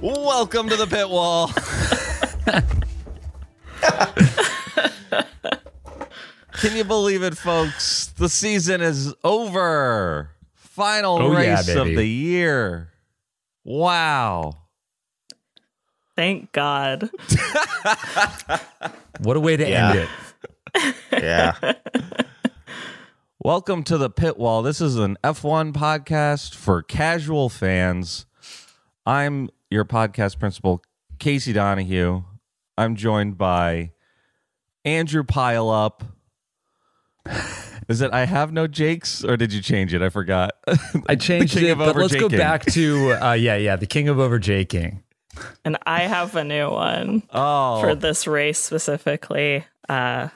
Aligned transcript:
Welcome 0.00 0.68
to 0.68 0.76
the 0.76 0.86
pit 0.86 1.08
wall. 1.08 1.48
Can 6.60 6.76
you 6.76 6.84
believe 6.84 7.22
it, 7.22 7.36
folks? 7.36 8.06
The 8.16 8.28
season 8.28 8.80
is 8.80 9.14
over. 9.24 10.30
Final 10.54 11.18
Oh, 11.18 11.32
yeah, 11.32 11.56
race 11.56 11.68
of 11.68 11.86
the 11.86 12.04
year. 12.06 12.90
Wow. 13.64 14.54
Thank 16.16 16.52
God. 16.52 17.10
What 19.20 19.36
a 19.36 19.40
way 19.40 19.56
to 19.56 19.68
Yeah. 19.68 19.90
end 19.90 19.98
it. 19.98 20.94
Yeah. 21.12 21.72
Welcome 23.40 23.82
to 23.84 23.98
the 23.98 24.10
pit 24.10 24.36
wall. 24.38 24.62
This 24.62 24.80
is 24.80 24.94
an 24.96 25.16
F1 25.24 25.72
podcast 25.72 26.54
for 26.54 26.82
casual 26.82 27.48
fans. 27.48 28.26
I'm 29.08 29.48
your 29.70 29.86
podcast 29.86 30.38
principal, 30.38 30.82
Casey 31.18 31.54
Donahue. 31.54 32.24
I'm 32.76 32.94
joined 32.94 33.38
by 33.38 33.92
Andrew 34.84 35.22
Pileup. 35.22 36.02
Is 37.88 38.02
it 38.02 38.12
I 38.12 38.26
have 38.26 38.52
no 38.52 38.66
Jakes 38.66 39.24
or 39.24 39.38
did 39.38 39.50
you 39.50 39.62
change 39.62 39.94
it? 39.94 40.02
I 40.02 40.10
forgot. 40.10 40.52
I 41.08 41.14
changed 41.16 41.54
The 41.54 41.60
king 41.60 41.68
it, 41.70 41.72
of 41.72 41.78
but 41.78 41.96
let's 41.96 42.14
go 42.14 42.28
overjaking. 42.28 42.36
back 42.36 42.66
to 42.66 43.12
uh, 43.12 43.32
yeah, 43.32 43.56
yeah, 43.56 43.76
the 43.76 43.86
king 43.86 44.10
of 44.10 44.18
over 44.18 44.38
J 44.38 44.66
King. 44.66 45.02
And 45.64 45.78
I 45.86 46.00
have 46.00 46.36
a 46.36 46.44
new 46.44 46.68
one 46.68 47.22
Oh, 47.32 47.80
for 47.80 47.94
this 47.94 48.26
race 48.26 48.58
specifically. 48.58 49.64
Uh, 49.88 50.28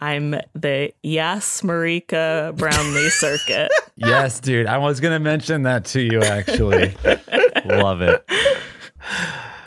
I'm 0.00 0.30
the 0.54 0.92
Yas 1.02 1.60
Marika 1.62 2.56
Brownlee 2.56 3.10
circuit. 3.10 3.70
Yes, 4.02 4.40
dude. 4.40 4.66
I 4.66 4.78
was 4.78 4.98
gonna 4.98 5.18
mention 5.20 5.64
that 5.64 5.84
to 5.86 6.00
you 6.00 6.22
actually. 6.22 6.94
love 7.66 8.00
it. 8.00 8.24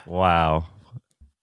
Wow. 0.07 0.65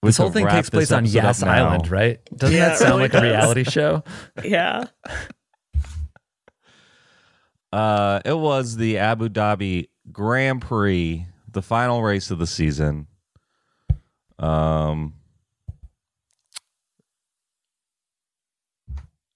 We 0.02 0.08
this 0.08 0.16
whole 0.16 0.32
thing 0.32 0.48
takes 0.48 0.70
place 0.70 0.90
on 0.90 1.04
episode 1.04 1.22
Yas 1.22 1.42
now. 1.44 1.52
Island, 1.52 1.88
right? 1.88 2.18
Doesn't 2.36 2.56
Yeah, 2.56 2.70
that 2.70 2.78
sound 2.78 2.90
really 2.90 3.02
like 3.02 3.12
does. 3.12 3.20
a 3.22 3.24
reality 3.26 3.62
show? 3.62 4.02
yeah. 4.44 4.86
Uh, 7.72 8.20
it 8.24 8.36
was 8.36 8.76
the 8.76 8.98
Abu 8.98 9.28
Dhabi 9.28 9.88
Grand 10.10 10.62
Prix, 10.62 11.26
the 11.48 11.62
final 11.62 12.02
race 12.02 12.32
of 12.32 12.40
the 12.40 12.46
season. 12.48 13.06
Um, 14.40 15.14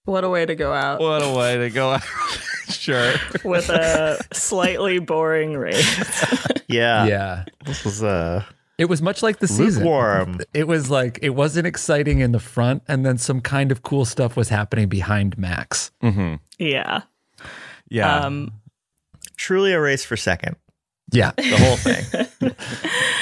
What 0.05 0.25
a 0.25 0.29
way 0.29 0.45
to 0.47 0.55
go 0.55 0.73
out 0.73 1.01
what 1.01 1.23
a 1.23 1.33
way 1.33 1.57
to 1.59 1.71
go! 1.71 1.93
Out. 1.93 2.03
sure. 2.69 3.15
with 3.45 3.69
a 3.71 4.19
slightly 4.33 4.99
boring 4.99 5.57
race. 5.57 6.25
Yeah. 6.67 7.05
yeah. 7.07 7.45
This 7.67 7.85
was 7.85 8.03
uh 8.03 8.43
It 8.79 8.87
was 8.87 9.01
much 9.03 9.23
like 9.23 9.39
the 9.39 9.47
season. 9.47 9.83
lukewarm. 9.85 10.41
It 10.55 10.67
was 10.67 10.91
like 10.91 11.19
it 11.23 11.31
wasn't 11.31 11.67
exciting 11.67 12.19
in 12.21 12.33
the 12.33 12.41
front, 12.41 12.83
and 12.89 13.05
then 13.07 13.17
some 13.19 13.41
kind 13.43 13.71
of 13.71 13.83
cool 13.83 14.05
stuff 14.05 14.35
was 14.37 14.49
happening 14.49 14.89
behind 14.89 15.37
Max. 15.39 15.91
Mm-hmm. 16.03 16.37
yeah. 16.59 17.03
Yeah. 17.89 18.19
Um, 18.21 18.53
Truly 19.37 19.73
a 19.73 19.81
race 19.81 20.05
for 20.05 20.17
second. 20.17 20.57
Yeah, 21.13 21.33
The 21.37 21.57
whole 21.59 21.77
thing. 21.77 22.55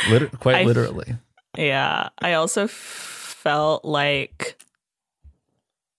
liter- 0.10 0.36
quite 0.38 0.56
I- 0.56 0.64
literally. 0.64 1.16
Yeah, 1.58 2.08
I 2.20 2.34
also 2.34 2.66
felt 2.68 3.84
like 3.84 4.56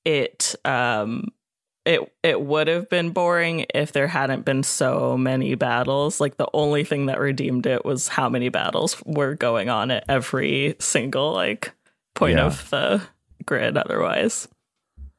it 0.06 0.56
um 0.66 1.30
it 1.86 2.00
it 2.24 2.42
would 2.42 2.68
have 2.68 2.90
been 2.90 3.10
boring 3.12 3.66
if 3.74 3.92
there 3.92 4.08
hadn't 4.08 4.46
been 4.46 4.64
so 4.64 5.18
many 5.18 5.56
battles. 5.56 6.20
Like 6.22 6.38
the 6.38 6.48
only 6.54 6.84
thing 6.84 7.08
that 7.08 7.20
redeemed 7.20 7.66
it 7.66 7.84
was 7.86 8.08
how 8.08 8.30
many 8.30 8.50
battles 8.50 9.02
were 9.06 9.36
going 9.36 9.70
on 9.70 9.92
at 9.92 10.06
every 10.08 10.76
single 10.80 11.34
like 11.34 11.74
point 12.16 12.38
Yeah. 12.38 12.46
of 12.46 12.70
the 12.70 13.02
grid 13.46 13.76
otherwise. 13.78 14.48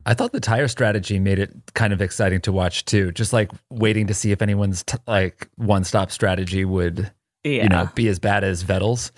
I 0.07 0.13
thought 0.15 0.33
the 0.33 0.41
tire 0.41 0.69
strategy 0.69 1.19
made 1.19 1.39
it 1.39 1.51
kind 1.75 1.93
of 1.93 2.03
exciting 2.03 2.41
to 2.43 2.53
watch 2.53 2.85
too. 2.85 3.11
Just 3.13 3.33
like 3.33 3.51
waiting 3.71 4.07
to 4.09 4.15
see 4.15 4.33
if 4.33 4.43
anyone's 4.43 4.83
t- 4.83 4.99
like 5.07 5.49
one 5.57 5.83
stop 5.85 6.11
strategy 6.11 6.65
would, 6.65 7.11
Yeah. 7.43 7.63
you 7.63 7.69
know, 7.71 7.89
be 7.95 8.09
as 8.09 8.19
bad 8.19 8.45
as 8.45 8.63
Vettel's. 8.65 9.13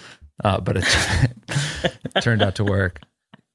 Uh, 0.44 0.60
but 0.60 0.76
it 0.78 0.84
turned 2.22 2.42
out 2.42 2.56
to 2.56 2.64
work. 2.64 3.00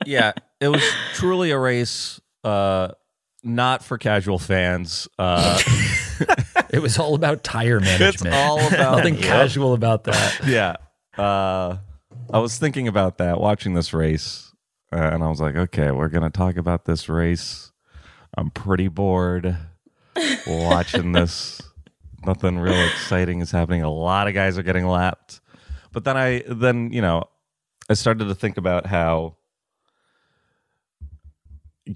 Yeah. 0.06 0.34
It 0.60 0.68
was 0.68 0.84
truly 1.14 1.52
a 1.52 1.58
race, 1.60 2.20
uh, 2.44 2.90
not 3.44 3.84
for 3.84 3.98
casual 3.98 4.40
fans. 4.40 5.08
Uh, 5.18 5.60
It 6.70 6.82
was 6.82 6.98
all 7.00 7.16
about 7.16 7.44
tire 7.44 7.80
management. 7.82 8.28
it's 8.34 8.36
all 8.36 8.60
about 8.60 8.98
Nothing 8.98 9.16
Yep. 9.16 9.24
casual 9.24 9.74
about 9.74 10.06
that. 10.06 10.40
yeah. 10.48 10.76
Uh, 11.22 11.78
I 12.32 12.40
was 12.40 12.58
thinking 12.58 12.88
about 12.88 13.18
that 13.18 13.42
watching 13.42 13.74
this 13.74 13.94
race, 13.94 14.54
uh, 14.94 14.96
and 14.98 15.22
I 15.22 15.28
was 15.28 15.42
like, 15.42 15.56
okay, 15.58 15.92
we're 15.92 16.08
gonna 16.08 16.30
talk 16.30 16.56
about 16.56 16.86
this 16.86 17.10
race. 17.10 17.72
I'm 18.38 18.52
pretty 18.52 18.88
bored 18.88 19.58
watching 20.48 21.12
this. 21.12 21.62
Nothing 22.26 22.60
real 22.60 22.80
exciting 22.90 23.42
is 23.42 23.52
happening. 23.52 23.82
A 23.84 23.90
lot 23.92 24.28
of 24.30 24.34
guys 24.34 24.58
are 24.58 24.64
getting 24.64 24.88
lapped, 24.88 25.42
but 25.92 26.04
then 26.06 26.16
I 26.16 26.44
then 26.48 26.94
you 26.94 27.02
know 27.02 27.24
I 27.90 27.96
started 27.96 28.26
to 28.30 28.36
think 28.36 28.58
about 28.58 28.86
how 28.86 29.36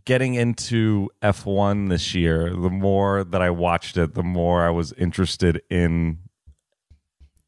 getting 0.05 0.33
into 0.35 1.09
F1 1.21 1.89
this 1.89 2.13
year, 2.13 2.49
the 2.49 2.69
more 2.69 3.23
that 3.23 3.41
I 3.41 3.49
watched 3.49 3.97
it, 3.97 4.13
the 4.13 4.23
more 4.23 4.63
I 4.65 4.69
was 4.69 4.91
interested 4.93 5.61
in 5.69 6.19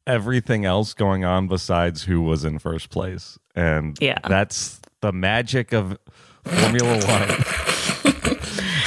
everything 0.06 0.64
else 0.64 0.94
going 0.94 1.24
on 1.24 1.48
besides 1.48 2.04
who 2.04 2.22
was 2.22 2.44
in 2.44 2.58
first 2.58 2.90
place. 2.90 3.38
And 3.54 3.96
Yeah. 4.00 4.18
that's 4.26 4.80
the 5.00 5.12
magic 5.12 5.72
of 5.72 5.98
Formula 6.44 6.92
One. 7.06 7.28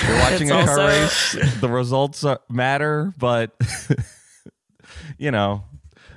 You're 0.07 0.19
watching 0.19 0.47
It's 0.47 0.51
a 0.51 0.65
car 0.65 0.79
also- 0.79 0.87
race, 0.87 1.37
the 1.61 1.69
results 1.69 2.23
are, 2.23 2.39
matter, 2.49 3.13
but 3.17 3.55
you 5.17 5.29
know, 5.31 5.65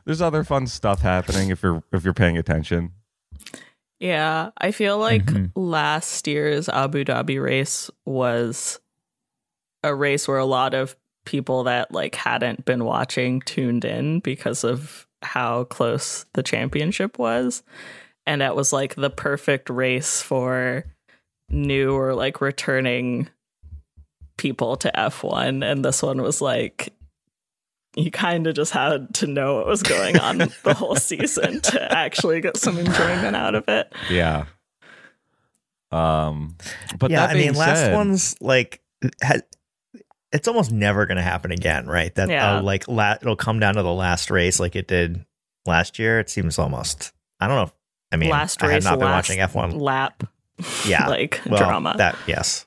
there's 0.07 0.23
other 0.23 0.43
fun 0.45 0.67
stuff 0.67 1.01
happening 1.03 1.51
if 1.51 1.63
you're 1.63 1.83
if 1.93 2.05
you're 2.05 2.15
paying 2.15 2.37
attention. 2.39 2.93
Yeah, 4.05 4.51
I 4.59 4.71
feel 4.71 4.99
like 4.99 5.25
Mhm. 5.25 5.51
last 5.57 6.27
year's 6.29 6.69
Abu 6.69 7.05
Dhabi 7.05 7.43
race 7.43 7.91
was 8.05 8.79
a 9.83 9.95
race 9.95 10.29
where 10.29 10.37
a 10.37 10.45
lot 10.45 10.75
of 10.75 10.95
people 11.25 11.65
that 11.65 11.91
like 11.91 12.15
hadn't 12.15 12.67
been 12.67 12.85
watching 12.85 13.41
tuned 13.41 13.83
in 13.87 14.21
because 14.21 14.63
of 14.63 15.07
how 15.23 15.65
close 15.65 16.27
the 16.35 16.43
championship 16.43 17.19
was. 17.19 17.63
And 18.27 18.43
it 18.43 18.55
was 18.55 18.75
like 18.75 18.95
the 18.95 19.09
perfect 19.09 19.71
race 19.71 20.21
for 20.21 20.85
new 21.49 21.95
or 21.95 22.15
like 22.15 22.43
returning 22.43 23.31
people 24.37 24.77
to 24.77 24.91
F1 24.95 25.63
and 25.65 25.83
this 25.83 26.03
one 26.03 26.21
was 26.21 26.43
like 26.43 26.93
you 27.97 28.11
kind 28.11 28.47
of 28.47 28.55
just 28.55 28.73
had 28.73 29.15
to 29.15 29.27
know 29.27 29.57
what 29.57 29.67
was 29.67 29.83
going 29.83 30.19
on 30.19 30.39
the 30.39 30.75
whole 30.75 30.97
season 31.11 31.61
to 31.61 31.93
actually 31.93 32.41
get 32.41 32.57
some 32.57 32.79
enjoyment 32.79 33.37
out 33.37 33.55
of 33.55 33.69
it. 33.69 33.93
Yeah. 34.11 34.47
Um, 35.91 36.57
but 36.99 37.11
yeah, 37.11 37.21
that 37.27 37.31
I 37.31 37.35
being 37.35 37.51
mean, 37.53 37.59
last 37.59 37.93
one's 37.93 38.37
like, 38.41 38.81
ha- 39.23 39.41
it's 40.33 40.49
almost 40.49 40.73
never 40.73 41.07
going 41.07 41.17
to 41.19 41.23
happen 41.23 41.53
again, 41.53 41.87
right? 41.87 42.13
That 42.17 42.29
Yeah. 42.29 42.57
uh, 42.57 42.63
like 42.63 42.89
la- 42.89 43.15
it'll 43.21 43.37
come 43.37 43.61
down 43.61 43.75
to 43.75 43.83
the 43.83 43.93
last 43.93 44.31
race, 44.31 44.59
like 44.59 44.75
it 44.75 44.89
did 44.89 45.25
last 45.67 45.99
year. 46.01 46.19
It 46.19 46.29
seems 46.31 46.59
almost. 46.59 47.13
I 47.39 47.47
don't 47.47 47.57
know. 47.57 47.63
if 47.65 47.73
I 48.11 48.17
mean, 48.17 48.31
last 48.31 48.61
I 48.63 48.67
have 48.67 48.75
race, 48.75 48.85
not 48.85 48.99
been 48.99 49.09
last 49.09 49.29
watching 49.29 49.41
F1. 49.41 49.81
lap. 49.81 50.25
Yeah, 50.87 51.07
like 51.09 51.41
well, 51.47 51.59
drama. 51.59 51.95
That 51.97 52.17
yes, 52.27 52.67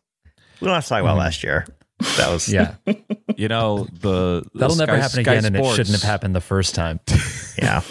we 0.61 0.65
don't 0.65 0.75
have 0.75 0.83
to 0.83 0.89
talk 0.89 1.01
about 1.01 1.17
last 1.17 1.43
year. 1.43 1.65
That 2.17 2.29
was 2.31 2.47
Yeah. 2.51 2.75
You 3.35 3.47
know 3.47 3.87
the 4.01 4.43
the 4.53 4.59
That'll 4.59 4.75
never 4.77 4.93
Sky- 4.93 4.97
happen 5.01 5.23
Sky 5.23 5.33
again, 5.33 5.45
and 5.45 5.55
it 5.57 5.65
shouldn't 5.75 5.89
have 5.95 6.01
happened 6.01 6.35
the 6.35 6.41
first 6.41 6.73
time. 6.73 6.99
yeah. 7.57 7.81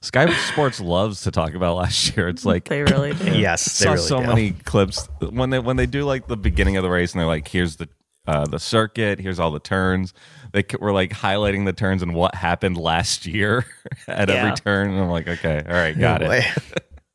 Sky 0.00 0.32
Sports 0.52 0.80
loves 0.80 1.22
to 1.22 1.30
talk 1.30 1.54
about 1.54 1.76
last 1.76 2.16
year. 2.16 2.28
It's 2.28 2.44
like 2.44 2.64
they 2.68 2.82
really 2.82 3.12
do. 3.14 3.24
yes, 3.38 3.78
they 3.78 3.84
saw 3.84 3.92
really 3.92 4.02
so 4.06 4.20
do. 4.20 4.26
many 4.26 4.50
clips 4.52 5.08
when 5.20 5.50
they 5.50 5.58
when 5.58 5.76
they 5.76 5.86
do 5.86 6.04
like 6.04 6.26
the 6.28 6.36
beginning 6.36 6.76
of 6.76 6.82
the 6.82 6.90
race 6.90 7.12
and 7.12 7.20
they're 7.20 7.26
like, 7.26 7.48
here's 7.48 7.76
the 7.76 7.88
uh, 8.26 8.44
the 8.46 8.58
circuit, 8.58 9.20
here's 9.20 9.38
all 9.38 9.50
the 9.52 9.60
turns. 9.60 10.12
They 10.52 10.64
were 10.80 10.92
like 10.92 11.10
highlighting 11.12 11.64
the 11.66 11.72
turns 11.72 12.02
and 12.02 12.14
what 12.14 12.34
happened 12.34 12.76
last 12.76 13.26
year 13.26 13.64
at 14.08 14.28
Yeah. 14.28 14.34
every 14.34 14.56
turn. 14.56 14.90
And 14.90 15.00
I'm 15.00 15.08
like, 15.10 15.28
okay, 15.28 15.62
all 15.66 15.72
right, 15.74 15.96
got 15.98 16.22
Oh, 16.22 16.30
it. 16.32 16.44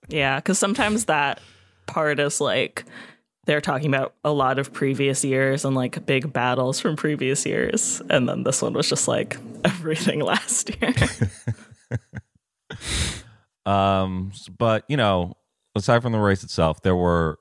Yeah, 0.09 0.38
because 0.38 0.59
sometimes 0.59 1.06
that 1.06 1.39
part 1.88 2.19
is 2.19 2.39
like 2.39 2.85
they're 3.46 3.62
talking 3.62 3.88
about 3.88 4.14
a 4.24 4.32
lot 4.32 4.60
of 4.60 4.72
previous 4.72 5.24
years 5.24 5.66
and 5.66 5.76
like 5.76 6.06
big 6.06 6.32
battles 6.32 6.80
from 6.80 6.96
previous 6.96 7.46
years, 7.46 8.02
and 8.10 8.30
then 8.30 8.44
this 8.44 8.62
one 8.62 8.74
was 8.74 8.90
just 8.90 9.08
like 9.08 9.38
everything 9.66 10.20
last 10.20 10.72
year. 10.82 10.94
Um, 13.66 14.32
but 14.58 14.86
you 14.88 14.98
know, 14.98 15.36
aside 15.76 16.02
from 16.02 16.14
the 16.14 16.20
race 16.20 16.44
itself, 16.44 16.82
there 16.82 16.96
were 16.96 17.40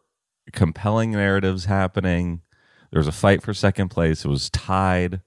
compelling 0.53 1.13
narratives 1.13 1.67
happening. 1.67 2.43
There 2.91 3.01
was 3.01 3.09
a 3.09 3.13
fight 3.13 3.43
for 3.43 3.55
second 3.55 3.89
place. 3.89 4.25
It 4.25 4.29
was 4.29 4.51
tied 4.51 5.21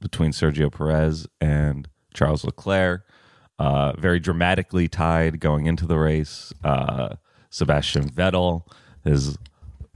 between 0.00 0.32
Sergio 0.32 0.72
Perez 0.72 1.26
and 1.40 1.88
Charles 2.12 2.44
Leclerc. 2.44 3.08
Uh, 3.58 3.92
very 3.98 4.20
dramatically 4.20 4.88
tied 4.88 5.40
going 5.40 5.66
into 5.66 5.86
the 5.86 5.98
race. 5.98 6.52
Uh, 6.62 7.16
Sebastian 7.50 8.10
Vettel, 8.10 8.62
his 9.04 9.38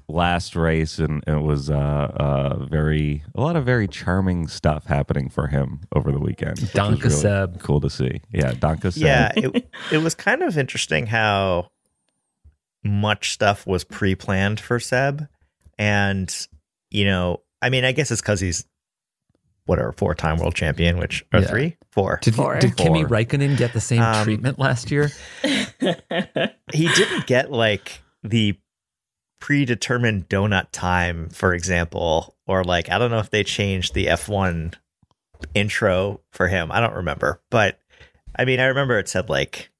last 0.08 0.56
race, 0.56 0.98
and 0.98 1.22
it 1.26 1.42
was 1.42 1.70
uh, 1.70 1.74
uh, 1.76 2.64
very 2.66 3.22
a 3.34 3.40
lot 3.40 3.56
of 3.56 3.64
very 3.64 3.86
charming 3.86 4.48
stuff 4.48 4.86
happening 4.86 5.28
for 5.28 5.48
him 5.48 5.80
over 5.94 6.10
the 6.12 6.18
weekend. 6.20 6.58
which 6.60 6.72
was 6.74 7.00
really 7.02 7.10
Seb. 7.10 7.60
Cool 7.60 7.80
to 7.82 7.90
see. 7.90 8.20
Yeah, 8.32 8.52
Danke 8.52 8.92
Seb. 8.92 9.02
yeah, 9.02 9.32
it, 9.36 9.68
it 9.92 9.98
was 9.98 10.14
kind 10.14 10.42
of 10.42 10.56
interesting 10.56 11.06
how 11.06 11.68
much 12.84 13.32
stuff 13.32 13.66
was 13.66 13.84
pre-planned 13.84 14.60
for 14.60 14.80
Seb, 14.80 15.26
and 15.78 16.34
you 16.90 17.04
know, 17.04 17.42
I 17.60 17.68
mean, 17.70 17.84
I 17.84 17.92
guess 17.92 18.10
it's 18.10 18.20
because 18.22 18.40
he's 18.40 18.64
whatever 19.66 19.92
four-time 19.92 20.38
world 20.38 20.54
champion, 20.54 20.96
which 20.96 21.22
or 21.34 21.40
Yeah. 21.40 21.46
three, 21.48 21.76
four. 21.90 22.18
Did, 22.22 22.34
Four. 22.34 22.58
did 22.58 22.76
Kimi 22.78 23.04
Räikkönen 23.04 23.58
get 23.58 23.74
the 23.74 23.80
same 23.82 24.00
Um, 24.00 24.24
treatment 24.24 24.58
last 24.58 24.90
year? 24.90 25.10
he 25.42 26.88
didn't 26.88 27.26
get 27.26 27.50
like 27.52 28.00
the 28.22 28.58
predetermined 29.40 30.28
donut 30.28 30.66
time, 30.72 31.28
for 31.30 31.54
example, 31.54 32.36
or 32.46 32.64
like 32.64 32.90
I 32.90 32.98
don't 32.98 33.10
know 33.10 33.18
if 33.18 33.30
they 33.30 33.44
changed 33.44 33.94
the 33.94 34.06
F1 34.06 34.74
intro 35.54 36.20
for 36.32 36.48
him. 36.48 36.70
I 36.72 36.80
don't 36.80 36.94
remember, 36.94 37.40
but 37.50 37.78
I 38.36 38.44
mean, 38.44 38.60
I 38.60 38.64
remember 38.66 38.98
it 38.98 39.08
said 39.08 39.28
like 39.28 39.70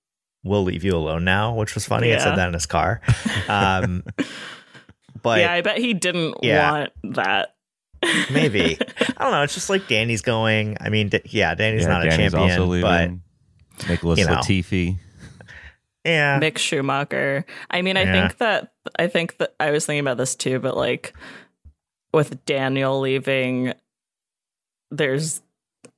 "We'll 0.45 0.63
leave 0.65 0.85
you 0.85 0.97
alone 0.97 1.25
now," 1.25 1.55
which 1.55 1.75
was 1.75 1.87
funny. 1.87 2.11
It 2.11 2.21
said 2.21 2.37
that 2.37 2.49
in 2.49 2.55
his 2.55 2.67
car. 2.67 3.01
Um, 3.49 4.05
but 5.23 5.41
yeah, 5.41 5.53
I 5.53 5.63
bet 5.63 5.79
he 5.79 5.95
didn't 5.95 6.35
Yeah. 6.43 6.71
want 6.71 7.15
that. 7.15 7.55
maybe 8.31 8.79
I 9.17 9.23
don't 9.25 9.33
know. 9.33 9.43
It's 9.43 9.55
just 9.55 9.71
like 9.71 9.89
Danny's 9.89 10.23
going. 10.23 10.77
I 10.81 10.89
mean, 10.91 11.09
D- 11.09 11.21
yeah, 11.27 11.55
Danny's 11.55 11.83
Yeah, 11.83 11.89
not 11.89 12.07
a 12.07 12.11
Danny's 12.11 12.33
champion, 12.33 12.61
also 12.61 12.81
but 12.83 13.01
leaving. 13.01 13.23
Nicholas 13.89 14.19
you 14.21 14.27
know. 14.27 14.35
Latifi. 14.35 14.97
yeah, 16.05 16.39
Mick 16.41 16.59
Schumacher. 16.59 17.45
I 17.71 17.83
mean, 17.83 17.97
I 17.97 18.03
Yeah. 18.05 18.13
think 18.29 18.39
that 18.39 18.73
I 18.97 19.07
think 19.07 19.39
that 19.39 19.55
I 19.59 19.71
was 19.71 19.87
thinking 19.87 20.01
about 20.01 20.17
this 20.17 20.35
too, 20.35 20.59
but 20.59 20.77
like 20.77 21.15
with 22.13 22.45
Daniel 22.45 23.01
leaving, 23.01 23.75
there's 24.91 25.43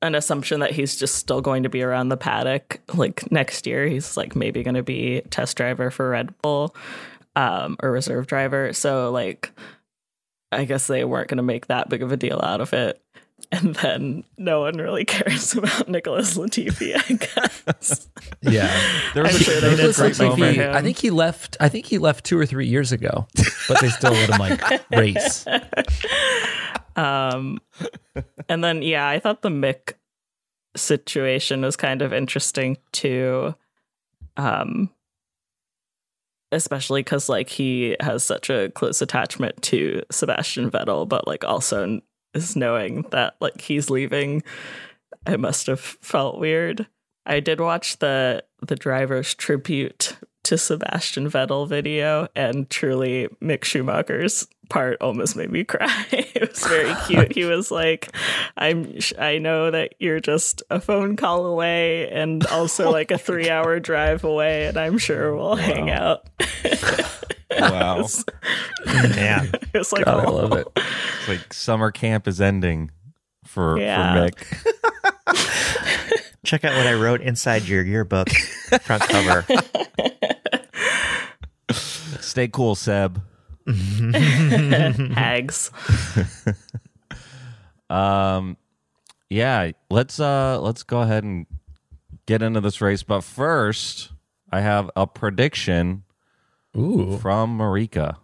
an 0.02 0.14
assumption 0.14 0.60
that 0.60 0.72
he's 0.72 0.96
just 0.96 1.16
still 1.16 1.40
going 1.40 1.62
to 1.62 1.68
be 1.68 1.82
around 1.82 2.08
the 2.08 2.16
paddock 2.16 2.80
like 2.94 3.30
next 3.30 3.66
year. 3.66 3.86
He's 3.86 4.16
like 4.16 4.34
maybe 4.34 4.62
going 4.62 4.74
to 4.74 4.82
be 4.82 5.22
test 5.30 5.56
driver 5.56 5.90
for 5.90 6.10
Red 6.10 6.36
Bull 6.42 6.74
um, 7.36 7.76
or 7.82 7.90
reserve 7.90 8.26
driver. 8.26 8.72
So 8.72 9.10
like, 9.10 9.52
I 10.52 10.64
guess 10.64 10.86
they 10.86 11.04
weren't 11.04 11.28
going 11.28 11.36
to 11.36 11.42
make 11.42 11.66
that 11.66 11.88
big 11.88 12.02
of 12.02 12.12
a 12.12 12.16
deal 12.16 12.40
out 12.42 12.60
of 12.60 12.72
it. 12.72 13.00
And 13.52 13.74
then 13.76 14.24
no 14.38 14.60
one 14.60 14.76
really 14.76 15.04
cares 15.04 15.54
about 15.56 15.88
Nicholas 15.88 16.36
Latifi, 16.36 16.94
I 16.94 17.14
guess. 17.14 18.08
Yeah. 18.42 18.70
There 19.14 19.24
was 19.24 19.34
I'm 19.34 19.40
a, 19.40 19.44
sure 19.44 19.60
there 19.60 19.86
was 19.86 19.98
a 19.98 20.02
great 20.02 20.18
moment. 20.18 20.60
I 20.60 20.82
think 20.82 20.98
he 20.98 21.10
left. 21.10 21.56
I 21.58 21.68
think 21.68 21.86
he 21.86 21.98
left 21.98 22.24
two 22.24 22.38
or 22.38 22.46
three 22.46 22.68
years 22.68 22.92
ago, 22.92 23.26
but 23.68 23.80
they 23.80 23.88
still 23.88 24.12
let 24.12 24.30
him 24.30 24.38
like 24.38 24.90
race. 24.90 25.46
Um, 26.96 27.60
and 28.48 28.62
then 28.62 28.82
yeah, 28.82 29.08
I 29.08 29.18
thought 29.18 29.42
the 29.42 29.48
Mick 29.48 29.94
situation 30.76 31.62
was 31.62 31.76
kind 31.76 32.02
of 32.02 32.12
interesting 32.12 32.76
too. 32.92 33.54
Um, 34.36 34.90
especially 36.52 37.00
because 37.02 37.28
like 37.28 37.48
he 37.48 37.96
has 38.00 38.22
such 38.22 38.50
a 38.50 38.70
close 38.70 39.00
attachment 39.02 39.60
to 39.62 40.02
Sebastian 40.10 40.70
Vettel, 40.70 41.08
but 41.08 41.26
like 41.26 41.44
also 41.44 42.00
is 42.34 42.56
knowing 42.56 43.02
that 43.10 43.36
like 43.40 43.60
he's 43.60 43.90
leaving. 43.90 44.42
I 45.26 45.36
must 45.36 45.66
have 45.66 45.80
felt 45.80 46.38
weird. 46.38 46.86
I 47.26 47.40
did 47.40 47.60
watch 47.60 47.98
the 47.98 48.44
the 48.66 48.76
driver's 48.76 49.34
tribute 49.34 50.16
to 50.44 50.56
Sebastian 50.56 51.30
Vettel 51.30 51.68
video, 51.68 52.28
and 52.34 52.68
truly 52.70 53.28
Mick 53.42 53.64
Schumacher's 53.64 54.46
part 54.68 54.96
almost 55.00 55.36
made 55.36 55.50
me 55.50 55.64
cry. 55.64 56.06
it 56.10 56.50
was 56.50 56.66
very 56.66 56.94
cute. 57.06 57.34
He 57.34 57.44
was 57.44 57.70
like, 57.70 58.14
"I'm 58.56 58.98
I 59.18 59.38
know 59.38 59.70
that 59.70 59.94
you're 59.98 60.20
just 60.20 60.62
a 60.70 60.80
phone 60.80 61.16
call 61.16 61.46
away, 61.46 62.10
and 62.10 62.46
also 62.46 62.86
oh 62.88 62.90
like 62.90 63.10
a 63.10 63.18
three 63.18 63.50
hour 63.50 63.78
drive 63.80 64.24
away, 64.24 64.66
and 64.66 64.76
I'm 64.76 64.98
sure 64.98 65.34
we'll 65.36 65.56
hang 65.56 65.90
out." 65.90 66.28
Wow. 67.58 68.06
yeah. 68.86 69.46
It's 69.74 69.92
like, 69.92 70.04
God, 70.04 70.20
I 70.20 70.24
oh. 70.24 70.34
love 70.34 70.52
it. 70.52 70.68
It's 70.76 71.28
like 71.28 71.52
summer 71.52 71.90
camp 71.90 72.28
is 72.28 72.40
ending 72.40 72.90
for, 73.44 73.78
Yeah. 73.78 74.28
for 74.28 74.30
Mick. 74.30 76.26
Check 76.44 76.64
out 76.64 76.76
what 76.76 76.86
I 76.86 76.94
wrote 76.94 77.20
inside 77.20 77.64
your 77.64 77.84
yearbook 77.84 78.30
front 78.30 79.02
cover. 79.02 79.44
Stay 82.20 82.48
cool, 82.48 82.74
Seb. 82.74 83.22
hags. 85.14 85.70
Um, 87.90 88.56
yeah, 89.28 89.72
let's 89.90 90.18
uh 90.20 90.60
let's 90.60 90.82
go 90.84 91.00
ahead 91.00 91.24
and 91.24 91.46
get 92.26 92.40
into 92.40 92.60
this 92.60 92.80
race. 92.80 93.02
But 93.02 93.22
first, 93.22 94.12
I 94.50 94.60
have 94.60 94.90
a 94.96 95.06
prediction 95.06 96.04
Ooh, 96.76 97.18
from 97.18 97.58
Marika. 97.58 98.16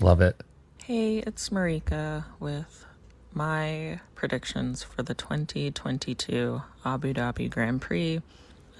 love 0.00 0.20
it. 0.20 0.42
Hey, 0.84 1.18
it's 1.18 1.48
Marika 1.48 2.24
with 2.40 2.84
my 3.32 4.00
predictions 4.14 4.82
for 4.82 5.02
the 5.02 5.14
2022 5.14 6.62
Abu 6.84 7.14
Dhabi 7.14 7.48
Grand 7.48 7.80
Prix. 7.80 8.20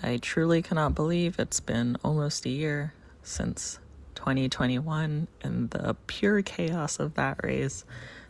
I 0.03 0.19
truly 0.19 0.61
cannot 0.61 0.95
believe 0.95 1.39
it's 1.39 1.61
been 1.61 1.97
almost 2.05 2.45
a 2.45 2.51
year 2.51 2.93
since 3.23 3.79
2021 4.17 5.29
and 5.43 5.71
the 5.71 5.97
pure 6.07 6.43
chaos 6.43 6.99
of 6.99 7.15
that 7.15 7.43
race. 7.43 7.87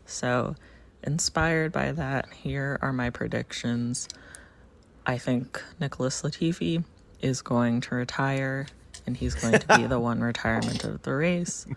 So, 0.07 0.55
inspired 1.03 1.73
by 1.73 1.91
that, 1.91 2.29
here 2.33 2.79
are 2.81 2.93
my 2.93 3.11
predictions. 3.11 4.09
I 5.05 5.19
think 5.19 5.61
Nicholas 5.81 6.23
Latifi 6.23 6.85
is 7.21 7.43
going 7.43 7.81
to 7.83 7.97
retire 7.97 8.67
and 9.07 9.17
he's 9.17 9.35
going 9.35 9.59
to 9.59 9.77
be 9.79 9.87
the 9.87 9.99
one 10.01 10.21
retirement 10.21 10.85
of 10.85 11.03
the 11.03 11.13
race. 11.15 11.67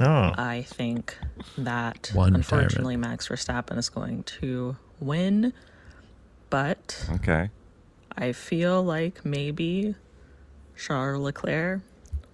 Oh, 0.00 0.32
I 0.36 0.62
think 0.68 1.16
that 1.56 2.10
One 2.12 2.34
unfortunately 2.34 2.96
Max 2.98 3.28
Verstappen 3.28 3.78
is 3.78 3.88
going 3.88 4.24
to 4.24 4.76
win, 5.00 5.54
but 6.50 7.06
Okay. 7.14 7.48
I 8.16 8.32
feel 8.32 8.82
like 8.82 9.24
maybe 9.24 9.94
Charles 10.76 11.20
Leclerc 11.22 11.80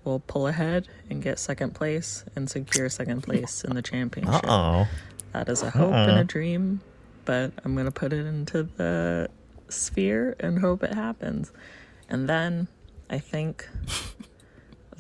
will 0.05 0.19
pull 0.21 0.49
ahead 0.49 0.89
and 1.09 1.23
get 1.23 1.39
second 1.39 1.75
place 1.75 2.25
and 2.35 2.51
secure 2.51 2.89
second 2.89 3.23
place 3.23 3.63
in 3.65 3.75
the 3.77 3.83
championship. 3.83 4.45
oh. 4.49 4.89
That 5.33 5.49
is 5.49 5.63
a 5.63 5.71
hope 5.71 5.93
and 5.95 6.19
a 6.19 6.25
dream, 6.25 6.81
but 7.25 7.53
I'm 7.65 7.75
going 7.75 7.87
to 7.87 7.93
put 7.93 8.13
it 8.13 8.27
into 8.27 8.65
the 8.65 9.29
sphere 9.69 10.35
and 10.41 10.59
hope 10.59 10.83
it 10.83 10.95
happens. 10.95 11.53
And 12.09 12.29
then 12.29 12.67
I 13.09 13.19
think 13.19 13.69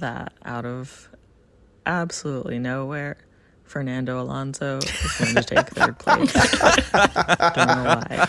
that 0.02 0.34
out 0.44 0.64
of 0.66 1.08
absolutely 1.86 2.58
nowhere, 2.58 3.16
Fernando 3.64 4.20
Alonso 4.20 4.78
is 4.78 5.16
going 5.18 5.34
to 5.34 5.42
take 5.42 5.66
third 5.68 5.98
place. 6.00 6.32
Don't 6.32 7.66
know 7.68 7.84
why. 7.84 8.28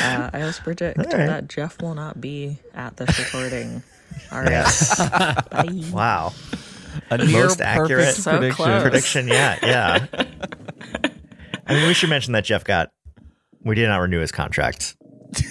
Uh, 0.00 0.30
I 0.32 0.42
also 0.42 0.62
predict 0.62 0.98
All 0.98 1.04
right. 1.04 1.26
that 1.26 1.48
Jeff 1.48 1.80
will 1.82 1.94
not 1.94 2.20
be 2.20 2.58
at 2.74 2.96
this 2.96 3.18
recording. 3.18 3.82
All 4.32 4.40
right. 4.40 4.50
Yes. 4.50 4.98
Bye. 5.50 5.82
wow. 5.92 6.32
A 7.10 7.18
near 7.18 7.44
Most 7.44 7.60
accurate 7.60 8.16
perfect 8.16 8.22
So 8.22 8.30
prediction. 8.38 8.82
Prediction 8.82 9.28
yet. 9.28 9.58
Yeah. 9.62 10.06
I 11.66 11.74
mean, 11.74 11.86
we 11.86 11.94
should 11.94 12.10
mention 12.10 12.32
that 12.32 12.44
Jeff 12.44 12.64
got, 12.64 12.90
we 13.64 13.74
did 13.74 13.88
not 13.88 13.98
renew 13.98 14.20
his 14.20 14.32
contract. 14.32 14.96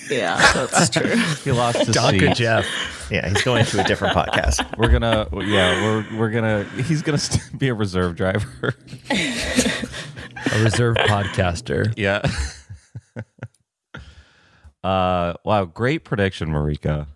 Yeah, 0.09 0.37
that's 0.53 0.89
true. 0.95 1.15
He 1.43 1.51
lost 1.51 1.79
his 1.79 1.95
Donka 1.95 2.29
seat. 2.29 2.35
Jeff. 2.35 2.65
Yeah, 3.09 3.27
he's 3.29 3.41
going 3.43 3.65
to 3.65 3.81
a 3.81 3.83
different 3.83 4.15
podcast. 4.15 4.77
We're 4.77 4.89
gonna, 4.89 5.27
yeah, 5.45 5.83
we're 5.83 6.17
we're 6.17 6.29
gonna. 6.29 6.63
He's 6.83 7.01
gonna 7.01 7.17
st- 7.17 7.57
be 7.59 7.67
a 7.69 7.73
reserve 7.73 8.15
driver. 8.15 8.75
a 9.09 10.63
reserve 10.63 10.95
podcaster. 10.97 11.93
yeah. 11.97 12.21
uh, 14.83 15.33
wow, 15.43 15.65
great 15.65 16.03
prediction, 16.03 16.49
Marika. 16.49 17.07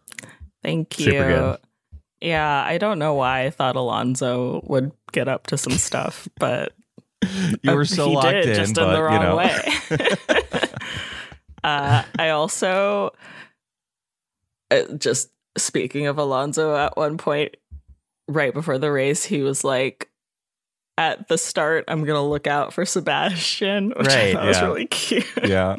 Thank 0.64 1.00
you. 1.00 1.06
Super 1.06 1.28
good. 1.28 1.58
Yeah, 2.22 2.64
I 2.66 2.78
don't 2.78 2.98
know 3.00 3.14
why 3.14 3.46
I 3.46 3.50
thought 3.50 3.76
Alonso 3.76 4.62
would 4.66 4.92
get 5.12 5.28
up 5.28 5.48
to 5.48 5.58
some 5.58 5.74
stuff, 5.74 6.28
but 6.40 6.74
You 7.62 7.76
were 7.76 7.86
so 7.86 8.10
he 8.10 8.16
locked 8.16 8.32
did, 8.32 8.48
in, 8.48 8.56
just 8.56 8.76
but 8.76 8.88
in 8.88 8.94
the 8.94 9.04
wrong 9.04 9.14
you 9.14 9.20
know, 9.20 9.38
way. 9.38 10.42
Uh, 11.66 12.04
I 12.20 12.30
also 12.30 13.12
uh, 14.72 14.84
just 14.98 15.30
speaking 15.58 16.08
of 16.08 16.18
Alonso 16.18 16.76
at 16.76 16.96
one 16.98 17.18
point, 17.18 17.56
right 18.28 18.54
before 18.54 18.78
the 18.78 18.92
race, 18.92 19.24
he 19.26 19.42
was 19.42 19.64
like. 19.64 20.10
At 20.98 21.28
the 21.28 21.38
start, 21.38 21.84
I'm 21.90 22.06
gonna 22.06 22.26
look 22.26 22.48
out 22.48 22.72
for 22.74 22.86
Sebastian, 22.86 23.90
which 23.98 24.08
I 24.08 24.16
Right, 24.28 24.34
thought 24.34 24.46
was 24.46 24.62
really 24.62 24.86
cute. 24.86 25.26
yeah. 25.44 25.76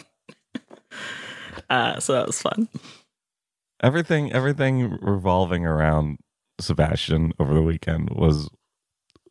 Uh, 1.71 1.99
so 2.00 2.12
that 2.12 2.26
was 2.26 2.43
fun. 2.43 2.69
Everything, 3.83 4.31
everything 4.31 4.99
revolving 5.00 5.64
around 5.64 6.19
Sebastian 6.61 7.33
over 7.38 7.55
the 7.55 7.62
weekend 7.62 8.11
was 8.11 8.50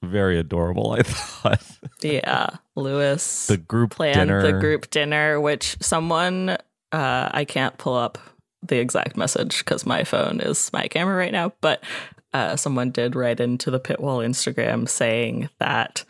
very 0.05 0.37
adorable. 0.39 0.91
I 0.91 1.01
thought 1.03 1.61
Yeah, 2.01 2.49
Lewis. 2.75 3.47
the 3.47 3.57
group 3.57 3.91
planned 3.91 4.15
dinner, 4.15 4.41
the 4.41 4.59
group 4.59 4.89
dinner, 4.89 5.39
which 5.41 5.77
someone 5.81 6.49
uh, 6.49 7.29
I 7.31 7.45
can't 7.45 7.77
pull 7.77 7.95
up 7.95 8.17
the 8.61 8.79
exact 8.79 9.17
message 9.17 9.59
because 9.59 9.85
my 9.85 10.03
phone 10.03 10.39
is 10.39 10.71
my 10.73 10.87
camera 10.87 11.15
right 11.15 11.31
now, 11.31 11.53
but 11.61 11.83
uh, 12.33 12.55
someone 12.55 12.91
did 12.91 13.15
write 13.15 13.39
into 13.39 13.69
the 13.71 13.79
Pitwall 13.79 14.19
Instagram 14.19 14.89
saying 14.89 15.49
that 15.59 16.03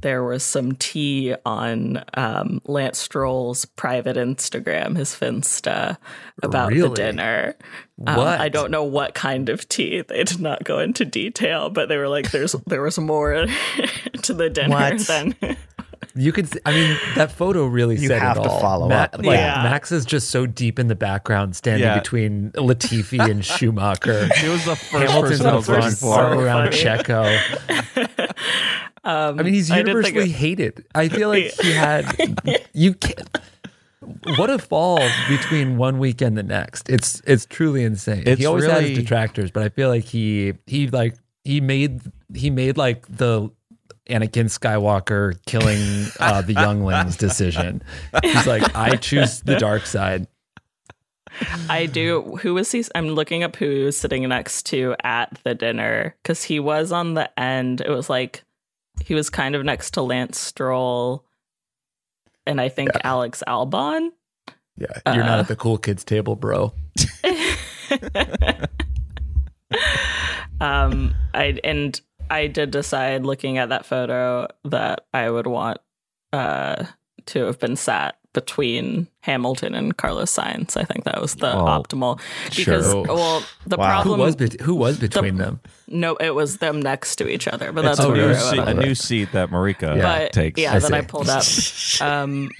there 0.00 0.22
was 0.24 0.42
some 0.42 0.72
tea 0.76 1.34
on 1.44 2.04
um, 2.14 2.60
Lance 2.66 2.98
Stroll's 2.98 3.64
private 3.64 4.16
Instagram, 4.16 4.96
his 4.96 5.10
Finsta, 5.14 5.96
about 6.42 6.68
Really? 6.70 6.88
the 6.88 6.94
dinner. 6.94 7.56
Um, 8.06 8.16
What? 8.16 8.40
I 8.40 8.48
don't 8.48 8.70
know 8.70 8.84
what 8.84 9.14
kind 9.14 9.48
of 9.48 9.68
tea. 9.68 10.02
They 10.02 10.24
did 10.24 10.40
not 10.40 10.64
go 10.64 10.78
into 10.78 11.04
detail, 11.04 11.68
but 11.70 11.88
they 11.88 11.96
were 11.96 12.08
like, 12.08 12.30
"There's 12.30 12.52
there 12.66 12.82
was 12.82 12.98
more 12.98 13.46
to 14.22 14.34
the 14.34 14.48
dinner 14.50 14.74
What? 14.74 14.98
than." 15.00 15.34
You 16.14 16.32
could, 16.32 16.48
I 16.66 16.72
mean, 16.72 16.96
that 17.14 17.30
photo 17.30 17.64
really 17.66 17.94
You 17.96 18.08
said 18.08 18.20
have 18.20 18.38
it 18.38 18.42
to 18.42 18.48
all. 18.48 18.60
follow 18.60 18.88
Ma- 18.88 19.02
up 19.02 19.18
with 19.18 19.26
Like 19.26 19.36
that. 19.38 19.62
Max 19.62 19.92
is 19.92 20.04
just 20.04 20.30
so 20.30 20.46
deep 20.46 20.80
in 20.80 20.88
the 20.88 20.96
background, 20.96 21.54
standing 21.54 21.86
Yeah. 21.86 21.96
between 21.98 22.50
Latifi 22.52 23.20
and 23.30 23.44
Schumacher. 23.44 24.26
He 24.34 24.48
was 24.48 24.64
the 24.64 24.74
first 24.74 25.12
Hamilton's 25.12 25.38
person 25.42 25.46
in 25.46 25.52
I 25.52 25.56
was 25.56 25.66
front, 25.66 25.84
looking 25.84 25.96
so 25.96 26.40
around 26.40 26.74
funny. 26.74 26.82
Checo. 26.82 28.26
Um, 29.08 29.40
I 29.40 29.42
mean, 29.42 29.54
he's 29.54 29.70
I 29.70 29.76
did 29.76 29.88
universally 29.88 30.24
it- 30.24 30.30
hated. 30.44 30.84
I 30.94 31.08
feel 31.08 31.28
like 31.30 31.52
he 31.62 31.72
had 31.72 32.04
you 32.74 32.92
can't. 32.94 33.28
What 34.36 34.50
a 34.50 34.58
fall 34.58 35.00
between 35.28 35.76
one 35.78 35.98
week 35.98 36.20
and 36.20 36.36
the 36.36 36.42
next. 36.42 36.88
It's 36.90 37.22
it's 37.26 37.46
truly 37.46 37.84
insane. 37.84 38.24
It's 38.26 38.38
he 38.40 38.46
always 38.46 38.66
had 38.66 38.82
his 38.84 38.98
detractors, 38.98 39.50
but 39.50 39.62
I 39.62 39.70
feel 39.70 39.88
like 39.88 40.04
he 40.04 40.54
he 40.66 40.88
like 40.88 41.14
he 41.44 41.60
made 41.60 42.00
he 42.34 42.50
made 42.50 42.76
like 42.76 43.06
the 43.08 43.50
Anakin 44.10 44.46
Skywalker 44.46 45.38
killing 45.46 46.10
uh, 46.20 46.42
the 46.42 46.52
younglings 46.54 47.16
decision. 47.26 47.82
He's 48.22 48.46
like, 48.46 48.74
I 48.74 48.96
choose 48.96 49.40
the 49.40 49.56
dark 49.56 49.86
side. 49.86 50.26
I 51.68 51.86
do. 51.86 52.36
Who 52.42 52.54
was 52.54 52.70
he? 52.72 52.84
I'm 52.94 53.08
looking 53.08 53.42
up 53.42 53.56
who 53.56 53.68
he 53.68 53.82
was 53.84 53.96
sitting 53.98 54.26
next 54.28 54.64
to 54.66 54.94
at 55.04 55.38
the 55.44 55.54
dinner 55.54 56.16
because 56.22 56.42
he 56.44 56.58
was 56.58 56.90
on 56.90 57.14
the 57.14 57.38
end. 57.38 57.80
It 57.80 57.90
was 57.90 58.08
like 58.08 58.44
he 59.04 59.14
was 59.14 59.30
kind 59.30 59.54
of 59.54 59.64
next 59.64 59.92
to 59.94 60.02
Lance 60.02 60.38
Stroll 60.38 61.24
and 62.46 62.60
I 62.60 62.68
think 62.68 62.90
Alex 63.04 63.42
Albon. 63.46 64.10
Yeah, 64.76 64.86
you're 65.14 65.24
not 65.24 65.38
Uh. 65.38 65.42
at 65.42 65.48
the 65.48 65.56
cool 65.56 65.76
kids 65.78 66.04
table, 66.04 66.36
bro. 66.36 66.72
um, 70.60 71.14
I 71.34 71.58
and 71.64 72.00
I 72.30 72.46
did 72.46 72.70
decide 72.70 73.24
looking 73.24 73.58
at 73.58 73.68
that 73.70 73.86
photo 73.86 74.48
that 74.64 75.06
I 75.12 75.30
would 75.30 75.46
want 75.46 75.78
uh 76.32 76.84
to 77.26 77.44
have 77.44 77.58
been 77.58 77.76
sat 77.76 78.17
between 78.34 79.08
Hamilton 79.20 79.74
and 79.74 79.96
Carlos 79.96 80.30
Sainz. 80.34 80.76
I 80.76 80.84
think 80.84 81.04
that 81.04 81.20
was 81.20 81.34
the 81.36 81.52
Oh, 81.54 81.64
optimal 81.64 82.20
because 82.56 82.90
sure. 82.92 83.02
well 83.04 83.42
the 83.66 83.76
Wow. 83.76 84.02
Who 84.02 84.10
problem 84.10 84.20
was 84.20 84.36
bet 84.36 84.60
who 84.60 84.74
was 84.74 84.98
between 84.98 85.36
them? 85.36 85.60
no 85.88 86.14
it 86.16 86.34
was 86.34 86.58
them 86.58 86.80
next 86.82 87.16
to 87.16 87.26
each 87.28 87.48
other 87.48 87.72
but 87.72 87.82
that's 87.82 87.98
a, 87.98 88.12
new 88.12 88.34
seat, 88.34 88.58
a 88.58 88.74
new 88.74 88.94
seat 88.94 89.32
that 89.32 89.48
Marika 89.50 89.96
Yeah. 89.96 90.18
but 90.24 90.32
takes. 90.32 90.60
yeah 90.60 90.74
I 90.74 90.78
then 90.78 90.92
I 90.94 91.00
pulled 91.00 91.30
up 91.30 91.42
um 92.02 92.50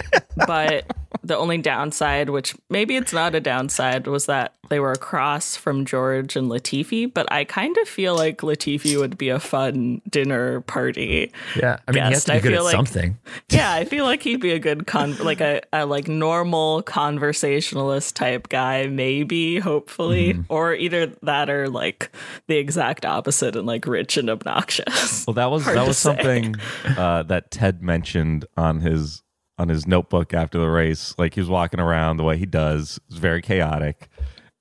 but 0.46 0.84
the 1.28 1.36
only 1.36 1.58
downside 1.58 2.30
which 2.30 2.54
maybe 2.70 2.96
it's 2.96 3.12
not 3.12 3.34
a 3.34 3.40
downside 3.40 4.06
was 4.06 4.26
that 4.26 4.54
they 4.70 4.80
were 4.80 4.92
across 4.92 5.56
from 5.56 5.84
George 5.84 6.36
and 6.36 6.50
Latifi 6.50 7.12
but 7.12 7.30
I 7.32 7.44
kind 7.44 7.76
of 7.78 7.88
feel 7.88 8.16
like 8.16 8.38
Latifi 8.38 8.98
would 8.98 9.16
be 9.16 9.28
a 9.28 9.38
fun 9.38 10.02
dinner 10.10 10.60
party 10.62 11.30
Yeah, 11.56 11.78
I 11.86 11.92
mean, 11.92 12.04
he 12.04 12.12
has 12.12 12.24
to 12.24 12.32
be 12.32 12.36
I 12.38 12.40
good 12.40 12.52
feel 12.52 12.60
at 12.60 12.64
like- 12.64 12.74
something. 12.76 13.18
yeah 13.50 13.72
I 13.72 13.84
feel 13.84 14.04
like 14.04 14.22
he'd 14.22 14.40
be 14.40 14.52
a 14.52 14.58
good 14.58 14.86
con 14.86 15.16
like 15.18 15.40
a, 15.40 15.62
a 15.72 15.86
like 15.86 16.08
normal 16.08 16.82
conversationalist 16.82 18.16
type 18.16 18.48
guy 18.48 18.86
maybe 18.88 19.58
hopefully 19.58 20.18
Mm-hmm. 20.34 20.42
or 20.52 20.74
either 20.74 21.06
that 21.22 21.48
or 21.48 21.68
like 21.68 22.10
the 22.48 22.56
exact 22.56 23.04
opposite 23.06 23.54
and 23.56 23.66
like 23.66 23.86
rich 23.86 24.16
and 24.16 24.28
obnoxious 24.30 25.26
Well, 25.26 25.34
that 25.34 25.50
was 25.50 25.64
Hard 25.64 25.76
that 25.76 25.86
was 25.86 25.98
say. 25.98 26.10
something 26.10 26.54
uh, 26.96 27.22
that 27.24 27.50
Ted 27.50 27.82
mentioned 27.82 28.44
on 28.56 28.80
his 28.80 29.22
on 29.58 29.68
his 29.68 29.86
notebook 29.86 30.32
after 30.34 30.58
the 30.58 30.68
race. 30.68 31.14
Like 31.18 31.34
he 31.34 31.40
was 31.40 31.48
walking 31.48 31.80
around 31.80 32.16
the 32.16 32.24
way 32.24 32.36
he 32.36 32.46
does, 32.46 33.00
it's 33.08 33.18
very 33.18 33.42
chaotic, 33.42 34.08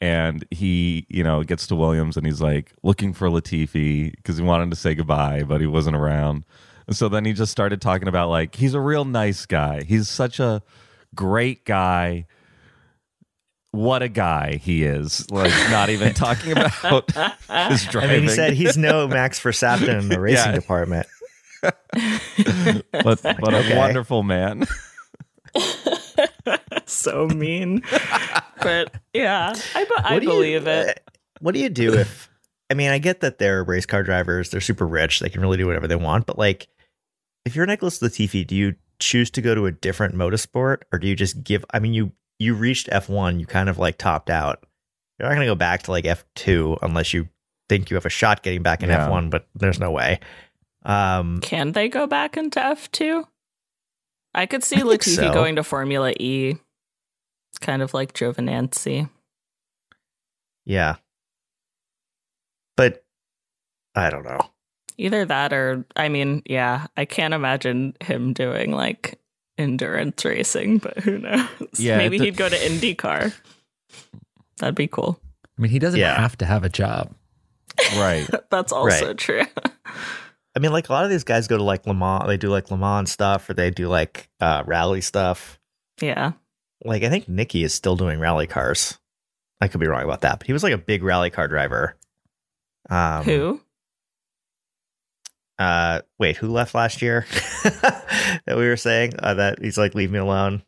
and 0.01 0.46
he 0.51 1.06
you 1.10 1.24
know 1.24 1.44
gets 1.44 1.68
to 1.68 1.75
Williams 1.75 2.18
and 2.18 2.25
he's 2.25 2.42
like 2.42 2.74
looking 2.84 3.13
for 3.13 3.27
Latifi 3.30 4.16
because 4.16 4.38
he 4.38 4.44
wanted 4.44 4.70
to 4.72 4.75
say 4.75 4.96
goodbye, 4.96 5.44
but 5.44 5.62
he 5.62 5.68
wasn't 5.68 5.96
around. 5.96 6.44
And 6.88 6.96
so 6.96 7.10
then 7.10 7.25
he 7.25 7.34
just 7.34 7.51
started 7.51 7.82
talking 7.82 8.08
about 8.08 8.30
like 8.30 8.56
he's 8.56 8.74
a 8.74 8.80
real 8.80 9.06
nice 9.06 9.46
guy. 9.46 9.84
He's 9.84 10.08
such 10.10 10.39
a 10.39 10.62
great 11.16 11.66
guy. 11.66 12.25
What 13.72 14.01
a 14.01 14.08
guy 14.08 14.56
he 14.56 14.84
is! 14.84 15.30
Like 15.30 15.51
not 15.70 15.89
even 15.89 16.13
talking 16.16 16.54
about 16.54 16.74
his 17.12 17.88
I 17.88 17.88
driving. 17.92 18.10
mean, 18.12 18.24
he 18.24 18.30
said 18.30 18.54
he's 18.54 18.77
no 18.77 19.08
Max 19.08 19.39
Verstappen 19.39 20.00
in 20.00 20.08
the 20.10 20.20
racing 20.20 20.54
Yeah. 20.54 20.60
department. 20.60 21.06
but, 21.62 23.22
but 23.22 23.54
a 23.54 23.58
Okay. 23.58 23.77
wonderful 23.77 24.24
man. 24.24 24.66
so 26.86 27.28
mean. 27.28 27.82
but 28.62 28.94
yeah, 29.14 29.54
I, 29.76 29.84
be- 29.84 29.90
I 29.98 30.14
What 30.14 30.20
do 30.20 30.26
you- 30.26 30.32
believe 30.32 30.68
it. 30.68 30.90
uh, 30.90 31.12
What 31.40 31.54
do 31.54 31.60
you 31.60 31.70
do 31.70 31.94
if? 31.94 32.30
I 32.70 32.74
mean, 32.74 32.90
I 32.90 32.98
get 32.98 33.22
that 33.22 33.38
they're 33.40 33.64
race 33.64 33.86
car 33.86 34.04
drivers; 34.04 34.50
they're 34.50 34.60
super 34.62 34.86
rich; 34.88 35.20
they 35.20 35.30
can 35.30 35.42
really 35.42 35.58
do 35.58 35.66
whatever 35.68 35.88
they 35.88 35.96
want. 35.96 36.26
But 36.26 36.38
like, 36.38 36.68
if 37.46 37.56
you're 37.56 37.66
Nicholas 37.66 38.00
Latifi, 38.00 38.46
do 38.46 38.56
you 38.56 38.76
choose 39.00 39.30
to 39.32 39.42
go 39.42 39.56
to 39.56 39.66
a 39.68 39.72
different 39.72 40.16
motorsport, 40.16 40.80
or 40.92 41.00
do 41.00 41.08
you 41.08 41.16
just 41.16 41.44
give? 41.44 41.64
I 41.74 41.80
mean, 41.80 41.94
you 41.94 42.12
you 42.40 42.54
reached 42.56 42.88
F1, 42.90 43.40
you 43.40 43.46
kind 43.46 43.70
of 43.70 43.78
like 43.80 43.98
topped 43.98 44.30
out. 44.30 44.66
You're 45.18 45.30
not 45.30 45.36
going 45.36 45.48
to 45.48 45.52
go 45.52 45.56
back 45.56 45.84
to 45.84 45.92
like 45.92 46.04
F2 46.06 46.80
unless 46.82 47.14
you 47.14 47.30
think 47.70 47.90
you 47.90 47.96
have 47.96 48.06
a 48.06 48.10
shot 48.10 48.44
getting 48.44 48.62
back 48.64 48.84
in 48.84 48.90
Yeah. 48.90 49.08
F1, 49.08 49.30
but 49.32 49.48
there's 49.56 49.80
no 49.80 49.90
way. 49.92 50.20
Um, 50.84 51.40
Can 51.42 51.72
they 51.72 51.90
go 51.90 52.06
back 52.06 52.38
into 52.38 52.60
F2? 52.60 53.26
I 54.38 54.46
could 54.46 54.63
see 54.63 54.77
I 54.77 54.79
think 54.82 55.01
Latifi 55.01 55.15
so. 55.15 55.34
going 55.34 55.56
to 55.58 55.63
Formula 55.63 56.13
E. 56.20 56.56
Kind 57.60 57.82
of 57.82 57.94
like 57.94 58.13
Giovinazzi. 58.13 59.10
yeah, 60.65 60.96
but 62.75 63.03
I 63.96 64.10
don't 64.12 64.24
know. 64.24 64.39
Either 65.00 65.25
that 65.25 65.53
or, 65.53 65.86
I 65.96 66.10
mean, 66.10 66.44
yeah, 66.46 66.88
I 66.96 67.06
can't 67.06 67.34
imagine 67.34 67.96
him 68.03 68.34
doing 68.34 68.72
like 68.72 69.20
endurance 69.58 70.24
racing, 70.24 70.77
but 70.79 71.00
who 71.00 71.17
knows? 71.20 71.48
Yeah, 71.79 71.98
Maybe 71.98 72.17
it- 72.17 72.22
he'd 72.24 72.38
go 72.38 72.48
to 72.50 72.56
IndyCar. 72.96 73.34
That'd 74.60 74.75
be 74.75 74.88
cool. 74.88 75.20
I 75.58 75.62
mean, 75.62 75.72
he 75.72 75.79
doesn't 75.79 76.00
Yeah. 76.00 76.20
have 76.20 76.38
to 76.38 76.46
have 76.46 76.63
a 76.63 76.70
job. 76.70 77.13
Right. 77.96 78.27
That's 78.51 78.72
also 78.72 79.08
Right. 79.08 79.17
true. 79.17 79.44
I 80.58 80.60
mean, 80.60 80.72
like 80.72 80.90
a 80.90 80.92
lot 80.92 81.04
of 81.04 81.12
these 81.12 81.24
guys 81.24 81.48
go 81.48 81.56
to 81.56 81.62
like 81.62 81.86
Le 81.86 81.94
Mans, 81.94 82.26
they 82.26 82.36
do 82.36 82.50
like 82.50 82.72
Le 82.72 82.78
Mans 82.78 83.12
stuff, 83.12 83.48
or 83.48 83.54
they 83.54 83.70
do 83.70 83.88
like 83.88 84.28
uh, 84.42 84.64
rally 84.66 85.02
stuff. 85.02 85.60
yeah. 86.02 86.32
like 86.84 87.04
I 87.04 87.10
think 87.10 87.30
Nicky 87.30 87.64
is 87.64 87.76
still 87.76 87.96
doing 87.96 88.20
rally 88.20 88.48
cars. 88.48 88.98
I 89.62 89.68
could 89.68 89.80
be 89.80 89.86
wrong 89.86 90.04
about 90.04 90.22
that, 90.22 90.40
but 90.40 90.48
he 90.48 90.54
was 90.54 90.64
like 90.64 90.74
a 90.74 90.80
big 90.80 91.04
rally 91.04 91.30
car 91.30 91.48
driver. 91.48 91.96
Um, 92.90 93.24
Who? 93.26 93.62
Uh, 95.60 96.02
wait, 96.18 96.38
who 96.38 96.48
left 96.48 96.74
last 96.74 97.04
year? 97.04 97.28
that 97.64 98.48
we 98.48 98.68
were 98.68 98.78
saying 98.78 99.14
uh, 99.20 99.36
that 99.36 99.62
he's 99.62 99.78
like, 99.78 99.94
leave 99.94 100.10
me 100.10 100.18
alone. 100.18 100.64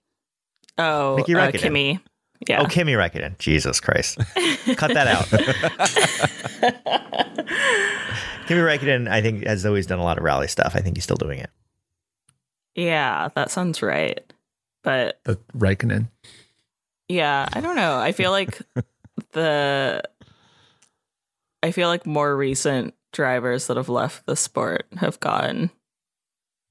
Oh, 0.77 1.15
Mickey 1.15 1.33
uh, 1.33 1.51
Kimmy. 1.51 1.99
Yeah. 2.47 2.61
Oh, 2.61 2.65
Kimi 2.65 2.93
Räikkönen. 2.93 3.37
Jesus 3.37 3.79
Christ, 3.81 4.17
cut 4.77 4.93
that 4.93 5.07
out. 5.07 5.27
Kimi 8.47 8.61
Räikkönen, 8.61 9.07
I 9.09 9.21
think, 9.21 9.45
has 9.45 9.65
always 9.65 9.85
done 9.87 9.99
a 9.99 10.03
lot 10.03 10.17
of 10.17 10.23
rally 10.23 10.47
stuff. 10.47 10.75
I 10.75 10.79
think 10.81 10.97
he's 10.97 11.03
still 11.03 11.17
doing 11.17 11.39
it. 11.39 11.49
Yeah, 12.75 13.29
that 13.35 13.51
sounds 13.51 13.81
right. 13.81 14.21
But 14.83 15.19
The 15.25 15.37
Raikkonen. 15.55 16.07
yeah, 17.09 17.47
I 17.51 17.59
don't 17.61 17.75
know. 17.75 17.97
I 17.97 18.11
feel 18.13 18.31
like 18.31 18.59
the 19.33 20.01
I 21.61 21.71
feel 21.71 21.89
like 21.89 22.05
more 22.05 22.35
recent 22.35 22.93
drivers 23.11 23.67
that 23.67 23.77
have 23.77 23.89
left 23.89 24.25
the 24.25 24.35
sport 24.35 24.85
have 24.97 25.19
gone 25.19 25.69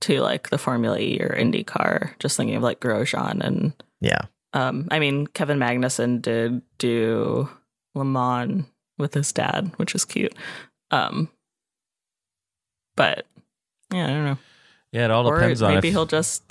to 0.00 0.20
like 0.22 0.48
the 0.48 0.58
Formula 0.58 0.98
E 0.98 1.18
or 1.20 1.36
IndyCar. 1.36 2.18
Just 2.18 2.36
thinking 2.36 2.56
of 2.56 2.62
like 2.62 2.80
Grosjean 2.80 3.40
and 3.44 3.72
Yeah, 4.00 4.22
um 4.52 4.88
I 4.90 4.98
mean 4.98 5.26
Kevin 5.26 5.58
Magnussen 5.58 6.20
did 6.22 6.62
do 6.78 7.48
Le 7.94 8.04
Mans 8.04 8.64
with 8.98 9.14
his 9.14 9.32
dad, 9.32 9.72
which 9.76 9.94
is 9.94 10.04
cute. 10.04 10.34
Um 10.90 11.28
but 12.96 13.26
yeah, 13.92 14.04
I 14.04 14.08
don't 14.08 14.24
know. 14.24 14.38
Yeah, 14.92 15.04
it 15.06 15.10
all 15.10 15.26
Or 15.26 15.36
depends 15.38 15.62
on 15.62 15.74
maybe 15.74 15.88
if, 15.88 15.94
he'll 15.94 16.06
just 16.06 16.42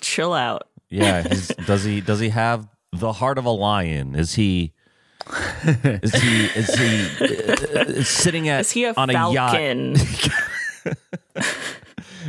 chill 0.00 0.32
out. 0.32 0.68
Yeah, 0.88 1.22
he's, 1.28 1.48
does 1.48 1.84
he 1.84 2.00
does 2.00 2.20
he 2.20 2.30
have 2.30 2.66
the 2.92 3.12
heart 3.12 3.38
of 3.38 3.44
a 3.44 3.50
lion? 3.50 4.14
Is 4.14 4.34
he 4.34 4.72
is 5.64 6.14
he 6.14 6.44
is 6.46 6.74
he 6.74 7.24
uh, 7.78 7.84
is 7.84 8.08
sitting 8.08 8.48
at 8.48 8.60
Is 8.62 8.70
he 8.72 8.84
a 8.84 8.94
on 8.96 9.08
a 9.10 9.12
yacht? 9.12 9.52
falcon? 9.52 9.94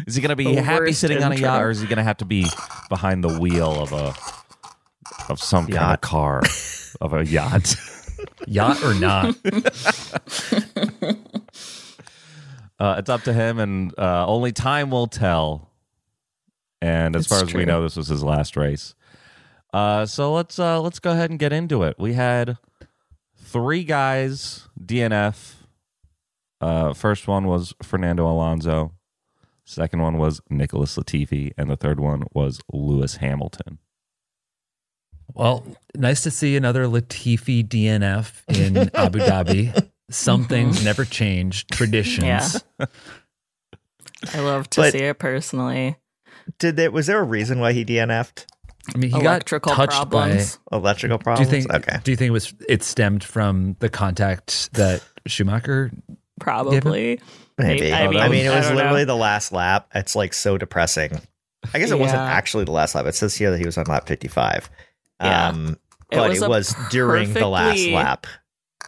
Is 0.08 0.16
he 0.16 0.22
going 0.22 0.30
to 0.30 0.36
be 0.36 0.56
The 0.56 0.62
happy 0.62 0.86
worst 0.86 1.00
sitting 1.02 1.24
on 1.24 1.32
a 1.32 1.36
yacht, 1.36 1.62
or 1.64 1.70
is 1.70 1.80
he 1.80 1.88
going 1.88 1.98
to 1.98 2.04
have 2.04 2.18
to 2.18 2.26
be 2.26 2.46
behind 2.90 3.24
the 3.24 3.38
wheel 3.40 3.72
of 3.82 3.94
a 3.94 4.14
of 5.30 5.40
some 5.40 5.68
kind 5.68 5.94
of 5.94 6.02
car 6.02 6.42
of 7.02 7.14
a 7.14 7.26
yacht? 7.26 7.76
Yacht 8.48 8.82
or 8.84 8.94
not? 8.94 9.36
Uh, 12.80 12.96
it's 12.98 13.10
up 13.10 13.22
to 13.22 13.32
him, 13.32 13.60
and 13.60 13.98
uh, 13.98 14.26
only 14.28 14.52
time 14.52 14.90
will 14.90 15.08
tell. 15.08 15.70
And 16.82 17.16
as 17.16 17.22
It's 17.22 17.30
far 17.30 17.44
as 17.44 17.54
we 17.54 17.64
know, 17.64 17.82
this 17.82 17.96
was 17.96 18.08
his 18.08 18.24
last 18.24 18.58
race. 18.58 18.94
Uh, 19.72 20.06
so 20.06 20.34
let's 20.34 20.60
uh, 20.60 20.82
let's 20.82 21.00
go 21.00 21.12
ahead 21.12 21.30
and 21.30 21.40
get 21.40 21.54
into 21.54 21.84
it. 21.84 21.96
We 21.98 22.14
had 22.14 22.58
three 23.38 23.84
guys 23.86 24.68
DNF. 24.84 25.54
Uh, 26.60 26.94
first 26.94 27.28
one 27.28 27.46
was 27.48 27.74
Fernando 27.82 28.30
Alonso. 28.30 28.92
Second 29.64 30.02
one 30.02 30.18
was 30.18 30.42
Nicholas 30.50 30.98
Latifi, 30.98 31.54
and 31.58 31.70
the 31.70 31.78
third 31.78 32.00
one 32.02 32.24
was 32.34 32.60
Lewis 32.74 33.18
Hamilton. 33.18 33.78
Well, 35.34 35.66
nice 35.96 36.22
to 36.24 36.32
see 36.32 36.56
another 36.56 36.86
Latifi 36.86 37.68
DNF 37.68 38.42
in 38.58 38.78
Abu 38.96 39.20
Dhabi. 39.20 39.90
Some 40.10 40.42
mm-hmm. 40.42 40.50
things 40.50 40.84
never 40.86 41.06
change. 41.06 41.66
Traditions. 41.68 42.64
Yeah. 42.80 42.86
I 44.34 44.40
love 44.40 44.70
to 44.72 44.82
But- 44.82 44.94
see 44.94 45.00
it 45.00 45.20
personally. 45.20 45.98
did 46.60 46.76
there 46.76 46.92
was 46.92 47.08
there 47.08 47.20
a 47.20 47.24
reason 47.24 47.60
why 47.60 47.74
he 47.74 47.84
DNF'd? 47.86 48.46
I 48.94 48.98
mean, 48.98 49.12
he 49.12 49.20
Electrical 49.20 49.72
got 49.72 49.90
touched 49.90 50.10
problems. 50.10 50.60
Electrical 50.72 51.18
by. 51.18 51.22
Do 51.22 51.24
problems. 51.24 51.52
you 51.52 51.62
think? 51.62 51.74
Okay, 51.74 52.00
Do 52.04 52.12
you 52.12 52.18
think 52.18 52.28
it 52.28 52.32
was 52.34 52.54
it 52.68 52.84
stemmed 52.84 53.24
from 53.24 53.78
the 53.80 53.88
contact 53.90 54.74
that 54.74 55.02
Schumacher? 55.26 55.90
Probably. 56.42 57.20
maybe. 57.58 57.94
I 57.94 58.06
I 58.06 58.08
mean, 58.10 58.32
mean, 58.32 58.46
it 58.46 58.50
was 58.50 58.66
don't 58.66 58.76
know. 58.76 58.82
literally 58.84 59.06
the 59.06 59.16
last 59.16 59.54
lap. 59.54 59.88
It's 59.96 60.16
like 60.18 60.34
so 60.34 60.58
depressing. 60.58 61.18
I 61.74 61.80
guess 61.80 61.92
it 61.92 62.00
wasn't 62.00 62.20
actually 62.24 62.66
the 62.66 62.72
last 62.72 62.94
lap. 62.94 63.06
It 63.06 63.16
says 63.16 63.36
here 63.36 63.52
that 63.52 63.58
he 63.58 63.66
was 63.66 63.78
on 63.78 63.86
lap 63.86 64.06
fifty-five. 64.06 64.70
Yeah. 65.24 65.48
Um, 65.50 65.78
It 66.12 66.18
but 66.18 66.30
was 66.30 66.42
it 66.42 66.50
was 66.50 66.76
during 66.92 67.34
the 67.34 67.48
last 67.48 67.86
lap. 67.88 68.28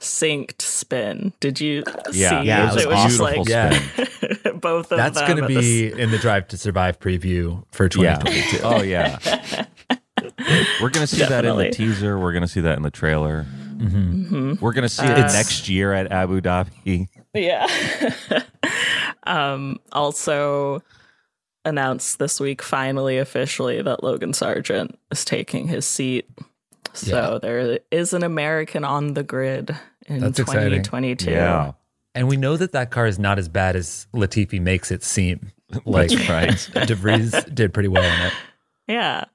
Synced 0.01 0.61
spin. 0.61 1.33
Did 1.39 1.59
you 1.59 1.83
Yeah, 2.11 2.41
see? 2.41 2.47
yeah, 2.47 2.63
it 2.69 2.73
was 2.75 2.83
it 2.83 2.89
was 2.89 3.03
just 3.03 3.17
beautiful 3.19 3.43
like 3.43 3.49
Yeah. 3.49 4.51
both 4.61 4.85
of 4.85 4.89
them. 4.89 4.97
That's 4.99 5.17
them. 5.19 5.27
going 5.27 5.37
to 5.37 5.43
at 5.43 5.47
the 5.47 5.91
be 5.93 6.01
in 6.01 6.11
the 6.11 6.17
Drive 6.17 6.47
to 6.49 6.57
Survive 6.57 6.99
preview 6.99 7.63
for 7.71 7.85
Yeah. 7.85 8.17
2022. 8.19 8.59
Oh 8.63 8.81
yeah. 8.83 9.17
We're 10.81 10.89
gonna 10.89 11.07
see 11.07 11.25
that 11.25 11.45
in 11.45 11.55
the 11.57 11.69
teaser. 11.71 12.19
We're 12.19 12.33
gonna 12.33 12.47
see 12.47 12.61
that 12.61 12.77
in 12.77 12.83
the 12.83 12.91
trailer. 12.91 13.45
Mhm. 13.77 14.59
We're 14.61 14.73
gonna 14.73 14.89
see 14.89 15.05
Uh, 15.05 15.13
it 15.17 15.31
next 15.33 15.67
year 15.69 15.93
at 15.93 16.11
Abu 16.11 16.41
Dhabi. 16.41 17.07
Yeah. 17.33 17.65
um, 19.23 19.79
also 19.91 20.81
announced 21.65 22.19
this 22.19 22.39
week, 22.39 22.61
finally, 22.61 23.17
officially, 23.17 23.81
that 23.81 24.03
Logan 24.03 24.31
Sargeant 24.31 24.95
is 25.11 25.25
taking 25.25 25.67
his 25.67 25.85
seat. 25.85 26.29
So 26.93 27.33
Yeah. 27.33 27.39
there 27.41 27.79
is 27.91 28.13
an 28.13 28.23
American 28.23 28.83
on 28.85 29.13
the 29.15 29.23
grid 29.23 29.75
in 30.07 30.19
That's 30.21 30.39
exciting. 30.39 30.83
2022. 30.83 31.31
Yeah, 31.31 31.73
And 32.13 32.27
we 32.29 32.37
know 32.37 32.55
that 32.57 32.71
that 32.71 32.91
car 32.91 33.05
is 33.07 33.19
not 33.19 33.37
as 33.39 33.49
bad 33.49 33.75
as 33.75 34.07
Latifi 34.13 34.61
makes 34.61 34.91
it 34.91 35.03
seem. 35.03 35.51
Like 35.85 36.09
That's 36.11 36.29
right. 36.29 36.49
DeVries 36.87 37.53
did 37.53 37.73
pretty 37.73 37.89
well 37.89 38.03
in 38.03 38.27
it. 38.27 38.33
Yeah. 38.87 39.25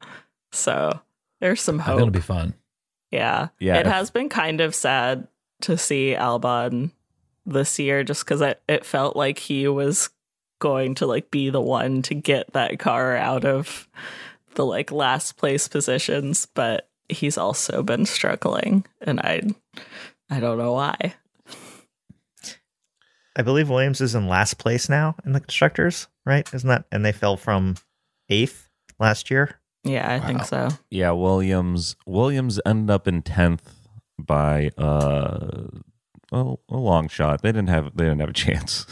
So 0.53 0.99
there's 1.41 1.61
some 1.61 1.81
hope. 1.81 1.97
think 1.97 2.01
it'll 2.09 2.11
be 2.13 2.21
fun. 2.21 2.55
Yeah. 3.11 3.49
Yeah, 3.59 3.79
It 3.79 3.87
has 3.87 4.11
been 4.11 4.29
kind 4.29 4.61
of 4.61 4.75
sad 4.75 5.27
to 5.63 5.77
see 5.77 6.15
Albon 6.17 6.93
this 7.45 7.79
year 7.81 8.05
just 8.05 8.25
because 8.25 8.41
it, 8.41 8.63
it 8.69 8.87
felt 8.87 9.17
like 9.17 9.39
he 9.39 9.67
was 9.67 10.09
going 10.61 10.95
to 10.97 11.07
like 11.07 11.31
be 11.31 11.51
the 11.51 11.61
one 11.61 12.03
to 12.03 12.15
get 12.15 12.53
that 12.53 12.79
car 12.79 13.17
out 13.17 13.45
of 13.45 13.89
the 14.55 14.65
like 14.65 14.93
last 14.93 15.37
place 15.37 15.67
positions, 15.69 16.47
but 16.55 16.89
he's 17.09 17.37
also 17.37 17.83
been 17.83 18.07
struggling 18.07 18.85
and 19.01 19.19
I 19.21 19.43
I 20.31 20.39
don't 20.39 20.59
know 20.59 20.75
why. 20.75 21.15
I 23.37 23.43
believe 23.43 23.69
Williams 23.69 24.01
is 24.01 24.15
in 24.15 24.29
last 24.29 24.59
place 24.59 24.89
now 24.89 25.17
in 25.25 25.33
the 25.33 25.41
constructors, 25.41 26.09
right? 26.27 26.49
Isn't 26.53 26.69
that? 26.69 26.85
And 26.93 27.05
they 27.05 27.13
fell 27.13 27.37
from 27.37 27.77
eighth 28.29 28.69
last 28.99 29.31
year. 29.31 29.61
Yeah, 29.83 30.13
I 30.13 30.21
think 30.21 30.45
so. 30.45 30.69
Yeah, 30.91 31.13
Williams 31.13 31.97
Williams 32.07 32.61
ended 32.67 32.91
up 32.93 33.09
in 33.09 33.23
tenth 33.23 33.75
by 34.19 34.71
uh 34.77 35.69
a, 36.33 36.55
a 36.69 36.77
long 36.77 37.09
shot. 37.09 37.43
They 37.43 37.51
didn't 37.51 37.71
have 37.71 37.97
they 37.97 38.05
didn't 38.05 38.21
have 38.21 38.31
a 38.31 38.33
chance. 38.35 38.87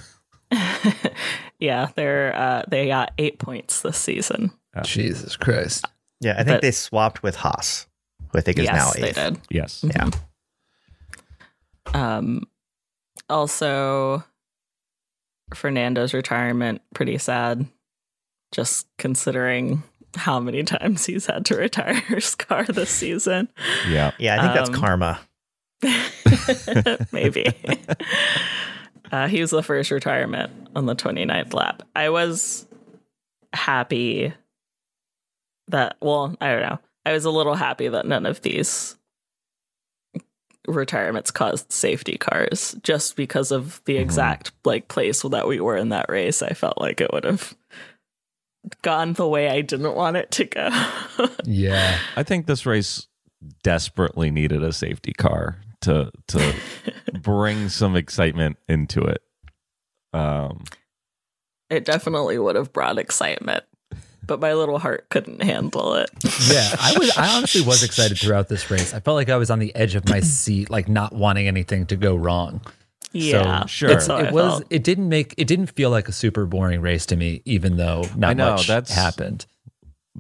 yeah, 1.59 1.89
they're 1.95 2.35
uh 2.35 2.63
they 2.69 2.87
got 2.87 3.13
8 3.19 3.39
points 3.39 3.83
this 3.83 3.97
season. 3.99 4.53
Jesus 4.85 5.37
Christ. 5.37 5.85
Yeah, 6.21 6.33
I 6.33 6.37
think 6.39 6.49
But- 6.49 6.63
they 6.63 6.71
swapped 6.71 7.23
with 7.23 7.37
Haas, 7.37 7.87
who 8.33 8.39
I 8.39 8.41
think 8.43 8.59
is 8.59 8.65
yes, 8.65 8.75
now 8.75 8.91
they 9.01 9.09
eighth. 9.09 9.15
did. 9.17 9.41
Yes. 9.51 9.85
Yeah. 9.85 10.11
Um, 11.95 12.43
also, 13.29 14.25
Fernando's 15.55 16.15
retirement 16.15 16.83
pretty 16.95 17.19
sad. 17.19 17.67
Just 18.53 18.87
considering 18.99 19.83
how 20.17 20.41
many 20.41 20.63
times 20.63 21.05
he's 21.07 21.27
had 21.27 21.45
to 21.47 21.57
retire 21.57 21.95
his 22.09 22.35
car 22.35 22.65
this 22.65 22.91
season. 22.91 23.49
Yeah. 23.89 24.13
Yeah, 24.19 24.37
I 24.39 24.43
think 24.43 24.55
that's 24.55 24.69
Um, 24.71 24.75
karma. 24.75 25.21
Maybe. 27.13 27.47
Uh, 29.13 29.29
he 29.29 29.41
was 29.41 29.51
the 29.51 29.63
first 29.63 29.91
retirement 29.91 30.53
on 30.75 30.87
the 30.87 30.97
29th 30.97 31.55
lap. 31.55 31.83
I 31.95 32.11
was 32.11 32.67
happy 33.53 34.33
that, 35.69 35.97
well, 36.01 36.37
I 36.41 36.53
don't 36.53 36.63
know. 36.63 36.79
I 37.07 37.13
was 37.13 37.25
a 37.25 37.31
little 37.31 37.55
happy 37.55 37.89
that 37.89 38.07
none 38.07 38.27
of 38.27 38.43
these 38.43 38.97
retirements 40.67 41.31
caused 41.31 41.73
safety 41.73 42.19
cars 42.19 42.77
just 42.83 43.17
because 43.17 43.51
of 43.51 43.81
the 43.87 43.97
exact 43.97 44.53
like 44.65 44.89
place 44.89 45.23
that 45.23 45.49
we 45.49 45.61
were 45.61 45.77
in 45.77 45.89
that 45.89 46.11
race. 46.11 46.43
I 46.43 46.51
felt 46.51 46.79
like 46.79 47.01
it 47.01 47.11
would 47.13 47.25
have 47.25 47.57
gone 48.83 49.15
the 49.15 49.27
way 49.27 49.49
I 49.49 49.63
didn't 49.63 49.95
want 49.95 50.17
it 50.17 50.31
to 50.33 50.45
go. 50.45 50.69
Yeah. 51.45 51.99
I 52.15 52.23
think 52.23 52.47
this 52.47 52.67
race 52.67 53.09
desperately 53.63 54.31
needed 54.31 54.63
a 54.63 54.73
safety 54.73 55.13
car 55.13 55.59
to 55.83 56.11
to 56.29 56.55
bring 57.23 57.69
some 57.69 57.97
excitement 57.97 58.57
into 58.69 59.03
it. 59.03 59.23
Um 60.13 60.65
it 61.71 61.85
definitely 61.85 62.39
would 62.39 62.57
have 62.57 62.73
brought 62.73 62.99
excitement, 62.99 63.63
but 64.27 64.41
my 64.41 64.55
little 64.55 64.79
heart 64.79 65.07
couldn't 65.11 65.43
handle 65.43 65.95
it. 65.95 66.11
Yeah. 66.51 66.69
I 66.81 66.95
was 66.99 67.17
I 67.17 67.37
honestly 67.37 67.61
was 67.63 67.83
excited 67.83 68.19
throughout 68.19 68.49
this 68.49 68.71
race. 68.71 68.95
I 68.95 69.01
felt 69.01 69.17
like 69.17 69.29
I 69.29 69.37
was 69.37 69.51
on 69.51 69.59
the 69.59 69.75
edge 69.75 69.95
of 69.97 70.09
my 70.09 70.21
seat, 70.39 70.71
like 70.71 70.89
not 70.89 71.13
wanting 71.15 71.47
anything 71.49 71.85
to 71.87 71.97
go 71.97 72.15
wrong. 72.17 72.61
Yeah, 73.13 73.65
sure. 73.67 73.89
that's 73.89 74.05
It's, 74.05 74.07
how 74.07 74.17
I 74.17 74.29
it 74.29 74.33
was 74.35 74.53
felt. 74.61 74.65
it 74.71 74.85
didn't 74.85 75.09
make 75.09 75.35
it 75.39 75.47
didn't 75.47 75.69
feel 75.69 75.91
like 75.91 76.09
a 76.09 76.13
super 76.13 76.47
boring 76.47 76.81
race 76.81 77.07
to 77.07 77.17
me, 77.17 77.43
even 77.45 77.77
though 77.77 78.05
not 78.17 78.31
I 78.31 78.35
know, 78.35 78.51
much 78.53 78.67
that's- 78.67 78.95
happened. 78.95 79.47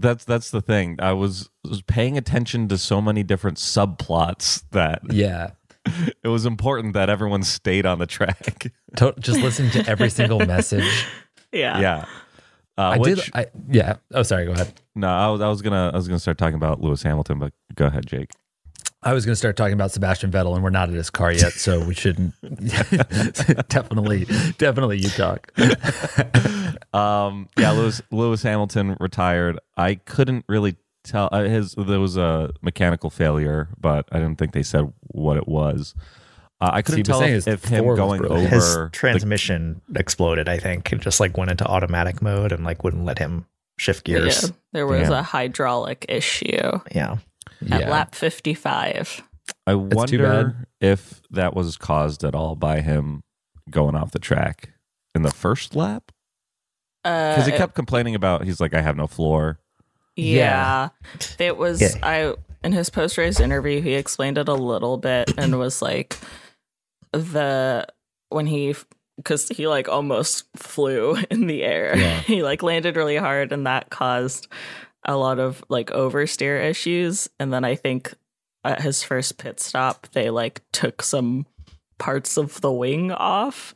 That's 0.01 0.25
that's 0.25 0.51
the 0.51 0.61
thing. 0.61 0.97
I 1.01 1.13
was, 1.13 1.51
was 1.65 1.83
paying 1.83 2.17
attention 2.17 2.69
to 2.69 2.79
so 2.79 3.01
many 3.01 3.23
different 3.23 3.59
subplots 3.59 4.63
that 4.71 5.03
Yeah. 5.11 5.51
it 6.23 6.29
was 6.29 6.47
important 6.47 6.95
that 6.95 7.09
everyone 7.09 7.43
stayed 7.43 7.87
on 7.87 7.99
the 7.99 8.07
track. 8.07 8.73
To- 8.97 9.15
just 9.19 9.41
listening 9.41 9.71
to 9.73 9.87
every 9.89 10.09
single 10.09 10.39
message. 10.39 11.07
Yeah. 11.53 11.79
yeah. 11.81 12.05
Uh, 12.79 12.81
I 12.83 12.97
which, 12.99 13.25
did. 13.25 13.31
I 13.35 13.47
yeah. 13.69 13.97
Oh, 14.15 14.23
sorry. 14.23 14.47
Go 14.47 14.53
ahead. 14.53 14.73
no, 14.95 15.09
I 15.09 15.29
was, 15.29 15.41
I 15.43 15.49
was 15.49 15.61
gonna 15.63 15.91
I 15.93 15.97
was 15.97 16.09
gonna 16.09 16.19
start 16.19 16.39
talking 16.39 16.55
about 16.55 16.81
Lewis 16.81 17.03
Hamilton, 17.03 17.39
but 17.39 17.53
go 17.75 17.87
ahead, 17.87 18.07
Jake. 18.07 18.31
I 19.03 19.13
was 19.13 19.25
going 19.25 19.33
to 19.33 19.37
start 19.37 19.57
talking 19.57 19.75
about 19.75 19.93
Sebastian 19.93 20.33
Vettel, 20.33 20.55
and 20.55 20.65
we're 20.65 20.71
not 20.71 20.89
at 20.89 20.95
his 20.97 21.09
car 21.09 21.31
yet, 21.31 21.53
so 21.53 21.85
we 21.87 21.95
shouldn't. 21.95 22.35
definitely, 23.69 24.27
definitely, 24.59 24.99
you 24.99 25.09
talk. 25.11 25.53
Um, 26.93 27.49
yeah, 27.59 27.73
Lewis 27.73 28.03
Lewis 28.11 28.43
Hamilton 28.43 28.97
retired. 29.01 29.59
I 29.77 29.97
couldn't 29.97 30.45
really 30.49 30.77
tell 31.05 31.29
uh, 31.33 31.45
his 31.45 31.75
there 31.75 32.01
was 32.01 32.17
a 32.17 32.53
mechanical 32.63 33.11
failure, 33.11 33.69
but 33.81 34.09
I 34.13 34.19
didn't 34.19 34.39
think 34.39 34.53
they 34.53 34.63
said 34.63 34.93
what 35.09 35.37
it 35.37 35.49
was. 35.49 35.95
Uh, 36.61 36.71
I 36.73 36.83
couldn't 36.83 36.99
he 36.99 37.03
tell 37.05 37.23
if, 37.23 37.47
if 37.47 37.65
him 37.67 37.85
going 37.95 38.25
over 38.25 38.41
His 38.41 38.75
the- 38.75 38.91
transmission 38.93 39.81
exploded, 39.95 40.49
I 40.49 40.59
think, 40.59 40.91
and 40.91 41.01
just 41.01 41.21
like 41.21 41.37
went 41.37 41.51
into 41.53 41.65
automatic 41.65 42.21
mode 42.21 42.51
and 42.51 42.65
like 42.65 42.83
wouldn't 42.83 43.05
let 43.05 43.19
him 43.19 43.47
shift 43.79 44.05
gears. 44.05 44.43
Yeah, 44.43 44.49
there 44.73 44.87
was 44.87 45.03
Damn. 45.03 45.13
a 45.13 45.23
hydraulic 45.23 46.05
issue 46.09 46.81
Yeah. 46.93 47.19
at 47.71 47.81
Yeah. 47.83 47.89
lap 47.91 48.15
55. 48.17 49.23
I 49.69 49.73
too 49.73 49.79
wonder 49.79 50.67
if 50.81 51.23
that 51.31 51.55
was 51.55 51.77
caused 51.77 52.25
at 52.25 52.35
all 52.35 52.57
by 52.57 52.81
him 52.81 53.23
going 53.71 53.95
off 53.95 54.11
the 54.11 54.19
track 54.19 54.71
in 55.15 55.23
the 55.23 55.31
first 55.31 55.77
lap 55.77 56.11
because 57.35 57.47
he 57.47 57.53
Uh, 57.53 57.57
kept 57.59 57.75
complaining 57.75 58.15
about. 58.15 58.45
He's 58.45 58.61
like, 58.61 58.75
I 58.75 58.81
have 58.81 58.97
no 58.97 59.07
floor. 59.07 59.59
Yeah. 60.17 60.89
It 61.39 61.57
was 61.57 61.81
Yeah. 61.81 61.95
I 62.03 62.35
in 62.65 62.73
his 62.73 62.91
post 62.91 63.17
race 63.19 63.39
interview 63.39 63.81
he 63.81 63.95
explained 63.95 64.37
it 64.37 64.49
a 64.49 64.55
little 64.55 64.97
bit 64.99 65.33
and 65.39 65.59
was 65.59 65.81
like 65.81 66.17
the 67.13 67.87
when 68.31 68.47
he 68.47 68.75
cuz 69.25 69.49
he 69.49 69.67
like 69.69 69.89
almost 69.89 70.45
flew 70.57 71.17
in 71.31 71.47
the 71.47 71.63
air. 71.63 71.97
Yeah. 71.97 72.21
he 72.27 72.43
like 72.43 72.63
landed 72.63 72.97
really 72.97 73.17
hard 73.17 73.53
and 73.53 73.67
that 73.67 73.91
caused 73.91 74.49
a 75.05 75.17
lot 75.17 75.39
of 75.39 75.65
like 75.69 75.91
oversteer 75.91 76.63
issues 76.63 77.29
and 77.39 77.53
then 77.53 77.65
I 77.65 77.75
think 77.77 78.15
at 78.65 78.81
his 78.83 79.03
first 79.03 79.39
pit 79.39 79.61
stop 79.61 80.09
they 80.13 80.29
like 80.31 80.61
took 80.73 81.03
some 81.03 81.47
parts 81.99 82.37
of 82.37 82.61
the 82.61 82.73
wing 82.73 83.13
off 83.13 83.75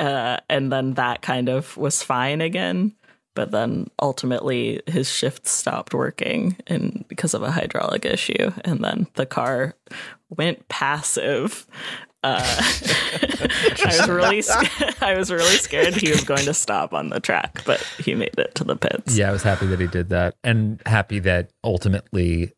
uh, 0.00 0.38
and 0.48 0.72
then 0.72 0.94
that 0.94 1.22
kind 1.22 1.48
of 1.48 1.76
was 1.76 2.02
fine 2.02 2.40
again 2.40 2.94
but 3.34 3.52
then 3.52 3.88
ultimately 4.02 4.80
his 4.86 5.08
shift 5.10 5.46
stopped 5.46 5.94
working 5.94 6.56
and 6.66 7.04
because 7.08 7.34
of 7.34 7.42
a 7.42 7.50
hydraulic 7.50 8.04
issue 8.04 8.50
and 8.64 8.82
then 8.82 9.06
the 9.14 9.26
car 9.26 9.74
went 10.36 10.66
passive 10.68 11.66
uh, 12.22 12.42
I 12.44 13.96
was 13.98 14.08
really 14.08 14.42
scared. 14.42 14.94
I 15.00 15.16
was 15.16 15.32
really 15.32 15.56
scared 15.56 15.94
he 15.94 16.10
was 16.10 16.22
going 16.22 16.44
to 16.44 16.52
stop 16.52 16.92
on 16.92 17.08
the 17.08 17.18
track, 17.18 17.62
but 17.64 17.80
he 17.98 18.14
made 18.14 18.38
it 18.38 18.54
to 18.56 18.64
the 18.64 18.76
pits. 18.76 19.16
Yeah, 19.16 19.30
I 19.30 19.32
was 19.32 19.42
happy 19.42 19.66
that 19.68 19.80
he 19.80 19.86
did 19.86 20.10
that, 20.10 20.36
and 20.44 20.82
happy 20.84 21.18
that 21.20 21.50
ultimately 21.64 22.52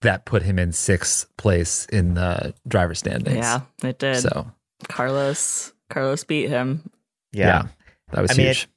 that 0.00 0.24
put 0.24 0.42
him 0.42 0.58
in 0.58 0.72
sixth 0.72 1.28
place 1.36 1.86
in 1.86 2.14
the 2.14 2.52
driver 2.66 2.96
standings. 2.96 3.36
yeah, 3.36 3.60
it 3.84 4.00
did. 4.00 4.16
So 4.16 4.50
Carlos, 4.88 5.72
Carlos 5.90 6.24
beat 6.24 6.48
him. 6.48 6.90
Yeah. 7.32 7.66
that 8.12 8.22
was 8.22 8.30
I 8.30 8.34
mean, 8.34 8.46
huge. 8.46 8.68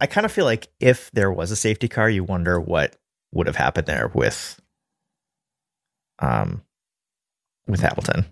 I 0.00 0.06
kind 0.06 0.24
of 0.24 0.32
feel 0.32 0.44
like 0.46 0.68
if 0.80 1.10
there 1.12 1.30
was 1.30 1.50
a 1.50 1.56
safety 1.56 1.86
car, 1.88 2.08
you 2.10 2.24
wonder 2.24 2.58
what 2.60 2.96
would 3.32 3.46
have 3.46 3.56
happened 3.56 3.86
there 3.86 4.10
with 4.14 4.60
um 6.18 6.62
with 7.66 7.80
Hamilton. 7.80 8.24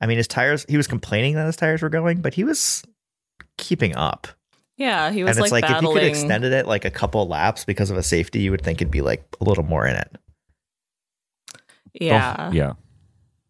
I 0.00 0.06
mean, 0.06 0.16
his 0.18 0.28
tires 0.28 0.64
he 0.68 0.76
was 0.76 0.86
complaining 0.86 1.34
that 1.34 1.46
his 1.46 1.56
tires 1.56 1.82
were 1.82 1.88
going, 1.88 2.20
but 2.20 2.34
he 2.34 2.44
was 2.44 2.84
keeping 3.56 3.96
up. 3.96 4.28
Yeah, 4.76 5.10
he 5.10 5.24
was 5.24 5.36
and 5.36 5.44
it's 5.44 5.50
like, 5.52 5.62
like, 5.62 5.70
if 5.70 5.76
battling. 5.78 5.96
you 5.96 6.00
could 6.02 6.08
extended 6.08 6.52
it 6.52 6.66
like 6.68 6.84
a 6.84 6.90
couple 6.90 7.26
laps 7.26 7.64
because 7.64 7.90
of 7.90 7.96
a 7.96 8.02
safety, 8.02 8.38
you 8.40 8.52
would 8.52 8.62
think 8.62 8.80
it'd 8.80 8.92
be 8.92 9.00
like 9.00 9.24
a 9.40 9.44
little 9.44 9.64
more 9.64 9.86
in 9.88 9.96
it. 9.96 10.16
yeah, 11.94 12.36
Oh, 12.38 12.52
yeah. 12.52 12.74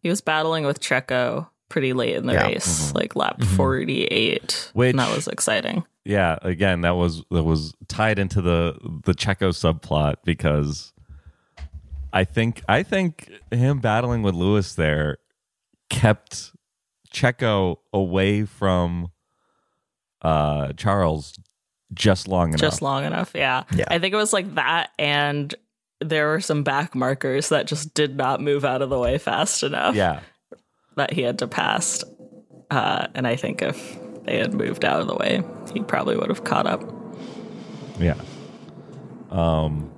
he 0.01 0.09
was 0.09 0.21
battling 0.21 0.65
with 0.65 0.79
Checo 0.79 1.49
pretty 1.69 1.93
late 1.93 2.15
in 2.15 2.25
the 2.25 2.33
Yeah. 2.33 2.47
race, 2.47 2.93
like 2.93 3.15
lap 3.15 3.39
Mhm. 3.39 3.55
forty-eight, 3.55 4.71
Which- 4.73 4.89
and 4.91 4.99
that 4.99 5.15
was 5.15 5.27
exciting. 5.27 5.85
Yeah, 6.05 6.37
again, 6.41 6.81
that 6.81 6.95
was 6.95 7.23
that 7.31 7.43
was 7.43 7.73
tied 7.87 8.19
into 8.19 8.41
the 8.41 8.77
the 9.05 9.13
Checo 9.13 9.49
subplot 9.49 10.15
because 10.25 10.91
I 12.11 12.23
think 12.23 12.63
I 12.67 12.81
think 12.83 13.29
him 13.51 13.79
battling 13.79 14.23
with 14.23 14.33
Lewis 14.33 14.73
there 14.73 15.17
kept 15.89 16.51
Checo 17.13 17.77
away 17.93 18.45
from 18.45 19.09
uh 20.21 20.73
Charles 20.73 21.33
just 21.93 22.27
long 22.27 22.49
enough. 22.49 22.59
Just 22.61 22.81
long 22.81 23.05
enough, 23.05 23.31
yeah. 23.35 23.63
Yeah. 23.75 23.85
I 23.89 23.99
think 23.99 24.13
it 24.13 24.17
was 24.17 24.33
like 24.33 24.55
that, 24.55 24.89
and 24.99 25.53
there 26.01 26.27
were 26.29 26.39
some 26.41 26.63
back 26.63 26.95
markers 26.95 27.49
that 27.49 27.67
just 27.67 27.93
did 27.93 28.15
not 28.15 28.41
move 28.41 28.63
out 28.63 28.81
of 28.81 28.89
the 28.89 28.97
way 28.99 29.17
fast 29.17 29.63
enough. 29.63 29.95
Yeah. 29.95 30.21
That 30.99 31.11
he 31.11 31.21
had 31.21 31.39
to 31.39 31.47
pass. 31.47 32.03
Uh, 32.69 33.07
and 33.15 33.25
I 33.27 33.35
think 33.35 33.61
if 33.61 33.97
they 34.25 34.37
had 34.37 34.53
moved 34.53 34.85
out 34.85 35.01
of 35.01 35.07
the 35.07 35.15
way, 35.15 35.43
he 35.73 35.81
probably 35.81 36.15
would 36.15 36.29
have 36.29 36.43
caught 36.43 36.67
up. 36.67 36.83
Yeah. 37.99 38.15
Um 39.31 39.91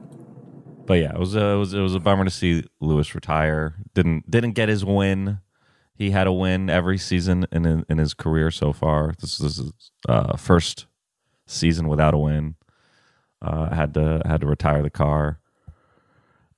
but 0.85 0.95
yeah, 0.95 1.13
it 1.13 1.19
was 1.19 1.35
a, 1.35 1.45
it 1.45 1.55
was 1.55 1.73
it 1.73 1.79
was 1.79 1.95
a 1.95 1.99
bummer 1.99 2.25
to 2.25 2.31
see 2.31 2.65
Lewis 2.81 3.15
retire. 3.15 3.75
Didn't 3.93 4.29
didn't 4.29 4.53
get 4.53 4.67
his 4.67 4.83
win. 4.83 5.39
He 5.95 6.11
had 6.11 6.27
a 6.27 6.33
win 6.33 6.69
every 6.69 6.97
season 6.97 7.45
in 7.51 7.85
in 7.87 7.97
his 7.97 8.13
career 8.13 8.51
so 8.51 8.73
far. 8.73 9.13
This 9.19 9.39
is 9.39 9.57
his 9.57 9.71
uh, 10.09 10.35
first 10.35 10.87
season 11.45 11.87
without 11.87 12.13
a 12.13 12.17
win. 12.17 12.55
Uh, 13.41 13.73
had 13.73 13.93
to 13.93 14.21
had 14.25 14.41
to 14.41 14.47
retire 14.47 14.81
the 14.81 14.89
car 14.89 15.39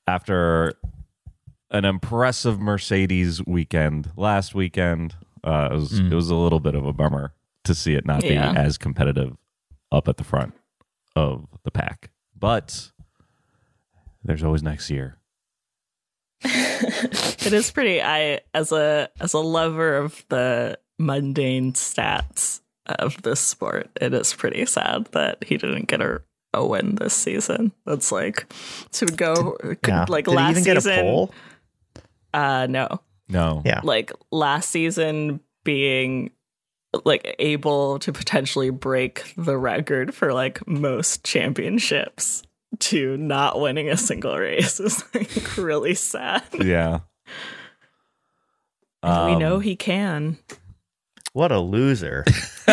after 0.08 0.74
an 1.74 1.84
impressive 1.86 2.60
Mercedes 2.62 3.44
weekend 3.46 4.12
last 4.16 4.54
weekend. 4.56 5.16
Uh, 5.44 5.70
it 5.72 5.76
was 5.76 6.00
it 6.00 6.14
was 6.14 6.30
a 6.30 6.36
little 6.36 6.60
bit 6.62 6.76
of 6.76 6.86
a 6.86 6.94
bummer 6.94 7.34
to 7.66 7.76
see 7.76 7.96
it 7.96 8.06
not 8.06 8.24
Yeah. 8.24 8.54
be 8.54 8.58
as 8.60 8.78
competitive 8.78 9.36
up 9.92 10.08
at 10.08 10.18
the 10.18 10.24
front 10.24 10.54
of 11.16 11.48
the 11.64 11.72
pack. 11.72 12.12
But 12.38 12.92
there's 14.24 14.44
always 14.44 14.64
next 14.64 14.90
year. 14.90 15.18
It 17.46 17.52
is 17.52 17.72
pretty. 17.72 18.02
I 18.02 18.40
as 18.54 18.72
a 18.72 19.10
as 19.20 19.34
a 19.34 19.40
lover 19.40 19.98
of 19.98 20.24
the 20.30 20.78
mundane 20.98 21.74
stats 21.74 22.62
of 22.86 23.22
this 23.22 23.40
sport, 23.42 23.90
it 24.00 24.14
is 24.14 24.34
pretty 24.34 24.66
sad 24.66 25.08
that 25.12 25.44
he 25.44 25.58
didn't 25.58 25.88
get 25.88 26.00
a, 26.02 26.22
a 26.54 26.66
win 26.66 26.96
this 26.96 27.14
season. 27.14 27.74
That's 27.86 28.12
like 28.14 28.46
to 28.94 29.06
go 29.08 29.58
Yeah. 29.86 30.06
like 30.08 30.26
Did 30.26 30.36
last 30.36 30.46
he 30.56 30.62
even 30.62 30.64
get 30.64 30.84
season. 30.84 31.28
A 32.34 32.38
pole? 32.38 32.42
Uh, 32.42 32.68
no, 32.68 33.00
No. 33.30 33.62
Yeah. 33.66 33.82
like 33.84 34.12
last 34.32 34.70
season 34.70 35.40
being 35.64 36.32
like 37.06 37.36
able 37.40 37.98
to 38.00 38.12
potentially 38.14 38.70
break 38.70 39.34
the 39.38 39.58
record 39.58 40.14
for 40.14 40.34
like 40.34 40.66
most 40.68 41.24
championships 41.24 42.44
to 42.80 43.18
not 43.18 43.60
winning 43.60 43.90
a 43.90 43.98
single 43.98 44.38
race 44.38 44.80
is 44.80 45.04
like 45.14 45.58
really 45.58 45.94
sad. 45.96 46.44
Yeah. 46.64 47.00
And 49.02 49.26
we 49.26 49.34
Um, 49.34 49.40
know 49.40 49.60
he 49.60 49.76
can. 49.76 50.38
What 51.34 51.52
a 51.52 51.60
loser. 51.60 52.24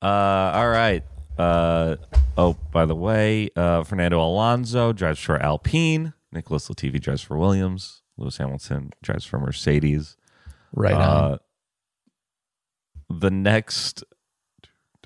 Uh, 0.00 0.52
all 0.54 0.68
right. 0.68 1.04
Uh, 1.38 1.96
oh, 2.36 2.56
by 2.72 2.84
the 2.84 2.94
way, 2.94 3.48
uh, 3.54 3.84
Fernando 3.84 4.20
Alonso 4.20 4.92
drives 4.92 5.20
for 5.20 5.38
Alpine. 5.40 6.12
Nicholas 6.32 6.68
Latifi 6.68 7.00
drives 7.00 7.22
for 7.22 7.36
Williams. 7.38 8.02
Lewis 8.16 8.36
Hamilton 8.38 8.90
drives 9.02 9.24
for 9.24 9.38
Mercedes. 9.38 10.16
right 10.74 10.94
on. 10.94 11.00
Uh, 11.00 11.38
the 13.10 13.30
next 13.30 14.04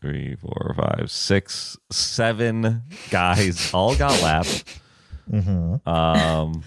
three, 0.01 0.37
four, 0.37 0.75
five, 0.77 1.11
six, 1.11 1.77
seven 1.91 2.83
guys 3.11 3.71
all 3.75 3.97
got 3.97 4.21
lapped. 4.23 4.79
hmm 5.29 5.77
Um, 5.89 6.63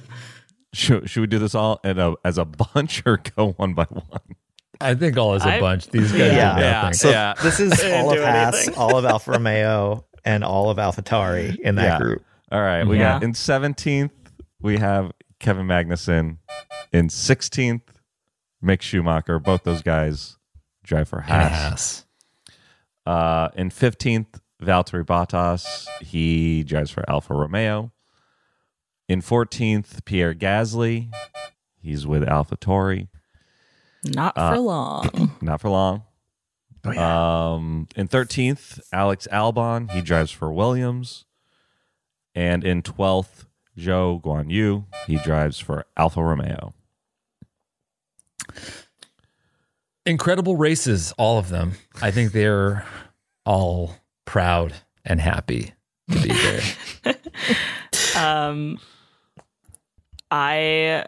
should, 0.74 1.10
should 1.10 1.22
we 1.22 1.28
do 1.28 1.40
this 1.40 1.56
all 1.56 1.80
in 1.84 1.98
a, 2.00 2.14
as 2.26 2.38
a 2.38 2.46
bunch 2.46 3.04
or 3.06 3.18
go 3.36 3.52
one 3.54 3.74
by 3.74 3.86
one? 3.86 4.20
I 4.82 4.96
think 4.96 5.18
all 5.18 5.34
as 5.34 5.46
a 5.46 5.56
I- 5.56 5.60
bunch. 5.60 5.88
These 5.88 6.12
guys 6.12 6.34
Yeah. 6.34 6.56
did 6.56 6.62
Yeah. 6.62 6.92
So 6.92 7.10
Yeah. 7.10 7.34
this 7.42 7.60
is 7.60 7.72
all 7.94 8.10
of 8.12 8.16
do 8.18 8.24
Haas, 8.24 8.68
all 8.78 8.98
of 8.98 9.06
Alfa 9.06 9.32
Romeo, 9.34 10.06
and 10.26 10.44
all 10.44 10.70
of 10.70 10.78
AlphaTauri 10.78 11.58
in 11.60 11.76
that 11.76 11.84
Yeah. 11.84 11.98
group. 12.00 12.24
All 12.52 12.62
right, 12.62 12.84
we 12.84 12.98
Yeah. 12.98 13.14
got 13.14 13.24
in 13.24 13.34
17th, 13.34 14.10
we 14.62 14.78
have 14.78 15.12
Kevin 15.40 15.66
Magnussen. 15.68 16.38
In 16.92 17.08
16th, 17.08 17.82
Mick 18.64 18.82
Schumacher. 18.82 19.40
Both 19.40 19.64
those 19.64 19.82
guys 19.82 20.38
drive 20.84 21.08
for 21.10 21.20
And 21.20 21.28
Haas. 21.30 21.52
Haas. 21.52 22.06
Uh, 23.06 23.50
in 23.56 23.70
15th, 23.70 24.40
Valtteri 24.62 25.06
Bottas. 25.06 25.88
He 26.02 26.64
drives 26.64 26.92
for 26.92 27.10
Alfa 27.10 27.34
Romeo. 27.34 27.92
In 29.08 29.22
14th, 29.22 30.04
Pierre 30.06 30.34
Gasly. 30.36 31.12
He's 31.82 32.06
with 32.06 32.24
AlphaTauri. 32.24 33.08
Not 34.06 34.38
Uh, 34.38 34.54
for 34.54 34.60
long. 34.60 35.32
Not 35.42 35.62
for 35.62 35.70
long. 35.70 36.04
Um, 36.86 37.88
in 37.96 38.08
13th, 38.08 38.80
Alex 38.94 39.28
Albon. 39.32 39.92
He 39.92 40.02
drives 40.02 40.32
for 40.32 40.52
Williams. 40.52 41.26
And 42.36 42.64
in 42.64 42.82
12th, 42.84 43.46
Joe 43.80 44.22
Guan 44.24 44.52
Yu. 44.52 44.86
He 45.08 45.18
drives 45.18 45.58
for 45.60 45.86
Alfa 45.98 46.22
Romeo. 46.24 46.74
Incredible 50.06 50.58
races, 50.58 51.14
all 51.18 51.38
of 51.38 51.50
them. 51.50 51.74
I 52.02 52.12
think 52.12 52.32
they're 52.32 52.86
all 53.46 53.96
proud 54.26 54.74
and 55.06 55.20
happy 55.20 55.74
to 56.12 56.22
be 56.22 56.30
there. 56.30 57.16
um 58.18 58.80
I 60.32 61.06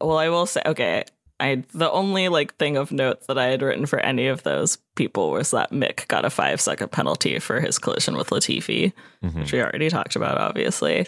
well 0.00 0.18
I 0.18 0.28
will 0.28 0.46
say 0.46 0.62
okay. 0.66 1.04
I 1.40 1.64
the 1.74 1.90
only 1.90 2.28
like 2.28 2.54
thing 2.56 2.76
of 2.76 2.92
note 2.92 3.26
that 3.26 3.38
I 3.38 3.46
had 3.46 3.60
written 3.62 3.86
for 3.86 3.98
any 3.98 4.28
of 4.28 4.42
those 4.44 4.78
people 4.94 5.30
was 5.30 5.50
that 5.50 5.72
Mick 5.72 6.06
got 6.08 6.24
a 6.24 6.30
five 6.30 6.60
second 6.60 6.90
penalty 6.92 7.38
for 7.38 7.60
his 7.60 7.78
collision 7.78 8.16
with 8.16 8.30
Latifi, 8.30 8.92
Mhm. 9.22 9.40
which 9.40 9.52
we 9.52 9.60
already 9.60 9.90
talked 9.90 10.16
about, 10.16 10.38
obviously. 10.38 11.06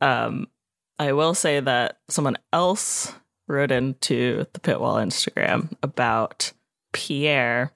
Um 0.00 0.48
I 0.98 1.12
will 1.12 1.34
say 1.34 1.60
that 1.60 1.98
someone 2.08 2.36
else 2.52 3.14
wrote 3.48 3.70
into 3.70 4.46
the 4.52 4.60
Pitwall 4.60 4.96
Instagram 4.96 5.72
about 5.82 6.52
Pierre 6.92 7.72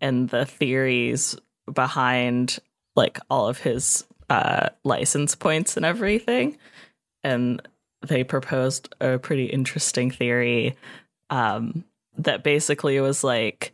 and 0.00 0.28
the 0.28 0.46
theories 0.46 1.36
behind 1.72 2.58
like 2.94 3.18
all 3.28 3.48
of 3.48 3.58
his 3.58 4.04
uh 4.30 4.68
license 4.84 5.34
points 5.34 5.76
and 5.76 5.84
everything. 5.84 6.56
And 7.24 7.60
they 8.06 8.22
proposed 8.22 8.94
a 9.00 9.18
pretty 9.18 9.46
interesting 9.46 10.10
theory 10.10 10.76
um 11.30 11.84
that 12.16 12.42
basically 12.42 13.00
was 13.00 13.22
like 13.22 13.72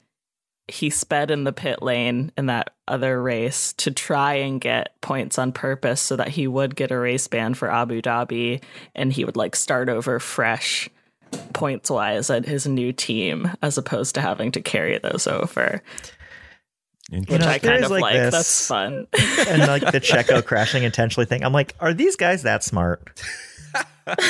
he 0.69 0.89
sped 0.91 1.31
in 1.31 1.45
the 1.45 1.53
pit 1.53 1.83
lane 1.83 2.33
in 2.39 2.47
that 2.47 2.71
other 2.89 3.21
race 3.23 3.73
to 3.75 3.91
try 3.91 4.35
and 4.35 4.61
get 4.61 4.99
points 5.03 5.39
on 5.39 5.53
purpose 5.53 6.01
so 6.01 6.17
that 6.17 6.29
he 6.29 6.47
would 6.47 6.75
get 6.75 6.91
a 6.91 6.99
race 6.99 7.29
ban 7.29 7.53
for 7.55 7.71
Abu 7.71 8.01
Dhabi 8.01 8.63
and 8.95 9.13
he 9.13 9.25
would 9.25 9.37
like 9.37 9.57
start 9.57 9.89
over 9.89 10.19
fresh 10.19 10.89
points 11.53 11.91
wise 11.91 12.31
at 12.31 12.47
his 12.47 12.67
new 12.67 12.93
team 12.93 13.51
as 13.61 13.77
opposed 13.77 14.15
to 14.15 14.21
having 14.21 14.53
to 14.53 14.61
carry 14.63 14.99
those 14.99 15.27
over 15.27 15.83
which 17.11 17.29
You 17.31 17.39
know, 17.39 17.47
I 17.47 17.59
kind 17.59 17.85
of 17.85 17.91
like 17.91 18.01
like. 18.01 18.15
this- 18.15 18.33
That's 18.33 18.67
fun. 18.67 19.07
and 19.49 19.61
like 19.67 19.83
the 19.93 20.01
Checo 20.01 20.43
crashing 20.43 20.85
intentionally 20.85 21.27
thing. 21.27 21.45
I'm 21.45 21.53
like, 21.53 21.75
are 21.79 21.93
these 21.93 22.17
guys 22.17 22.45
that 22.45 22.65
smart? 22.65 23.21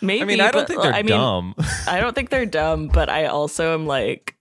Maybe. 0.00 0.22
I 0.22 0.24
mean, 0.24 0.40
I 0.40 0.50
don't 0.50 0.62
but- 0.62 0.68
think 0.68 0.82
they're 0.82 0.92
I 0.94 1.02
mean, 1.02 1.08
dumb. 1.18 1.54
I 1.86 2.00
don't 2.00 2.14
think 2.14 2.30
they're 2.30 2.46
dumb, 2.46 2.88
but 2.88 3.08
I 3.10 3.26
also 3.26 3.74
am 3.74 3.86
like, 3.86 4.36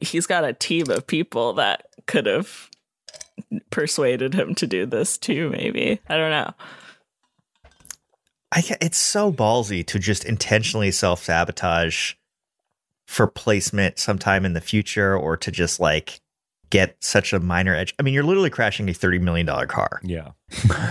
he's 0.00 0.26
got 0.26 0.44
a 0.44 0.52
team 0.52 0.90
of 0.90 1.06
people 1.06 1.52
that 1.54 1.86
could 2.06 2.26
have 2.26 2.68
persuaded 3.70 4.34
him 4.34 4.54
to 4.56 4.66
do 4.66 4.86
this 4.86 5.16
too. 5.18 5.50
Maybe 5.50 6.00
I 6.08 6.16
don't 6.16 6.30
know. 6.30 6.52
I 8.50 8.62
it's 8.80 8.96
so 8.98 9.30
ballsy 9.32 9.86
to 9.86 9.98
just 9.98 10.24
intentionally 10.24 10.90
self 10.90 11.22
sabotage 11.24 12.14
for 13.06 13.26
placement 13.26 13.98
sometime 13.98 14.44
in 14.44 14.52
the 14.54 14.60
future, 14.60 15.16
or 15.16 15.36
to 15.36 15.50
just 15.50 15.80
like 15.80 16.20
get 16.70 16.96
such 17.00 17.32
a 17.32 17.40
minor 17.40 17.74
edge. 17.74 17.94
I 17.98 18.02
mean, 18.02 18.14
you're 18.14 18.22
literally 18.24 18.50
crashing 18.50 18.88
a 18.88 18.94
thirty 18.94 19.18
million 19.18 19.46
dollar 19.46 19.66
car. 19.66 20.00
Yeah. 20.02 20.30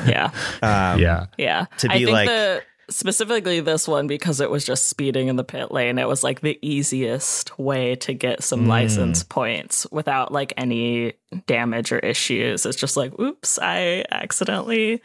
Yeah, 0.08 0.32
Um, 0.62 1.00
yeah. 1.00 1.26
yeah. 1.38 1.66
To 1.80 1.92
I 1.92 1.98
be 1.98 2.06
think 2.06 2.14
like- 2.14 2.28
the 2.30 2.62
specifically 2.90 3.60
this 3.60 3.88
one 3.88 4.08
because 4.08 4.40
it 4.42 4.50
was 4.50 4.66
just 4.66 4.88
speeding 4.88 5.28
in 5.28 5.36
the 5.36 5.44
pit 5.44 5.72
lane. 5.72 5.98
It 5.98 6.08
was 6.08 6.24
like 6.24 6.42
the 6.42 6.58
easiest 6.62 7.58
way 7.60 7.96
to 7.98 8.14
get 8.14 8.44
some 8.44 8.66
Mm. 8.66 8.68
license 8.68 9.24
points 9.24 9.86
without 9.92 10.32
like 10.32 10.54
any 10.58 11.14
damage 11.48 11.92
or 11.92 12.00
issues. 12.00 12.66
It's 12.66 12.78
just 12.78 12.96
like, 12.98 13.18
oops, 13.20 13.60
I 13.62 14.06
accidentally, 14.12 15.02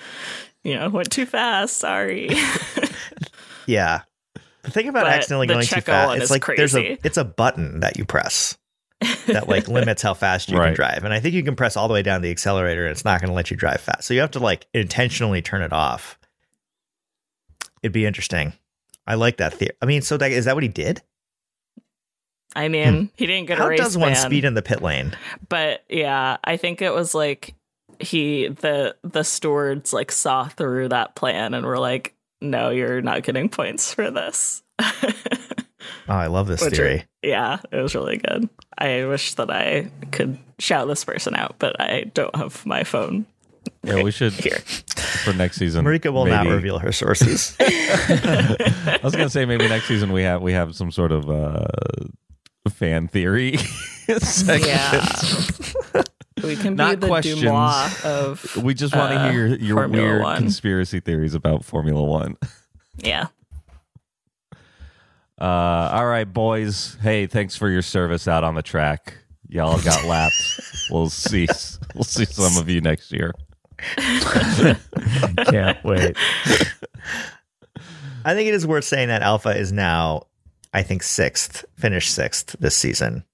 you 0.62 0.75
know, 0.77 0.88
went 0.90 1.11
too 1.11 1.27
fast. 1.27 1.77
Sorry. 1.79 2.31
yeah. 3.66 4.03
The 4.62 4.71
thing 4.71 4.88
about 4.88 5.05
But 5.05 5.12
accidentally 5.14 5.49
going 5.49 5.66
too 5.66 5.81
fast, 5.81 6.14
it's 6.16 6.25
is 6.25 6.31
like 6.31 6.47
there's 6.57 6.77
a 6.77 6.99
it's 7.05 7.16
a 7.16 7.25
button 7.25 7.81
that 7.81 7.99
you 7.99 8.05
press 8.05 8.57
that 9.27 9.49
like 9.49 9.66
limits 9.68 10.03
how 10.03 10.14
fast 10.14 10.49
you 10.49 10.57
can 10.57 10.75
drive. 10.75 11.03
And 11.05 11.12
I 11.12 11.18
think 11.18 11.35
you 11.35 11.42
can 11.42 11.57
press 11.57 11.77
all 11.77 11.88
the 11.88 11.95
way 11.95 12.03
down 12.03 12.23
the 12.23 12.31
accelerator 12.31 12.85
and 12.85 12.92
it's 12.92 13.05
not 13.05 13.21
going 13.21 13.29
to 13.31 13.35
let 13.35 13.51
you 13.51 13.57
drive 13.57 13.81
fast. 13.81 14.05
So 14.05 14.14
you 14.14 14.21
have 14.21 14.31
to 14.33 14.38
like 14.38 14.66
intentionally 14.73 15.42
turn 15.42 15.62
it 15.62 15.73
off. 15.73 16.16
It'd 17.83 17.92
be 17.92 18.07
interesting. 18.07 18.53
I 19.07 19.14
like 19.14 19.38
that 19.38 19.55
theory. 19.55 19.73
I 19.81 19.87
mean, 19.87 20.03
so 20.03 20.16
that, 20.16 20.31
is 20.31 20.45
that 20.45 20.55
what 20.55 20.62
he 20.62 20.68
did? 20.68 21.03
I 22.55 22.68
mean, 22.68 22.95
hmm. 22.95 23.05
he 23.16 23.27
didn't 23.27 23.47
get 23.47 23.59
a 23.59 23.66
race. 23.66 23.81
How 23.81 23.87
does 23.87 23.97
one 23.97 24.12
ban, 24.12 24.16
speed 24.16 24.45
in 24.45 24.55
the 24.55 24.62
pit 24.62 24.83
lane? 24.83 25.16
but 25.49 25.85
yeah, 25.88 26.37
I 26.45 26.57
think 26.57 26.83
it 26.83 26.92
was 26.92 27.14
like 27.14 27.55
he 27.99 28.49
the 28.49 28.97
the 29.03 29.23
stewards 29.23 29.92
like 29.92 30.12
saw 30.12 30.49
through 30.49 30.88
that 30.88 31.14
plan 31.14 31.55
and 31.55 31.64
were 31.64 31.79
like, 31.79 32.14
"No, 32.42 32.68
you're 32.71 33.01
not 33.01 33.23
getting 33.23 33.49
points 33.49 33.95
for 33.95 34.11
this." 34.11 34.62
Oh, 36.09 36.14
I 36.14 36.27
love 36.27 36.47
this 36.47 36.62
Which- 36.62 36.75
theory. 36.75 37.05
yeah, 37.23 37.59
it 37.71 37.77
was 37.77 37.95
really 37.95 38.16
good. 38.16 38.49
I 38.79 39.05
wish 39.05 39.35
that 39.35 39.51
I 39.51 39.90
could 40.11 40.38
shout 40.59 40.88
this 40.88 41.05
person 41.05 41.35
out, 41.35 41.57
but 41.59 41.81
I 41.81 42.05
don't 42.14 42.35
have 42.37 42.64
my 42.66 42.85
phone 42.85 43.27
Yeah, 43.85 44.03
we 44.03 44.11
should 44.11 44.33
here. 44.33 44.59
for 45.25 45.33
next 45.33 45.57
season. 45.59 45.85
Marika 45.85 46.12
will 46.12 46.27
not 46.27 46.46
reveal 46.46 46.79
her 46.79 46.92
sources. 46.92 47.57
I 47.61 48.98
was 49.03 49.14
gonna 49.14 49.31
say 49.31 49.44
maybe 49.44 49.68
next 49.68 49.87
season 49.87 50.12
we 50.12 50.22
have 50.22 50.40
we 50.42 50.53
have 50.53 50.75
some 50.75 50.90
sort 50.92 51.12
of 51.12 51.29
uh 51.31 51.66
fan 52.70 53.09
theory. 53.09 53.57
Yeah. 54.09 55.07
We 56.42 56.57
can 56.57 56.75
Not 56.75 56.88
be 56.88 56.94
Not 56.96 57.01
the 57.01 57.07
questions. 57.07 57.40
Dumois 57.42 58.05
of 58.05 58.57
We 58.57 58.75
just 58.75 58.96
want 58.96 59.12
to 59.12 59.16
uh, 59.20 59.31
hear 59.31 59.46
your, 59.46 59.57
your 59.59 59.77
Formula 59.77 60.07
weird 60.09 60.22
One. 60.22 60.37
conspiracy 60.38 60.98
theories 60.98 61.35
about 61.35 61.64
Formula 61.64 62.03
One. 62.03 62.37
yeah. 62.98 63.29
Uh, 65.40 65.44
all 65.92 66.07
right, 66.07 66.25
boys. 66.31 66.96
Hey, 67.01 67.27
thanks 67.27 67.55
for 67.57 67.68
your 67.68 67.83
service 67.83 68.27
out 68.27 68.42
on 68.44 68.55
the 68.57 68.62
track. 68.62 69.14
Y'all 69.48 69.81
got 69.83 70.05
lapped. 70.05 70.61
we'll 70.90 71.11
see. 71.11 71.46
We'll 71.94 72.05
see 72.05 72.25
some 72.25 72.61
of 72.61 72.68
you 72.68 72.81
next 72.81 73.12
year. 73.12 73.33
Can't 75.47 75.83
wait. 75.85 76.16
I 78.25 78.35
think 78.35 78.49
it 78.49 78.55
is 78.55 78.66
worth 78.66 78.85
saying 78.85 79.09
that 79.09 79.23
Alfa 79.23 79.51
is 79.51 79.73
now, 79.73 80.27
I 80.73 80.83
think, 80.83 81.03
sixth, 81.03 81.64
finished 81.77 82.14
sixth 82.14 82.57
this 82.61 82.77
season, 82.77 83.25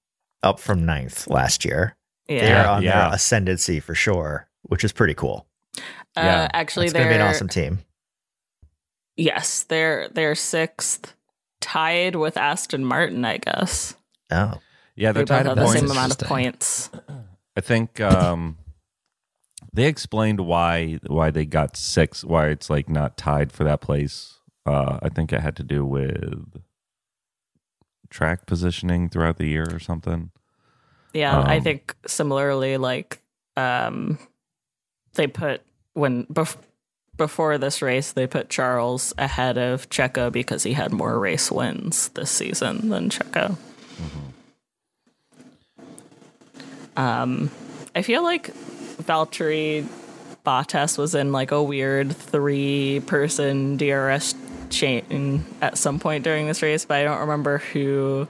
up 0.43 0.61
from 0.61 0.87
ninth 0.87 1.27
last 1.29 1.65
year. 1.65 1.97
Yeah. 2.29 2.41
They're 2.41 2.69
on 2.69 2.83
yeah. 2.83 3.07
their 3.09 3.15
ascendancy 3.15 3.81
for 3.81 3.95
sure, 3.95 4.49
which 4.63 4.85
is 4.85 4.93
pretty 4.93 5.15
cool. 5.15 5.47
Uh, 5.77 5.81
Yeah, 6.23 6.49
actually, 6.53 6.87
It's 6.87 6.93
going 6.95 7.05
to 7.05 7.09
they're 7.11 7.19
be 7.19 7.23
an 7.23 7.29
awesome 7.29 7.49
team. 7.49 7.81
yes, 9.17 9.63
they're 9.65 10.09
they're 10.11 10.35
sixth, 10.35 11.15
tied 11.61 12.17
with 12.17 12.37
Aston 12.37 12.85
Martin. 12.85 13.25
I 13.25 13.39
guess 13.39 13.95
Oh, 14.31 14.55
Yeah, 14.97 15.13
they 15.13 15.23
they're 15.25 15.25
both 15.25 15.29
tied 15.29 15.47
have 15.47 15.59
at 15.59 15.65
the 15.65 15.69
same 15.69 15.91
amount 15.91 16.21
of 16.21 16.29
points. 16.29 16.91
I 17.57 17.61
think 17.61 18.01
um, 18.01 18.57
they 19.79 19.87
explained 19.87 20.41
why 20.41 20.99
why 21.07 21.31
they 21.31 21.45
got 21.47 21.77
six. 21.77 22.25
Why 22.25 22.49
it's 22.49 22.69
like 22.69 22.88
not 22.88 23.17
tied 23.17 23.53
for 23.53 23.62
that 23.64 23.81
place. 23.81 24.35
Uh, 24.67 24.99
I 25.01 25.09
think 25.09 25.33
it 25.33 25.41
had 25.41 25.55
to 25.57 25.62
do 25.62 25.85
with 25.87 26.61
track 28.11 28.45
positioning 28.47 29.09
throughout 29.09 29.37
the 29.38 29.47
year 29.47 29.67
or 29.73 29.79
something. 29.79 30.31
Yeah, 31.12 31.38
I 31.41 31.57
Um, 31.59 31.62
think 31.62 31.95
similarly, 32.07 32.77
like 32.77 33.23
um, 33.57 34.19
they 35.14 35.27
put 35.29 35.62
when 35.95 36.27
bef- 36.27 36.57
before 37.17 37.57
this 37.57 37.81
race, 37.81 38.12
they 38.12 38.27
put 38.27 38.49
Charles 38.49 39.14
ahead 39.17 39.59
of 39.59 39.88
Checo 39.91 40.31
because 40.31 40.64
he 40.64 40.73
had 40.73 40.93
more 40.93 41.19
race 41.19 41.51
wins 41.53 42.09
this 42.11 42.31
season 42.31 42.88
than 42.91 43.11
Checo. 43.11 43.57
Um, 46.97 47.51
I 47.95 48.03
feel 48.03 48.23
like 48.25 48.51
Valtteri 49.03 49.87
Bottas 50.45 50.97
was 50.99 51.15
in 51.15 51.33
like 51.33 51.51
a 51.51 51.63
weird 51.63 52.15
three-person 52.15 53.77
DRS 53.77 54.35
chain 54.71 55.45
at 55.61 55.79
some 55.79 55.99
point 55.99 56.25
during 56.25 56.47
this 56.47 56.63
race, 56.63 56.85
but 56.85 56.99
I 56.99 57.05
don't 57.05 57.21
remember 57.21 57.59
who. 57.59 58.29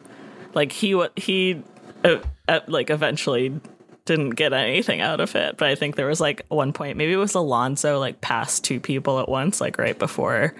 Like 0.54 0.72
he 0.72 1.00
he 1.16 1.62
uh, 2.04 2.16
uh, 2.48 2.60
like 2.66 2.90
eventually 2.90 3.60
didn't 4.06 4.30
get 4.30 4.52
anything 4.52 5.00
out 5.00 5.20
of 5.20 5.36
it, 5.36 5.56
but 5.58 5.68
I 5.68 5.74
think 5.74 5.94
there 5.96 6.06
was 6.06 6.20
like 6.20 6.44
one 6.48 6.72
point 6.72 6.96
maybe 6.96 7.12
it 7.12 7.16
was 7.16 7.34
Alonso 7.34 7.98
like 7.98 8.20
passed 8.20 8.64
two 8.64 8.80
people 8.80 9.20
at 9.20 9.28
once, 9.28 9.60
like 9.60 9.78
right 9.78 9.98
before 9.98 10.54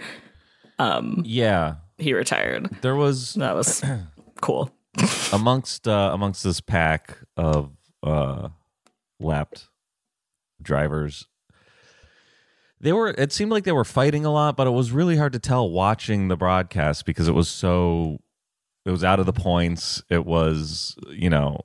um 0.78 1.22
Yeah, 1.24 1.76
he 1.96 2.12
retired. 2.12 2.68
there 2.82 2.94
was 2.94 3.34
That 3.34 3.54
was 3.56 3.82
cool. 4.40 4.70
amongst 5.32 5.88
uh, 5.88 6.10
amongst 6.12 6.44
this 6.44 6.60
pack 6.60 7.18
of 7.36 7.70
uh, 8.02 8.50
lapped 9.18 9.68
drivers. 10.62 11.26
They 12.80 12.92
were. 12.92 13.08
It 13.08 13.32
seemed 13.32 13.50
like 13.50 13.64
they 13.64 13.72
were 13.72 13.84
fighting 13.84 14.24
a 14.24 14.30
lot, 14.30 14.56
but 14.56 14.66
it 14.66 14.70
was 14.70 14.92
really 14.92 15.16
hard 15.16 15.32
to 15.32 15.38
tell 15.38 15.68
watching 15.68 16.28
the 16.28 16.36
broadcast 16.36 17.04
because 17.04 17.28
it 17.28 17.34
was 17.34 17.48
so. 17.48 18.18
It 18.84 18.90
was 18.90 19.04
out 19.04 19.20
of 19.20 19.26
the 19.26 19.32
points. 19.32 20.02
It 20.08 20.24
was, 20.24 20.96
you 21.10 21.28
know, 21.28 21.60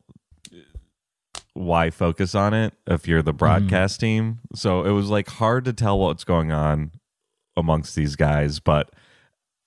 why 1.53 1.89
focus 1.89 2.35
on 2.35 2.53
it 2.53 2.73
if 2.87 3.07
you're 3.07 3.21
the 3.21 3.31
mm-hmm. 3.31 3.37
broadcast 3.37 3.99
team? 3.99 4.39
So 4.55 4.83
it 4.83 4.91
was 4.91 5.09
like 5.09 5.29
hard 5.29 5.65
to 5.65 5.73
tell 5.73 5.99
what's 5.99 6.23
going 6.23 6.51
on 6.51 6.91
amongst 7.55 7.95
these 7.95 8.15
guys, 8.15 8.59
but 8.59 8.89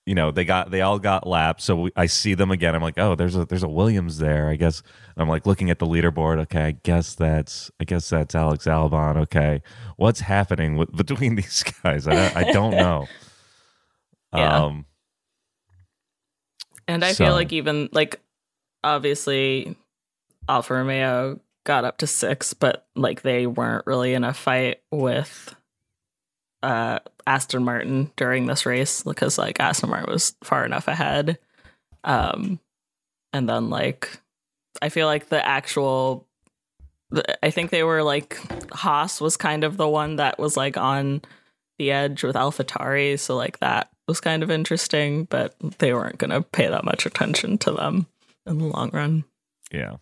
you 0.07 0.14
know 0.14 0.31
they 0.31 0.45
got 0.45 0.71
they 0.71 0.81
all 0.81 0.99
got 0.99 1.27
laps. 1.27 1.64
So 1.64 1.77
we, 1.77 1.90
I 1.97 2.07
see 2.07 2.35
them 2.35 2.51
again. 2.51 2.75
I'm 2.75 2.81
like, 2.83 2.97
oh, 2.99 3.14
there's 3.16 3.37
a 3.37 3.45
there's 3.45 3.62
a 3.64 3.69
Williams 3.69 4.19
there. 4.19 4.49
I 4.49 4.57
guess 4.57 4.83
I'm 5.16 5.29
like 5.29 5.45
looking 5.47 5.69
at 5.71 5.79
the 5.81 5.87
leaderboard. 5.87 6.38
Okay, 6.42 6.62
I 6.62 6.71
guess 6.71 7.14
that's 7.14 7.71
I 7.81 7.85
guess 7.85 8.09
that's 8.09 8.35
Alex 8.35 8.64
Albon. 8.66 9.16
Okay, 9.19 9.62
what's 9.97 10.21
happening 10.21 10.77
with, 10.77 10.97
between 10.97 11.35
these 11.37 11.64
guys? 11.83 12.07
I, 12.07 12.33
I 12.35 12.53
don't 12.53 12.71
know. 12.77 13.07
Yeah. 14.35 14.64
Um, 14.64 14.87
And 16.88 17.05
I 17.05 17.12
So- 17.12 17.25
feel 17.27 17.35
like 17.35 17.53
even 17.53 17.88
like 17.92 18.21
obviously 18.85 19.77
Alfa 20.49 20.75
Romeo 20.75 21.40
got 21.64 21.85
up 21.85 21.99
to 21.99 22.07
six, 22.07 22.55
but 22.55 22.87
like 22.95 23.23
they 23.23 23.47
weren't 23.49 23.87
really 23.87 24.14
in 24.14 24.23
a 24.23 24.33
fight 24.33 24.83
with 24.92 25.56
uh 26.66 26.98
Aston 27.26 27.64
Martin 27.64 28.11
during 28.16 28.46
this 28.46 28.66
race 28.66 29.02
because 29.02 29.38
like 29.38 29.61
Aston 29.61 29.90
Martin 29.90 30.12
was 30.12 30.35
far 30.42 30.64
enough 30.64 30.88
ahead. 30.88 31.38
Um 32.05 32.59
and 33.33 33.48
then 33.48 33.70
like 33.70 34.20
I 34.83 34.88
feel 34.88 35.07
like 35.07 35.29
the 35.29 35.44
actual 35.44 36.26
the- 37.11 37.44
I 37.44 37.50
think 37.50 37.70
they 37.70 37.83
were 37.83 38.02
like 38.02 38.38
Haas 38.72 39.20
was 39.20 39.37
kind 39.37 39.64
of 39.64 39.76
the 39.76 39.88
one 39.88 40.16
that 40.16 40.38
was 40.38 40.57
like 40.57 40.76
on 40.76 41.22
the 41.79 41.90
edge 41.92 42.24
with 42.24 42.37
AlphaTauri, 42.37 43.18
so 43.18 43.37
like 43.37 43.59
that 43.59 43.90
was 44.09 44.20
kind 44.20 44.42
of 44.42 44.50
interesting, 44.50 45.24
but 45.24 45.55
they 45.79 45.92
weren't 45.92 46.18
going 46.18 46.31
to 46.31 46.40
pay 46.40 46.68
that 46.68 46.85
much 46.85 47.05
attention 47.07 47.59
to 47.59 47.72
them 47.72 48.07
in 48.46 48.59
the 48.59 48.64
long 48.64 48.90
run. 48.92 49.24
Yeah. 49.70 49.96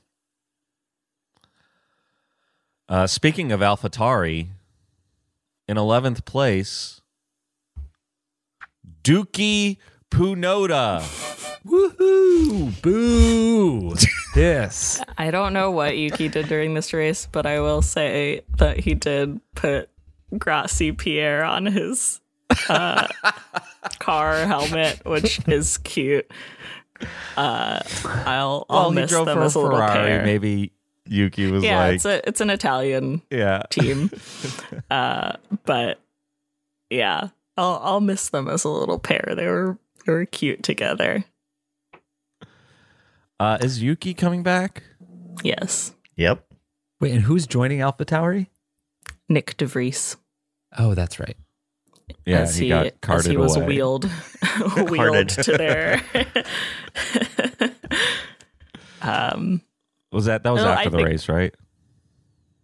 Uh, 2.89 3.07
speaking 3.07 3.51
of 3.51 3.61
AlphaTauri, 3.61 4.49
in 5.69 5.77
eleventh 5.79 6.25
place, 6.25 7.01
Dookie 9.03 9.79
Punoda. 10.11 11.01
Woohoo! 11.67 12.81
Boo! 12.83 13.95
Yes. 14.37 15.01
I 15.17 15.31
don't 15.31 15.53
know 15.53 15.71
what 15.71 15.97
Yuki 15.97 16.27
did 16.27 16.49
during 16.49 16.75
this 16.75 16.93
race, 16.93 17.29
but 17.31 17.47
I 17.47 17.61
will 17.61 17.83
say 17.83 18.41
that 18.59 18.81
he 18.81 18.95
did 18.95 19.39
put 19.55 19.89
Grassy 20.37 20.91
Pierre 20.91 21.45
on 21.45 21.67
his 21.67 22.21
uh, 22.69 23.07
car 24.01 24.45
helmet, 24.45 25.03
which 25.07 25.39
is 25.47 25.79
cute. 25.79 26.29
Uh, 27.37 27.79
I'll 28.27 28.67
I'll 28.69 28.81
Well, 28.81 28.91
he 28.91 28.95
miss 28.97 29.11
drove 29.11 29.27
them 29.27 29.39
for 29.39 29.45
as 29.45 29.55
a 29.55 29.61
little 29.61 29.77
Ferrari. 29.77 29.93
pair. 29.95 30.25
Maybe 30.25 30.73
Yuki 31.07 31.51
was 31.51 31.63
yeah, 31.63 31.79
like, 31.79 31.95
it's 31.97 32.05
a 32.05 32.29
it's 32.29 32.41
an 32.41 32.51
Italian 32.51 33.23
yeah. 33.31 33.63
team. 33.71 34.11
uh, 34.91 35.37
but 35.65 36.01
yeah, 36.91 37.29
I'll 37.57 37.81
I'll 37.83 38.01
miss 38.01 38.31
them 38.31 38.49
as 38.49 38.65
a 38.65 38.69
little 38.69 38.99
pair. 38.99 39.35
They 39.37 39.47
were 39.47 39.79
they 40.07 40.13
were 40.13 40.25
cute 40.25 40.63
together. 40.63 41.25
Uh, 43.39 43.59
is 43.61 43.83
Yuki 43.83 44.15
coming 44.15 44.43
back? 44.43 44.85
Yes, 45.43 45.93
Yep. 46.17 46.47
Wait, 47.01 47.13
and 47.13 47.23
who's 47.23 47.47
joining 47.47 47.81
Alpha 47.81 48.05
Tauri? 48.05 48.47
Nick 49.29 49.57
DeVries. 49.57 50.17
Oh, 50.79 50.95
that's 50.95 51.19
right. 51.19 51.37
Yeah, 52.27 52.41
as 52.41 52.57
he, 52.57 52.67
he, 52.67 52.69
got 52.71 52.87
as 52.87 52.93
carted 53.01 53.31
he 53.33 53.37
was 53.37 53.57
away. 53.57 53.67
wheeled 53.67 54.05
wheeled 54.89 55.29
to 55.31 55.53
there. 55.57 56.03
um. 59.03 59.63
Was 60.15 60.27
that 60.27 60.45
that 60.45 60.51
was 60.53 60.63
No, 60.63 60.69
I 60.71 60.75
after 60.77 60.91
the 60.91 60.97
think- 60.99 61.09
race, 61.09 61.29
right? 61.29 61.55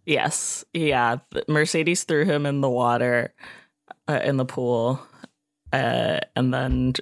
Yes. 0.05 0.65
Yeah. 0.73 1.17
Mercedes 1.47 2.03
threw 2.05 2.25
him 2.25 2.45
in 2.47 2.61
the 2.61 2.69
water, 2.69 3.33
uh, 4.07 4.19
in 4.23 4.37
the 4.37 4.45
pool, 4.45 4.99
uh, 5.71 6.19
and 6.35 6.51
then 6.53 6.93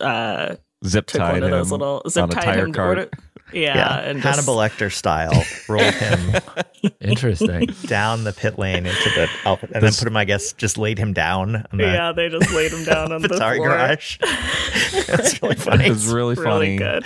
uh, 0.00 0.56
Zip 0.86 1.06
tied 1.06 1.32
one 1.34 1.42
of 1.42 1.50
those 1.50 1.66
him 1.72 1.78
little 1.80 2.02
zip 2.08 2.22
on 2.22 2.30
a 2.30 2.32
tied 2.32 2.44
tire 2.44 2.64
him. 2.66 2.72
cart. 2.72 3.12
What- 3.46 3.54
Yeah, 3.54 3.98
and 4.00 4.22
just- 4.22 4.36
Hannibal 4.36 4.56
Lecter 4.56 4.92
style, 4.92 5.44
rolled 5.68 5.94
him 5.94 6.34
Interesting. 7.00 7.66
down 7.86 8.24
the 8.24 8.32
pit 8.32 8.58
lane 8.58 8.86
into 8.86 9.10
the 9.14 9.28
Alpha, 9.44 9.68
and 9.72 9.82
then 9.82 9.92
put 9.92 10.06
him, 10.06 10.16
I 10.16 10.24
guess, 10.24 10.52
just 10.52 10.76
laid 10.78 10.98
him 10.98 11.12
down 11.12 11.56
on 11.70 11.78
the 11.78 11.84
yeah, 11.84 12.12
they 12.12 12.28
just 12.28 12.52
laid 12.52 12.72
him 12.72 12.84
down 12.84 13.12
on 13.12 13.22
the 13.22 13.28
Atari 13.28 13.56
floor. 13.56 13.68
garage. 13.68 14.18
That's 15.06 15.42
really 15.42 15.54
funny. 15.56 15.86
It 15.86 15.90
was 15.90 16.06
really 16.12 16.34
funny. 16.36 16.76
Really 16.76 16.76
good. 16.76 17.04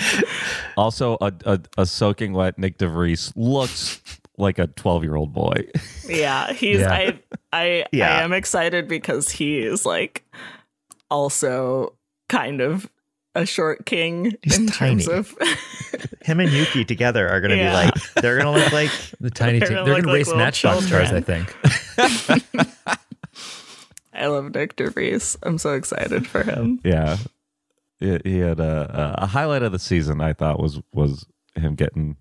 Also, 0.77 1.16
a, 1.20 1.33
a, 1.44 1.61
a 1.79 1.87
soaking 1.87 2.33
wet 2.33 2.59
Nick 2.59 2.79
DeVries 2.79 3.33
looks 3.37 4.01
like 4.37 4.59
a 4.59 4.68
12 4.68 5.03
year 5.05 5.16
old 5.16 5.33
boy. 5.33 5.64
Yeah, 6.09 6.53
he's 6.53 6.81
Yeah. 6.81 6.92
I 6.92 7.18
I 7.53 7.85
Yeah. 7.92 8.18
I 8.18 8.22
am 8.22 8.33
excited 8.33 8.87
because 8.88 9.29
he 9.31 9.59
is 9.59 9.85
like 9.85 10.24
also 11.11 11.94
kind 12.29 12.61
of 12.61 12.88
a 13.40 13.46
short 13.46 13.87
king 13.87 14.35
He's 14.42 14.59
in 14.59 14.66
terms 14.66 15.07
tiny. 15.07 15.18
of 15.18 15.35
Him 16.22 16.40
and 16.40 16.51
Yuki 16.51 16.85
together 16.85 17.29
are 17.29 17.40
going 17.40 17.51
to 17.53 17.57
Yeah. 17.57 17.70
be 17.70 17.74
like, 17.90 18.14
they're 18.14 18.38
going 18.40 18.53
to 18.55 18.62
look 18.62 18.72
like, 18.72 18.90
The 19.20 19.31
tiny 19.31 19.59
They're 19.61 19.68
team. 19.68 19.77
gonna 19.79 19.85
They're 19.92 20.03
going 20.03 20.03
to 20.03 20.09
like 20.09 20.16
race 20.16 20.27
little 20.27 20.42
Matchbox 20.42 20.90
cars, 20.90 21.12
I 21.12 21.20
think. 21.20 21.57
I 24.12 24.27
love 24.27 24.53
Nick 24.55 24.77
DeVries. 24.77 25.37
I'm 25.42 25.59
so 25.59 25.74
excited 25.74 26.27
for 26.27 26.42
him. 26.42 26.81
yeah. 26.85 27.16
He, 28.01 28.18
he 28.24 28.38
had 28.38 28.61
a, 28.61 29.14
a 29.22 29.27
highlight 29.27 29.62
of 29.62 29.72
the 29.72 29.79
season, 29.79 30.20
I 30.20 30.33
thought, 30.33 30.61
was 30.61 30.81
was 30.92 31.27
him 31.55 31.74
getting 31.74 32.16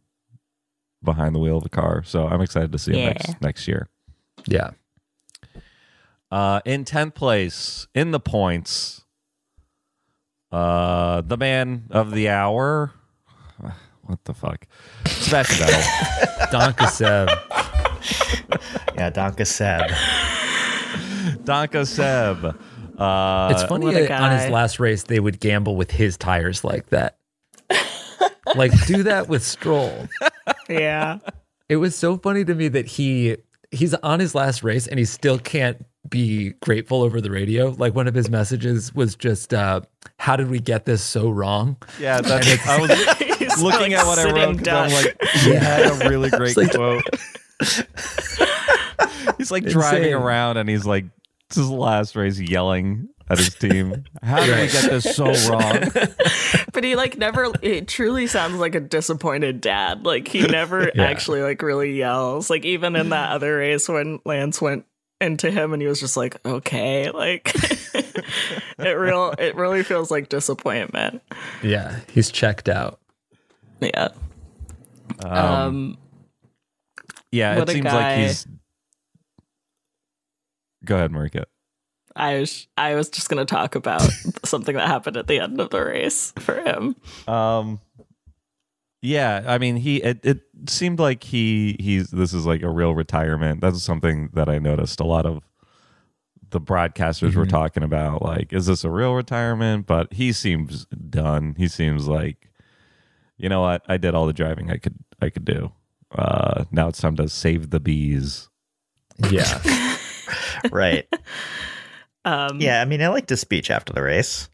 behind 1.03 1.35
the 1.35 1.39
wheel 1.39 1.57
of 1.57 1.65
a 1.65 1.69
car. 1.69 2.03
So 2.03 2.27
I'm 2.27 2.41
excited 2.41 2.71
to 2.71 2.79
see 2.79 2.91
him 2.93 2.99
Yeah. 2.99 3.05
next, 3.09 3.41
next 3.41 3.67
year. 3.67 3.87
Yeah. 4.47 4.71
Uh, 6.31 6.61
in 6.65 6.83
10th 6.83 7.13
place, 7.15 7.87
in 7.95 8.11
the 8.11 8.19
points, 8.19 9.05
uh, 10.51 11.21
the 11.21 11.37
man 11.37 11.85
of 11.91 12.11
the 12.11 12.29
hour. 12.29 12.91
What 14.03 14.23
the 14.23 14.33
fuck? 14.33 14.65
Sebastian 15.05 15.67
Vettel. 15.67 16.47
Donka 16.51 16.87
Seb. 16.89 17.27
yeah, 18.95 19.09
Donka 19.11 19.45
Seb. 19.45 19.81
Donka 21.43 21.85
Seb. 21.85 22.55
Uh, 22.97 23.49
It's 23.51 23.63
funny 23.63 23.85
what 23.87 23.95
a 23.97 24.07
that 24.07 24.21
on 24.21 24.39
his 24.39 24.49
last 24.49 24.79
race 24.79 25.03
they 25.03 25.19
would 25.19 25.39
gamble 25.41 25.75
with 25.75 25.91
his 25.91 26.17
tires 26.17 26.63
like 26.63 26.87
that. 26.87 27.17
like 28.55 28.71
do 28.85 29.03
that 29.03 29.27
with 29.27 29.43
Stroll. 29.43 30.07
Yeah. 30.69 31.19
It 31.67 31.75
was 31.77 31.95
so 31.95 32.17
funny 32.17 32.45
to 32.45 32.55
me 32.55 32.69
that 32.69 32.85
he 32.87 33.35
he's 33.71 33.93
on 33.95 34.21
his 34.21 34.33
last 34.33 34.63
race 34.63 34.87
and 34.87 34.97
he 34.97 35.03
still 35.05 35.37
can't 35.37 35.85
be 36.09 36.51
grateful 36.61 37.01
over 37.01 37.19
the 37.21 37.31
radio. 37.31 37.69
Like 37.77 37.95
one 37.95 38.07
of 38.07 38.13
his 38.13 38.29
messages 38.29 38.93
was 38.93 39.15
just 39.15 39.53
uh 39.53 39.81
how 40.19 40.35
did 40.35 40.49
we 40.49 40.59
get 40.59 40.85
this 40.85 41.03
so 41.03 41.29
wrong? 41.29 41.77
Yeah, 41.99 42.21
that's, 42.21 42.67
I 42.67 42.79
was 42.79 42.89
looking 43.61 43.91
like, 43.93 43.99
at 43.99 44.05
what 44.05 44.19
I 44.19 44.25
wrote. 44.25 44.33
wrote 44.35 44.57
'cause 44.65 44.67
I'm 44.67 44.91
like, 45.03 45.17
he 45.43 45.53
had 45.53 46.01
a 46.05 46.09
really 46.09 46.29
great 46.29 46.55
like- 46.57 46.71
quote. 46.73 47.03
he's 49.37 49.51
like 49.51 49.65
driving 49.65 50.03
Insane. 50.03 50.13
around 50.13 50.57
and 50.57 50.69
he's 50.69 50.85
like, 50.85 51.05
this 51.49 51.57
is 51.57 51.67
the 51.69 51.75
last 51.75 52.15
race 52.15 52.39
yelling 52.39 53.09
at 53.29 53.37
his 53.37 53.53
team. 53.55 54.05
How 54.23 54.45
did 54.45 54.49
we 54.57 54.67
get 54.71 54.89
this 54.89 55.15
so 55.15 55.25
wrong? 55.49 55.83
but 56.73 56.83
he 56.83 56.95
like 56.95 57.17
never 57.17 57.51
it 57.61 57.87
truly 57.87 58.27
sounds 58.27 58.55
like 58.55 58.75
a 58.75 58.79
disappointed 58.79 59.61
dad 59.61 60.05
like 60.05 60.27
he 60.27 60.41
never 60.45 60.91
Yeah. 60.93 61.03
actually 61.05 61.41
like 61.41 61.61
really 61.61 61.97
yells 61.97 62.49
like 62.49 62.65
even 62.65 62.95
in 62.95 63.09
that 63.09 63.31
other 63.31 63.57
race 63.57 63.89
when 63.89 64.19
lance 64.25 64.61
went 64.61 64.85
into 65.19 65.49
him 65.49 65.73
and 65.73 65.81
he 65.81 65.87
was 65.87 65.99
just 65.99 66.15
like 66.17 66.37
okay 66.45 67.09
like 67.11 67.51
it 68.77 68.93
real 68.97 69.33
it 69.39 69.55
really 69.55 69.83
feels 69.83 70.11
like 70.11 70.29
disappointment 70.29 71.21
Yeah, 71.63 71.99
he's 72.11 72.29
checked 72.31 72.69
out. 72.69 72.99
yeah 73.81 74.09
um, 75.25 75.97
Yeah, 77.31 77.59
it 77.61 77.69
seems 77.69 77.83
guy. 77.85 77.93
like 77.93 78.17
he's. 78.27 78.47
Go 80.85 80.95
ahead, 80.95 81.11
Marika. 81.11 81.45
i 82.15 82.39
was 82.39 82.67
i 82.77 82.93
was 82.95 83.09
just 83.09 83.29
gonna 83.29 83.45
talk 83.45 83.75
about 83.75 84.01
something 84.45 84.75
that 84.75 84.87
happened 84.87 85.17
at 85.17 85.27
the 85.27 85.39
end 85.39 85.59
of 85.59 85.69
the 85.71 85.83
race 85.83 86.31
for 86.39 86.61
him 86.61 86.95
Um, 87.27 87.79
yeah, 89.07 89.43
I 89.47 89.57
mean, 89.57 89.77
he 89.77 89.97
it, 90.03 90.19
it 90.23 90.41
seemed 90.67 90.99
like 90.99 91.23
he 91.23 91.77
he's 91.79 92.09
this 92.09 92.33
is 92.33 92.45
like 92.45 92.61
a 92.61 92.69
real 92.69 92.93
retirement. 92.93 93.61
That's 93.61 93.81
something 93.83 94.29
that 94.33 94.49
I 94.49 94.59
noticed. 94.59 94.99
A 94.99 95.05
lot 95.05 95.25
of 95.25 95.43
the 96.49 96.59
broadcasters 96.61 97.35
were 97.35 97.45
talking 97.45 97.83
about 97.83 98.21
like, 98.21 98.53
is 98.53 98.65
this 98.67 98.83
a 98.83 98.89
real 98.89 99.13
retirement? 99.15 99.85
But 99.85 100.13
he 100.13 100.31
seems 100.31 100.85
done. 100.85 101.55
He 101.57 101.67
seems 101.67 102.07
like, 102.07 102.49
you 103.37 103.49
know 103.49 103.61
what? 103.61 103.83
I 103.87 103.97
did 103.97 104.13
all 104.15 104.25
the 104.27 104.33
driving 104.33 104.71
I 104.71 104.77
could 104.77 104.95
I 105.21 105.29
could 105.29 105.45
do. 105.45 105.71
Uh, 106.11 106.63
now 106.71 106.87
it's 106.87 107.01
time 107.01 107.15
to 107.17 107.27
save 107.27 107.69
the 107.69 107.79
bees 107.81 108.47
Yeah. 109.29 109.95
right. 110.71 111.05
Um, 112.23 112.61
Yeah, 112.61 112.81
I 112.81 112.85
mean, 112.85 113.01
I 113.01 113.09
liked 113.09 113.29
his 113.29 113.41
speech 113.41 113.69
after 113.69 113.91
the 113.93 114.01
race. 114.01 114.47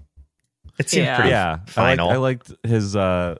It 0.80 0.90
seemed 0.90 1.06
Yeah. 1.06 1.16
pretty 1.16 1.30
yeah, 1.30 1.46
I 1.46 1.52
liked, 1.58 1.70
final. 1.70 2.10
I 2.10 2.16
liked 2.18 2.52
his. 2.64 2.96
Uh, 2.96 3.38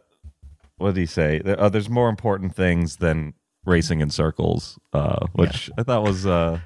what 0.84 0.96
did 0.96 1.00
he 1.02 1.06
say? 1.06 1.40
Uh, 1.46 1.70
there's 1.70 1.90
more 1.90 2.10
important 2.10 2.54
things 2.56 2.98
than 2.98 3.34
racing 3.66 4.02
in 4.02 4.10
circles, 4.10 4.78
uh, 4.92 5.26
which 5.34 5.72
I 5.78 5.84
thought 5.84 6.04
was, 6.04 6.26
uh, 6.26 6.60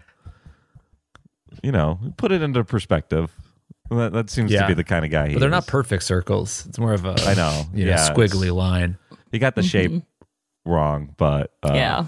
you 1.63 1.71
know, 1.71 1.99
put 2.17 2.31
it 2.31 2.41
into 2.41 2.63
perspective. 2.63 3.31
That, 3.89 4.11
that 4.13 4.29
seems 4.29 4.51
to 4.51 4.67
be 4.67 4.73
the 4.73 4.83
kind 4.83 5.05
of 5.05 5.11
guy 5.11 5.27
he 5.27 5.33
But 5.35 5.39
they're 5.39 5.49
not 5.49 5.67
perfect 5.67 6.03
circles. 6.03 6.65
It's 6.65 6.77
more 6.79 6.93
of 6.93 7.05
a 7.05 7.15
I 7.25 7.35
know. 7.35 7.65
you 7.73 7.85
know, 7.85 7.91
Yeah, 7.91 8.09
squiggly 8.09 8.53
line. 8.53 8.97
He 9.31 9.39
got 9.39 9.55
the 9.55 9.63
shape 9.63 10.03
wrong, 10.65 11.13
but 11.17 11.53
uh, 11.63 11.73
yeah. 11.73 12.05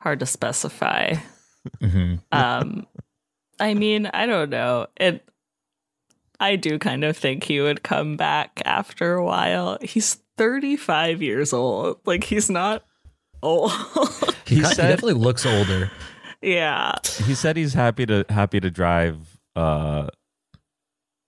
Hard 0.00 0.20
to 0.20 0.26
specify. 0.26 1.14
hmm 1.80 2.16
Um, 2.30 2.86
I 3.58 3.74
mean, 3.74 4.06
I 4.06 4.26
don't 4.26 4.50
know. 4.50 4.86
It. 4.96 5.28
I 6.40 6.56
do 6.56 6.78
kind 6.78 7.04
of 7.04 7.16
think 7.16 7.44
he 7.44 7.60
would 7.60 7.82
come 7.82 8.16
back 8.16 8.62
after 8.64 9.14
a 9.14 9.24
while. 9.24 9.78
He's 9.82 10.14
35 10.36 11.20
years 11.22 11.52
old. 11.52 11.98
Like 12.04 12.24
he's 12.24 12.48
not 12.50 12.84
old. 13.42 13.72
He, 14.48 14.54
He 14.56 14.62
ki- 14.62 14.68
he 14.68 14.74
definitely 14.76 15.12
looks 15.12 15.44
older. 15.44 15.90
yeah. 16.40 16.94
he 17.26 17.34
said 17.34 17.56
he's 17.58 17.74
happy 17.74 18.06
to 18.06 18.24
happy 18.30 18.60
to 18.60 18.70
drive 18.70 19.18
uh 19.56 20.08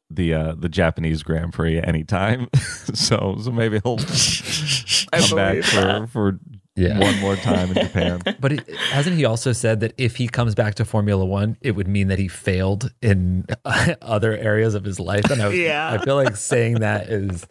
the 0.09 0.33
uh 0.33 0.55
the 0.57 0.71
Japanese 0.71 1.23
Grand 1.23 1.53
Prix 1.53 1.83
anytime. 1.83 2.49
so 2.95 3.37
so 3.43 3.51
maybe 3.53 3.79
he'll 3.85 3.99
come 5.13 5.37
back 5.37 5.53
believe 5.53 5.67
for 5.67 6.07
for 6.07 6.39
Yeah. 6.81 6.99
one 6.99 7.18
more 7.20 7.37
time 7.37 7.68
in 7.70 7.74
Japan. 7.87 8.20
But 8.41 8.53
it, 8.53 8.68
hasn't 8.91 9.16
he 9.16 9.24
also 9.24 9.53
said 9.53 9.81
that 9.81 9.93
if 9.99 10.16
he 10.16 10.26
comes 10.28 10.55
back 10.55 10.74
to 10.76 10.85
Formula 10.85 11.24
One, 11.24 11.57
it 11.61 11.72
would 11.72 11.87
mean 11.89 12.09
that 12.09 12.18
he 12.18 12.28
failed 12.28 12.91
in 13.03 13.47
other 14.03 14.37
areas 14.37 14.74
of 14.74 14.85
his 14.85 14.99
life? 14.99 15.31
And 15.31 15.43
I, 15.43 15.49
Yeah. 15.51 15.91
I 15.93 16.05
feel 16.05 16.16
like 16.16 16.37
saying 16.37 16.81
that 16.81 17.09
is 17.09 17.47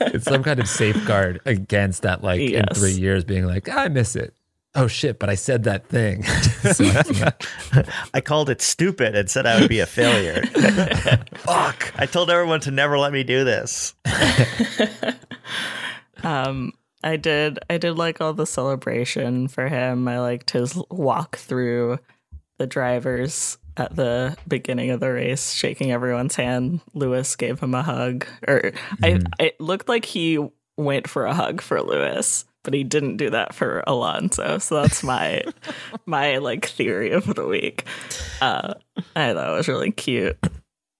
it's 0.00 0.24
some 0.26 0.42
kind 0.44 0.60
of 0.60 0.68
safeguard 0.68 1.40
against 1.46 2.02
that. 2.02 2.22
Like 2.22 2.40
in 2.40 2.64
three 2.74 2.92
years, 2.92 3.24
being 3.24 3.46
like, 3.46 3.68
I 3.68 3.88
miss 3.88 4.14
it. 4.14 4.34
Oh 4.74 4.86
shit! 4.86 5.18
But 5.18 5.28
I 5.30 5.34
said 5.34 5.64
that 5.64 5.88
thing. 5.88 6.22
So 6.22 6.84
I 7.72 7.84
I 8.14 8.20
called 8.20 8.50
it 8.50 8.60
stupid 8.62 9.16
and 9.16 9.28
said 9.28 9.46
I 9.46 9.58
would 9.58 9.68
be 9.70 9.80
a 9.80 9.86
failure. 9.86 10.44
Fuck. 11.38 11.92
I 11.96 12.04
told 12.06 12.30
everyone 12.30 12.60
to 12.60 12.70
never 12.70 12.96
let 12.98 13.12
me 13.12 13.24
do 13.24 13.42
this. 13.44 13.94
Um, 16.22 16.72
I 17.02 17.16
did. 17.16 17.58
I 17.70 17.78
did 17.78 17.96
like 17.96 18.20
all 18.20 18.32
the 18.32 18.46
celebration 18.46 19.48
for 19.48 19.68
him. 19.68 20.08
I 20.08 20.18
liked 20.20 20.50
his 20.50 20.80
walk 20.90 21.36
through 21.36 21.98
the 22.58 22.66
drivers 22.66 23.58
at 23.76 23.94
the 23.94 24.36
beginning 24.46 24.90
of 24.90 25.00
the 25.00 25.12
race, 25.12 25.52
shaking 25.52 25.92
everyone's 25.92 26.34
hand. 26.34 26.80
Lewis 26.94 27.36
gave 27.36 27.60
him 27.60 27.74
a 27.74 27.82
hug, 27.82 28.26
or 28.46 28.72
I. 29.02 29.20
It 29.38 29.60
looked 29.60 29.88
like 29.88 30.04
he 30.04 30.38
went 30.76 31.08
for 31.08 31.26
a 31.26 31.34
hug 31.34 31.60
for 31.60 31.80
Lewis, 31.80 32.44
but 32.64 32.74
he 32.74 32.84
didn't 32.84 33.16
do 33.16 33.30
that 33.30 33.54
for 33.54 33.84
Alonso. 33.86 34.58
So 34.58 34.82
that's 34.82 35.02
my 35.02 35.44
my 36.06 36.38
like 36.38 36.66
theory 36.66 37.12
of 37.12 37.32
the 37.34 37.46
week. 37.46 37.84
Uh, 38.40 38.74
I 39.14 39.32
thought 39.32 39.50
it 39.50 39.56
was 39.56 39.68
really 39.68 39.92
cute. 39.92 40.38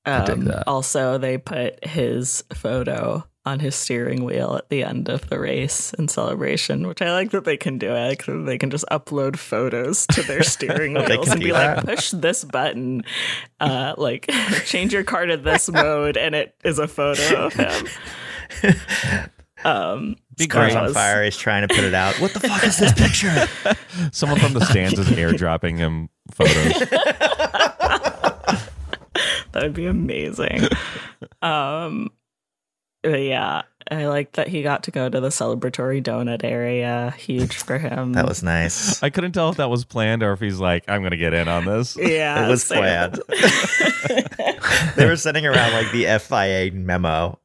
Um, 0.07 0.46
that. 0.46 0.66
also, 0.66 1.18
they 1.18 1.36
put 1.36 1.84
his 1.84 2.44
photo 2.55 3.26
on 3.49 3.61
his 3.61 3.74
steering 3.74 4.24
wheel 4.24 4.57
at 4.57 4.68
the 4.68 4.84
end 4.84 5.09
of 5.09 5.28
the 5.30 5.40
race 5.40 5.94
in 5.94 6.07
celebration, 6.07 6.86
which 6.86 7.01
I 7.01 7.12
like 7.12 7.30
that 7.30 7.44
they 7.44 7.57
can 7.57 7.78
do. 7.78 7.90
I 7.90 8.09
like 8.09 8.26
that 8.26 8.44
they 8.44 8.59
can 8.59 8.70
just 8.70 8.84
upload 8.90 9.36
photos 9.36 10.07
to 10.09 10.22
their 10.22 10.42
steering 10.55 10.94
wheels 10.94 11.28
and 11.28 11.40
do 11.40 11.46
be 11.46 11.53
like, 11.53 11.84
push 11.84 12.11
this 12.11 12.44
button, 12.44 13.03
uh, 13.59 13.94
like 13.96 14.30
change 14.66 14.92
your 14.92 15.03
car 15.05 15.24
to 15.26 15.38
this 15.38 15.68
mode, 15.72 16.16
and 16.18 16.34
it 16.34 16.55
is 16.62 16.78
a 16.78 16.86
photo 16.86 17.46
of 17.46 17.55
him. 17.55 17.86
Um, 19.64 20.16
Be 20.36 20.44
His 20.44 20.46
car's 20.46 20.74
on 20.74 20.92
fire. 20.92 21.24
He's 21.24 21.36
trying 21.36 21.66
to 21.66 21.74
put 21.74 21.84
it 21.84 21.94
out. 21.94 22.20
What 22.20 22.32
the 22.32 22.40
fuck 22.40 22.62
is 22.64 22.78
this 22.78 22.92
picture? 22.92 23.49
Someone 24.12 24.38
from 24.38 24.53
the 24.53 24.64
stands 24.64 24.99
is 24.99 25.09
airdropping 25.09 25.78
him 25.78 26.11
photos. 26.30 26.78
That 29.53 29.62
would 29.62 29.74
be 29.74 29.86
amazing. 29.86 30.68
um, 31.42 32.11
but 33.11 33.22
yeah, 33.22 33.62
I 33.90 34.06
like 34.06 34.32
that 34.32 34.48
he 34.48 34.62
got 34.62 34.82
to 34.84 34.90
go 34.90 35.09
to 35.09 35.20
the 35.20 35.28
celebratory 35.28 36.02
donut 36.02 36.44
area. 36.44 37.14
Huge 37.18 37.56
for 37.56 37.78
him. 37.78 38.12
That 38.12 38.28
was 38.28 38.42
nice. 38.42 39.02
I 39.02 39.11
couldn't 39.11 39.32
tell 39.32 39.48
if 39.50 39.56
that 39.56 39.70
was 39.70 39.84
planned 39.84 40.22
or 40.22 40.32
if 40.32 40.40
he's 40.40 40.61
like, 40.61 40.84
I'm 40.88 41.02
gonna 41.02 41.16
get 41.16 41.32
in 41.32 41.48
on 41.48 41.64
this. 41.64 41.96
yeah, 42.00 42.46
it 42.46 42.50
was 42.50 42.64
same. 42.64 42.78
planned. 42.78 43.20
they 44.96 45.06
were 45.06 45.16
sending 45.16 45.46
around 45.46 45.72
like 45.72 45.90
the 45.92 46.18
FIA 46.18 46.70
memo 46.72 47.38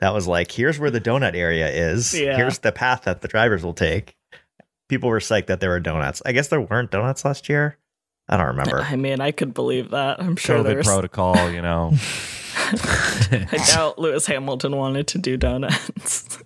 that 0.00 0.12
was 0.12 0.26
like, 0.26 0.52
here's 0.52 0.78
where 0.78 0.90
the 0.90 1.00
donut 1.00 1.34
area 1.34 1.68
is. 1.68 2.12
Yeah. 2.12 2.36
Here's 2.36 2.58
the 2.58 2.72
path 2.72 3.02
that 3.04 3.22
the 3.22 3.28
drivers 3.28 3.64
will 3.64 3.74
take. 3.74 4.16
People 4.88 5.08
were 5.08 5.20
psyched 5.20 5.46
that 5.46 5.60
there 5.60 5.70
were 5.70 5.80
donuts. 5.80 6.20
I 6.26 6.32
guess 6.32 6.48
there 6.48 6.60
weren't 6.60 6.90
donuts 6.90 7.24
last 7.24 7.48
year. 7.48 7.78
I 8.28 8.36
don't 8.36 8.48
remember. 8.48 8.80
I 8.80 8.96
mean, 8.96 9.20
I 9.20 9.30
could 9.30 9.54
believe 9.54 9.90
that. 9.90 10.20
I'm 10.20 10.36
sure 10.36 10.58
COVID 10.58 10.64
there's. 10.64 10.86
protocol, 10.86 11.50
you 11.50 11.62
know. 11.62 11.92
I 13.52 13.62
doubt 13.68 13.98
Lewis 13.98 14.26
Hamilton 14.26 14.76
wanted 14.76 15.06
to 15.08 15.18
do 15.18 15.36
donuts. 15.36 16.38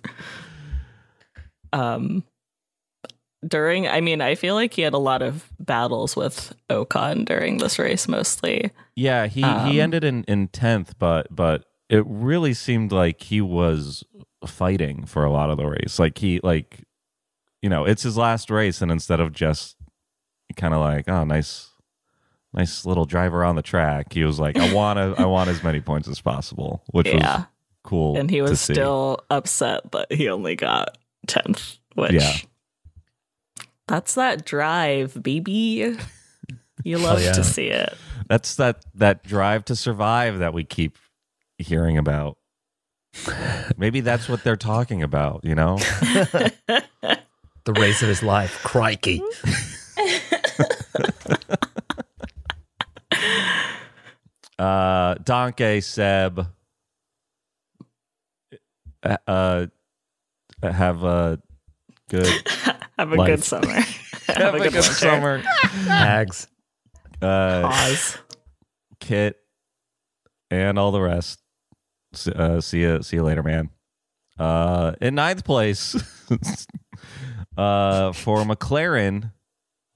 um, 1.73 2.23
during, 3.47 3.87
I 3.87 4.01
mean, 4.01 4.21
I 4.21 4.35
feel 4.35 4.55
like 4.55 4.73
he 4.73 4.81
had 4.81 4.93
a 4.93 4.99
lot 4.99 5.21
of 5.21 5.49
battles 5.59 6.15
with 6.15 6.53
Ocon 6.69 7.25
during 7.25 7.57
this 7.57 7.79
race, 7.79 8.07
mostly. 8.07 8.71
Yeah, 8.95 9.27
he 9.27 9.43
Um, 9.43 9.69
he 9.69 9.81
ended 9.81 10.03
in 10.03 10.23
in 10.25 10.49
tenth, 10.49 10.97
but 10.99 11.27
but 11.31 11.65
it 11.89 12.03
really 12.05 12.53
seemed 12.53 12.91
like 12.91 13.21
he 13.21 13.41
was 13.41 14.03
fighting 14.45 15.05
for 15.05 15.23
a 15.23 15.31
lot 15.31 15.49
of 15.49 15.57
the 15.57 15.65
race. 15.65 15.97
Like 15.97 16.17
he 16.17 16.39
like, 16.43 16.83
you 17.61 17.69
know, 17.69 17.85
it's 17.85 18.03
his 18.03 18.17
last 18.17 18.51
race, 18.51 18.81
and 18.81 18.91
instead 18.91 19.19
of 19.19 19.31
just 19.31 19.75
kind 20.55 20.73
of 20.73 20.81
like, 20.81 21.07
oh, 21.09 21.23
nice, 21.23 21.70
nice 22.53 22.85
little 22.85 23.05
driver 23.05 23.43
on 23.45 23.55
the 23.55 23.61
track, 23.61 24.13
he 24.13 24.23
was 24.23 24.39
like, 24.39 24.57
I 24.57 24.73
want 24.73 24.97
to, 24.97 25.21
I 25.21 25.25
want 25.25 25.49
as 25.49 25.63
many 25.63 25.79
points 25.81 26.07
as 26.07 26.19
possible, 26.21 26.83
which 26.91 27.07
Yeah. 27.07 27.37
was 27.37 27.45
cool. 27.83 28.17
and 28.17 28.29
he 28.29 28.37
to 28.37 28.43
was 28.43 28.59
see. 28.61 28.73
still 28.73 29.19
upset 29.29 29.91
that 29.91 30.11
he 30.11 30.27
only 30.29 30.55
got 30.55 30.97
10th, 31.27 31.77
which 31.95 32.11
Yeah. 32.13 32.33
that's 33.87 34.15
that 34.15 34.45
drive, 34.45 35.21
baby. 35.21 35.97
You 36.83 36.97
love 36.97 37.21
yeah. 37.21 37.33
to 37.33 37.43
see 37.43 37.67
it. 37.67 37.93
That's 38.27 38.55
that 38.55 38.83
that 38.95 39.23
drive 39.23 39.65
to 39.65 39.75
survive 39.75 40.39
that 40.39 40.53
we 40.53 40.63
keep 40.63 40.97
hearing 41.57 41.97
about. 41.97 42.37
Maybe 43.77 43.99
that's 43.99 44.27
what 44.29 44.43
they're 44.43 44.55
talking 44.55 45.03
about, 45.03 45.41
you 45.43 45.53
know? 45.53 45.77
the 47.65 47.73
race 47.77 48.01
of 48.01 48.07
his 48.07 48.23
life. 48.23 48.63
Crikey. 48.63 49.21
Uh, 54.61 55.15
Donkey 55.23 55.81
Seb. 55.81 56.47
Uh, 59.03 59.17
uh, 59.27 59.65
have 60.61 61.03
a 61.03 61.41
good 62.09 62.27
Have 62.97 63.11
a 63.13 63.15
Life. 63.15 63.27
good 63.27 63.43
summer. 63.43 63.73
Have, 64.27 64.53
a 64.53 64.59
good, 64.59 64.73
winter. 64.73 64.81
summer. 64.83 65.37
Hags. 65.39 66.47
Uh, 67.19 67.63
Pause. 67.63 68.17
Kit 68.99 69.37
and 70.51 70.77
all 70.77 70.91
the 70.91 71.01
rest. 71.01 71.39
Uh, 72.27 72.61
see 72.61 72.81
you. 72.81 73.01
See 73.01 73.15
you 73.17 73.23
later, 73.23 73.41
man. 73.41 73.71
Uh, 74.37 74.93
in 75.01 75.15
ninth 75.15 75.43
place, 75.43 75.95
uh, 77.57 78.11
for 78.13 78.43
McLaren, 78.43 79.31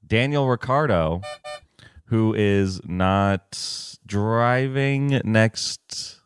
Daniel 0.06 0.48
Ricciardo, 0.48 1.22
who 2.06 2.34
is 2.34 2.82
not 2.86 3.95
driving 4.06 5.22
next 5.24 6.20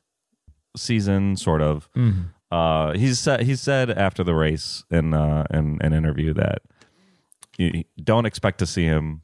season, 0.75 1.35
sort 1.35 1.61
of. 1.61 1.89
Mhm. 1.95 2.27
Uh, 2.51 2.93
he's 2.93 3.19
said 3.19 3.41
he 3.41 3.55
said 3.55 3.91
after 3.91 4.23
the 4.23 4.33
race 4.33 4.83
in 4.89 5.13
uh, 5.13 5.45
in 5.51 5.77
an 5.81 5.93
interview 5.93 6.33
that 6.33 6.61
you 7.57 7.83
don't 8.03 8.25
expect 8.25 8.59
to 8.59 8.65
see 8.65 8.83
him 8.85 9.21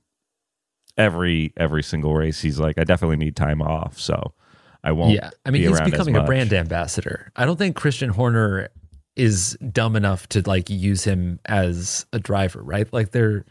every 0.98 1.54
every 1.58 1.82
single 1.84 2.14
race. 2.14 2.42
He's 2.42 2.60
like, 2.60 2.78
I 2.78 2.84
definitely 2.84 3.18
need 3.18 3.36
time 3.36 3.62
off, 3.62 4.00
so 4.00 4.34
I 4.84 4.92
won't. 4.92 5.14
Yeah, 5.14 5.32
I 5.46 5.52
mean 5.52 5.64
be 5.64 5.68
he's 5.68 5.82
becoming 5.82 6.16
a 6.16 6.24
brand 6.24 6.54
ambassador. 6.54 7.32
I 7.36 7.46
don't 7.46 7.58
think 7.58 7.76
Christian 7.76 8.10
Horner 8.10 8.70
is 9.16 9.58
dumb 9.72 9.96
enough 9.96 10.28
to 10.28 10.44
like 10.46 10.70
use 10.70 11.04
him 11.06 11.40
as 11.46 12.06
a 12.14 12.20
driver, 12.20 12.62
right? 12.62 12.92
Like 12.94 13.12
they're 13.12 13.46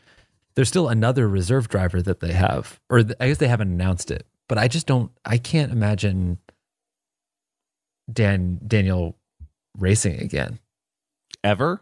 there's 0.55 0.69
still 0.69 0.89
another 0.89 1.27
reserve 1.27 1.69
driver 1.69 2.01
that 2.03 2.21
they 2.21 2.33
have, 2.33 2.79
or 2.89 3.01
I 3.19 3.29
guess 3.29 3.39
they 3.39 3.49
haven't 3.49 3.73
announced 3.73 4.11
it. 4.11 4.27
But 4.49 4.59
I 4.59 4.69
just 4.69 4.87
don't. 4.87 5.11
I 5.25 5.39
can't 5.39 5.73
imagine 5.73 6.39
Dan 8.13 8.61
Daniel 8.67 9.17
racing 9.79 10.21
again 10.21 10.59
ever. 11.43 11.81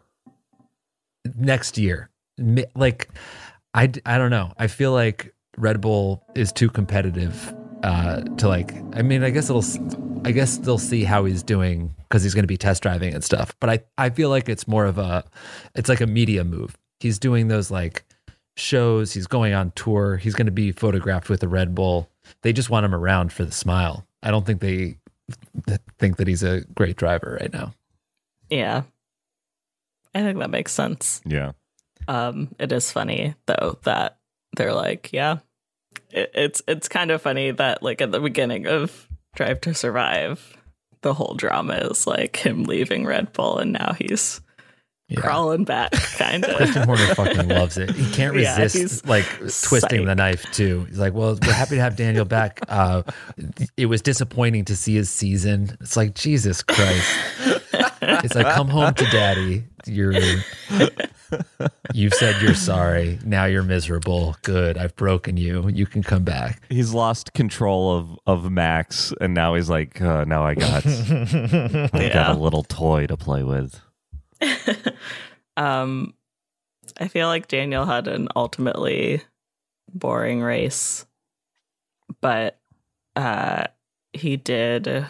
next 1.35 1.79
year. 1.79 2.11
Like 2.75 3.09
I 3.75 3.87
don't 3.87 4.31
know. 4.31 4.53
I 4.59 4.67
feel 4.67 4.93
like 4.93 5.35
Red 5.57 5.81
Bull 5.81 6.23
is 6.35 6.53
too 6.53 6.69
competitive 6.69 7.55
uh, 7.83 8.21
to 8.23 8.49
like. 8.49 8.75
I 8.95 9.03
mean, 9.03 9.23
I 9.25 9.31
guess 9.31 9.51
it'll. 9.51 9.65
I 10.25 10.31
guess 10.31 10.59
they'll 10.59 10.79
see 10.79 11.03
how 11.03 11.25
he's 11.25 11.43
doing 11.43 11.95
because 12.09 12.23
he's 12.23 12.35
going 12.35 12.45
to 12.45 12.49
be 12.49 12.57
test 12.57 12.83
driving 12.83 13.13
and 13.13 13.25
stuff. 13.25 13.57
But 13.59 13.71
I, 13.71 13.81
I 13.99 14.11
feel 14.11 14.29
like 14.29 14.49
it's 14.49 14.69
more 14.69 14.85
of 14.85 14.99
a, 14.99 15.25
it's 15.75 15.89
like 15.89 16.01
a 16.01 16.07
media 16.07 16.45
move. 16.45 16.79
He's 17.01 17.19
doing 17.19 17.49
those 17.49 17.73
like 17.73 18.05
shows. 18.57 19.13
He's 19.13 19.27
going 19.27 19.53
on 19.53 19.73
tour. 19.73 20.17
He's 20.17 20.35
going 20.35 20.47
to 20.47 20.53
be 20.53 20.71
photographed 20.71 21.29
with 21.29 21.43
a 21.43 21.49
Red 21.49 21.75
Bull. 21.75 22.09
They 22.43 22.53
just 22.53 22.70
want 22.70 22.85
him 22.85 22.95
around 22.95 23.33
for 23.33 23.45
the 23.45 23.53
smile. 23.53 24.07
I 24.23 24.31
don't 24.31 24.47
think 24.47 24.61
they 24.61 24.99
think 25.99 26.16
that 26.16 26.29
he's 26.29 26.43
a 26.43 26.62
great 26.75 26.97
driver 26.97 27.39
right 27.41 27.53
now. 27.53 27.73
Yeah. 28.51 28.83
I 30.14 30.20
think 30.20 30.39
that 30.39 30.51
makes 30.51 30.73
sense. 30.73 31.20
Yeah. 31.25 31.53
Um, 32.09 32.55
it 32.59 32.73
is 32.73 32.91
funny 32.91 33.35
though 33.47 33.79
that 33.85 34.18
they're 34.57 34.75
like, 34.75 35.12
yeah, 35.12 35.39
it, 36.11 36.31
it's 36.35 36.62
it's 36.66 36.89
kind 36.89 37.11
of 37.11 37.23
funny 37.23 37.51
that 37.53 37.83
like 37.83 38.01
at 38.01 38.12
the 38.12 38.20
beginning 38.20 38.66
of 38.66 39.09
Drive 39.35 39.61
to 39.62 39.75
Survive, 39.75 40.57
the 41.03 41.14
whole 41.14 41.35
drama 41.35 41.75
is 41.75 42.07
like 42.07 42.37
him 42.37 42.64
leaving 42.64 43.07
Red 43.07 43.33
Bull, 43.33 43.59
and 43.59 43.73
now 43.73 43.95
he's 43.99 44.41
Yeah. 45.13 45.21
crawling 45.21 45.65
back, 45.65 45.93
kind 46.17 46.45
of. 46.45 46.57
Christian 46.57 46.83
of. 46.83 46.87
Horner 46.89 47.15
fucking 47.15 47.49
loves 47.49 47.79
it. 47.79 47.91
He 47.91 48.11
can't 48.13 48.35
resist 48.35 48.77
he's 48.77 49.05
like 49.05 49.25
twisting 49.63 50.05
the 50.07 50.15
knife 50.15 50.45
too. 50.53 50.85
He's 50.89 50.99
like, 50.99 51.15
"Well, 51.15 51.39
we're 51.47 51.53
happy 51.53 51.77
to 51.77 51.83
have 51.83 51.97
Daniel 51.97 52.25
back. 52.25 52.61
Uh, 52.73 53.03
it 53.77 53.87
was 53.87 54.01
disappointing 54.01 54.65
to 54.65 54.75
see 54.75 54.95
his 54.95 55.11
season. 55.11 55.77
It's 55.81 55.95
like 55.97 56.15
Jesus 56.15 56.63
Christ. 56.63 57.15
It's 58.01 58.35
like 58.35 58.47
come 58.55 58.69
home 58.69 58.95
to 58.95 59.05
daddy. 59.07 59.65
You're 59.85 60.15
you've 61.93 62.15
said 62.15 62.41
you're 62.43 62.55
sorry. 62.55 63.19
Now 63.25 63.45
you're 63.45 63.63
miserable. 63.63 64.37
Good. 64.43 64.79
I've 64.79 64.95
broken 64.97 65.37
you. 65.37 65.69
You 65.69 65.87
can 65.87 66.03
come 66.03 66.25
back. 66.25 66.63
He's 66.69 66.93
lost 66.95 67.33
control 67.35 67.97
of 67.97 68.19
of 68.27 68.51
Max, 68.51 69.13
and 69.21 69.35
now 69.35 69.55
he's 69.55 69.69
like, 69.71 70.01
uh, 70.01 70.25
now 70.25 70.45
I 70.45 70.55
got, 70.55 70.87
I 70.87 72.11
got 72.13 72.37
a 72.37 72.39
little 72.39 72.63
toy 72.65 73.07
to 73.07 73.17
play 73.17 73.43
with. 73.43 73.81
um, 75.57 76.14
I 76.99 77.09
feel 77.09 77.28
like 77.28 77.49
Daniel 77.49 77.84
had 77.84 78.09
an 78.09 78.28
ultimately 78.34 79.22
boring 79.93 80.40
race, 80.40 81.07
but 82.20 82.59
uh, 83.16 83.64
he 84.12 84.36
did 84.36 85.07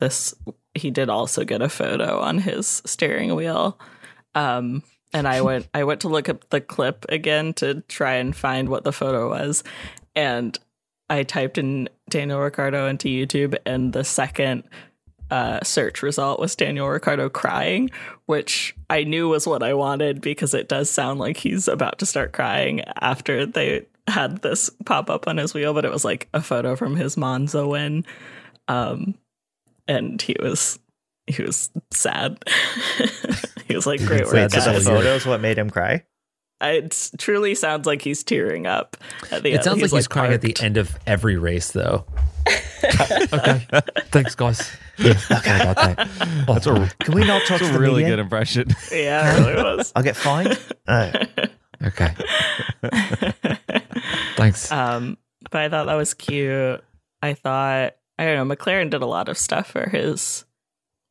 this. 0.00 0.34
He 0.74 0.90
did 0.90 1.08
also 1.08 1.44
get 1.44 1.62
a 1.62 1.68
photo 1.68 2.18
on 2.18 2.38
his 2.38 2.82
steering 2.84 3.34
wheel. 3.34 3.78
Um, 4.34 4.82
and 5.12 5.28
I 5.28 5.42
went, 5.42 5.68
I 5.72 5.84
went 5.84 6.00
to 6.00 6.08
look 6.08 6.28
up 6.28 6.50
the 6.50 6.60
clip 6.60 7.06
again 7.08 7.54
to 7.54 7.82
try 7.82 8.14
and 8.14 8.34
find 8.34 8.68
what 8.68 8.82
the 8.82 8.92
photo 8.92 9.30
was, 9.30 9.62
and 10.16 10.58
I 11.08 11.22
typed 11.22 11.58
in 11.58 11.88
Daniel 12.08 12.40
Ricciardo 12.40 12.88
into 12.88 13.08
YouTube, 13.08 13.56
and 13.64 13.92
the 13.92 14.04
second 14.04 14.64
uh, 15.34 15.58
search 15.64 16.00
result 16.00 16.38
was 16.38 16.54
Daniel 16.54 16.88
Ricciardo 16.88 17.28
crying, 17.28 17.90
which 18.26 18.76
I 18.88 19.02
knew 19.02 19.28
was 19.28 19.48
what 19.48 19.64
I 19.64 19.74
wanted 19.74 20.20
because 20.20 20.54
it 20.54 20.68
does 20.68 20.88
sound 20.88 21.18
like 21.18 21.36
he's 21.36 21.66
about 21.66 21.98
to 21.98 22.06
start 22.06 22.32
crying 22.32 22.82
after 23.00 23.44
they 23.44 23.84
had 24.06 24.42
this 24.42 24.70
pop 24.84 25.10
up 25.10 25.26
on 25.26 25.38
his 25.38 25.52
wheel, 25.52 25.74
but 25.74 25.84
it 25.84 25.90
was 25.90 26.04
like 26.04 26.28
a 26.32 26.40
photo 26.40 26.76
from 26.76 26.94
his 26.94 27.16
Monza 27.16 27.66
win. 27.66 28.06
Um, 28.68 29.14
and 29.88 30.22
he 30.22 30.36
was 30.38 30.78
he 31.26 31.42
was 31.42 31.68
sad. 31.90 32.38
he 33.66 33.74
was 33.74 33.88
like, 33.88 34.04
"Great 34.04 34.26
work, 34.26 34.30
So 34.30 34.48
the 34.48 34.56
guys." 34.56 34.84
see. 34.84 34.88
photos 34.88 35.26
what 35.26 35.40
made 35.40 35.58
him 35.58 35.68
cry? 35.68 36.04
It 36.64 37.10
truly 37.18 37.54
sounds 37.54 37.86
like 37.86 38.02
he's 38.02 38.22
tearing 38.24 38.66
up. 38.66 38.96
At 39.30 39.42
the 39.42 39.50
It 39.50 39.54
end. 39.56 39.64
sounds 39.64 39.82
like 39.82 39.90
he's, 39.92 40.08
crying 40.08 40.32
at 40.32 40.40
the 40.40 40.56
end 40.60 40.76
of 40.76 40.96
every 41.06 41.36
race, 41.36 41.72
though. 41.72 42.04
okay. 43.32 43.66
Thanks, 44.10 44.34
guys. 44.34 44.70
Yeah, 44.98 45.18
okay, 45.30 45.50
I 45.50 45.64
got 45.64 45.76
that. 45.76 46.08
Oh, 46.48 46.54
That's 46.54 46.66
a, 46.66 46.90
Can 47.00 47.14
we 47.14 47.24
not 47.26 47.40
talk 47.46 47.58
that's 47.58 47.62
to 47.62 47.68
a 47.70 47.72
the 47.72 47.78
really 47.78 48.02
media? 48.02 48.16
good 48.16 48.18
impression. 48.20 48.68
Yeah, 48.92 49.36
it 49.36 49.40
really 49.40 49.62
was. 49.76 49.92
I'll 49.96 50.02
get 50.02 50.16
fined. 50.16 50.58
Okay. 51.82 52.14
Thanks. 54.36 54.70
Um, 54.70 55.18
but 55.50 55.60
I 55.62 55.68
thought 55.68 55.86
that 55.86 55.94
was 55.94 56.14
cute. 56.14 56.82
I 57.22 57.34
thought 57.34 57.94
I 58.18 58.24
don't 58.24 58.48
know. 58.48 58.54
McLaren 58.56 58.90
did 58.90 59.02
a 59.02 59.06
lot 59.06 59.28
of 59.28 59.36
stuff 59.38 59.68
for 59.68 59.88
his 59.88 60.44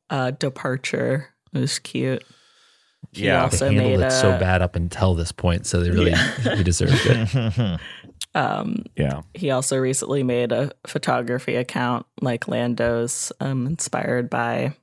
uh, 0.09 0.31
departure. 0.31 1.29
It 1.53 1.59
was 1.59 1.79
cute. 1.79 2.23
He 3.11 3.25
Yeah. 3.25 3.37
they 3.37 3.43
also 3.43 3.65
handled 3.69 3.99
made 3.99 4.05
it 4.07 4.11
so 4.11 4.37
bad 4.39 4.61
up 4.61 4.75
until 4.75 5.13
this 5.13 5.31
point, 5.31 5.65
so 5.65 5.81
they 5.81 5.89
really 5.91 6.13
he 6.55 6.63
deserved 6.63 6.93
it. 7.05 7.79
Um, 8.35 8.85
yeah. 8.95 9.21
he 9.35 9.51
also 9.51 9.77
recently 9.77 10.23
made 10.23 10.51
a 10.51 10.71
photography 10.87 11.55
account 11.55 12.07
like 12.19 12.47
Lando's, 12.47 13.31
um, 13.39 13.67
inspired 13.67 14.27
by. 14.27 14.55
And 14.55 14.73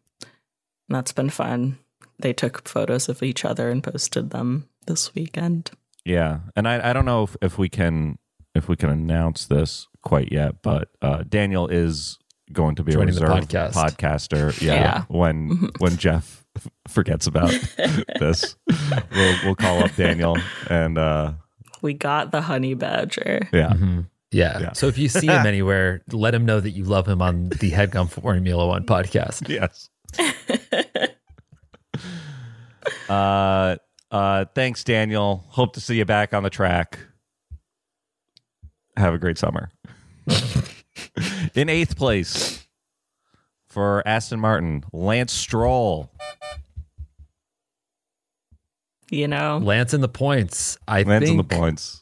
that's 0.88 1.10
been 1.10 1.30
fun. 1.30 1.78
They 2.20 2.32
took 2.32 2.68
photos 2.68 3.08
of 3.08 3.24
each 3.24 3.44
other 3.44 3.68
and 3.68 3.82
posted 3.82 4.30
them 4.30 4.68
this 4.86 5.16
weekend. 5.16 5.72
Yeah, 6.04 6.40
and 6.54 6.68
I, 6.68 6.90
I 6.90 6.92
don't 6.92 7.04
know 7.04 7.24
if, 7.24 7.36
if 7.42 7.58
we 7.58 7.68
can 7.68 8.18
if 8.54 8.68
we 8.68 8.76
can 8.76 8.88
announce 8.90 9.46
this 9.46 9.88
quite 10.02 10.30
yet, 10.30 10.62
but 10.62 10.88
uh, 11.02 11.24
Daniel 11.28 11.66
is 11.66 12.18
going 12.52 12.74
to 12.76 12.82
be 12.84 12.92
Joining 12.92 13.14
a 13.16 13.18
the 13.18 13.26
reserve 13.26 13.48
podcast. 13.48 13.72
podcaster. 13.72 14.60
Yeah, 14.62 14.74
Yeah. 14.74 15.04
when 15.08 15.70
when 15.78 15.96
Jeff 15.96 16.44
f- 16.49 16.49
forgets 16.90 17.26
about 17.26 17.50
this, 18.18 18.56
we'll 19.14 19.36
we'll 19.44 19.54
call 19.54 19.82
up 19.82 19.94
Daniel 19.96 20.36
and 20.68 20.98
uh, 20.98 21.32
We 21.82 21.94
got 21.94 22.32
the 22.32 22.42
honey 22.42 22.74
badger. 22.74 23.48
yeah, 23.52 23.70
Mhm. 23.70 24.06
Yeah. 24.32 24.58
Yeah. 24.60 24.72
So 24.74 24.86
if 24.86 24.96
you 24.96 25.08
see 25.08 25.26
him 25.26 25.44
anywhere, 25.54 26.02
let 26.12 26.34
him 26.34 26.44
know 26.44 26.60
that 26.60 26.70
you 26.70 26.84
love 26.84 27.08
him 27.08 27.20
on 27.20 27.48
the 27.48 27.72
Headgum 27.72 28.08
Formula 28.08 28.64
One 28.66 28.86
podcast. 28.86 29.48
yes. 29.48 29.88
uh, 33.08 33.76
uh, 34.10 34.44
thanks, 34.54 34.84
Daniel. 34.84 35.44
Hope 35.48 35.74
to 35.74 35.80
see 35.80 35.96
you 35.96 36.04
back 36.04 36.34
on 36.34 36.42
the 36.42 36.50
track. 36.50 36.98
Have 38.96 39.14
a 39.14 39.18
great 39.18 39.38
summer. 39.38 39.70
In 41.54 41.68
eighth 41.68 41.96
place 41.96 42.66
for 43.68 44.06
Aston 44.06 44.40
Martin, 44.40 44.84
Lance 44.92 45.32
Stroll. 45.32 46.10
You 49.10 49.26
know, 49.28 49.58
Lance 49.58 49.92
in 49.92 50.00
the 50.00 50.08
points. 50.08 50.78
I 50.88 51.02
Lance 51.02 51.28
in 51.28 51.36
the 51.36 51.44
points. 51.44 52.00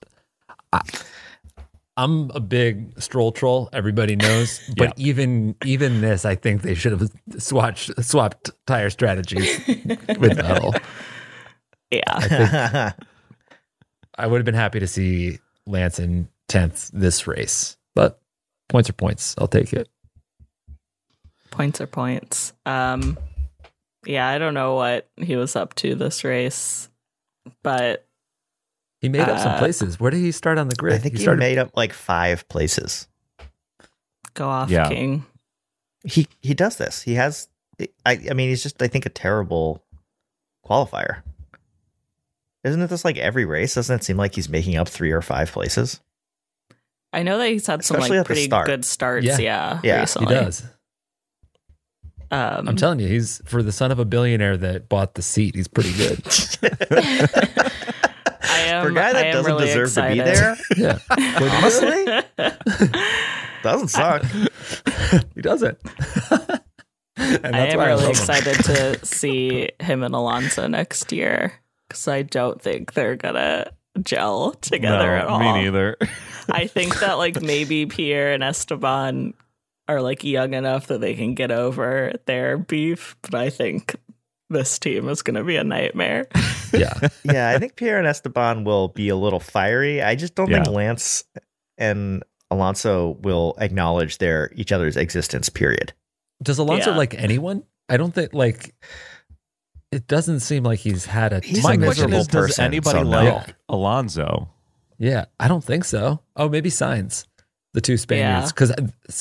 I'm 1.97 2.31
a 2.31 2.39
big 2.41 3.01
stroll 3.01 3.33
troll. 3.33 3.69
Everybody 3.73 4.15
knows, 4.15 4.61
but 4.77 4.97
Yeah. 4.99 5.05
even 5.07 5.57
even 5.65 6.01
this, 6.01 6.25
I 6.25 6.35
think 6.37 6.63
they 6.63 6.75
should 6.75 6.93
have 6.93 7.11
swatched 7.31 8.05
swapped 8.05 8.51
tire 8.67 8.91
strategies 8.91 9.59
with 9.67 10.39
Vettel. 10.39 10.81
yeah. 11.91 12.93
I 14.17 14.27
would 14.27 14.39
have 14.39 14.45
been 14.45 14.55
happy 14.55 14.81
to 14.81 14.87
see 14.87 15.39
Lance 15.67 15.99
in 15.99 16.29
tenth 16.49 16.91
this 16.93 17.27
race, 17.27 17.77
but 17.95 18.21
points 18.69 18.91
are 18.91 18.95
points. 18.95 19.35
I'll 19.39 19.49
take 19.49 19.73
it. 19.73 19.89
points 21.51 21.81
are 21.81 21.87
points. 21.87 22.53
Um, 22.67 23.17
yeah, 24.07 24.29
I 24.29 24.39
don't 24.39 24.55
know 24.55 24.75
what 24.75 25.09
he 25.17 25.37
was 25.37 25.57
up 25.57 25.75
to 25.77 25.95
this 25.95 26.23
race, 26.25 26.89
but 27.63 28.07
He 29.01 29.09
made 29.09 29.21
up 29.29 29.39
some 29.39 29.53
Uh, 29.53 29.59
places. 29.59 30.01
Where 30.01 30.11
did 30.11 30.19
he 30.21 30.33
start 30.33 30.59
on 30.59 30.69
the 30.69 30.75
grid? 30.77 30.95
I 30.95 30.99
think 30.99 31.17
he, 31.17 31.23
started. 31.23 31.39
made 31.41 31.59
up 31.59 31.71
like 31.77 31.93
five 31.93 32.49
places. 32.49 33.07
go 34.35 34.49
off, 34.49 34.71
Yeah. 34.71 34.89
King. 34.89 35.25
He 36.05 36.29
he 36.41 36.55
does 36.55 36.77
this. 36.77 37.03
He 37.03 37.15
has. 37.15 37.49
I 38.07 38.13
I 38.31 38.35
mean, 38.35 38.49
he's 38.49 38.63
just 38.63 38.81
I 38.83 38.89
think 38.89 39.07
a 39.07 39.11
terrible 39.11 39.83
qualifier. 40.67 41.23
Isn't 42.65 42.83
it 42.83 42.89
just 42.89 43.05
like 43.05 43.19
every 43.19 43.45
race? 43.45 43.75
Doesn't 43.75 44.01
it 44.01 44.05
seem 44.05 44.17
like 44.17 44.35
he's 44.35 44.49
making 44.49 44.77
up 44.77 44.89
three 44.89 45.13
or 45.13 45.23
five 45.23 45.51
places? 45.53 46.01
I 47.13 47.23
know 47.23 47.39
that 47.39 47.49
he's 47.49 47.67
had 47.67 47.85
some 47.85 48.01
like 48.01 48.27
pretty 48.27 48.45
start. 48.45 48.67
good 48.67 48.85
starts. 48.85 49.25
Yeah. 49.27 49.39
Yeah, 49.39 49.81
Yeah, 49.83 50.07
he 50.07 50.21
he 50.21 50.27
does. 50.27 50.63
Um, 52.31 52.69
I'm 52.69 52.77
telling 52.77 53.01
you, 53.01 53.09
he's 53.09 53.41
for 53.47 53.63
the 53.63 53.73
son 53.73 53.91
of 53.91 53.99
a 53.99 54.05
billionaire 54.05 54.57
that 54.59 54.89
bought 54.89 55.15
the 55.15 55.23
seat. 55.23 55.55
He's 55.55 55.69
pretty 55.69 55.95
good. 55.97 56.19
I 58.41 58.61
am, 58.61 58.85
For 58.85 58.91
a 58.91 58.95
guy 58.95 59.09
I 59.09 59.13
that 59.15 59.27
am 59.27 59.33
doesn't 59.33 59.53
really 59.53 59.67
deserve 59.67 59.95
to 59.95 60.03
be 60.09 60.21
excited. 60.21 60.27
there, 60.27 60.57
yeah, 60.77 60.99
honestly, 61.59 62.05
doesn't 63.63 63.89
suck. 63.89 64.25
he 65.35 65.41
doesn't. 65.43 65.79
and 67.17 67.57
I 67.57 67.67
am 67.67 67.79
why 67.79 67.87
really 67.87 67.97
love 67.97 68.05
him. 68.05 68.11
excited 68.11 68.65
to 68.65 69.07
see 69.07 69.71
him 69.81 70.03
and 70.03 70.15
Alonso 70.15 70.67
next 70.67 71.13
year 71.13 71.53
because 71.89 72.07
I 72.09 72.23
don't 72.23 72.61
think 72.61 72.93
they're 72.95 73.17
gonna 73.17 73.71
gel 74.03 74.53
together 74.53 75.09
no, 75.09 75.15
at 75.17 75.27
all. 75.27 75.39
me 75.41 75.53
neither. 75.65 75.97
I 76.51 76.67
think 76.67 77.01
that 77.01 77.15
like 77.19 77.41
maybe 77.43 77.87
Pierre 77.87 78.33
and 78.33 78.43
Esteban 78.45 79.35
are 79.89 80.01
like 80.03 80.23
young 80.25 80.55
enough 80.55 80.89
that 80.89 81.01
they 81.01 81.15
can 81.15 81.35
get 81.35 81.51
over 81.51 82.13
their 82.27 82.59
beef, 82.59 83.17
but 83.23 83.35
I 83.35 83.51
think 83.51 83.97
this 84.51 84.79
team 84.79 85.09
is 85.09 85.23
going 85.23 85.37
to 85.37 85.45
be 85.45 85.57
a 85.57 85.65
nightmare. 85.65 86.27
Yeah. 86.71 86.93
yeah, 87.25 87.49
I 87.49 87.59
think 87.59 87.77
Pierre 87.77 87.97
and 87.97 88.07
Esteban 88.07 88.63
will 88.63 88.89
be 88.89 89.09
a 89.09 89.17
little 89.17 89.41
fiery. 89.41 90.03
I 90.03 90.15
just 90.17 90.35
don't 90.35 90.49
think 90.51 90.67
Lance 90.67 91.25
and 91.79 92.23
Alonso 92.51 93.17
will 93.23 93.55
acknowledge 93.59 94.19
their 94.19 94.51
each 94.55 94.71
other's 94.71 94.95
existence. 94.99 95.49
Period. 95.49 95.95
Does 96.43 96.59
Alonso 96.59 96.91
Yeah. 96.91 96.97
like 96.99 97.15
anyone? 97.15 97.63
I 97.89 97.97
don't 97.97 98.13
think 98.15 98.35
like 98.35 98.75
it 99.91 100.07
doesn't 100.07 100.41
seem 100.41 100.63
like 100.63 100.81
he's 100.81 101.07
had 101.07 101.33
a 101.33 101.41
He's 101.41 101.63
My 101.65 101.73
a 101.73 101.79
question 101.79 102.11
miserable 102.11 102.19
is, 102.19 102.27
does 102.27 102.59
anybody 102.59 102.99
so 102.99 103.03
no. 103.05 103.25
like 103.37 103.55
Alonso? 103.71 104.51
Yeah, 104.99 105.25
I 105.41 105.49
don't 105.49 105.65
think 105.65 105.85
so. 105.87 106.21
Oh, 106.37 106.51
maybe 106.51 106.69
Sainz, 106.69 107.25
the 107.75 107.81
two 107.81 107.97
Spaniards, 107.97 108.53
because 108.53 108.73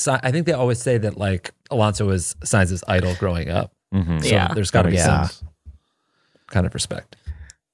I 0.09 0.31
think 0.31 0.45
they 0.45 0.53
always 0.53 0.79
say 0.79 0.97
that 0.97 1.17
like 1.17 1.51
Alonso 1.69 2.05
was 2.07 2.35
Sainz' 2.45 2.81
idol 2.87 3.13
growing 3.15 3.49
up. 3.49 3.73
Mm-hmm. 3.93 4.19
So 4.19 4.27
Yeah. 4.27 4.53
there's 4.53 4.71
got 4.71 4.83
to 4.83 4.89
be 4.89 4.95
Yeah. 4.95 5.27
some 5.27 5.47
kind 6.47 6.65
of 6.65 6.73
respect. 6.73 7.15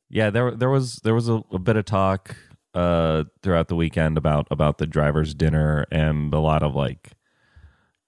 Yeah, 0.09 0.29
there 0.29 0.51
there 0.51 0.69
was 0.69 0.97
there 1.03 1.13
was 1.15 1.29
a, 1.29 1.41
a 1.51 1.59
bit 1.59 1.75
of 1.75 1.85
talk 1.85 2.35
uh 2.73 3.23
throughout 3.43 3.67
the 3.67 3.75
weekend 3.75 4.17
about 4.17 4.47
about 4.49 4.79
the 4.79 4.87
driver's 4.87 5.33
dinner 5.35 5.85
and 5.91 6.33
a 6.33 6.39
lot 6.39 6.63
of 6.63 6.75
like 6.75 7.11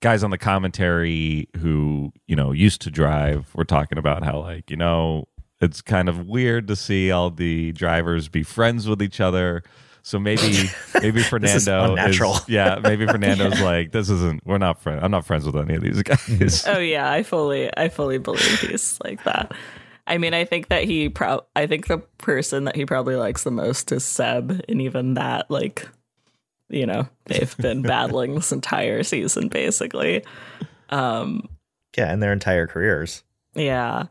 guys 0.01 0.23
on 0.23 0.29
the 0.31 0.37
commentary 0.37 1.47
who, 1.57 2.11
you 2.27 2.35
know, 2.35 2.51
used 2.51 2.81
to 2.81 2.91
drive 2.91 3.53
were 3.55 3.65
talking 3.65 3.97
about 3.97 4.23
how 4.23 4.39
like, 4.39 4.69
you 4.69 4.77
know, 4.77 5.27
it's 5.61 5.81
kind 5.81 6.09
of 6.09 6.27
weird 6.27 6.67
to 6.67 6.75
see 6.75 7.11
all 7.11 7.29
the 7.31 7.71
drivers 7.73 8.27
be 8.27 8.43
friends 8.43 8.87
with 8.87 9.01
each 9.01 9.19
other. 9.21 9.63
So 10.05 10.19
maybe 10.19 10.69
maybe 11.01 11.23
Fernando 11.23 11.55
is 11.57 11.67
unnatural. 11.67 12.37
yeah, 12.47 12.77
maybe 12.81 13.07
Fernando's 13.11 13.59
like 13.59 13.91
this 13.91 14.07
isn't 14.07 14.45
we're 14.45 14.59
not 14.59 14.79
friends. 14.79 15.01
I'm 15.03 15.09
not 15.09 15.25
friends 15.25 15.47
with 15.47 15.55
any 15.55 15.73
of 15.73 15.81
these 15.81 16.03
guys. 16.03 16.63
Oh 16.67 16.77
yeah, 16.77 17.11
I 17.11 17.23
fully 17.23 17.75
I 17.75 17.89
fully 17.89 18.19
believe 18.19 18.59
he's 18.59 18.99
like 19.03 19.23
that. 19.23 19.51
I 20.05 20.19
mean, 20.19 20.35
I 20.35 20.45
think 20.45 20.67
that 20.67 20.83
he 20.83 21.09
pro 21.09 21.41
I 21.55 21.65
think 21.65 21.87
the 21.87 21.97
person 22.19 22.65
that 22.65 22.75
he 22.75 22.85
probably 22.85 23.15
likes 23.15 23.43
the 23.45 23.49
most 23.49 23.91
is 23.91 24.05
Seb, 24.05 24.61
and 24.69 24.79
even 24.79 25.15
that, 25.15 25.49
like, 25.49 25.87
you 26.69 26.85
know, 26.85 27.09
they've 27.25 27.57
been 27.57 27.81
battling 27.81 28.35
this 28.35 28.51
entire 28.51 29.01
season 29.01 29.47
basically. 29.47 30.23
Um, 30.91 31.49
Yeah, 31.97 32.13
and 32.13 32.21
their 32.21 32.31
entire 32.31 32.67
careers. 32.67 33.23
yeah. 33.55 34.03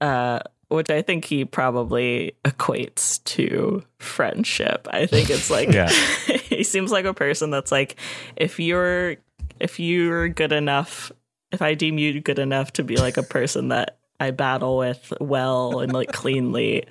Uh 0.00 0.38
which 0.72 0.90
I 0.90 1.02
think 1.02 1.24
he 1.24 1.44
probably 1.44 2.34
equates 2.44 3.22
to 3.24 3.82
friendship. 3.98 4.88
I 4.90 5.06
think 5.06 5.30
it's 5.30 5.50
like 5.56 5.70
Yeah. 5.72 5.88
he 6.48 6.64
seems 6.64 6.90
like 6.90 7.04
a 7.04 7.14
person 7.14 7.50
that's 7.50 7.70
like 7.72 7.96
if 8.36 8.58
you're 8.58 9.16
if 9.60 9.78
you're 9.78 10.28
good 10.28 10.52
enough 10.52 11.12
if 11.52 11.60
I 11.62 11.74
deem 11.74 11.98
you 11.98 12.20
good 12.20 12.38
enough 12.38 12.72
to 12.74 12.82
be 12.82 12.96
like 12.96 13.16
a 13.18 13.22
person 13.22 13.68
that 13.68 13.98
I 14.18 14.30
battle 14.30 14.78
with 14.78 15.12
well 15.20 15.80
and 15.80 15.92
like 15.92 16.10
cleanly, 16.12 16.84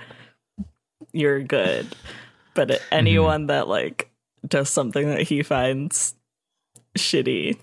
you're 1.14 1.42
good. 1.42 1.88
But 2.54 2.70
Mm-hmm. 2.70 2.84
anyone 2.92 3.48
that 3.48 3.68
like 3.68 4.12
does 4.48 4.70
something 4.70 5.08
that 5.10 5.22
he 5.24 5.42
finds 5.42 6.14
shitty, 6.98 7.58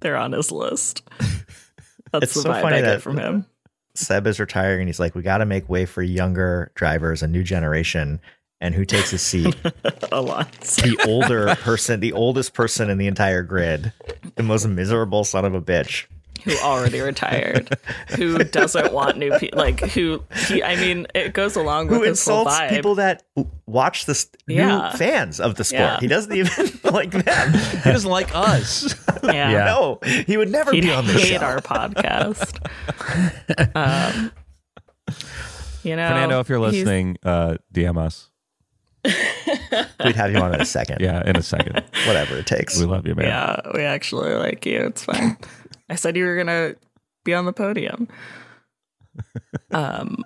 they're 0.00 0.16
on 0.16 0.32
his 0.32 0.52
list. 0.52 1.02
That's 2.12 2.24
It's 2.26 2.34
the 2.34 2.42
so 2.42 2.50
vibe 2.50 2.62
funny 2.62 2.76
I 2.76 2.80
that- 2.82 2.92
get 2.96 3.02
from 3.02 3.18
him. 3.18 3.46
Seb 3.94 4.26
is 4.26 4.40
retiring, 4.40 4.80
and 4.80 4.88
he's 4.88 5.00
like, 5.00 5.14
"We 5.14 5.22
got 5.22 5.38
to 5.38 5.46
make 5.46 5.68
way 5.68 5.86
for 5.86 6.02
younger 6.02 6.72
drivers, 6.74 7.22
a 7.22 7.28
new 7.28 7.42
generation." 7.42 8.20
And 8.60 8.74
who 8.74 8.84
takes 8.84 9.10
his 9.10 9.20
seat? 9.20 9.54
A 10.12 10.22
lot. 10.22 10.50
the 10.52 10.98
older 11.06 11.54
person, 11.56 12.00
the 12.00 12.12
oldest 12.12 12.54
person 12.54 12.88
in 12.88 12.96
the 12.96 13.06
entire 13.06 13.42
grid, 13.42 13.92
the 14.36 14.42
most 14.42 14.66
miserable 14.66 15.24
son 15.24 15.44
of 15.44 15.54
a 15.54 15.60
bitch. 15.60 16.06
Who 16.44 16.56
already 16.58 17.00
retired, 17.00 17.76
who 18.16 18.38
doesn't 18.44 18.92
want 18.92 19.16
new 19.18 19.36
people, 19.38 19.58
like 19.58 19.80
who 19.80 20.22
he. 20.48 20.62
I 20.62 20.76
mean, 20.76 21.06
it 21.14 21.32
goes 21.32 21.56
along 21.56 21.88
with 21.88 21.96
Who 21.98 22.02
his 22.04 22.24
whole 22.24 22.40
insults 22.40 22.60
vibe. 22.60 22.70
people 22.70 22.94
that 22.96 23.22
watch 23.66 24.06
this 24.06 24.28
Yeah. 24.46 24.90
new 24.92 24.98
fans 24.98 25.40
of 25.40 25.54
the 25.56 25.64
sport? 25.64 25.80
Yeah. 25.80 26.00
He 26.00 26.06
doesn't 26.06 26.32
even 26.34 26.80
like 26.92 27.10
them. 27.10 27.52
he 27.82 27.90
doesn't 27.90 28.10
like 28.10 28.34
us. 28.34 28.94
yeah. 29.22 29.50
Yeah. 29.50 29.64
No, 29.64 29.98
he 30.26 30.36
would 30.36 30.50
never 30.50 30.70
He'd 30.72 30.82
be 30.82 30.92
on 30.92 31.06
the 31.06 31.12
hate 31.14 31.40
show. 31.40 31.44
our 31.46 31.58
podcast. 31.60 32.60
um, 33.74 34.30
you 35.82 35.96
know, 35.96 36.08
Fernando, 36.08 36.40
if 36.40 36.48
you're 36.48 36.60
listening, 36.60 37.16
uh 37.24 37.56
DM 37.72 37.98
us. 37.98 38.30
We'd 39.04 40.16
have 40.16 40.30
you 40.32 40.38
on 40.38 40.54
in 40.54 40.60
a 40.62 40.64
second. 40.64 41.00
Yeah, 41.00 41.22
in 41.28 41.36
a 41.36 41.42
second. 41.42 41.82
whatever 42.06 42.36
it 42.38 42.46
takes. 42.46 42.78
We 42.78 42.86
love 42.86 43.06
you, 43.06 43.14
man. 43.14 43.26
yeah, 43.26 43.60
we 43.74 43.82
actually 43.82 44.32
like 44.34 44.64
you. 44.64 44.80
It's 44.86 45.04
fine. 45.04 45.36
I 45.88 45.96
said 45.96 46.16
you 46.16 46.24
were 46.24 46.36
gonna 46.36 46.74
be 47.24 47.34
on 47.34 47.44
the 47.44 47.52
podium. 47.52 48.08
Um, 49.70 50.24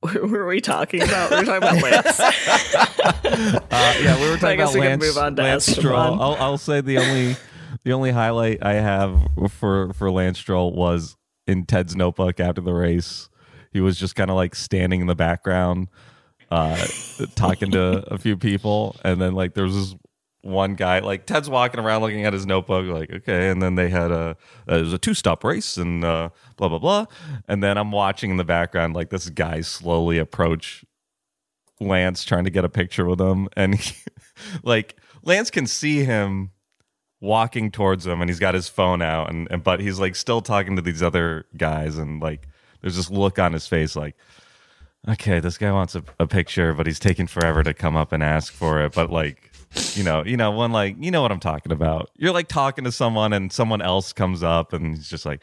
what 0.00 0.30
were 0.30 0.46
we 0.46 0.60
talking 0.60 1.02
about? 1.02 1.30
We 1.30 1.36
were 1.36 1.44
talking 1.44 1.56
about 1.56 1.82
Lance. 1.82 2.20
Uh, 3.70 3.94
yeah, 4.00 4.20
we 4.20 4.30
were 4.30 4.36
talking 4.36 4.60
about 4.60 4.72
we 4.72 4.80
Lance, 4.80 5.04
move 5.04 5.18
on 5.18 5.36
to 5.36 5.42
Lance 5.42 5.68
Esteban. 5.68 5.82
Stroll. 5.82 6.22
I'll, 6.22 6.34
I'll 6.36 6.58
say 6.58 6.80
the 6.80 6.98
only 6.98 7.36
the 7.84 7.92
only 7.92 8.10
highlight 8.10 8.64
I 8.64 8.74
have 8.74 9.28
for 9.50 9.92
for 9.92 10.10
Lance 10.10 10.38
Stroll 10.38 10.72
was 10.72 11.16
in 11.46 11.66
Ted's 11.66 11.94
notebook 11.94 12.40
after 12.40 12.60
the 12.60 12.72
race. 12.72 13.28
He 13.72 13.80
was 13.80 13.98
just 13.98 14.16
kind 14.16 14.30
of 14.30 14.36
like 14.36 14.54
standing 14.54 15.02
in 15.02 15.06
the 15.06 15.14
background, 15.14 15.88
uh, 16.50 16.86
talking 17.34 17.70
to 17.72 18.04
a 18.12 18.18
few 18.18 18.36
people, 18.36 18.96
and 19.04 19.20
then 19.20 19.34
like 19.34 19.54
there 19.54 19.64
was 19.64 19.74
this 19.74 19.96
one 20.46 20.74
guy 20.74 21.00
like 21.00 21.26
Ted's 21.26 21.50
walking 21.50 21.80
around 21.80 22.02
looking 22.02 22.24
at 22.24 22.32
his 22.32 22.46
notebook, 22.46 22.86
like 22.86 23.10
okay, 23.12 23.50
and 23.50 23.60
then 23.60 23.74
they 23.74 23.88
had 23.88 24.10
a 24.10 24.36
uh, 24.68 24.76
it 24.76 24.82
was 24.82 24.92
a 24.92 24.98
two 24.98 25.14
stop 25.14 25.44
race 25.44 25.76
and 25.76 26.04
uh, 26.04 26.30
blah 26.56 26.68
blah 26.68 26.78
blah, 26.78 27.06
and 27.48 27.62
then 27.62 27.76
I'm 27.76 27.92
watching 27.92 28.30
in 28.30 28.36
the 28.36 28.44
background 28.44 28.94
like 28.94 29.10
this 29.10 29.28
guy 29.28 29.60
slowly 29.60 30.18
approach 30.18 30.84
Lance 31.80 32.24
trying 32.24 32.44
to 32.44 32.50
get 32.50 32.64
a 32.64 32.68
picture 32.68 33.06
with 33.06 33.20
him, 33.20 33.48
and 33.56 33.74
he, 33.74 33.94
like 34.62 34.96
Lance 35.22 35.50
can 35.50 35.66
see 35.66 36.04
him 36.04 36.52
walking 37.20 37.70
towards 37.70 38.06
him, 38.06 38.20
and 38.20 38.30
he's 38.30 38.38
got 38.38 38.54
his 38.54 38.68
phone 38.68 39.02
out, 39.02 39.30
and, 39.30 39.48
and 39.50 39.62
but 39.64 39.80
he's 39.80 39.98
like 39.98 40.16
still 40.16 40.40
talking 40.40 40.76
to 40.76 40.82
these 40.82 41.02
other 41.02 41.46
guys, 41.56 41.98
and 41.98 42.22
like 42.22 42.48
there's 42.80 42.96
this 42.96 43.10
look 43.10 43.38
on 43.38 43.52
his 43.52 43.66
face, 43.66 43.96
like 43.96 44.16
okay, 45.08 45.38
this 45.38 45.58
guy 45.58 45.70
wants 45.70 45.94
a, 45.94 46.02
a 46.18 46.26
picture, 46.26 46.72
but 46.74 46.86
he's 46.86 46.98
taking 46.98 47.26
forever 47.26 47.62
to 47.62 47.72
come 47.74 47.96
up 47.96 48.12
and 48.12 48.22
ask 48.22 48.52
for 48.52 48.84
it, 48.84 48.92
but 48.92 49.10
like. 49.10 49.50
You 49.94 50.04
know, 50.04 50.24
you 50.24 50.36
know, 50.36 50.50
one 50.50 50.72
like 50.72 50.96
you 50.98 51.10
know 51.10 51.22
what 51.22 51.32
I'm 51.32 51.40
talking 51.40 51.72
about. 51.72 52.10
You're 52.16 52.32
like 52.32 52.48
talking 52.48 52.84
to 52.84 52.92
someone, 52.92 53.32
and 53.32 53.52
someone 53.52 53.82
else 53.82 54.12
comes 54.12 54.42
up, 54.42 54.72
and 54.72 54.96
he's 54.96 55.08
just 55.08 55.24
like, 55.26 55.42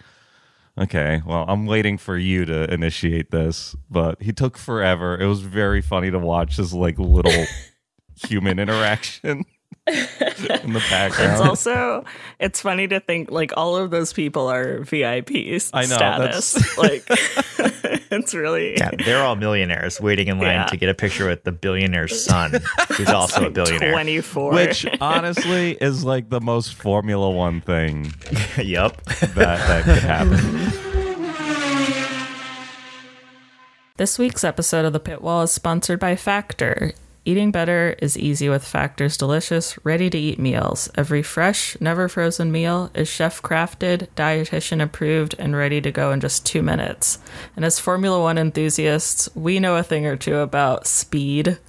okay, 0.78 1.22
well, 1.26 1.46
I'm 1.48 1.66
waiting 1.66 1.98
for 1.98 2.18
you 2.18 2.46
to 2.46 2.72
initiate 2.74 3.32
this, 3.32 3.76
but 3.90 4.22
he 4.22 4.32
took 4.32 4.58
forever. 4.58 5.20
It 5.20 5.28
was 5.28 5.42
very 5.42 5.82
funny 5.82 6.12
to 6.12 6.20
watch 6.20 6.58
this 6.58 6.74
like 6.74 7.00
little 7.00 7.46
human 8.28 8.60
interaction 8.60 9.46
in 9.86 10.74
the 10.74 10.84
background. 10.90 11.32
It's 11.34 11.42
also 11.42 12.06
it's 12.40 12.62
funny 12.62 12.88
to 12.88 13.00
think 13.00 13.30
like 13.32 13.52
all 13.58 13.76
of 13.76 13.92
those 13.92 14.14
people 14.14 14.48
are 14.50 14.80
VIPs 14.80 15.72
I 15.74 15.82
know, 15.82 15.96
status. 15.96 16.78
like 16.78 17.04
it's 17.10 18.34
really 18.34 18.78
Yeah, 18.78 18.92
they're 19.06 19.22
all 19.24 19.36
millionaires 19.36 20.00
waiting 20.00 20.28
in 20.30 20.38
line 20.40 20.48
Yeah. 20.48 20.66
to 20.68 20.78
get 20.78 20.90
a 20.90 20.94
picture 20.94 21.28
with 21.28 21.44
the 21.44 21.52
billionaire's 21.52 22.24
son, 22.24 22.54
who's 22.96 23.10
also 23.10 23.48
a 23.48 23.50
billionaire. 23.50 23.92
twenty 23.92 24.22
four. 24.22 24.54
which 24.54 24.86
honestly 25.02 25.72
is 25.82 26.06
like 26.06 26.30
the 26.30 26.40
most 26.42 26.74
Formula 26.76 27.30
One 27.30 27.60
thing 27.62 28.14
yep. 28.58 29.02
that 29.06 29.36
that 29.36 29.84
could 29.84 29.98
happen. 30.04 30.72
This 33.98 34.18
week's 34.18 34.44
episode 34.44 34.86
of 34.86 34.94
The 34.94 35.00
Pit 35.00 35.22
Wall 35.22 35.44
is 35.44 35.52
sponsored 35.52 36.00
by 36.00 36.16
Factor. 36.16 36.94
Eating 37.26 37.52
better 37.52 37.96
is 38.00 38.18
easy 38.18 38.50
with 38.50 38.68
Factor's 38.68 39.16
delicious, 39.16 39.78
ready 39.86 40.10
to 40.10 40.18
eat 40.18 40.38
meals. 40.38 40.90
Every 40.96 41.24
fresh, 41.24 41.78
never 41.80 42.10
frozen 42.10 42.52
meal 42.52 42.92
is 42.94 43.08
chef 43.08 43.42
crafted, 43.42 44.10
dietitian 44.18 44.84
approved, 44.84 45.34
and 45.40 45.56
ready 45.56 45.80
to 45.80 45.90
go 45.90 46.12
in 46.12 46.20
just 46.20 46.46
two 46.46 46.62
minutes. 46.62 47.20
And 47.56 47.64
as 47.64 47.80
Formula 47.80 48.22
One 48.22 48.38
enthusiasts, 48.38 49.30
we 49.36 49.62
know 49.62 49.78
a 49.78 49.84
thing 49.84 50.06
or 50.06 50.18
two 50.18 50.38
about 50.40 50.86
speed. 50.86 51.60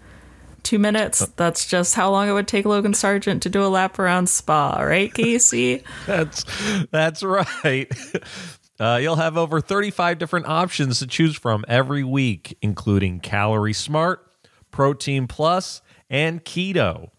Two 0.65 0.81
minutes, 0.81 1.25
that's 1.37 1.67
just 1.67 1.95
how 1.95 2.11
long 2.11 2.29
it 2.29 2.33
would 2.33 2.49
take 2.49 2.65
Logan 2.65 2.93
Sargeant 2.93 3.43
to 3.43 3.49
do 3.49 3.63
a 3.63 3.69
lap 3.69 3.97
around 4.01 4.29
Spa, 4.29 4.81
right, 4.81 5.13
Casey? 5.15 5.85
That's 6.07 6.45
that's 6.91 7.23
right. 7.23 7.93
Uh, 8.81 8.99
you'll 9.01 9.15
have 9.15 9.37
over 9.37 9.61
35 9.61 10.19
different 10.19 10.47
options 10.47 10.99
to 10.99 11.07
choose 11.07 11.37
from 11.37 11.65
every 11.69 12.03
week, 12.03 12.59
including 12.61 13.21
Calorie 13.21 13.73
Smart, 13.73 14.27
Protein 14.75 15.29
Plus, 15.29 15.83
and 16.11 16.45
Keto. 16.45 17.11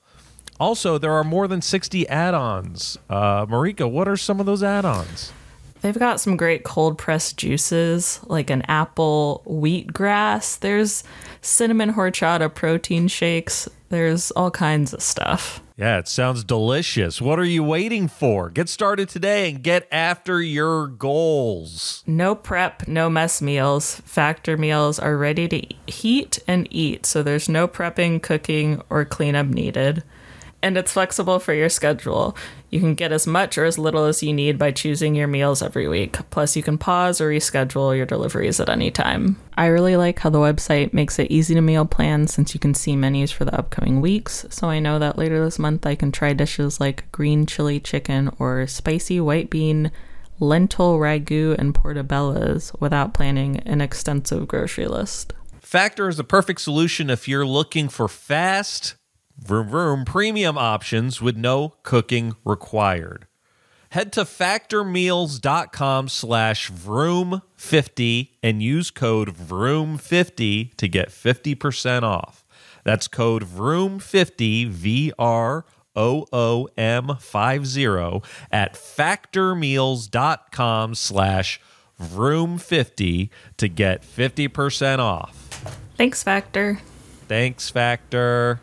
Also, 0.59 0.97
there 0.97 1.13
are 1.13 1.23
more 1.23 1.47
than 1.47 1.61
60 1.61 2.05
add-ons. 2.09 2.97
Uh, 3.09 3.45
Marika, 3.45 3.89
what 3.89 4.09
are 4.09 4.17
some 4.17 4.41
of 4.41 4.45
those 4.45 4.61
add-ons? 4.61 5.31
They've 5.79 5.97
got 5.97 6.19
some 6.19 6.35
great 6.35 6.65
cold 6.65 6.97
pressed 6.97 7.37
juices, 7.37 8.19
like 8.25 8.49
an 8.49 8.63
apple 8.63 9.41
wheatgrass. 9.47 10.59
There's 10.59 11.05
cinnamon 11.41 11.93
horchata 11.93 12.53
protein 12.53 13.07
shakes. 13.07 13.69
There's 13.87 14.31
all 14.31 14.51
kinds 14.51 14.93
of 14.93 15.01
stuff. 15.01 15.61
Yeah, 15.77 15.97
it 15.97 16.07
sounds 16.07 16.45
delicious. 16.45 17.21
What 17.21 17.37
are 17.37 17.43
you 17.43 17.61
waiting 17.61 18.07
for? 18.07 18.49
Get 18.49 18.69
started 18.69 19.09
today 19.09 19.49
and 19.49 19.61
get 19.61 19.89
after 19.91 20.41
your 20.41 20.87
goals. 20.87 22.01
No 22.07 22.33
prep, 22.33 22.87
no 22.87 23.09
mess 23.09 23.41
meals. 23.41 23.95
Factor 24.05 24.55
meals 24.55 24.99
are 24.99 25.17
ready 25.17 25.49
to 25.49 25.91
heat 25.91 26.39
and 26.47 26.65
eat, 26.71 27.05
so 27.05 27.21
there's 27.21 27.49
no 27.49 27.67
prepping, 27.67 28.21
cooking, 28.21 28.81
or 28.89 29.03
cleanup 29.03 29.47
needed. 29.47 30.03
And 30.65 30.77
it's 30.77 30.93
flexible 30.93 31.37
for 31.37 31.53
your 31.53 31.69
schedule. 31.69 32.35
You 32.71 32.79
can 32.79 32.95
get 32.95 33.11
as 33.11 33.27
much 33.27 33.55
or 33.55 33.65
as 33.65 33.77
little 33.77 34.05
as 34.05 34.23
you 34.23 34.33
need 34.33 34.57
by 34.57 34.71
choosing 34.71 35.13
your 35.13 35.27
meals 35.27 35.61
every 35.61 35.87
week. 35.87 36.17
Plus, 36.31 36.55
you 36.55 36.63
can 36.63 36.79
pause 36.79 37.21
or 37.21 37.29
reschedule 37.29 37.95
your 37.95 38.07
deliveries 38.07 38.59
at 38.59 38.67
any 38.67 38.89
time. 38.89 39.39
I 39.55 39.67
really 39.67 39.95
like 39.95 40.17
how 40.17 40.31
the 40.31 40.39
website 40.39 40.91
makes 40.91 41.19
it 41.19 41.29
easy 41.29 41.53
to 41.53 41.61
meal 41.61 41.85
plan 41.85 42.25
since 42.25 42.55
you 42.55 42.59
can 42.59 42.73
see 42.73 42.95
menus 42.95 43.31
for 43.31 43.45
the 43.45 43.55
upcoming 43.55 44.01
weeks. 44.01 44.43
So 44.49 44.67
I 44.67 44.79
know 44.79 44.97
that 44.97 45.19
later 45.19 45.45
this 45.45 45.59
month 45.59 45.85
I 45.85 45.93
can 45.93 46.11
try 46.11 46.33
dishes 46.33 46.79
like 46.79 47.11
green 47.11 47.45
chili 47.45 47.79
chicken 47.79 48.31
or 48.39 48.65
spicy 48.65 49.19
white 49.19 49.51
bean 49.51 49.91
lentil 50.39 50.97
ragu 50.97 51.55
and 51.59 51.75
portobello's 51.75 52.73
without 52.79 53.13
planning 53.13 53.59
an 53.67 53.81
extensive 53.81 54.47
grocery 54.47 54.87
list. 54.87 55.31
Factor 55.61 56.09
is 56.09 56.17
the 56.17 56.23
perfect 56.23 56.59
solution 56.59 57.11
if 57.11 57.27
you're 57.27 57.45
looking 57.45 57.87
for 57.87 58.07
fast, 58.07 58.95
vroom 59.37 59.69
vroom 59.69 60.05
premium 60.05 60.57
options 60.57 61.21
with 61.21 61.37
no 61.37 61.75
cooking 61.83 62.35
required. 62.43 63.27
Head 63.89 64.11
to 64.13 64.21
factormeals.com 64.21 66.09
slash 66.09 66.71
vroom50 66.71 68.29
and 68.43 68.61
use 68.61 68.91
code 68.91 69.33
vroom50 69.33 70.75
to 70.75 70.87
get 70.89 71.09
50% 71.09 72.03
off. 72.03 72.43
That's 72.83 73.07
code 73.07 73.43
vroom50, 73.43 74.67
V-R-O-O-M 74.67 75.65
50 77.19 78.21
at 78.51 78.73
factormeals.com 78.73 80.95
slash 80.95 81.61
vroom50 82.01 83.29
to 83.57 83.67
get 83.67 84.01
50% 84.01 84.99
off. 84.99 85.35
Thanks, 85.95 86.21
Factor. 86.21 86.79
Thanks, 87.27 87.69
Factor. 87.69 88.59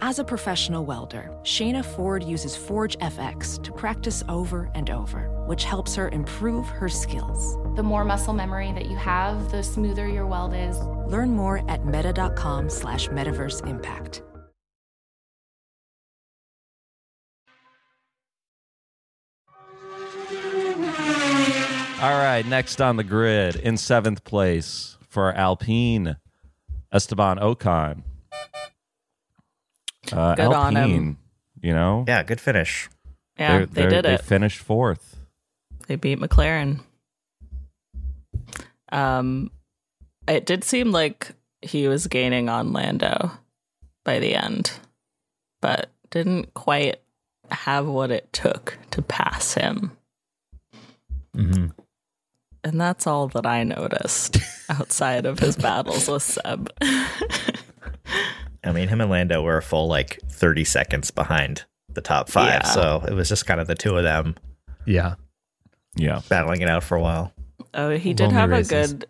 As 0.00 0.18
a 0.18 0.24
professional 0.24 0.84
welder, 0.84 1.30
Shayna 1.42 1.82
Ford 1.82 2.22
uses 2.22 2.54
Forge 2.54 2.98
FX 2.98 3.62
to 3.62 3.72
practice 3.72 4.22
over 4.28 4.70
and 4.74 4.90
over, 4.90 5.30
which 5.46 5.64
helps 5.64 5.94
her 5.94 6.10
improve 6.10 6.68
her 6.68 6.88
skills. 6.88 7.56
The 7.76 7.82
more 7.82 8.04
muscle 8.04 8.34
memory 8.34 8.72
that 8.72 8.86
you 8.86 8.96
have, 8.96 9.50
the 9.50 9.62
smoother 9.62 10.06
your 10.06 10.26
weld 10.26 10.52
is. 10.52 10.78
Learn 11.10 11.30
more 11.30 11.68
at 11.70 11.86
meta.com 11.86 12.68
slash 12.68 13.08
metaverse 13.08 13.66
impact. 13.66 14.22
All 22.02 22.18
right, 22.18 22.44
next 22.46 22.82
on 22.82 22.96
the 22.96 23.04
grid 23.04 23.56
in 23.56 23.78
seventh 23.78 24.24
place 24.24 24.98
for 25.08 25.32
Alpine, 25.32 26.16
Esteban 26.92 27.38
Ocon. 27.38 28.02
Uh, 30.12 30.34
Good 30.34 30.46
on 30.46 30.76
Alpine, 30.76 30.90
him. 30.90 31.18
you 31.62 31.72
know, 31.72 32.04
Yeah, 32.06 32.22
good 32.22 32.40
finish. 32.40 32.88
Yeah, 33.38 33.58
they're- 33.58 33.66
they 33.66 33.80
they're- 33.82 33.90
did 33.90 34.04
They 34.04 34.14
it. 34.14 34.22
finished 34.22 34.58
fourth. 34.60 35.16
They 35.86 35.96
beat 35.96 36.18
McLaren. 36.18 36.80
Um, 38.90 39.50
it 40.28 40.46
did 40.46 40.64
seem 40.64 40.90
like 40.92 41.32
he 41.62 41.88
was 41.88 42.06
gaining 42.06 42.48
on 42.48 42.72
Lando 42.72 43.32
by 44.04 44.18
the 44.18 44.34
end, 44.34 44.72
but 45.60 45.90
didn't 46.10 46.54
quite 46.54 47.00
have 47.50 47.86
what 47.86 48.10
it 48.10 48.32
took 48.32 48.78
to 48.92 49.02
pass 49.02 49.54
him. 49.54 49.92
Mm-hmm. 51.36 51.66
And 52.64 52.80
that's 52.80 53.06
all 53.06 53.28
that 53.28 53.46
I 53.46 53.62
noticed 53.62 54.38
outside 54.68 55.26
of 55.26 55.38
his 55.38 55.56
battles 55.56 56.08
with 56.08 56.22
Seb. 56.22 56.70
I 58.66 58.72
mean, 58.72 58.88
him 58.88 59.00
and 59.00 59.10
Lando 59.10 59.42
were 59.42 59.56
a 59.58 59.62
full 59.62 59.86
like 59.88 60.18
30 60.28 60.64
seconds 60.64 61.10
behind 61.10 61.64
the 61.88 62.00
top 62.00 62.28
five. 62.28 62.48
Yeah. 62.48 62.62
So 62.64 63.04
it 63.08 63.14
was 63.14 63.28
just 63.28 63.46
kind 63.46 63.60
of 63.60 63.66
the 63.66 63.74
two 63.74 63.96
of 63.96 64.02
them 64.02 64.34
Yeah. 64.84 65.14
Yeah. 65.94 66.20
battling 66.28 66.60
it 66.60 66.68
out 66.68 66.84
for 66.84 66.96
a 66.96 67.00
while. 67.00 67.32
Oh, 67.74 67.90
he 67.90 68.12
did 68.14 68.24
Lonely 68.24 68.34
have 68.40 68.50
races. 68.50 68.70
a 68.92 68.94
good 68.96 69.06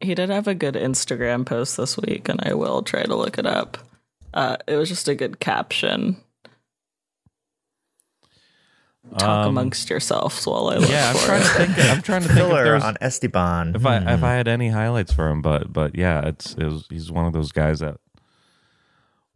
he 0.00 0.14
did 0.14 0.30
have 0.30 0.48
a 0.48 0.54
good 0.54 0.74
Instagram 0.76 1.44
post 1.44 1.76
this 1.76 1.98
week, 1.98 2.30
and 2.30 2.40
I 2.42 2.54
will 2.54 2.82
try 2.82 3.02
to 3.02 3.14
look 3.14 3.36
it 3.36 3.44
up. 3.44 3.76
Uh, 4.32 4.56
it 4.66 4.76
was 4.76 4.88
just 4.88 5.08
a 5.08 5.14
good 5.14 5.40
caption. 5.40 6.16
Talk 9.18 9.46
Um, 9.46 9.48
amongst 9.48 9.90
yourselves 9.90 10.46
while 10.46 10.68
I 10.68 10.76
look 10.76 10.88
Yeah, 10.88 11.10
I'm 11.10 11.16
for 11.16 11.26
trying 11.26 11.40
it. 11.40 11.44
to 11.44 11.50
think. 11.74 11.90
I'm 11.90 12.02
trying 12.02 12.22
to 12.22 12.28
think 12.28 12.40
if 12.40 12.50
there's 12.64 12.82
on 12.84 12.96
Esteban. 13.00 13.74
if 13.74 13.84
I 13.84 13.98
Hmm. 14.00 14.08
if 14.08 14.22
I 14.22 14.32
had 14.34 14.46
any 14.48 14.68
highlights 14.68 15.12
for 15.12 15.28
him, 15.28 15.42
but 15.42 15.72
but 15.72 15.96
yeah, 15.96 16.26
it's 16.26 16.54
it 16.54 16.64
was, 16.64 16.86
he's 16.88 17.10
one 17.10 17.26
of 17.26 17.32
those 17.32 17.50
guys 17.52 17.80
that 17.80 17.96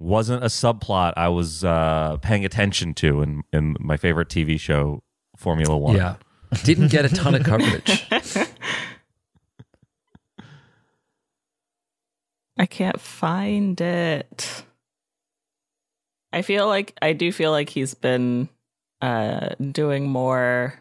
wasn't 0.05 0.45
a 0.45 0.49
subplot 0.49 1.15
I 1.17 1.29
was 1.29 1.65
uh, 1.65 2.19
paying 2.19 2.45
attention 2.45 2.93
to 2.95 3.23
in 3.23 3.43
in 3.53 3.77
my 3.81 3.97
favorite 3.97 4.29
TV 4.29 4.61
show, 4.61 5.03
Formula 5.37 5.77
One. 5.77 5.97
Yeah. 5.97 6.17
Didn't 6.63 6.89
get 6.89 7.05
a 7.05 7.09
ton 7.09 7.35
of 7.35 7.43
coverage. 7.43 8.07
I 12.57 12.67
can't 12.67 13.01
find 13.01 13.81
it. 13.81 14.65
I 16.33 16.43
feel 16.43 16.69
like 16.69 16.97
I 17.03 17.13
do 17.13 17.33
feel 17.33 17.51
like 17.51 17.69
he's 17.69 17.95
been 17.95 18.49
uh 19.01 19.49
doing 19.73 20.07
more 20.07 20.81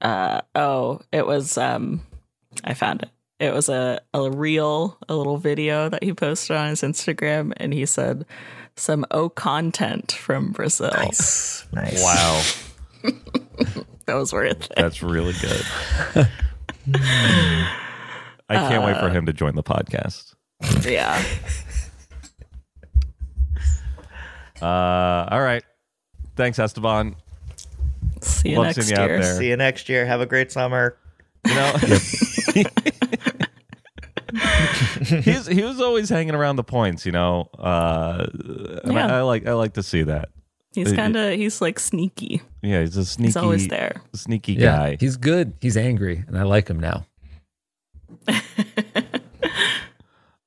uh 0.00 0.42
oh, 0.54 1.00
it 1.12 1.26
was 1.26 1.58
um 1.58 2.02
I 2.62 2.74
found 2.74 3.02
it. 3.02 3.10
It 3.40 3.52
was 3.54 3.68
a 3.70 4.00
a 4.14 4.30
reel, 4.30 4.98
a 5.08 5.16
little 5.16 5.38
video 5.38 5.88
that 5.88 6.04
he 6.04 6.12
posted 6.12 6.56
on 6.56 6.68
his 6.68 6.82
Instagram 6.82 7.52
and 7.56 7.72
he 7.72 7.86
said 7.86 8.26
some 8.76 9.04
O 9.10 9.28
content 9.30 10.12
from 10.12 10.52
Brazil. 10.52 10.90
nice, 10.94 11.66
nice. 11.72 12.02
Wow, 12.02 12.42
That 14.06 14.14
was 14.14 14.32
worth 14.32 14.64
it. 14.70 14.72
that's 14.76 15.02
really 15.02 15.32
good. 15.40 16.28
I 18.48 18.56
can't 18.68 18.84
wait 18.84 18.98
for 18.98 19.08
him 19.08 19.26
to 19.26 19.32
join 19.32 19.54
the 19.54 19.62
podcast. 19.62 20.34
yeah. 20.84 21.22
Uh, 24.62 25.26
all 25.30 25.40
right. 25.40 25.64
Thanks, 26.36 26.58
Esteban. 26.58 27.16
See 28.20 28.50
you 28.50 28.56
Love 28.58 28.66
next 28.66 28.86
seeing 28.86 28.94
you 28.94 29.02
out 29.02 29.08
year. 29.08 29.22
there. 29.22 29.38
See 29.38 29.48
you 29.48 29.56
next 29.56 29.88
year. 29.88 30.04
Have 30.04 30.20
a 30.20 30.26
great 30.26 30.52
summer. 30.52 30.98
You 31.46 31.54
know, 31.54 31.72
he's 31.78 32.44
he 35.48 35.62
was 35.62 35.80
always 35.80 36.08
hanging 36.08 36.34
around 36.34 36.56
the 36.56 36.64
points. 36.64 37.06
You 37.06 37.12
know, 37.12 37.48
uh, 37.58 38.26
and 38.84 38.92
I, 38.92 39.06
Yeah. 39.06 39.16
I 39.18 39.20
like 39.22 39.46
I 39.46 39.52
like 39.54 39.74
to 39.74 39.82
see 39.82 40.02
that. 40.04 40.30
He's 40.72 40.92
kind 40.92 41.16
of 41.16 41.32
he's 41.34 41.60
like 41.60 41.78
sneaky. 41.80 42.42
Yeah, 42.62 42.80
he's 42.80 42.96
a 42.96 43.04
sneaky, 43.04 43.26
He's 43.28 43.36
always 43.36 43.66
there. 43.68 44.02
sneaky 44.14 44.52
Yeah. 44.54 44.76
guy. 44.76 44.96
He's 45.00 45.16
good. 45.16 45.54
He's 45.60 45.76
angry, 45.76 46.24
and 46.28 46.38
I 46.38 46.42
like 46.44 46.68
him 46.68 46.78
now. 46.80 47.06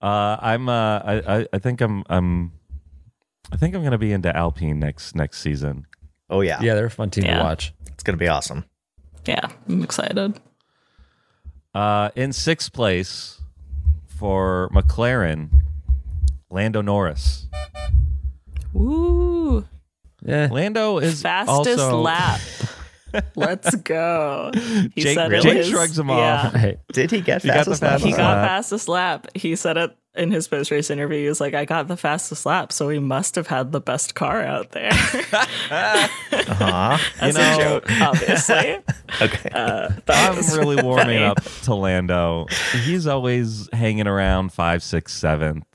Uh, 0.01 0.38
I'm. 0.41 0.68
Uh, 0.68 0.99
I, 0.99 1.14
I. 1.39 1.47
I 1.53 1.59
think 1.59 1.80
I'm. 1.80 2.03
I'm. 2.09 2.51
I 3.53 3.55
think 3.55 3.74
I'm 3.74 3.84
gonna 3.84 3.97
be 3.97 4.11
into 4.11 4.36
Alpine 4.36 4.78
next 4.78 5.16
next 5.16 5.39
season. 5.39 5.86
Oh 6.30 6.41
yeah, 6.41 6.61
Yeah, 6.61 6.76
they're 6.76 6.88
a 6.88 6.91
fun 6.91 7.09
team 7.09 7.24
Yeah. 7.24 7.38
to 7.38 7.43
watch. 7.43 7.74
it's 7.88 8.03
gonna 8.03 8.18
be 8.18 8.28
awesome. 8.28 8.66
Yeah, 9.26 9.47
I'm 9.70 9.82
excited. 9.82 10.38
Uh, 11.74 12.09
in 12.16 12.34
sixth 12.34 12.74
place 12.74 13.39
for 14.24 14.69
McLaren, 14.71 15.49
Lando 16.49 16.82
Norris. 16.82 17.49
Woo! 18.71 19.67
Yeah. 20.21 20.47
Lando 20.49 20.99
is 20.99 21.21
Fastest 21.21 21.82
also, 21.82 21.99
lap. 21.99 22.39
Let's 23.36 23.76
go. 23.76 24.49
He 24.53 25.01
Jake- 25.01 25.15
said 25.15 25.34
it 25.34 25.43
Jake 25.43 25.65
shrugs 25.65 25.99
him 25.99 26.07
yeah. 26.07 26.51
off. 26.53 26.53
Did 26.93 27.11
he 27.11 27.19
get 27.19 27.41
He 27.41 27.49
got 27.49 27.65
the 27.65 27.76
fastest 27.76 27.82
lap? 27.82 27.99
He 27.99 28.11
got 28.11 28.38
lap. 28.38 28.47
fastest 28.47 28.88
lap. 28.88 29.28
He 29.36 29.57
said 29.57 29.76
it 29.76 29.97
in 30.16 30.30
his 30.32 30.47
post 30.47 30.70
race 30.72 30.89
interview. 30.89 31.22
He 31.24 31.28
was 31.28 31.41
like, 31.41 31.53
I 31.53 31.66
got 31.66 31.88
the 31.88 31.97
fastest 31.97 32.45
lap, 32.45 32.72
so 32.72 32.89
he 32.89 32.99
must 32.99 33.36
have 33.36 33.47
had 33.47 33.72
the 33.72 33.82
best 33.82 34.14
car 34.16 34.41
out 34.43 34.72
there. 34.72 34.91
Uh-huh. 35.72 36.97
As 37.20 37.36
You 37.36 37.41
know- 37.41 37.55
a 37.55 37.57
joke, 37.64 37.91
obviously. 38.01 38.78
Okay. 39.22 39.49
Uh, 39.51 39.91
I'm 40.09 40.36
really 40.57 40.82
warming 40.82 41.05
funny. 41.05 41.24
up 41.24 41.43
to 41.64 41.76
Lando. 41.76 42.47
He's 42.84 43.05
always 43.05 43.70
hanging 43.72 44.07
around 44.07 44.51
five, 44.51 44.82
six, 44.82 45.14
seventh, 45.14 45.66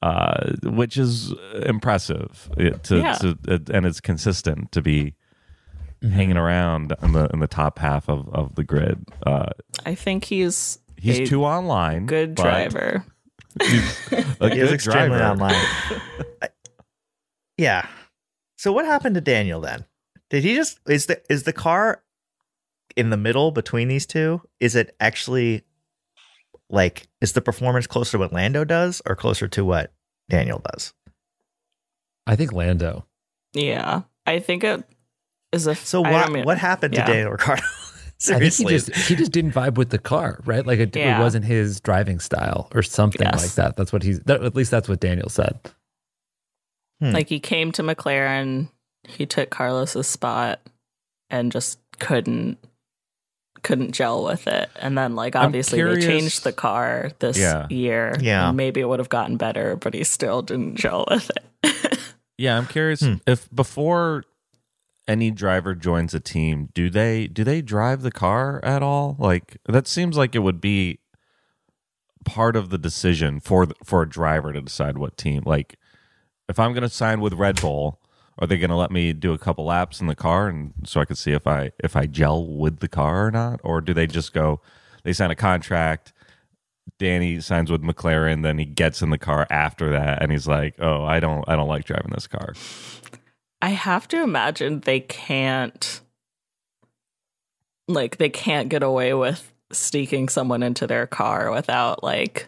uh, 0.00 0.52
which 0.62 0.96
is 0.96 1.32
impressive. 1.66 2.48
To, 2.56 2.96
Yeah. 2.96 3.14
to- 3.14 3.38
it- 3.48 3.68
and 3.68 3.84
it's 3.84 4.00
consistent 4.00 4.70
to 4.72 4.80
be 4.80 5.14
hanging 6.02 6.36
around 6.36 6.94
in 7.02 7.12
the 7.14 7.28
in 7.32 7.40
the 7.40 7.48
top 7.48 7.80
half 7.80 8.08
of, 8.08 8.28
of 8.32 8.54
the 8.54 8.62
grid. 8.62 9.04
Uh, 9.26 9.46
I 9.84 9.96
think 9.96 10.24
he's 10.26 10.78
he's 10.96 11.28
too 11.28 11.44
online. 11.44 12.06
good 12.06 12.36
but 12.36 12.42
driver. 12.42 13.04
He's 13.62 14.12
a 14.40 14.50
He 14.50 14.60
is 14.60 14.72
extremely 14.72 15.08
driver. 15.18 15.24
online. 15.24 15.54
I- 16.42 16.48
yeah. 17.58 17.86
So 18.58 18.72
what 18.72 18.84
happened 18.84 19.14
to 19.14 19.20
Daniel 19.20 19.60
then? 19.60 19.84
Did 20.30 20.42
he 20.44 20.54
just 20.56 20.78
is 20.88 21.06
the 21.06 21.22
is 21.30 21.44
the 21.44 21.52
car 21.52 22.02
in 22.96 23.10
the 23.10 23.16
middle 23.16 23.50
between 23.52 23.88
these 23.88 24.06
two? 24.06 24.40
Is 24.60 24.74
it 24.74 24.96
actually 25.00 25.62
like 26.70 27.06
is 27.20 27.32
the 27.32 27.40
performance 27.42 27.86
closer 27.86 28.12
to 28.12 28.18
what 28.18 28.32
Lando 28.32 28.64
does 28.64 29.02
or 29.06 29.14
closer 29.14 29.46
to 29.48 29.64
what 29.64 29.92
Daniel 30.28 30.60
does? 30.72 30.92
I 32.26 32.36
think 32.36 32.52
Lando. 32.52 33.06
Yeah. 33.52 34.02
I 34.26 34.38
think 34.40 34.64
it 34.64 34.82
is 35.52 35.66
a. 35.66 35.74
So 35.74 36.00
what 36.00 36.10
don't 36.10 36.32
mean- 36.32 36.44
what 36.44 36.58
happened 36.58 36.94
yeah. 36.94 37.04
to 37.04 37.12
Daniel 37.12 37.30
Ricciardo? 37.32 37.62
I 38.30 38.38
think 38.38 38.54
he 38.54 38.64
just 38.66 38.94
he 38.94 39.16
just 39.16 39.32
didn't 39.32 39.52
vibe 39.52 39.74
with 39.76 39.90
the 39.90 39.98
car, 39.98 40.40
right? 40.44 40.66
Like 40.66 40.78
it, 40.78 40.94
Yeah. 40.96 41.18
it 41.18 41.22
wasn't 41.22 41.44
his 41.44 41.80
driving 41.80 42.20
style 42.20 42.68
or 42.74 42.82
something 42.82 43.22
Yes. 43.26 43.42
like 43.42 43.52
that. 43.54 43.76
That's 43.76 43.92
what 43.92 44.02
he's. 44.02 44.20
That, 44.20 44.42
at 44.42 44.54
least 44.54 44.70
that's 44.70 44.88
what 44.88 45.00
Daniel 45.00 45.28
said. 45.28 45.58
Hmm. 47.00 47.10
Like 47.12 47.28
he 47.28 47.40
came 47.40 47.72
to 47.72 47.82
McLaren, 47.82 48.68
he 49.06 49.26
took 49.26 49.50
Carlos's 49.50 50.06
spot 50.06 50.60
and 51.30 51.50
just 51.52 51.78
couldn't 51.98 52.58
couldn't 53.62 53.92
gel 53.92 54.24
with 54.24 54.46
it. 54.46 54.68
And 54.80 54.96
then 54.96 55.14
like 55.16 55.34
obviously 55.36 55.82
they 55.82 56.00
changed 56.00 56.44
the 56.44 56.52
car 56.52 57.12
this 57.18 57.38
Yeah. 57.38 57.66
year. 57.70 58.14
Yeah. 58.20 58.48
and 58.48 58.56
maybe 58.56 58.80
it 58.80 58.84
would 58.88 58.98
have 59.00 59.08
gotten 59.08 59.36
better, 59.38 59.74
but 59.76 59.94
he 59.94 60.04
still 60.04 60.42
didn't 60.42 60.76
gel 60.76 61.04
with 61.10 61.30
it. 61.30 61.98
Yeah, 62.36 62.58
I'm 62.58 62.66
curious 62.66 63.00
Hmm. 63.00 63.14
if 63.28 63.48
before 63.54 64.24
any 65.06 65.30
driver 65.30 65.74
joins 65.74 66.14
a 66.14 66.20
team, 66.20 66.70
do 66.74 66.88
they 66.90 67.26
do 67.26 67.44
they 67.44 67.62
drive 67.62 68.02
the 68.02 68.12
car 68.12 68.60
at 68.64 68.82
all? 68.82 69.16
Like 69.18 69.58
that 69.66 69.86
seems 69.86 70.16
like 70.16 70.34
it 70.34 70.40
would 70.40 70.60
be 70.60 71.00
part 72.24 72.56
of 72.56 72.70
the 72.70 72.78
decision 72.78 73.40
for 73.40 73.66
for 73.84 74.02
a 74.02 74.08
driver 74.08 74.52
to 74.52 74.62
decide 74.62 74.98
what 74.98 75.16
team. 75.16 75.42
Like 75.44 75.76
if 76.48 76.58
I'm 76.58 76.72
going 76.72 76.82
to 76.82 76.88
sign 76.88 77.20
with 77.20 77.34
Red 77.34 77.60
Bull, 77.60 78.00
are 78.38 78.46
they 78.46 78.58
going 78.58 78.70
to 78.70 78.76
let 78.76 78.90
me 78.90 79.12
do 79.12 79.32
a 79.32 79.38
couple 79.38 79.64
laps 79.64 80.00
in 80.00 80.06
the 80.06 80.14
car 80.14 80.48
and 80.48 80.72
so 80.84 81.00
I 81.00 81.04
can 81.04 81.16
see 81.16 81.32
if 81.32 81.46
I 81.46 81.72
if 81.82 81.96
I 81.96 82.06
gel 82.06 82.46
with 82.46 82.80
the 82.80 82.88
car 82.88 83.26
or 83.26 83.30
not 83.30 83.60
or 83.62 83.80
do 83.80 83.94
they 83.94 84.06
just 84.06 84.32
go 84.32 84.60
they 85.02 85.12
sign 85.12 85.30
a 85.30 85.36
contract 85.36 86.12
Danny 86.98 87.40
signs 87.40 87.70
with 87.70 87.82
McLaren, 87.82 88.42
then 88.42 88.58
he 88.58 88.64
gets 88.64 89.02
in 89.02 89.10
the 89.10 89.18
car 89.18 89.46
after 89.50 89.90
that, 89.90 90.22
and 90.22 90.30
he's 90.30 90.46
like, 90.46 90.74
"Oh, 90.78 91.02
I 91.02 91.18
don't, 91.18 91.44
I 91.48 91.56
don't 91.56 91.68
like 91.68 91.84
driving 91.84 92.12
this 92.12 92.26
car." 92.26 92.54
I 93.64 93.70
have 93.70 94.06
to 94.08 94.22
imagine 94.22 94.80
they 94.80 95.00
can't 95.00 96.00
like 97.88 98.16
they 98.18 98.28
can't 98.28 98.68
get 98.68 98.82
away 98.82 99.14
with 99.14 99.52
sneaking 99.72 100.28
someone 100.28 100.62
into 100.62 100.86
their 100.86 101.06
car 101.06 101.50
without 101.50 102.02
like 102.04 102.46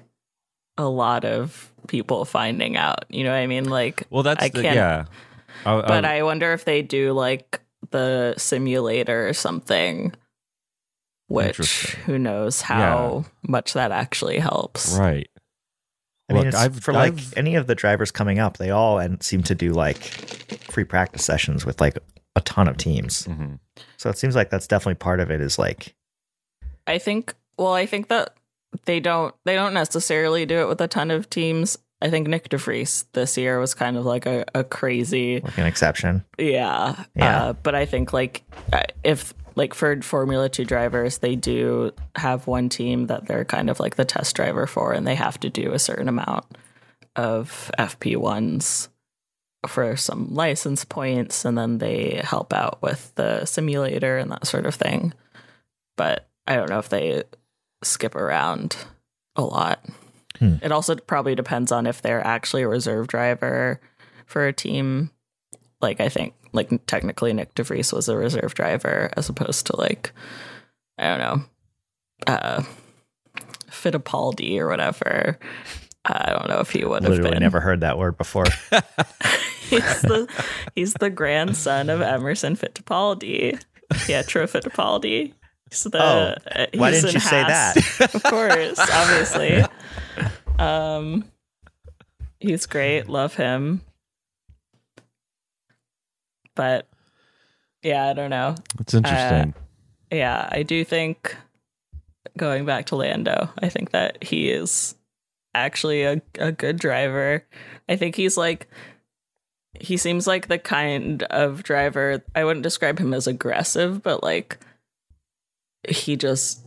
a 0.79 0.85
lot 0.89 1.25
of 1.25 1.73
people 1.89 2.25
finding 2.27 2.77
out. 2.77 3.05
You 3.09 3.25
know 3.25 3.31
what 3.31 3.39
I 3.39 3.47
mean? 3.47 3.65
Like 3.65 4.03
Well, 4.11 4.23
that's 4.23 4.45
I 4.45 4.49
the, 4.49 4.63
can't 4.63 4.77
yeah. 4.77 5.05
I- 5.65 5.81
but 5.81 6.05
I- 6.05 6.19
I 6.19 6.23
wonder 6.23 6.53
if 6.53 6.65
they 6.67 6.83
do 6.83 7.13
like 7.13 7.61
the 7.91 8.35
simulator 8.37 9.27
or 9.29 9.33
something. 9.33 10.13
Which 11.29 11.95
who 12.07 12.19
knows 12.19 12.61
how 12.61 13.25
much 13.49 13.73
that 13.73 13.91
actually 13.91 14.39
helps. 14.39 14.97
right. 14.99 15.29
I 16.29 16.33
mean, 16.33 16.39
Look, 16.45 16.47
it's, 16.49 16.57
I've- 16.57 16.81
for 16.81 16.93
like 16.93 17.13
I've- 17.13 17.33
any 17.37 17.55
of 17.55 17.67
the 17.67 17.75
drivers 17.75 18.11
coming 18.11 18.39
up, 18.39 18.57
they 18.59 18.71
all 18.71 18.99
and 18.99 19.23
seem 19.23 19.43
to 19.45 19.55
do 19.55 19.73
like 19.73 19.97
free 20.71 20.85
practice 20.85 21.25
sessions 21.25 21.65
with 21.65 21.81
like 21.81 21.99
a 22.35 22.41
ton 22.43 22.69
of 22.69 22.77
teams. 22.77 23.27
Mhm. 23.27 23.59
So 23.97 24.11
it 24.11 24.19
seems 24.19 24.35
like 24.35 24.51
that's 24.51 24.67
definitely 24.67 24.97
part 24.97 25.21
of 25.21 25.31
it. 25.31 25.41
Is 25.41 25.59
like 25.59 25.95
I 26.87 26.99
think 26.99 27.35
well, 27.59 27.73
I 27.73 27.87
think 27.87 28.09
that 28.09 28.35
they 28.85 29.01
don't 29.01 29.35
they 29.45 29.55
don't 29.55 29.73
necessarily 29.75 30.45
do 30.47 30.59
it 30.61 30.69
with 30.69 30.81
a 30.81 30.89
ton 30.89 31.11
of 31.11 31.31
teams. 31.31 31.79
I 32.03 32.11
think 32.11 32.29
Nick 32.29 32.51
DeVries 32.51 33.07
this 33.13 33.39
year 33.39 33.59
was 33.59 33.73
kind 33.73 33.97
of 33.97 34.05
like 34.05 34.27
a, 34.27 34.45
a 34.55 34.65
crazy 34.65 35.41
like 35.41 35.57
an 35.57 35.67
exception. 35.67 36.25
Yeah. 36.39 37.05
Yeah. 37.15 37.45
Uh, 37.45 37.53
but 37.55 37.75
I 37.75 37.87
think 37.87 38.13
like 38.13 38.43
uh, 38.73 38.83
if 39.03 39.33
like 39.57 39.73
for 39.73 40.01
Formula 40.03 40.49
2 40.49 40.65
drivers, 40.65 41.19
they 41.19 41.35
do 41.35 41.93
have 42.15 42.47
one 42.47 42.69
team 42.69 43.07
that 43.07 43.27
they're 43.27 43.45
kind 43.45 43.71
of 43.71 43.81
like 43.81 43.97
the 43.97 44.05
test 44.05 44.37
driver 44.37 44.67
for 44.67 44.93
and 44.93 45.07
they 45.07 45.15
have 45.15 45.41
to 45.41 45.51
do 45.51 45.73
a 45.73 45.79
certain 45.79 46.09
amount 46.09 46.45
of 47.17 47.71
FP1s 47.79 48.89
for 49.67 49.97
some 49.97 50.33
license 50.35 50.85
points 50.85 51.45
and 51.45 51.57
then 51.57 51.79
they 51.79 52.21
help 52.23 52.53
out 52.53 52.81
with 52.83 53.13
the 53.17 53.45
simulator 53.47 54.19
and 54.19 54.31
that 54.31 54.47
sort 54.47 54.67
of 54.67 54.75
thing. 54.75 55.15
But 55.97 56.29
I 56.47 56.57
don't 56.57 56.69
know 56.69 56.79
if 56.79 56.91
they 56.91 57.25
skip 57.83 58.15
around 58.15 58.77
a 59.35 59.43
lot. 59.43 59.83
Hmm. 60.39 60.57
It 60.63 60.71
also 60.71 60.97
probably 60.97 61.35
depends 61.35 61.73
on 61.73 61.87
if 61.87 62.03
they're 62.03 62.25
actually 62.25 62.63
a 62.63 62.69
reserve 62.69 63.07
driver 63.07 63.81
for 64.27 64.47
a 64.47 64.53
team 64.53 65.11
like 65.81 66.01
I 66.01 66.11
think 66.11 66.35
like 66.57 66.71
technically 66.87 67.33
Nick 67.33 67.55
DeVries 67.55 67.93
was 67.93 68.09
a 68.09 68.17
reserve 68.17 68.55
driver 68.55 69.11
as 69.17 69.29
opposed 69.29 69.67
to 69.67 69.77
like 69.77 70.13
I 70.99 71.09
don't 71.09 71.19
know 71.19 71.45
uh 72.27 72.63
Fittipaldi 73.71 74.59
or 74.59 74.69
whatever. 74.69 75.39
I 76.05 76.33
don't 76.33 76.49
know 76.49 76.61
if 76.61 76.71
he 76.71 76.85
would 76.85 77.03
have 77.03 77.11
Literally 77.11 77.33
been. 77.33 77.43
never 77.43 77.61
heard 77.61 77.81
that 77.81 77.99
word 77.99 78.17
before. 78.17 78.45
he's 79.69 80.03
the 80.03 80.29
he's 80.75 80.95
the 80.95 81.11
grandson 81.11 81.91
of 81.91 82.01
Emerson 82.01 82.57
Fittipaldi, 82.57 83.61
Pietro 84.07 84.47
Fittipaldi. 84.47 85.33
He's 85.69 85.83
the, 85.83 86.01
Oh, 86.01 86.35
uh, 86.55 86.67
why 86.75 86.93
didn't 86.93 87.13
you 87.13 87.19
say 87.21 87.43
that? 87.43 87.77
of 88.15 88.23
course, 88.23 88.79
obviously. 88.79 89.65
Um, 90.59 91.31
he's 92.41 92.65
great. 92.65 93.11
Love 93.11 93.35
him. 93.35 93.83
But 96.57 96.89
yeah, 97.83 98.09
I 98.09 98.13
don't 98.13 98.31
know. 98.31 98.57
It's 98.81 98.95
interesting. 98.95 99.55
Uh, 99.55 100.17
yeah, 100.17 100.49
I 100.51 100.65
do 100.65 100.85
think 100.85 101.37
going 102.37 102.67
back 102.67 102.87
to 102.87 102.97
Lando, 102.97 103.51
I 103.63 103.69
think 103.69 103.91
that 103.93 104.23
he 104.23 104.51
is 104.51 104.97
actually 105.55 106.03
a, 106.03 106.21
a 106.39 106.53
good 106.53 106.79
driver. 106.79 107.45
I 107.89 107.97
think 107.97 108.17
he's 108.17 108.37
like 108.37 108.69
he 109.81 109.97
seems 109.97 110.27
like 110.27 110.49
the 110.49 110.59
kind 110.59 111.23
of 111.25 111.63
driver 111.63 112.23
I 112.35 112.45
wouldn't 112.45 112.63
describe 112.63 112.99
him 112.99 113.15
as 113.15 113.27
aggressive, 113.27 114.03
but 114.03 114.23
like 114.23 114.59
he 115.89 116.17
just 116.17 116.61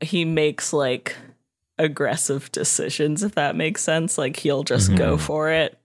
he 0.00 0.24
makes 0.24 0.72
like 0.72 1.16
aggressive 1.78 2.50
decisions 2.52 3.22
if 3.22 3.34
that 3.34 3.56
makes 3.56 3.82
sense. 3.82 4.18
Like 4.18 4.36
he'll 4.36 4.64
just 4.64 4.94
go 4.94 5.16
mm-hmm. 5.16 5.24
for 5.24 5.50
it, 5.50 5.78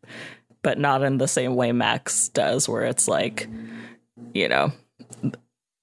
but 0.63 0.77
not 0.77 1.03
in 1.03 1.17
the 1.17 1.27
same 1.27 1.55
way 1.55 1.71
Max 1.71 2.29
does 2.29 2.67
where 2.69 2.83
it's 2.83 3.07
like 3.07 3.47
you 4.33 4.47
know, 4.47 4.71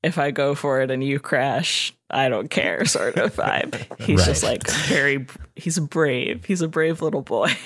if 0.02 0.18
I 0.18 0.30
go 0.30 0.54
for 0.54 0.80
it 0.80 0.90
and 0.90 1.02
you 1.02 1.18
crash, 1.18 1.92
I 2.10 2.28
don't 2.28 2.48
care 2.48 2.84
sort 2.84 3.16
of 3.16 3.34
vibe. 3.34 4.00
He's 4.00 4.24
just 4.24 4.42
like 4.42 4.68
very, 4.70 5.26
he's 5.56 5.78
brave. 5.78 6.44
He's 6.44 6.62
a 6.62 6.68
brave 6.68 7.02
little 7.02 7.22
boy. 7.22 7.50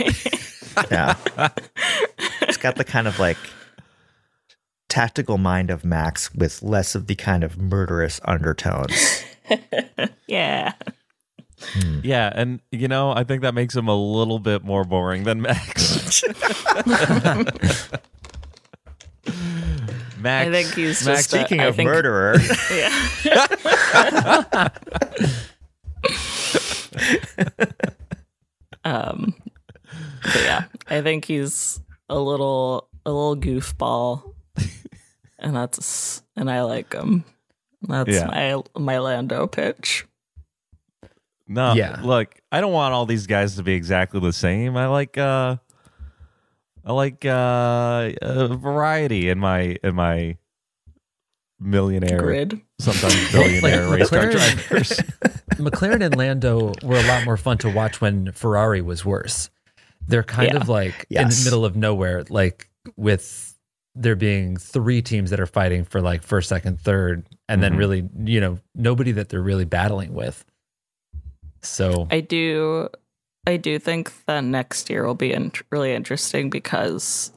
yeah. 0.90 1.16
It's 2.42 2.56
got 2.56 2.76
the 2.76 2.84
kind 2.84 3.06
of 3.06 3.18
like 3.18 3.36
tactical 4.88 5.38
mind 5.38 5.70
of 5.70 5.84
Max 5.84 6.34
with 6.34 6.62
less 6.62 6.94
of 6.94 7.06
the 7.06 7.14
kind 7.14 7.44
of 7.44 7.58
murderous 7.58 8.20
undertones. 8.24 9.24
yeah. 10.26 10.72
Yeah, 12.02 12.30
and 12.34 12.60
you 12.70 12.88
know, 12.88 13.10
I 13.12 13.24
think 13.24 13.42
that 13.42 13.54
makes 13.54 13.74
him 13.76 13.88
a 13.88 13.96
little 13.96 14.38
bit 14.38 14.64
more 14.64 14.84
boring 14.84 15.24
than 15.24 15.40
Max. 15.42 16.22
Max, 20.18 20.46
I 20.48 20.50
think 20.52 20.74
he's 20.74 21.04
Max, 21.04 21.26
just. 21.26 21.30
Speaking 21.30 21.60
I 21.60 21.64
of 21.66 21.76
think- 21.76 21.88
murderer, 21.88 22.36
Yeah. 22.74 24.68
um, 28.84 29.34
but 30.22 30.42
yeah, 30.42 30.64
I 30.88 31.00
think 31.02 31.24
he's 31.24 31.80
a 32.08 32.18
little, 32.18 32.88
a 33.06 33.10
little 33.12 33.36
goofball, 33.36 34.34
and 35.38 35.54
that's, 35.56 36.22
and 36.36 36.50
I 36.50 36.62
like 36.62 36.92
him. 36.92 37.24
That's 37.82 38.10
Yeah. 38.10 38.26
my 38.26 38.62
my 38.80 38.98
Lando 38.98 39.46
pitch. 39.46 40.06
No, 41.48 41.74
Yeah. 41.74 42.00
Look, 42.02 42.34
I 42.50 42.60
don't 42.60 42.72
want 42.72 42.94
all 42.94 43.04
these 43.06 43.26
guys 43.26 43.56
to 43.56 43.62
be 43.62 43.74
exactly 43.74 44.20
the 44.20 44.32
same. 44.32 44.76
I 44.76 44.86
like 44.86 45.18
uh 45.18 45.56
I 46.84 46.92
like 46.92 47.24
uh, 47.24 48.10
uh 48.20 48.48
variety 48.56 49.28
in 49.28 49.38
my 49.38 49.76
in 49.84 49.94
my 49.94 50.36
millionaire 51.60 52.18
Grid. 52.18 52.60
sometimes 52.80 53.32
billionaire 53.32 53.86
Like 53.88 54.00
race 54.00 54.10
car 54.10 54.18
McLaren- 54.24 54.68
drivers. 54.68 54.90
McLaren 55.62 56.04
and 56.04 56.16
Lando 56.16 56.72
were 56.82 56.96
a 56.98 57.06
lot 57.06 57.24
more 57.24 57.36
fun 57.36 57.58
to 57.58 57.70
watch 57.70 58.00
when 58.00 58.32
Ferrari 58.32 58.80
was 58.82 59.04
worse. 59.04 59.50
They're 60.06 60.24
kind 60.24 60.50
Yeah. 60.52 60.56
of 60.60 60.68
like 60.68 61.06
in 61.10 61.28
the 61.28 61.40
middle 61.44 61.64
of 61.64 61.76
nowhere, 61.76 62.24
like 62.28 62.68
with 62.96 63.56
there 63.94 64.16
being 64.16 64.56
three 64.56 65.02
teams 65.02 65.30
that 65.30 65.38
are 65.38 65.46
fighting 65.46 65.84
for 65.84 66.00
like 66.00 66.22
first, 66.22 66.48
second, 66.48 66.80
third, 66.80 67.26
and 67.48 67.62
then 67.62 67.74
Mhm. 67.74 67.78
really, 67.78 68.08
you 68.24 68.40
know, 68.40 68.58
nobody 68.74 69.12
that 69.12 69.28
they're 69.28 69.42
really 69.42 69.66
battling 69.66 70.14
with. 70.14 70.44
So 71.62 72.08
I 72.10 72.20
do, 72.20 72.88
I 73.46 73.56
do 73.56 73.78
think 73.78 74.12
that 74.26 74.42
next 74.44 74.90
year 74.90 75.06
will 75.06 75.14
be 75.14 75.32
in- 75.32 75.52
really 75.70 75.92
interesting 75.92 76.50
because 76.50 77.32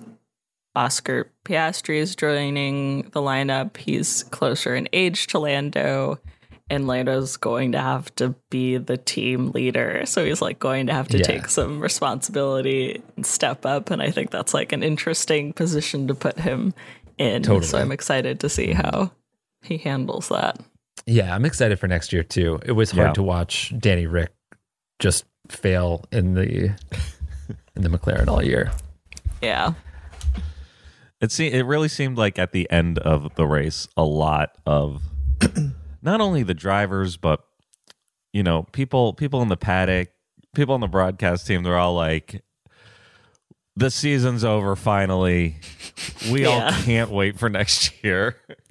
Oscar 0.76 1.32
Piastri 1.46 1.98
is 1.98 2.16
joining 2.16 3.04
the 3.12 3.22
lineup. 3.22 3.78
He's 3.78 4.24
closer 4.24 4.76
in 4.76 4.90
age 4.92 5.28
to 5.28 5.40
Lando, 5.40 6.20
and 6.70 6.88
Lando's 6.88 7.38
going 7.38 7.72
to 7.74 7.80
have 7.80 8.14
to 8.16 8.36
be 8.50 8.78
the 8.78 8.98
team 8.98 9.52
leader. 9.52 10.02
So 10.06 10.26
he's 10.26 10.42
like 10.42 10.60
going 10.60 10.88
to 10.88 10.94
have 10.94 11.08
to 11.10 11.20
Yeah. 11.20 11.24
take 11.24 11.48
some 11.48 11.80
responsibility 11.80 13.02
and 13.16 13.26
step 13.26 13.66
up. 13.66 13.92
And 13.92 14.02
I 14.02 14.12
think 14.12 14.32
that's 14.32 14.54
like 14.54 14.72
an 14.72 14.84
interesting 14.84 15.54
position 15.54 16.08
to 16.08 16.16
put 16.16 16.40
him 16.40 16.74
in. 17.18 17.44
Totally. 17.44 17.68
So 17.68 17.78
I'm 17.78 17.92
excited 17.92 18.40
to 18.42 18.50
see 18.50 18.74
how 18.74 19.12
he 19.62 19.78
handles 19.78 20.30
that. 20.30 20.60
Yeah, 21.08 21.34
I'm 21.36 21.45
excited 21.45 21.80
for 21.80 21.88
next 21.88 22.12
year 22.12 22.24
too. 22.24 22.60
It 22.66 22.72
was 22.72 22.91
hard 22.91 23.10
Yeah. 23.10 23.14
to 23.14 23.24
watch 23.24 23.74
Danny 23.78 24.08
Ric 24.08 24.32
just 24.99 25.26
fail 25.49 26.06
in 26.12 26.34
the 26.34 26.66
in 27.76 27.82
the 27.82 27.89
McLaren 27.89 28.28
all 28.28 28.43
year. 28.43 28.72
Yeah. 29.41 29.74
It 31.22 31.32
se- 31.32 31.51
it 31.51 31.64
really 31.66 31.88
seemed 31.88 32.18
like 32.18 32.38
at 32.39 32.51
the 32.51 32.70
end 32.72 32.97
of 32.99 33.34
the 33.36 33.45
race, 33.45 33.88
a 33.95 34.03
lot 34.03 34.58
of 34.66 35.01
not 36.01 36.22
only 36.22 36.43
the 36.43 36.53
drivers, 36.53 37.18
but 37.18 37.43
you 38.34 38.43
know, 38.43 38.64
people 38.72 39.14
people 39.14 39.41
in 39.41 39.47
the 39.47 39.58
paddock, 39.58 40.10
people 40.56 40.74
on 40.74 40.82
the 40.82 40.88
broadcast 40.88 41.47
team, 41.47 41.64
they're 41.64 41.78
all 41.78 41.95
like, 41.95 42.43
"The 43.76 43.89
season's 43.91 44.43
over 44.43 44.76
finally. 44.76 45.56
We 46.32 46.45
all 46.45 46.70
can't 46.84 47.12
wait 47.12 47.39
for 47.39 47.49
next 47.49 48.03
year. 48.03 48.36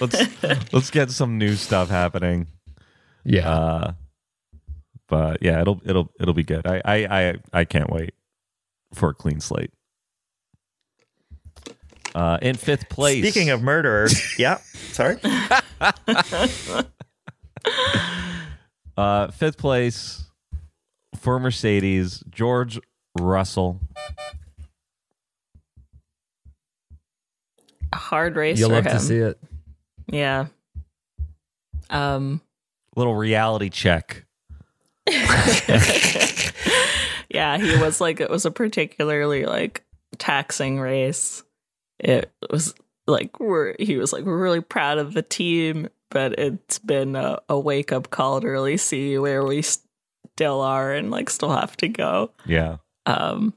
let's 0.00 0.72
let's 0.72 0.90
get 0.90 1.10
some 1.10 1.38
new 1.38 1.54
stuff 1.54 1.88
happening." 1.88 2.46
Yeah. 3.24 3.50
Uh, 3.50 3.92
but 5.08 5.42
yeah, 5.42 5.60
it'll 5.60 5.80
it'll 5.84 6.10
it'll 6.20 6.34
be 6.34 6.42
good. 6.44 6.66
I 6.66 6.80
I 6.84 7.20
I, 7.28 7.34
I 7.52 7.64
can't 7.64 7.90
wait 7.90 8.14
for 8.94 9.10
a 9.10 9.14
clean 9.14 9.40
slate. 9.40 9.70
Uh, 12.14 12.38
in 12.42 12.56
fifth 12.56 12.88
place. 12.90 13.24
Speaking 13.24 13.50
of 13.50 13.62
murderers, 13.62 14.34
yeah. 14.38 14.58
Sorry. 14.92 15.18
uh, 18.96 19.30
fifth 19.30 19.56
place 19.58 20.24
for 21.18 21.38
Mercedes, 21.38 22.22
George 22.28 22.78
Russell. 23.18 23.80
A 27.92 27.96
hard 27.96 28.36
race 28.36 28.58
You'll 28.58 28.70
for 28.70 28.76
love 28.76 28.86
him. 28.86 28.92
to 28.92 29.00
see 29.00 29.16
it. 29.18 29.38
Yeah. 30.08 30.46
Um 31.90 32.40
Little 32.96 33.14
reality 33.14 33.70
check. 33.70 34.24
yeah, 37.28 37.58
he 37.58 37.76
was 37.80 38.00
like 38.00 38.20
it 38.20 38.30
was 38.30 38.44
a 38.44 38.50
particularly 38.50 39.46
like 39.46 39.84
taxing 40.18 40.78
race. 40.78 41.42
It 41.98 42.30
was 42.50 42.74
like 43.06 43.40
we're 43.40 43.74
he 43.78 43.96
was 43.96 44.12
like 44.12 44.24
we're 44.24 44.40
really 44.40 44.60
proud 44.60 44.98
of 44.98 45.14
the 45.14 45.22
team, 45.22 45.88
but 46.10 46.38
it's 46.38 46.78
been 46.78 47.16
a, 47.16 47.38
a 47.48 47.58
wake 47.58 47.92
up 47.92 48.10
call 48.10 48.40
to 48.40 48.48
really 48.48 48.76
see 48.76 49.18
where 49.18 49.44
we 49.44 49.62
still 49.62 50.60
are 50.60 50.92
and 50.92 51.10
like 51.10 51.30
still 51.30 51.50
have 51.50 51.76
to 51.78 51.88
go. 51.88 52.30
Yeah. 52.46 52.76
Um 53.06 53.54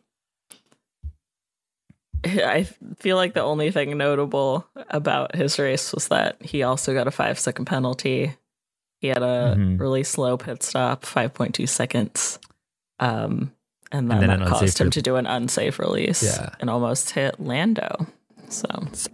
I 2.46 2.64
feel 2.98 3.16
like 3.18 3.34
the 3.34 3.42
only 3.44 3.72
thing 3.72 3.98
notable 3.98 4.68
about 4.90 5.36
his 5.36 5.60
race 5.60 5.94
was 5.94 6.08
that 6.10 6.42
he 6.42 6.64
also 6.64 6.94
got 6.94 7.08
a 7.08 7.12
five 7.12 7.40
second 7.40 7.66
penalty. 7.66 8.36
He 9.00 9.08
had 9.10 9.22
a 9.24 9.56
Mhm. 9.58 9.80
really 9.80 10.04
slow 10.04 10.38
pit 10.38 10.64
stop, 10.64 11.04
5.2 11.06 11.68
seconds. 11.68 12.40
Um, 13.00 13.52
and 13.92 14.10
then, 14.10 14.24
And 14.24 14.30
then 14.32 14.40
that 14.40 14.50
caused 14.50 14.80
him 14.80 14.88
re- 14.88 14.92
to 14.92 15.02
do 15.02 15.16
an 15.18 15.28
unsafe 15.28 15.78
release 15.80 16.24
Yeah. 16.24 16.50
and 16.60 16.70
almost 16.70 17.12
hit 17.12 17.40
Lando. 17.40 18.08
So, 18.50 18.68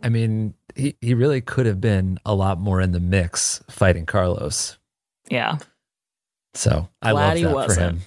I 0.04 0.10
mean, 0.10 0.54
he, 0.76 0.96
he 1.02 1.14
really 1.14 1.42
could 1.42 1.66
have 1.66 1.82
been 1.82 2.20
a 2.26 2.34
lot 2.36 2.60
more 2.60 2.80
in 2.82 2.92
the 2.92 3.00
mix 3.00 3.62
fighting 3.70 4.06
Carlos. 4.06 4.78
yeah. 5.30 5.58
So 6.54 6.90
I 7.02 7.12
Glad 7.12 7.28
love 7.30 7.38
he 7.38 7.44
that 7.44 7.54
wasn't. 7.54 7.78
for 7.78 7.82
him. 7.82 8.02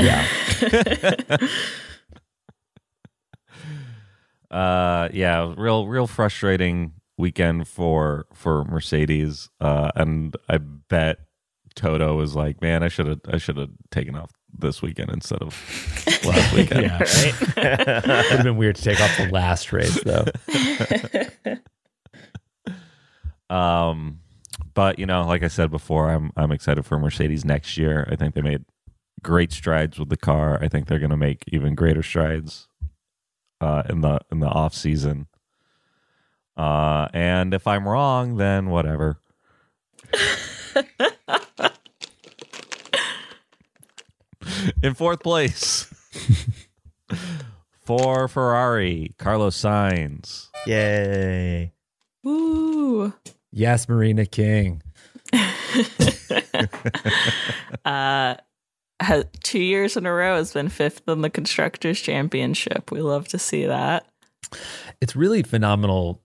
Yeah. 0.00 1.38
Uh, 4.50 5.08
yeah, 5.12 5.52
real, 5.56 5.86
real 5.86 6.06
frustrating 6.06 6.92
weekend 7.16 7.68
for 7.68 8.26
for 8.32 8.64
Mercedes. 8.64 9.50
Uh, 9.60 9.90
and 9.94 10.36
I 10.48 10.58
bet 10.58 11.18
Toto 11.74 12.16
was 12.16 12.34
like, 12.34 12.62
"Man, 12.62 12.82
I 12.82 12.88
should 12.88 13.06
have, 13.06 13.20
I 13.28 13.38
should 13.38 13.56
have 13.56 13.70
taken 13.90 14.16
off 14.16 14.30
this 14.56 14.80
weekend 14.80 15.10
instead 15.10 15.42
of 15.42 15.54
last 16.24 16.54
weekend." 16.54 16.82
yeah. 16.82 16.98
Would 18.06 18.30
have 18.30 18.44
been 18.44 18.56
weird 18.56 18.76
to 18.76 18.82
take 18.82 19.00
off 19.00 19.16
the 19.18 19.28
last 19.30 19.72
race 19.72 20.02
though. 20.02 20.24
Um, 23.50 24.20
but 24.74 24.98
you 24.98 25.06
know, 25.06 25.26
like 25.26 25.42
I 25.42 25.48
said 25.48 25.70
before, 25.70 26.10
I'm 26.10 26.32
I'm 26.36 26.52
excited 26.52 26.84
for 26.84 26.98
Mercedes 26.98 27.44
next 27.44 27.78
year. 27.78 28.06
I 28.10 28.16
think 28.16 28.34
they 28.34 28.42
made 28.42 28.64
great 29.22 29.52
strides 29.52 29.98
with 29.98 30.10
the 30.10 30.18
car. 30.18 30.58
I 30.62 30.68
think 30.68 30.86
they're 30.86 30.98
going 30.98 31.10
to 31.10 31.16
make 31.16 31.44
even 31.48 31.74
greater 31.74 32.02
strides 32.02 32.67
uh, 33.60 33.82
in 33.88 34.00
the 34.00 34.20
in 34.30 34.40
the 34.40 34.48
off 34.48 34.74
season. 34.74 35.26
Uh, 36.56 37.08
and 37.12 37.54
if 37.54 37.66
I'm 37.66 37.88
wrong, 37.88 38.36
then 38.36 38.70
whatever. 38.70 39.20
in 44.82 44.94
fourth 44.94 45.20
place 45.22 45.92
for 47.84 48.26
Ferrari, 48.28 49.14
Carlos 49.18 49.56
Sainz. 49.56 50.48
Yay. 50.66 51.72
Woo. 52.24 53.12
Yes, 53.52 53.88
Marina 53.88 54.26
King. 54.26 54.82
Uh, 57.84 58.34
ha- 59.02 59.24
two 59.42 59.60
years 59.60 59.96
in 59.96 60.06
a 60.06 60.12
row 60.12 60.36
has 60.36 60.52
been 60.52 60.68
fifth 60.68 61.02
in 61.08 61.20
the 61.22 61.30
Constructors' 61.30 62.00
Championship. 62.00 62.90
We 62.90 63.00
love 63.00 63.28
to 63.28 63.38
see 63.38 63.66
that. 63.66 64.06
It's 65.00 65.14
really 65.16 65.42
phenomenal, 65.42 66.20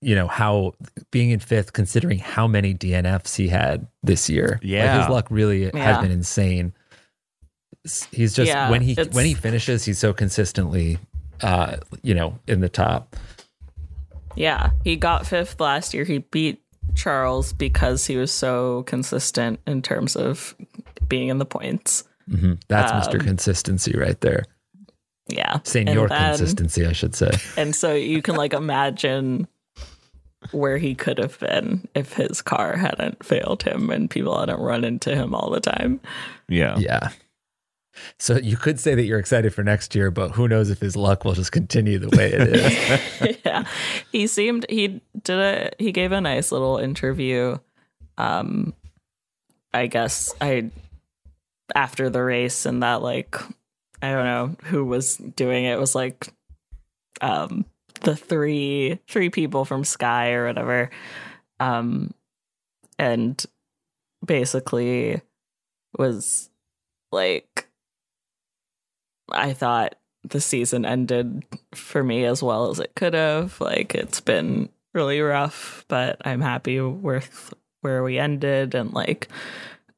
you 0.00 0.14
know, 0.14 0.26
how 0.28 0.74
being 1.10 1.30
in 1.30 1.40
fifth, 1.40 1.72
considering 1.72 2.18
how 2.18 2.46
many 2.46 2.74
DNFs 2.74 3.36
he 3.36 3.48
had 3.48 3.86
this 4.02 4.28
year. 4.30 4.52
Like, 4.54 4.62
Yeah. 4.62 5.00
his 5.00 5.08
luck 5.10 5.26
really 5.30 5.70
has 5.70 5.98
been 5.98 6.10
insane. 6.10 6.72
He's 8.12 8.34
just 8.34 8.48
Yeah, 8.48 8.70
when 8.70 8.82
he 8.82 8.94
when 9.12 9.24
he 9.24 9.34
finishes, 9.34 9.84
he's 9.86 9.98
so 9.98 10.12
consistently, 10.12 10.98
uh, 11.40 11.78
you 12.02 12.14
know, 12.14 12.38
in 12.46 12.60
the 12.60 12.68
top. 12.68 13.16
Yeah, 14.36 14.70
he 14.84 14.96
got 14.96 15.26
fifth 15.26 15.58
last 15.60 15.94
year. 15.94 16.04
He 16.04 16.18
beat 16.18 16.62
Charles 16.94 17.52
because 17.52 18.06
he 18.06 18.16
was 18.16 18.30
so 18.30 18.82
consistent 18.84 19.60
in 19.66 19.80
terms 19.80 20.14
of 20.14 20.54
being 21.10 21.28
in 21.28 21.36
the 21.36 21.44
points. 21.44 22.04
hmm 22.30 22.54
That's 22.68 22.90
Mr. 22.92 23.20
Um, 23.20 23.26
Consistency 23.26 23.92
right 23.98 24.18
there. 24.22 24.44
Yeah, 25.28 25.58
Senior 25.64 26.00
and 26.02 26.10
then- 26.10 26.28
consistency, 26.30 26.86
I 26.86 26.92
should 26.92 27.14
say. 27.14 27.30
And 27.58 27.74
so 27.76 27.92
you 27.94 28.22
can 28.22 28.34
like 28.36 28.52
imagine 28.54 29.46
where 30.52 30.78
he 30.78 30.94
could 30.94 31.18
have 31.18 31.38
been 31.38 31.86
if 31.94 32.14
his 32.14 32.40
car 32.42 32.76
hadn't 32.76 33.22
failed 33.24 33.62
him 33.62 33.90
and 33.90 34.08
people 34.10 34.38
hadn't 34.40 34.58
run 34.58 34.84
into 34.84 35.14
him 35.14 35.34
all 35.34 35.50
the 35.50 35.60
time. 35.60 36.00
Yeah. 36.48 36.78
Yeah. 36.78 37.10
So 38.18 38.38
you 38.38 38.56
could 38.56 38.80
say 38.80 38.94
that 38.94 39.04
you're 39.04 39.18
excited 39.18 39.52
for 39.52 39.62
next 39.62 39.94
year, 39.94 40.10
but 40.10 40.30
who 40.30 40.48
knows 40.48 40.70
if 40.70 40.80
his 40.80 40.96
luck 40.96 41.24
will 41.24 41.34
just 41.34 41.52
continue 41.52 41.98
the 41.98 42.08
way 42.16 42.32
it 42.32 42.40
is. 42.56 43.36
yeah. 43.44 43.64
He 44.10 44.26
seemed 44.26 44.64
he 44.70 45.00
did 45.22 45.38
a 45.38 45.70
he 45.78 45.92
gave 45.92 46.10
a 46.10 46.20
nice 46.20 46.50
little 46.50 46.78
interview. 46.78 47.58
Um 48.16 48.72
I 49.74 49.86
guess 49.86 50.34
I 50.40 50.70
after 51.74 52.10
the 52.10 52.22
race 52.22 52.66
and 52.66 52.82
that 52.82 53.02
like 53.02 53.36
I 54.02 54.12
don't 54.12 54.24
know 54.24 54.56
who 54.64 54.84
was 54.84 55.16
doing 55.16 55.64
it, 55.64 55.74
it 55.74 55.80
was 55.80 55.94
like 55.94 56.28
um 57.20 57.64
the 58.02 58.16
three 58.16 58.98
three 59.08 59.30
people 59.30 59.64
from 59.64 59.84
Sky 59.84 60.32
or 60.32 60.46
whatever. 60.46 60.90
Um 61.58 62.12
and 62.98 63.44
basically 64.24 65.20
was 65.98 66.50
like 67.12 67.68
I 69.32 69.52
thought 69.52 69.94
the 70.24 70.40
season 70.40 70.84
ended 70.84 71.44
for 71.74 72.02
me 72.02 72.24
as 72.24 72.42
well 72.42 72.70
as 72.70 72.78
it 72.78 72.94
could 72.94 73.14
have. 73.14 73.60
Like 73.60 73.94
it's 73.94 74.20
been 74.20 74.68
really 74.92 75.20
rough, 75.20 75.84
but 75.88 76.20
I'm 76.24 76.40
happy 76.40 76.80
with 76.80 77.54
where 77.80 78.02
we 78.02 78.18
ended 78.18 78.74
and 78.74 78.92
like 78.92 79.28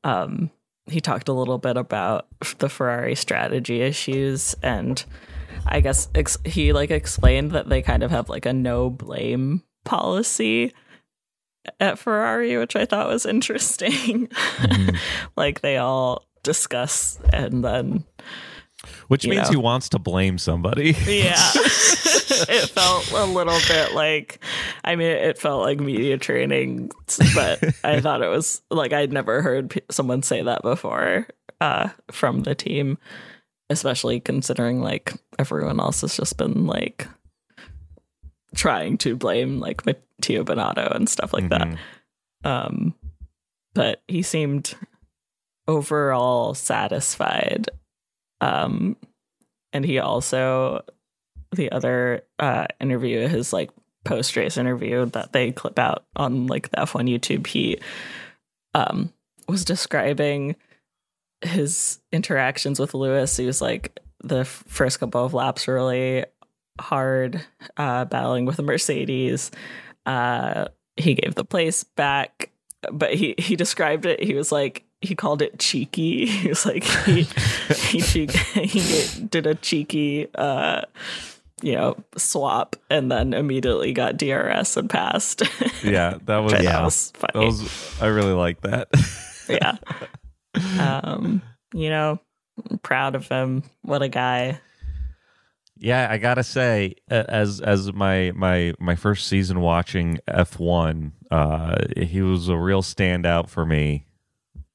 um 0.05 0.51
he 0.87 1.01
talked 1.01 1.29
a 1.29 1.33
little 1.33 1.59
bit 1.59 1.77
about 1.77 2.27
the 2.59 2.69
Ferrari 2.69 3.15
strategy 3.15 3.81
issues 3.83 4.55
and 4.63 5.05
I 5.67 5.81
guess 5.81 6.09
ex- 6.15 6.39
he 6.45 6.73
like 6.73 6.91
explained 6.91 7.53
that 7.53 7.69
they 7.69 7.83
kind 7.83 8.03
of 8.03 8.11
have 8.11 8.29
like 8.29 8.47
a 8.47 8.53
no 8.53 8.91
blame 8.91 9.63
policy 9.85 10.73
at 11.79 11.99
Ferrari, 11.99 12.57
which 12.57 12.75
I 12.75 12.85
thought 12.87 13.07
was 13.09 13.25
interesting. 13.27 14.27
Mm-hmm. 14.29 14.97
like 15.37 15.61
they 15.61 15.77
all 15.77 16.25
discuss 16.43 17.21
and 17.33 17.63
then 17.65 18.05
Which 19.07 19.25
means 19.27 19.45
know. 19.45 19.51
he 19.51 19.57
wants 19.57 19.89
to 19.91 19.99
blame 20.01 20.39
somebody. 20.39 20.97
yeah 21.07 21.37
it 22.49 22.69
felt 22.69 23.11
a 23.13 23.25
little 23.25 23.59
bit 23.69 23.95
like 23.95 24.39
i 24.85 24.97
mean 24.97 25.09
it 25.09 25.39
felt 25.39 25.63
like 25.63 25.81
media 25.81 26.17
training 26.19 26.91
but 27.35 27.63
i 27.85 28.01
thought 28.01 28.23
it 28.23 28.29
was 28.29 28.63
like 28.71 28.93
i'd 28.93 29.13
never 29.13 29.43
heard 29.43 29.81
someone 29.91 30.23
say 30.23 30.43
that 30.43 30.63
before 30.63 31.27
uh 31.61 31.89
from 32.11 32.41
the 32.41 32.55
team 32.55 32.99
especially 33.71 34.21
considering 34.21 34.81
like 34.81 35.15
everyone 35.39 35.81
else 35.81 36.03
has 36.03 36.17
just 36.17 36.37
been 36.37 36.67
like 36.67 37.09
trying 38.55 38.99
to 38.99 39.17
blame 39.17 39.61
like 39.61 39.87
Mattia 39.87 40.45
Binotto 40.45 40.95
and 40.95 41.09
stuff 41.09 41.33
like 41.33 41.49
that. 41.49 41.77
Um 42.45 42.95
but 43.75 44.03
he 44.07 44.23
seemed 44.23 44.75
overall 45.67 46.53
satisfied 46.55 47.71
um 48.41 48.97
and 49.73 49.85
he 49.85 49.99
also 49.99 50.85
the 51.53 51.71
other 51.73 52.23
uh 52.39 52.67
interview 52.81 53.27
his 53.29 53.53
like 53.53 53.71
post 54.05 54.37
race 54.37 54.57
interview 54.57 55.07
that 55.07 55.33
they 55.33 55.53
clip 55.53 55.79
out 55.79 56.05
on 56.17 56.47
like 56.47 56.71
the 56.71 56.79
F1 56.79 57.09
YouTube. 57.09 57.47
He 57.47 57.79
um 58.75 59.13
was 59.49 59.65
describing 59.65 60.57
his 61.43 62.01
interactions 62.13 62.79
with 62.79 62.95
Lewis. 62.95 63.37
He 63.37 63.47
was 63.47 63.61
like 63.61 63.99
the 64.23 64.45
first 64.45 65.01
couple 65.01 65.25
of 65.25 65.35
laps 65.35 65.67
were 65.67 65.75
really 65.75 66.25
hard 66.81 67.45
uh 67.77 68.05
battling 68.07 68.45
with 68.45 68.57
the 68.57 68.63
Mercedes. 68.63 69.51
Uh 70.07 70.69
he 70.97 71.15
gave 71.15 71.35
the 71.35 71.45
place 71.45 71.85
back 71.85 72.51
but 72.91 73.15
he 73.15 73.35
he 73.39 73.57
described 73.57 74.07
it. 74.07 74.23
He 74.23 74.35
was 74.35 74.51
like 74.51 74.85
he 75.01 75.15
called 75.15 75.43
it 75.43 75.59
cheeky. 75.59 76.27
He 76.43 76.49
was 76.49 76.67
like 76.67 76.85
he 76.85 77.23
he, 77.87 78.27
he 78.27 79.25
did 79.27 79.47
a 79.47 79.55
cheeky 79.55 80.29
uh 80.35 80.83
you 81.63 81.75
know 81.75 81.97
swap 82.17 82.77
and 82.91 83.11
then 83.11 83.33
immediately 83.33 83.93
got 83.93 84.17
drs 84.17 84.77
and 84.77 84.91
passed 84.91 85.43
Yeah, 85.85 86.19
that 86.27 86.39
was 86.39 86.53
yeah. 86.53 86.61
that 86.63 86.83
was 86.83 87.13
That 87.21 87.35
was 87.35 88.03
I 88.03 88.07
really 88.07 88.33
like 88.33 88.61
that. 88.63 88.89
yeah 89.49 89.77
um 90.79 91.41
you 91.75 91.89
know 91.89 92.19
I'm 92.71 92.79
proud 92.79 93.15
of 93.15 93.29
him 93.29 93.63
what 93.83 94.03
a 94.03 94.09
guy 94.09 94.61
Yeah, 95.79 96.07
I 96.11 96.19
gotta 96.19 96.45
say, 96.45 96.95
as 97.09 97.61
as 97.61 97.93
my 97.93 98.31
my 98.37 98.73
my 98.79 98.95
first 98.95 99.27
season 99.27 99.61
watching 99.61 100.19
F 100.29 100.61
one, 100.61 101.13
uh, 101.31 101.77
he 101.97 102.23
was 102.23 102.49
a 102.49 102.57
real 102.57 102.83
standout 102.83 103.49
for 103.49 103.67
me. 103.67 104.07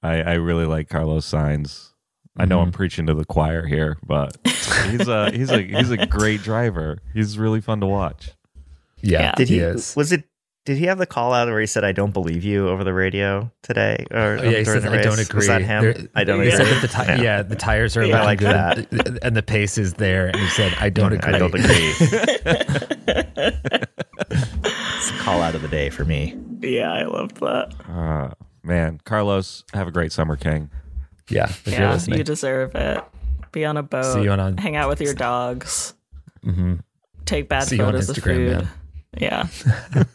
I 0.03 0.21
I 0.21 0.33
really 0.33 0.65
like 0.65 0.89
Carlos 0.89 1.25
Sainz. 1.25 1.93
I 2.37 2.45
know 2.45 2.59
I'm 2.61 2.71
preaching 2.71 3.07
to 3.07 3.13
the 3.13 3.25
choir 3.25 3.65
here, 3.65 3.97
but 4.05 4.37
he's 4.91 5.07
a 5.07 5.31
he's 5.31 5.49
a 5.51 5.61
he's 5.61 5.89
a 5.91 6.05
great 6.07 6.41
driver. 6.43 6.99
He's 7.13 7.37
really 7.37 7.61
fun 7.61 7.79
to 7.81 7.87
watch. 7.87 8.31
Yeah, 9.01 9.21
Yeah. 9.21 9.31
Did 9.35 9.49
he? 9.49 9.59
is. 9.59 9.95
Was 9.95 10.11
it? 10.11 10.23
Did 10.65 10.77
he 10.79 10.85
have 10.87 10.97
the 10.97 11.05
call 11.05 11.31
out 11.31 11.47
where 11.47 11.61
he 11.61 11.65
said, 11.65 11.83
"I 11.85 11.93
don't 11.93 12.11
believe 12.11 12.43
you" 12.43 12.67
over 12.67 12.83
the 12.83 12.93
radio 12.93 13.49
today? 13.63 14.05
Or 14.11 14.37
Oh, 14.39 14.43
yeah, 14.43 14.57
he 14.59 14.65
said, 14.65 14.83
the 14.83 14.91
I 14.91 15.01
don't 15.01 15.17
agree. 15.17 15.37
Was 15.37 15.47
that 15.47 15.61
him? 15.61 15.81
There- 15.83 15.95
I 16.13 16.23
don't 16.25 16.41
he 16.41 16.49
agree. 16.49 16.57
said 16.57 16.67
that 16.67 16.81
the 16.81 16.87
ti- 16.89 17.21
Yeah. 17.23 17.37
yeah. 17.37 17.41
the 17.43 17.55
tires 17.55 17.95
are 17.95 18.03
Yeah, 18.05 18.23
like 18.23 18.39
good, 18.39 19.19
and 19.23 19.33
the 19.35 19.43
pace 19.43 19.77
is 19.77 19.93
there. 19.93 20.27
And 20.27 20.35
he 20.35 20.47
said, 20.49 20.73
I 20.79 20.89
don't 20.89 21.13
agree. 21.13 21.33
I 21.33 21.37
don't 21.39 21.55
agree. 21.55 21.93
it's 24.29 25.09
a 25.11 25.13
call 25.19 25.41
out 25.41 25.55
of 25.55 25.61
the 25.61 25.67
day 25.69 25.89
for 25.89 26.03
me. 26.05 26.35
yeah 26.61 26.91
i 26.91 27.03
loved 27.03 27.37
that 27.39 27.73
Uh, 27.89 28.31
man, 28.63 28.99
Carlos, 29.05 29.63
have 29.73 29.87
a 29.87 29.91
great 29.91 30.11
summer, 30.11 30.35
King. 30.35 30.69
Yeah, 31.29 31.45
if 31.45 31.67
you're 31.67 31.75
yeah 31.79 31.91
listening. 31.93 32.17
you 32.19 32.23
deserve 32.23 32.75
it 32.75 33.03
be 33.51 33.65
on 33.65 33.77
a 33.77 33.83
boat 33.83 34.03
See 34.13 34.23
you 34.23 34.31
on- 34.31 34.39
on- 34.39 34.57
hang 34.57 34.75
out 34.75 34.89
with 34.89 35.01
your 35.01 35.13
dogs 35.13 35.93
Mhm. 36.45 36.81
take 37.25 37.49
bad 37.49 37.63
See 37.67 37.77
you 37.77 37.83
on 37.83 37.93
photos 37.93 38.09
of 38.09 38.17
food 38.17 38.51
man. 38.51 38.69
yeah 39.17 39.47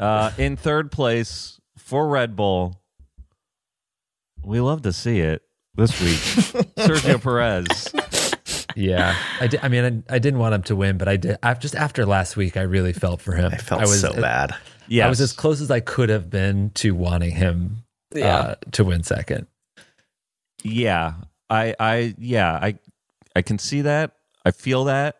Uh, 0.00 0.32
in 0.36 0.56
third 0.56 0.90
place 0.90 1.60
for 1.78 2.08
Red 2.08 2.34
Bull, 2.34 2.80
we 4.42 4.58
love 4.58 4.82
to 4.82 4.92
see 4.92 5.20
it 5.20 5.42
this 5.76 6.00
week. 6.00 6.18
Sergio 6.76 7.22
Perez. 7.22 8.66
Yeah, 8.74 9.14
I, 9.38 9.46
did, 9.46 9.60
I 9.62 9.68
mean, 9.68 10.04
I, 10.10 10.14
I 10.14 10.18
didn't 10.18 10.40
want 10.40 10.54
him 10.56 10.62
to 10.64 10.74
win, 10.74 10.98
but 10.98 11.06
I 11.08 11.16
did. 11.18 11.36
I, 11.42 11.54
just 11.54 11.76
after 11.76 12.04
last 12.04 12.36
week, 12.36 12.56
I 12.56 12.62
really 12.62 12.92
felt 12.92 13.20
for 13.20 13.34
him. 13.36 13.52
I 13.52 13.58
felt 13.58 13.82
was 13.82 14.00
so 14.00 14.12
bad. 14.20 14.56
Yeah, 14.88 15.06
I 15.06 15.08
was 15.08 15.20
as 15.20 15.32
close 15.32 15.60
as 15.60 15.70
I 15.70 15.78
could 15.78 16.08
have 16.08 16.28
been 16.30 16.70
to 16.76 16.96
wanting 16.96 17.30
him 17.36 17.81
uh, 18.16 18.54
to 18.72 18.84
win 18.84 19.02
second. 19.02 19.46
Yeah, 20.62 21.14
I, 21.50 21.74
I, 21.80 22.14
yeah, 22.18 22.52
I, 22.52 22.78
I 23.34 23.42
can 23.42 23.58
see 23.58 23.82
that. 23.82 24.16
I 24.44 24.50
feel 24.50 24.84
that, 24.84 25.16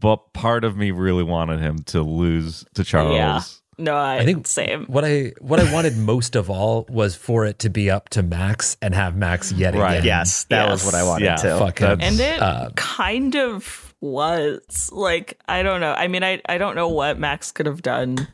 but 0.00 0.32
part 0.32 0.64
of 0.64 0.76
me 0.76 0.90
really 0.90 1.22
wanted 1.24 1.60
him 1.60 1.78
to 1.84 2.02
lose 2.02 2.64
to 2.74 2.84
Charles. 2.84 3.14
Yeah. 3.14 3.40
no 3.78 3.94
i, 3.96 4.18
I 4.18 4.24
think 4.24 4.46
same 4.46 4.84
What 4.86 5.04
I 5.04 5.32
what 5.40 5.58
I 5.60 5.70
wanted 5.72 5.96
most 6.12 6.36
of 6.36 6.48
all 6.50 6.86
was 6.88 7.14
for 7.16 7.44
it 7.46 7.58
to 7.60 7.70
be 7.70 7.90
up 7.90 8.08
to 8.10 8.22
Max 8.22 8.76
and 8.82 8.94
have 8.94 9.16
Max 9.16 9.52
yet 9.52 9.74
Right. 9.74 9.94
again. 9.96 10.04
Yes, 10.06 10.44
that 10.44 10.68
was 10.70 10.84
what 10.84 10.94
I 10.94 11.02
wanted 11.02 11.24
Yeah, 11.26 11.36
to. 11.36 11.58
fuck 11.58 11.78
him. 11.80 11.98
and 12.00 12.18
it 12.20 12.40
Uh, 12.42 12.70
kind 12.76 13.34
of 13.36 13.94
was 14.02 14.90
like 14.92 15.40
i 15.48 15.62
don't 15.62 15.80
know 15.80 15.92
i 15.94 16.06
mean 16.06 16.22
i 16.22 16.40
i 16.46 16.58
don't 16.58 16.76
know 16.76 16.88
what 16.88 17.18
max 17.18 17.50
could 17.50 17.64
have 17.64 17.80
done 17.80 18.28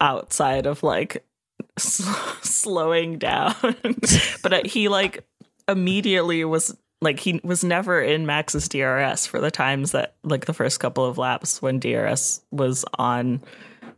outside 0.00 0.66
of 0.66 0.82
like 0.82 1.24
sl- 1.78 2.10
slowing 2.42 3.18
down 3.18 3.54
but 4.42 4.52
uh, 4.52 4.60
he 4.64 4.88
like 4.88 5.24
immediately 5.68 6.44
was 6.44 6.76
like 7.02 7.18
he 7.20 7.40
was 7.44 7.62
never 7.62 8.00
in 8.00 8.26
max's 8.26 8.68
drs 8.68 9.26
for 9.26 9.40
the 9.40 9.50
times 9.50 9.92
that 9.92 10.16
like 10.22 10.46
the 10.46 10.54
first 10.54 10.80
couple 10.80 11.04
of 11.04 11.18
laps 11.18 11.60
when 11.60 11.78
drs 11.78 12.40
was 12.50 12.84
on 12.98 13.42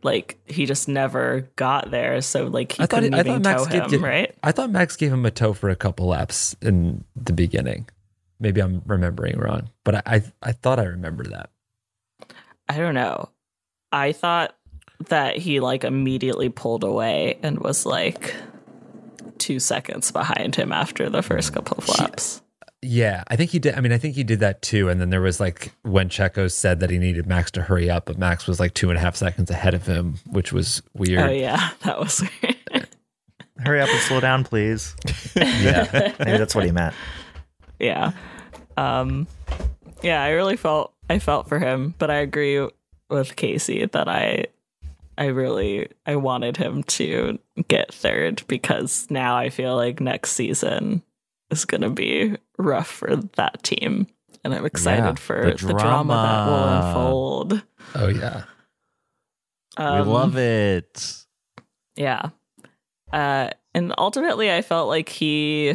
like 0.03 0.39
he 0.45 0.65
just 0.65 0.87
never 0.87 1.49
got 1.55 1.91
there 1.91 2.21
so 2.21 2.45
like 2.45 2.73
he 2.73 2.83
I 2.83 2.87
couldn't 2.87 3.13
I 3.13 3.19
even 3.19 3.43
thought 3.43 3.69
Max 3.69 3.73
him 3.73 3.89
give, 3.89 4.01
right 4.01 4.33
I 4.43 4.51
thought 4.51 4.71
Max 4.71 4.95
gave 4.95 5.11
him 5.11 5.25
a 5.25 5.31
tow 5.31 5.53
for 5.53 5.69
a 5.69 5.75
couple 5.75 6.07
laps 6.07 6.55
in 6.61 7.03
the 7.15 7.33
beginning. 7.33 7.89
Maybe 8.39 8.61
I'm 8.61 8.81
remembering 8.85 9.37
wrong, 9.37 9.69
but 9.83 9.95
I 9.95 10.01
I, 10.05 10.23
I 10.41 10.51
thought 10.53 10.79
I 10.79 10.83
remember 10.83 11.25
that. 11.25 11.49
I 12.69 12.77
don't 12.77 12.93
know. 12.93 13.29
I 13.91 14.11
thought 14.13 14.55
that 15.07 15.37
he 15.37 15.59
like 15.59 15.83
immediately 15.83 16.49
pulled 16.49 16.83
away 16.83 17.39
and 17.41 17.59
was 17.59 17.85
like 17.85 18.35
two 19.37 19.59
seconds 19.59 20.11
behind 20.11 20.55
him 20.55 20.71
after 20.71 21.09
the 21.09 21.23
first 21.23 21.53
couple 21.53 21.77
of 21.77 21.87
laps. 21.99 22.41
Yeah, 22.81 23.23
I 23.27 23.35
think 23.35 23.51
he 23.51 23.59
did. 23.59 23.75
I 23.75 23.81
mean, 23.81 23.91
I 23.91 23.97
think 23.97 24.15
he 24.15 24.23
did 24.23 24.39
that 24.39 24.61
too. 24.61 24.87
And 24.87 25.01
then 25.01 25.09
there 25.09 25.21
was 25.21 25.39
like 25.39 25.73
when 25.81 26.07
Checo 26.09 26.49
said 26.49 26.79
that 26.79 26.89
he 26.89 26.97
needed 26.97 27.27
Max 27.27 27.51
to 27.51 27.61
hurry 27.61 27.89
up, 27.89 28.05
but 28.05 28.17
Max 28.17 28.47
was 28.47 28.59
like 28.59 28.73
two 28.73 28.89
and 28.89 28.97
a 28.97 29.01
half 29.01 29.15
seconds 29.15 29.49
ahead 29.51 29.73
of 29.73 29.85
him, 29.85 30.15
which 30.27 30.53
was 30.53 30.81
weird. 30.93 31.19
Oh 31.19 31.31
yeah, 31.31 31.71
that 31.83 31.99
was 31.99 32.21
weird. 32.21 32.55
Hurry 33.57 33.81
up 33.81 33.89
and 33.89 33.99
slow 33.99 34.21
down, 34.21 34.45
please. 34.45 34.95
yeah. 35.35 36.13
Maybe 36.19 36.37
that's 36.37 36.55
what 36.55 36.63
he 36.63 36.71
meant. 36.71 36.95
yeah. 37.77 38.13
Um 38.77 39.27
yeah, 40.01 40.23
I 40.23 40.29
really 40.29 40.55
felt 40.55 40.93
I 41.09 41.19
felt 41.19 41.49
for 41.49 41.59
him, 41.59 41.93
but 41.97 42.09
I 42.09 42.17
agree 42.17 42.65
with 43.09 43.35
Casey 43.35 43.85
that 43.85 44.07
I 44.07 44.45
I 45.19 45.25
really 45.27 45.89
I 46.05 46.15
wanted 46.15 46.57
him 46.57 46.81
to 46.83 47.37
get 47.67 47.93
third 47.93 48.41
because 48.47 49.05
now 49.11 49.35
I 49.35 49.49
feel 49.49 49.75
like 49.75 49.99
next 49.99 50.31
season 50.31 51.03
is 51.51 51.65
going 51.65 51.81
to 51.81 51.89
be 51.89 52.37
rough 52.57 52.87
for 52.87 53.15
that 53.35 53.61
team 53.61 54.07
and 54.45 54.53
I'm 54.55 54.65
excited 54.65 55.03
Yeah, 55.03 55.13
for 55.15 55.51
the 55.57 55.67
the 55.67 55.73
drama. 55.73 56.13
that 56.13 56.45
will 56.47 57.03
unfold. 57.03 57.63
Oh 57.95 58.07
yeah. 58.07 58.43
Um, 59.77 59.99
we 60.07 60.13
love 60.13 60.37
it. 60.37 61.15
Yeah. 61.95 62.29
Uh, 63.11 63.49
and 63.73 63.93
ultimately, 63.97 64.51
I 64.51 64.61
felt 64.61 64.87
like 64.87 65.09
he, 65.09 65.73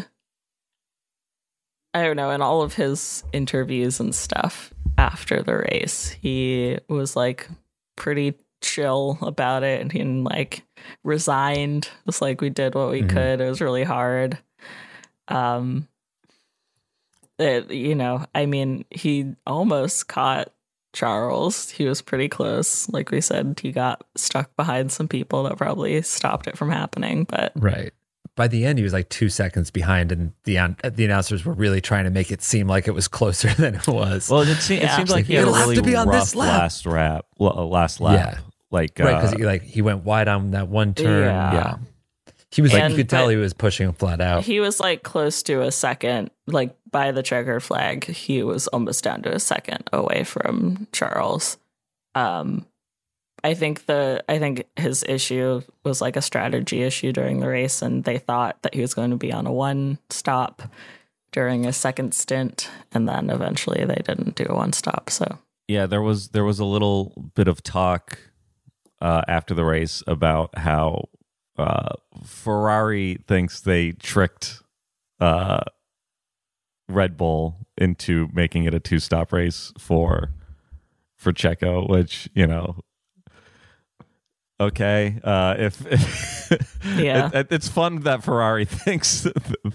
I 1.93 2.03
don't 2.03 2.17
know, 2.17 2.31
in 2.31 2.43
all 2.43 2.63
of 2.63 2.75
his 2.75 3.25
interviews 3.33 4.01
and 4.01 4.15
stuff 4.15 4.73
after 4.99 5.43
the 5.43 5.59
race, 5.59 6.09
he 6.11 6.79
was 6.89 7.17
like 7.17 7.49
pretty 7.97 8.35
chill 8.65 9.19
about 9.23 9.63
it 9.63 9.81
and 9.81 9.93
he 9.93 10.03
like 10.03 10.63
resigned. 11.05 11.85
It 11.87 12.07
was 12.07 12.21
like 12.23 12.41
we 12.41 12.51
did 12.51 12.75
what 12.75 12.91
we 12.91 13.03
Mhm. 13.03 13.11
could. 13.11 13.41
It 13.41 13.49
was 13.49 13.61
really 13.61 13.85
hard. 13.85 14.39
Um, 15.29 15.89
it, 17.39 17.71
you 17.71 17.95
know, 17.95 18.25
I 18.35 18.47
mean, 18.47 18.85
he 18.91 19.35
almost 19.47 20.09
caught 20.09 20.53
Charles. 20.93 21.71
He 21.71 21.87
was 21.87 22.01
pretty 22.03 22.29
close. 22.29 22.89
Like 22.89 23.11
we 23.11 23.21
said, 23.21 23.59
he 23.61 23.73
got 23.73 24.05
stuck 24.17 24.55
behind 24.57 24.93
some 24.93 25.09
people 25.09 25.43
that 25.45 25.57
probably 25.57 26.01
stopped 26.03 26.47
it 26.47 26.57
from 26.57 26.71
happening. 26.71 27.25
But 27.25 27.53
Right. 27.57 27.93
by 28.37 28.47
the 28.47 28.65
end 28.65 28.79
he 28.79 28.85
was 28.85 28.93
like 28.93 29.09
two 29.09 29.29
seconds 29.29 29.71
behind, 29.73 30.13
and 30.13 30.33
the 30.45 30.55
the 30.95 31.05
announcers 31.05 31.45
were 31.45 31.53
really 31.55 31.81
trying 31.81 32.05
to 32.05 32.11
make 32.11 32.31
it 32.31 32.43
seem 32.43 32.69
like 32.69 32.87
it 32.87 32.93
was 32.95 33.09
closer 33.09 33.49
than 33.55 33.75
it 33.75 33.89
was. 33.89 34.31
Well, 34.31 34.43
it, 34.43 34.55
se- 34.57 34.81
it 34.83 34.91
seems 34.91 35.11
like 35.11 35.27
he 35.27 35.35
had 35.35 35.41
a 35.41 35.43
It'll 35.49 35.55
have 35.55 35.65
really 35.69 35.77
to 35.77 35.83
be 35.83 35.97
on 35.97 36.09
rough 36.09 36.21
this 36.21 36.35
lap. 36.37 36.59
last 36.61 36.87
lap. 36.87 37.27
l- 37.41 37.69
Last 37.69 38.01
lap. 38.01 38.35
Yeah. 38.35 38.41
Like 38.75 38.99
right, 38.99 39.15
uh, 39.15 39.21
because 39.21 39.33
he 39.39 39.47
like 39.47 39.63
he 39.63 39.83
went 39.83 40.03
wide 40.05 40.27
on 40.27 40.51
that 40.51 40.67
one 40.69 40.95
turn. 40.95 41.23
Yeah. 41.27 41.55
Yeah, 41.55 41.77
he 42.51 42.61
was 42.61 42.73
like 42.73 42.83
And- 42.83 42.93
you 42.93 42.97
could 42.99 43.09
tell 43.09 43.29
he 43.29 43.37
was 43.37 43.55
pushing 43.55 43.93
flat 43.93 44.21
out. 44.21 44.43
He 44.43 44.59
was 44.59 44.81
like 44.81 45.05
close 45.05 45.45
to 45.45 45.63
a 45.63 45.71
second, 45.71 46.31
like 46.49 46.77
by 46.91 47.13
the 47.13 47.23
checkered 47.23 47.63
flag. 47.63 48.05
He 48.05 48.43
was 48.43 48.67
almost 48.67 49.05
down 49.05 49.23
to 49.23 49.33
a 49.33 49.39
second 49.39 49.89
away 49.93 50.25
from 50.25 50.89
Charles. 50.93 51.57
Um, 52.17 52.67
I 53.45 53.55
think 53.55 53.87
the 53.87 54.25
I 54.29 54.41
think 54.41 54.65
his 54.75 55.05
issue 55.09 55.63
was 55.85 56.01
like 56.01 56.17
a 56.17 56.23
strategy 56.23 56.83
issue 56.83 57.13
during 57.13 57.39
the 57.39 57.49
race, 57.49 57.81
and 57.81 58.03
they 58.03 58.19
thought 58.19 58.61
that 58.63 58.75
he 58.75 58.81
was 58.81 58.93
going 58.95 59.11
to 59.11 59.17
be 59.17 59.33
on 59.33 59.47
a 59.47 59.53
one 59.53 59.99
stop 60.11 60.63
during 61.31 61.65
a 61.65 61.73
second 61.73 62.13
stint, 62.13 62.69
and 62.91 63.09
then 63.09 63.31
eventually 63.31 63.85
they 63.85 64.03
didn't 64.05 64.35
do 64.35 64.47
a 64.49 64.55
one 64.57 64.73
stop. 64.73 65.11
So 65.11 65.39
yeah, 65.69 65.87
there 65.87 66.03
was 66.03 66.31
there 66.31 66.45
was 66.45 66.59
a 66.59 66.65
little 66.65 67.31
bit 67.37 67.47
of 67.47 67.63
talk 67.63 68.19
uh, 69.01 69.23
after 69.29 69.55
the 69.55 69.65
race 69.65 70.03
about 70.07 70.57
how 70.59 71.09
uh, 71.57 71.95
Ferrari 72.25 73.19
thinks 73.27 73.61
they 73.61 73.93
tricked 73.93 74.63
uh, 75.21 75.61
Red 76.89 77.17
Bull 77.17 77.67
into 77.79 78.29
making 78.33 78.65
it 78.65 78.75
a 78.75 78.81
two 78.81 78.99
stop 78.99 79.33
race 79.33 79.73
for 79.79 80.33
for 81.17 81.33
Checo, 81.33 81.89
which 81.89 82.29
you 82.35 82.47
know. 82.47 82.81
Okay, 84.61 85.19
uh, 85.25 85.57
if 85.59 85.81
Yeah. 86.97 87.29
it- 87.35 87.49
it's 87.51 87.69
fun 87.69 88.01
that 88.03 88.23
Ferrari 88.23 88.65
thinks 88.85 89.27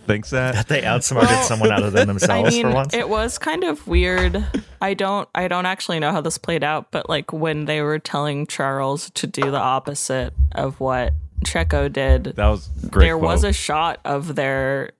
thinks 0.07 0.29
that. 0.29 0.53
That 0.55 0.67
they 0.69 0.83
outsmarted 0.85 1.29
Well, 1.31 1.43
someone 1.43 1.71
other 1.71 1.89
than 1.89 2.07
themselves 2.07 2.47
I 2.47 2.49
mean, 2.57 2.67
for 2.67 2.73
once. 2.73 2.93
it 2.93 3.09
was 3.09 3.37
kind 3.37 3.65
of 3.65 3.85
weird. 3.87 4.41
I 4.81 4.93
don't 4.93 5.27
I 5.35 5.49
don't 5.49 5.65
actually 5.65 5.99
know 5.99 6.11
how 6.13 6.21
this 6.21 6.37
played 6.37 6.63
out, 6.63 6.91
but 6.91 7.09
like 7.09 7.33
when 7.33 7.65
they 7.65 7.81
were 7.81 7.99
telling 7.99 8.47
Charles 8.47 9.09
to 9.15 9.27
do 9.27 9.51
the 9.51 9.57
opposite 9.59 10.33
of 10.53 10.79
what 10.79 11.11
Checo 11.45 11.91
did, 11.91 12.23
That 12.35 12.47
was 12.47 12.67
great. 12.89 13.05
there 13.05 13.17
was 13.17 13.43
a 13.43 13.51
shot 13.51 13.99
of 14.05 14.35
their 14.35 14.91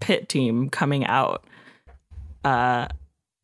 pit 0.00 0.28
team 0.28 0.68
coming 0.68 1.06
out. 1.06 1.44
Uh 2.44 2.88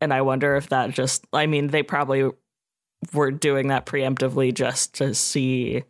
and 0.00 0.12
I 0.12 0.22
wonder 0.22 0.56
if 0.56 0.70
that 0.70 0.90
just 0.90 1.24
I 1.32 1.46
mean, 1.46 1.68
they 1.68 1.84
probably 1.84 2.30
were 3.12 3.30
doing 3.30 3.68
that 3.68 3.86
preemptively 3.86 4.52
just 4.52 4.94
to 4.94 5.14
see 5.14 5.84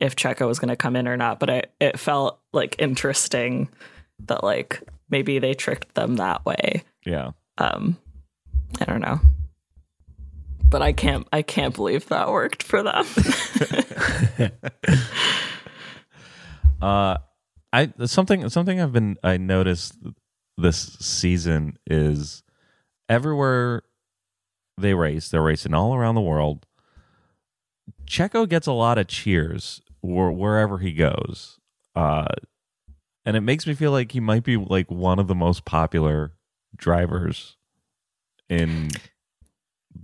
if 0.00 0.16
Checo 0.16 0.46
was 0.46 0.58
going 0.58 0.68
to 0.68 0.76
come 0.76 0.96
in 0.96 1.08
or 1.08 1.16
not, 1.16 1.38
but 1.38 1.50
it, 1.50 1.72
it 1.80 1.98
felt 1.98 2.40
like 2.52 2.76
interesting 2.78 3.68
that 4.26 4.44
like 4.44 4.82
maybe 5.10 5.38
they 5.38 5.54
tricked 5.54 5.94
them 5.94 6.16
that 6.16 6.44
way. 6.44 6.82
Yeah. 7.04 7.32
um 7.58 7.96
i 8.80 8.84
don't 8.84 9.00
know. 9.00 9.20
But 10.68 10.82
i 10.82 10.92
can't 10.92 11.26
i 11.32 11.42
can't 11.42 11.74
believe 11.74 12.08
that 12.08 12.30
worked 12.30 12.62
for 12.62 12.82
them. 12.82 13.04
Uh, 16.82 17.16
I 17.72 17.92
something 18.06 18.48
something 18.48 18.80
I've 18.80 18.92
been 18.92 19.16
I 19.22 19.36
noticed 19.36 19.96
this 20.58 20.96
season 21.00 21.78
is 21.86 22.42
everywhere 23.08 23.84
they 24.82 24.92
race, 24.94 25.28
they're 25.30 25.42
racing 25.42 25.72
all 25.74 25.94
around 25.94 26.14
the 26.16 26.20
world. 26.20 26.66
Checo 28.06 28.48
gets 28.48 28.66
a 28.66 28.72
lot 28.72 28.98
of 28.98 29.06
cheers 29.08 29.80
wh- 30.00 30.34
wherever 30.36 30.78
he 30.78 30.92
goes, 30.92 31.58
uh, 31.96 32.26
and 33.24 33.36
it 33.36 33.40
makes 33.40 33.66
me 33.66 33.74
feel 33.74 33.90
like 33.92 34.12
he 34.12 34.20
might 34.20 34.44
be 34.44 34.56
like 34.56 34.90
one 34.90 35.18
of 35.18 35.28
the 35.28 35.34
most 35.34 35.64
popular 35.64 36.32
drivers 36.76 37.56
in 38.48 38.88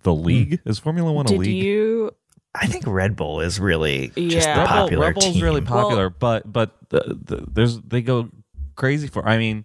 the 0.02 0.14
league. 0.14 0.60
Is 0.64 0.78
Formula 0.78 1.12
One 1.12 1.26
a 1.26 1.32
league? 1.32 1.62
you 1.64 2.10
I 2.54 2.66
think 2.66 2.84
Red 2.86 3.14
Bull 3.16 3.40
is 3.40 3.60
really 3.60 4.08
just 4.08 4.46
Yeah. 4.46 4.54
the 4.54 4.60
Rebel, 4.60 4.66
popular 4.66 5.06
Rebel's 5.08 5.24
team. 5.26 5.42
really 5.42 5.60
Well- 5.60 5.82
popular, 5.84 6.10
but 6.10 6.50
but 6.50 6.76
the, 6.88 7.18
the, 7.24 7.44
there's 7.52 7.80
they 7.80 8.00
go 8.02 8.30
crazy 8.74 9.06
for. 9.08 9.26
I 9.28 9.38
mean, 9.38 9.64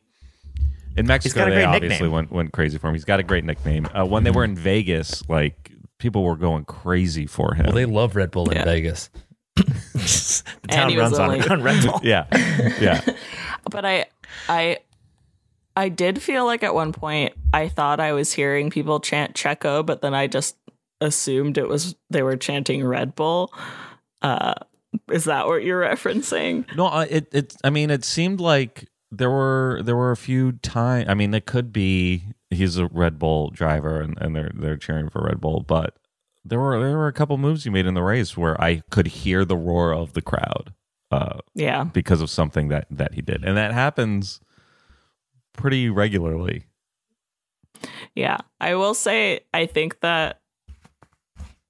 in 0.97 1.07
Mexico 1.07 1.41
got 1.45 1.49
they 1.49 1.63
obviously 1.63 1.89
nickname. 1.89 2.11
went 2.11 2.31
went 2.31 2.51
crazy 2.53 2.77
for 2.77 2.87
him. 2.87 2.93
He's 2.95 3.05
got 3.05 3.19
a 3.19 3.23
great 3.23 3.43
nickname. 3.43 3.87
Uh, 3.93 4.05
when 4.05 4.23
they 4.23 4.31
were 4.31 4.43
in 4.43 4.55
Vegas, 4.55 5.27
like 5.29 5.71
people 5.99 6.23
were 6.23 6.35
going 6.35 6.65
crazy 6.65 7.25
for 7.27 7.53
him. 7.55 7.65
Well, 7.67 7.75
they 7.75 7.85
love 7.85 8.15
Red 8.15 8.31
Bull 8.31 8.49
in 8.49 8.57
Yeah. 8.57 8.65
Vegas. 8.65 9.09
the 9.55 10.67
town 10.69 10.89
he 10.89 10.97
was 10.97 11.11
runs 11.11 11.19
on, 11.19 11.29
only- 11.31 11.47
on 11.49 11.61
Red 11.61 11.85
Bull. 11.85 11.99
yeah, 12.03 12.25
yeah. 12.81 13.01
but 13.71 13.85
i 13.85 14.05
i 14.49 14.77
i 15.75 15.89
did 15.89 16.21
feel 16.21 16.45
like 16.45 16.63
at 16.63 16.73
one 16.73 16.91
point 16.91 17.33
i 17.53 17.67
thought 17.69 17.99
i 17.99 18.11
was 18.13 18.33
hearing 18.33 18.69
people 18.71 18.99
chant 18.99 19.33
checo 19.35 19.85
but 19.85 20.01
then 20.01 20.13
i 20.13 20.27
just 20.27 20.57
assumed 21.01 21.57
it 21.57 21.67
was 21.69 21.95
they 22.09 22.23
were 22.23 22.35
chanting 22.35 22.83
red 22.85 23.15
bull 23.15 23.53
uh 24.21 24.53
is 25.11 25.25
that 25.25 25.45
what 25.47 25.63
you're 25.63 25.81
referencing 25.81 26.65
No, 26.75 26.87
uh, 26.87 27.05
it 27.09 27.27
it. 27.31 27.55
I 27.63 27.69
mean, 27.69 27.89
it 27.89 28.03
seemed 28.05 28.39
like 28.39 28.87
there 29.17 29.29
were 29.29 29.81
there 29.83 29.95
were 29.95 30.11
a 30.11 30.17
few 30.17 30.53
times. 30.53 31.07
I 31.09 31.13
mean, 31.13 31.33
it 31.33 31.45
could 31.45 31.71
be 31.71 32.25
he's 32.49 32.77
a 32.77 32.87
Red 32.87 33.19
Bull 33.19 33.49
driver 33.49 34.01
and, 34.01 34.17
and 34.19 34.35
they're 34.35 34.51
they're 34.53 34.77
cheering 34.77 35.09
for 35.09 35.23
Red 35.23 35.39
Bull, 35.41 35.61
but 35.61 35.97
there 36.43 36.59
were 36.59 36.79
there 36.83 36.97
were 36.97 37.07
a 37.07 37.13
couple 37.13 37.37
moves 37.37 37.63
he 37.63 37.69
made 37.69 37.85
in 37.85 37.93
the 37.93 38.03
race 38.03 38.35
where 38.35 38.59
I 38.61 38.81
could 38.89 39.07
hear 39.07 39.45
the 39.45 39.57
roar 39.57 39.93
of 39.93 40.13
the 40.13 40.21
crowd. 40.21 40.73
Uh, 41.11 41.37
yeah 41.53 41.83
because 41.83 42.21
of 42.21 42.29
something 42.31 42.69
that 42.69 42.87
that 42.89 43.13
he 43.13 43.21
did 43.21 43.43
and 43.43 43.55
that 43.55 43.71
happens 43.71 44.39
pretty 45.53 45.87
regularly 45.87 46.65
Yeah, 48.15 48.37
I 48.59 48.75
will 48.75 48.93
say 48.95 49.41
I 49.53 49.65
think 49.67 49.99
that 49.99 50.41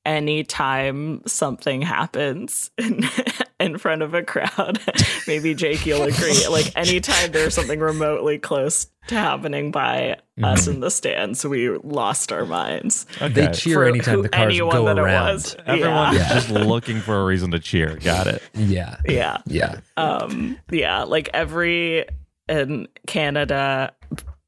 anytime 0.06 1.22
something 1.26 1.82
happens 1.82 2.72
in 2.78 3.02
in 3.60 3.78
front 3.78 4.02
of 4.02 4.14
a 4.14 4.24
crowd, 4.24 4.80
maybe 5.28 5.54
Jake 5.54 5.86
you'll 5.86 6.04
agree. 6.04 6.48
Like 6.50 6.72
anytime 6.76 7.32
there's 7.32 7.54
something 7.54 7.80
remotely 7.80 8.38
close 8.40 8.88
to 9.08 9.16
happening 9.16 9.72
by 9.72 10.18
us 10.42 10.68
in 10.68 10.80
the 10.80 10.90
stands, 10.90 11.46
we 11.46 11.70
lost 11.80 12.32
our 12.32 12.46
minds. 12.46 13.06
They 13.22 13.48
cheer 13.52 13.76
For 13.76 13.86
anytime 13.86 14.16
who- 14.16 14.22
the 14.24 14.30
cars 14.30 14.46
anyone 14.46 14.76
go 14.76 14.86
that 14.86 14.98
it 14.98 15.02
around. 15.02 15.34
was. 15.34 15.56
everyone's 15.66 16.18
Yeah. 16.18 16.34
just 16.34 16.50
looking 16.50 17.00
for 17.00 17.22
a 17.22 17.26
reason 17.26 17.52
to 17.52 17.60
cheer 17.60 17.98
got 17.98 18.28
it 18.28 18.42
Yeah. 18.54 18.98
Yeah. 19.06 19.38
Yeah. 19.46 19.80
um 19.98 20.58
yeah 20.72 21.04
like 21.04 21.30
every 21.34 22.06
in 22.50 22.88
canada 23.08 23.94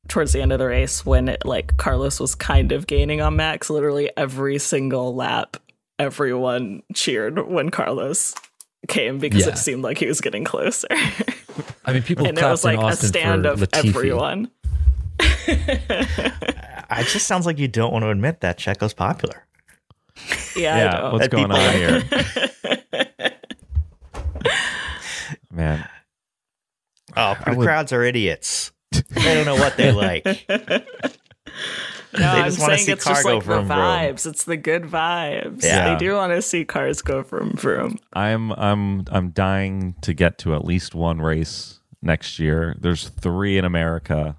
towards 0.07 0.33
the 0.33 0.41
end 0.41 0.51
of 0.51 0.59
the 0.59 0.67
race 0.67 1.05
when 1.05 1.27
it, 1.29 1.45
like 1.45 1.75
carlos 1.77 2.19
was 2.19 2.35
kind 2.35 2.71
of 2.71 2.85
gaining 2.87 3.21
on 3.21 3.35
max 3.35 3.69
literally 3.69 4.09
every 4.17 4.57
single 4.59 5.15
lap 5.15 5.57
everyone 5.99 6.83
cheered 6.93 7.47
when 7.47 7.69
carlos 7.69 8.33
came 8.87 9.17
because 9.17 9.45
Yeah. 9.45 9.53
it 9.53 9.57
seemed 9.57 9.83
like 9.83 9.97
he 9.97 10.05
was 10.05 10.21
getting 10.21 10.43
closer 10.43 10.87
I 11.85 11.93
mean, 11.93 12.03
people 12.03 12.25
and 12.27 12.37
it 12.37 12.41
clapped 12.41 12.51
was 12.51 12.63
like 12.65 12.79
a 12.79 12.95
stand 12.95 13.45
of 13.45 13.59
Latifi. 13.59 13.87
everyone 13.89 14.51
It 16.97 17.07
just 17.07 17.25
sounds 17.25 17.45
like 17.47 17.57
you 17.57 17.67
don't 17.67 17.91
want 17.91 18.03
to 18.03 18.09
admit 18.09 18.41
that 18.41 18.57
Checo's 18.59 18.93
popular. 18.93 19.45
yeah, 20.55 20.75
I 20.75 20.77
yeah 20.77 20.91
don't. 21.01 21.11
what's 21.13 21.23
That 21.27 21.31
going 21.31 21.51
on 21.51 21.73
here 21.73 23.31
man 25.51 25.87
Oh, 27.17 27.35
the 27.45 27.55
would- 27.55 27.65
crowds 27.65 27.93
are 27.93 28.03
idiots. 28.03 28.71
They 29.09 29.33
don't 29.33 29.45
know 29.45 29.55
what 29.55 29.77
they 29.77 29.91
like. 29.91 30.25
no, 30.49 30.55
They 32.13 32.23
I'm 32.23 32.45
just 32.45 32.59
saying 32.59 32.79
see 32.79 32.91
it's 32.91 33.05
just 33.05 33.23
go 33.23 33.29
like 33.35 33.39
the 33.43 33.45
vroom, 33.45 33.65
vroom. 33.67 33.77
vibes. 33.77 34.25
It's 34.25 34.43
the 34.45 34.57
good 34.57 34.83
vibes. 34.83 35.63
Yeah. 35.63 35.93
They 35.93 35.99
do 35.99 36.13
want 36.13 36.33
to 36.33 36.41
see 36.41 36.65
cars 36.65 37.01
go 37.01 37.23
from 37.23 37.51
vroom. 37.53 37.97
i'm 38.13 38.51
i'm 38.53 39.03
i'm 39.11 39.29
dying 39.31 39.95
to 40.01 40.13
get 40.13 40.37
to 40.39 40.53
at 40.55 40.63
least 40.65 40.95
one 40.95 41.19
race 41.21 41.79
next 42.01 42.39
year 42.39 42.75
there's 42.79 43.09
three 43.09 43.57
in 43.57 43.65
america 43.65 44.37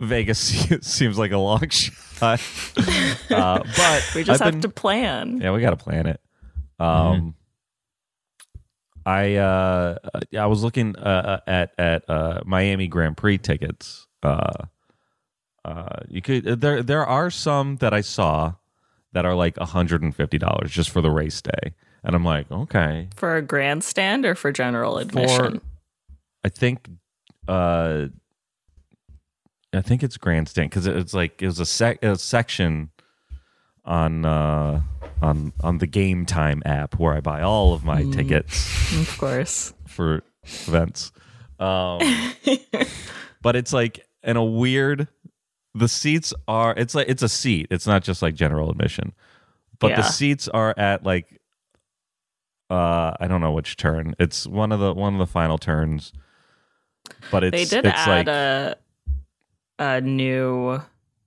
vegas 0.00 0.38
seems 0.82 1.18
like 1.18 1.32
a 1.32 1.38
long 1.38 1.68
shot 1.70 2.40
uh, 3.30 3.58
but 3.76 4.12
We 4.14 4.24
just 4.24 4.40
I've 4.40 4.46
have 4.46 4.54
been- 4.54 4.60
to 4.62 4.68
plan. 4.68 5.38
Yeah, 5.40 5.52
we 5.52 5.60
got 5.60 5.70
to 5.70 5.76
plan 5.76 6.06
it. 6.06 6.20
Um, 6.78 7.34
I 9.06 9.36
uh, 9.36 9.98
I 10.36 10.46
was 10.46 10.64
looking 10.64 10.96
uh, 10.96 11.40
at 11.46 11.72
at 11.78 12.10
uh, 12.10 12.40
Miami 12.44 12.88
Grand 12.88 13.16
Prix 13.16 13.38
tickets. 13.38 14.08
Uh, 14.22 14.64
uh, 15.64 16.00
you 16.08 16.20
could 16.20 16.60
there 16.60 16.82
there 16.82 17.06
are 17.06 17.30
some 17.30 17.76
that 17.76 17.94
I 17.94 18.00
saw 18.00 18.54
that 19.12 19.24
are 19.24 19.36
like 19.36 19.56
hundred 19.58 20.02
and 20.02 20.14
fifty 20.14 20.38
dollars 20.38 20.72
just 20.72 20.90
for 20.90 21.00
the 21.00 21.10
race 21.10 21.40
day, 21.40 21.74
and 22.02 22.16
I'm 22.16 22.24
like, 22.24 22.50
okay, 22.50 23.08
For 23.14 23.36
a 23.36 23.42
grandstand 23.42 24.26
or 24.26 24.34
for 24.34 24.50
general 24.50 24.98
admission? 24.98 25.60
I 26.44 26.48
think 26.48 26.90
uh, 27.46 28.06
I 29.72 29.82
think 29.82 30.02
it's 30.02 30.16
grandstand 30.16 30.70
because 30.70 30.86
it's 30.88 31.14
like 31.14 31.40
it 31.40 31.46
was 31.46 31.60
a, 31.60 31.66
sec- 31.66 32.02
a 32.02 32.18
section 32.18 32.90
on 33.84 34.24
uh 34.24 34.82
on 35.22 35.52
on 35.62 35.78
the 35.78 35.86
game 35.86 36.26
time 36.26 36.62
app 36.64 36.98
where 36.98 37.14
I 37.14 37.20
buy 37.20 37.42
all 37.42 37.72
of 37.72 37.84
my 37.84 38.04
tickets 38.04 38.94
of 39.00 39.18
course. 39.18 39.72
for 39.86 40.22
events. 40.44 41.12
Um, 41.58 42.00
but 43.42 43.56
it's 43.56 43.72
like 43.72 44.06
in 44.22 44.36
a 44.36 44.44
weird. 44.44 45.08
The 45.74 45.88
seats 45.88 46.32
are. 46.48 46.72
It's 46.74 46.94
like 46.94 47.08
it's 47.08 47.22
a 47.22 47.28
seat. 47.28 47.66
It's 47.70 47.86
not 47.86 48.02
just 48.02 48.22
like 48.22 48.34
general 48.34 48.70
admission, 48.70 49.12
but 49.78 49.94
the 49.94 50.02
seats 50.02 50.48
are 50.48 50.74
at 50.76 51.04
like. 51.04 51.40
Uh, 52.68 53.12
I 53.20 53.28
don't 53.28 53.40
know 53.40 53.52
which 53.52 53.76
turn. 53.76 54.14
It's 54.18 54.46
one 54.46 54.72
of 54.72 54.80
the 54.80 54.94
one 54.94 55.12
of 55.12 55.18
the 55.18 55.26
final 55.26 55.58
turns. 55.58 56.12
But 57.30 57.44
it's 57.44 57.52
they 57.56 57.64
did 57.64 57.86
it's 57.86 57.98
add 57.98 58.08
like 58.08 58.28
a 58.28 58.76
a 59.78 60.00
new 60.00 60.80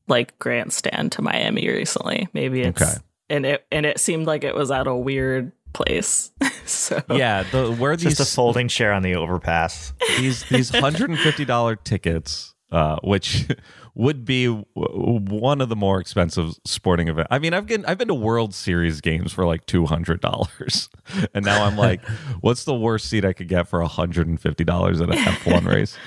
like 0.07 0.37
grandstand 0.39 1.11
to 1.13 1.21
Miami 1.21 1.67
recently. 1.69 2.27
Maybe 2.33 2.61
it's 2.61 2.81
Okay. 2.81 2.99
And 3.29 3.45
it 3.45 3.65
and 3.71 3.85
it 3.85 3.99
seemed 3.99 4.27
like 4.27 4.43
it 4.43 4.55
was 4.55 4.71
at 4.71 4.87
a 4.87 4.95
weird 4.95 5.51
place. 5.73 6.31
so 6.65 7.01
yeah. 7.09 7.43
The 7.43 7.71
where 7.71 7.95
Just 7.95 8.17
these 8.17 8.27
a 8.27 8.35
folding 8.35 8.67
chair 8.67 8.91
on 8.93 9.03
the 9.03 9.15
overpass. 9.15 9.93
these 10.17 10.43
these 10.49 10.69
hundred 10.69 11.09
and 11.09 11.19
fifty 11.19 11.45
dollar 11.45 11.75
tickets, 11.75 12.53
uh, 12.71 12.97
which 13.03 13.47
would 13.95 14.23
be 14.25 14.45
w- 14.45 14.65
one 14.75 15.61
of 15.61 15.69
the 15.69 15.75
more 15.75 15.99
expensive 15.99 16.55
sporting 16.65 17.07
events. 17.07 17.27
I 17.31 17.39
mean, 17.39 17.53
I've 17.53 17.65
been 17.67 17.85
I've 17.85 17.97
been 17.97 18.07
to 18.07 18.13
World 18.13 18.53
Series 18.55 19.01
games 19.01 19.31
for 19.33 19.45
like 19.45 19.65
two 19.65 19.85
hundred 19.85 20.21
dollars, 20.21 20.89
and 21.33 21.45
now 21.45 21.65
I'm 21.65 21.77
like, 21.77 22.05
what's 22.41 22.63
the 22.63 22.75
worst 22.75 23.09
seat 23.09 23.25
I 23.25 23.33
could 23.33 23.47
get 23.47 23.67
for 23.67 23.81
hundred 23.83 24.27
and 24.27 24.39
fifty 24.39 24.63
dollars 24.63 25.01
at 25.01 25.09
a 25.09 25.17
F 25.17 25.45
one 25.45 25.65
race? 25.65 25.97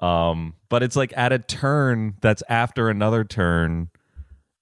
Um, 0.00 0.54
but 0.68 0.82
it's 0.82 0.96
like 0.96 1.12
at 1.16 1.32
a 1.32 1.38
turn 1.38 2.14
that's 2.20 2.42
after 2.48 2.88
another 2.90 3.22
turn, 3.24 3.90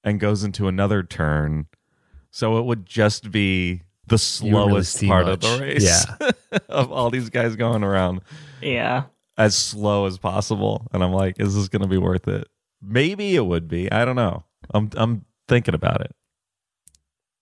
and 0.04 0.20
goes 0.20 0.44
into 0.44 0.68
another 0.68 1.02
turn, 1.02 1.66
so 2.30 2.58
it 2.58 2.64
would 2.64 2.86
just 2.86 3.30
be 3.30 3.82
the 4.06 4.40
You 4.42 4.50
don't 4.50 4.68
really 4.68 4.70
slowest 4.70 4.92
see 4.92 5.06
part 5.08 5.28
of 5.28 5.40
the 5.40 5.58
race. 5.60 5.84
Yeah. 5.84 6.58
of 6.68 6.92
all 6.92 7.10
these 7.10 7.30
guys 7.30 7.56
going 7.56 7.82
around 7.84 8.20
yeah. 8.60 9.04
as 9.38 9.56
slow 9.56 10.06
as 10.06 10.18
possible. 10.18 10.86
And 10.92 11.02
I'm 11.02 11.12
like, 11.12 11.40
is 11.40 11.54
this 11.54 11.68
going 11.68 11.82
to 11.82 11.88
be 11.88 11.98
worth 11.98 12.28
it? 12.28 12.48
Maybe 12.82 13.36
it 13.36 13.46
would 13.46 13.68
be. 13.68 13.90
I 13.90 14.04
don't 14.04 14.16
know. 14.16 14.44
I'm 14.72 14.90
I'm 14.96 15.24
thinking 15.48 15.74
about 15.74 16.00
it. 16.00 16.14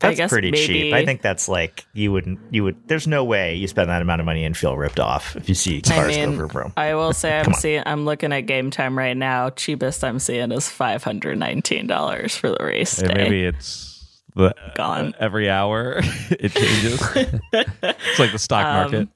That's 0.01 0.17
guess 0.17 0.31
pretty 0.31 0.53
cheap. 0.53 0.95
I 0.95 1.05
think 1.05 1.23
that's 1.23 1.49
like 1.49 1.85
you 1.93 2.13
wouldn't. 2.13 2.39
You 2.51 2.65
would. 2.65 2.87
There's 2.87 3.09
no 3.09 3.25
way 3.25 3.55
you 3.55 3.67
spend 3.67 3.89
that 3.89 4.01
amount 4.01 4.21
of 4.21 4.27
money 4.27 4.45
and 4.45 4.57
feel 4.57 4.77
ripped 4.77 5.01
off 5.01 5.35
if 5.35 5.49
you 5.49 5.57
see 5.57 5.83
I 5.87 5.95
cars 5.95 6.17
mean, 6.17 6.37
go 6.37 6.49
for 6.49 6.59
Rome. 6.59 6.73
I 6.77 6.95
will 6.95 7.13
say 7.13 7.39
I'm 7.45 7.53
seeing 7.53 7.83
I'm 7.85 8.05
looking 8.05 8.33
at 8.33 8.43
game 8.43 8.71
time 8.71 8.97
right 8.97 9.17
now. 9.17 9.51
Cheapest 9.51 10.05
I'm 10.05 10.21
seeing 10.21 10.53
is 10.53 10.69
five 10.69 11.03
hundred 11.03 11.39
nineteen 11.39 11.89
dollars 11.89 12.37
for 12.37 12.49
the 12.51 12.65
race 12.65 13.01
And 13.01 13.09
day. 13.09 13.25
maybe 13.25 13.45
it's 13.45 13.98
the 14.39 14.55
Gone. 14.75 15.15
every 15.19 15.51
hour 15.51 15.97
it 16.31 16.53
changes. 16.53 17.01
it's 17.53 18.19
like 18.19 18.33
the 18.33 18.39
stock 18.39 18.65
Um, 18.65 18.75
market. 18.75 19.09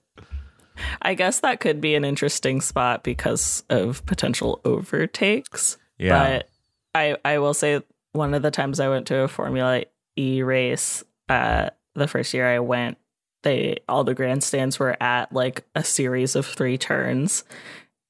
I 1.01 1.15
guess 1.15 1.41
that 1.41 1.61
could 1.61 1.81
be 1.81 1.95
an 1.95 2.05
interesting 2.05 2.61
spot 2.61 3.05
because 3.05 3.63
of 3.71 4.05
potential 4.07 4.61
overtakes. 4.65 5.79
Yeah. 5.99 6.19
But 6.41 6.49
I 6.95 7.17
I 7.25 7.39
will 7.39 7.55
say 7.55 7.81
one 8.13 8.35
of 8.35 8.43
the 8.43 8.51
times 8.51 8.81
I 8.81 8.89
went 8.89 9.07
to 9.09 9.21
a 9.21 9.29
Formula 9.29 9.85
E 10.17 10.43
race, 10.43 11.05
uh, 11.29 11.71
the 11.95 12.09
first 12.09 12.35
year 12.35 12.47
I 12.47 12.59
went, 12.59 12.99
they 13.43 13.79
all 13.89 14.05
the 14.05 14.15
grandstands 14.15 14.79
were 14.79 14.97
at 15.03 15.33
like 15.33 15.65
a 15.75 15.85
series 15.85 16.35
of 16.37 16.47
three 16.47 16.79
turns, 16.79 17.45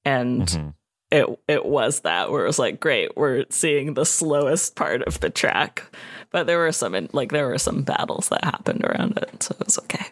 and 0.04 0.42
Mhm. 0.46 0.74
it 1.10 1.26
it 1.48 1.66
was 1.66 2.00
that 2.00 2.30
where 2.30 2.44
it 2.44 2.46
was 2.46 2.58
like 2.58 2.80
great, 2.80 3.16
we're 3.16 3.44
seeing 3.50 3.94
the 3.94 4.06
slowest 4.06 4.76
part 4.76 5.02
of 5.02 5.20
the 5.20 5.30
track, 5.30 5.84
but 6.32 6.46
there 6.46 6.58
were 6.58 6.72
some 6.72 7.08
like 7.12 7.30
there 7.32 7.46
were 7.46 7.58
some 7.58 7.82
battles 7.82 8.28
that 8.30 8.44
happened 8.44 8.84
around 8.84 9.16
it, 9.18 9.42
so 9.42 9.54
it 9.58 9.64
was 9.66 9.78
okay. 9.80 10.06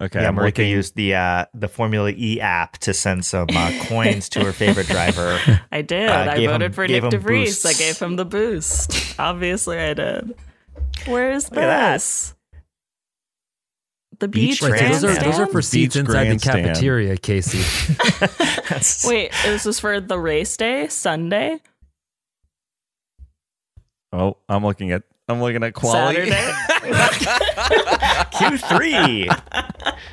Okay. 0.00 0.20
yeah, 0.22 0.28
I'm 0.28 0.34
Marika 0.36 0.44
looking- 0.46 0.68
used 0.70 0.96
the 0.96 1.14
uh, 1.14 1.44
the 1.54 1.68
Formula 1.68 2.10
E 2.16 2.40
app 2.40 2.78
to 2.78 2.92
send 2.92 3.24
some 3.24 3.46
uh, 3.54 3.72
coins 3.82 4.28
to 4.30 4.44
her 4.44 4.52
favorite 4.52 4.88
driver. 4.88 5.38
I 5.70 5.82
did. 5.82 6.08
Uh, 6.08 6.26
I 6.32 6.44
voted 6.46 6.62
him- 6.62 6.72
for 6.72 6.86
Nick 6.88 7.04
him 7.04 7.10
DeVries. 7.10 7.26
boosts. 7.46 7.66
I 7.66 7.72
gave 7.74 7.98
him 7.98 8.16
the 8.16 8.24
boost. 8.24 9.14
Obviously, 9.20 9.78
I 9.78 9.94
did. 9.94 10.34
Where's 11.06 11.50
Look 11.50 11.60
at 11.60 11.66
that. 11.66 11.92
this? 11.94 12.34
The 14.18 14.28
Beach 14.28 14.60
beach, 14.60 14.70
Wait, 14.70 14.78
so 14.78 14.86
those 14.88 15.04
are 15.04 15.14
those 15.24 15.38
are 15.40 15.46
for 15.46 15.62
seats 15.62 15.94
Beach 15.96 16.04
inside 16.06 16.28
the 16.30 16.38
cafeteria, 16.38 17.16
Casey. 17.16 17.58
Wait, 19.08 19.32
this 19.44 19.66
is 19.66 19.80
for 19.80 20.00
the 20.00 20.18
race 20.18 20.56
day, 20.56 20.86
Sunday, 20.88 21.60
Oh, 24.12 24.36
I'm 24.48 24.64
looking 24.64 24.92
at 24.92 25.02
I'm 25.32 25.40
looking 25.40 25.64
at 25.64 25.74
quality. 25.74 26.30
Q3. 28.32 29.28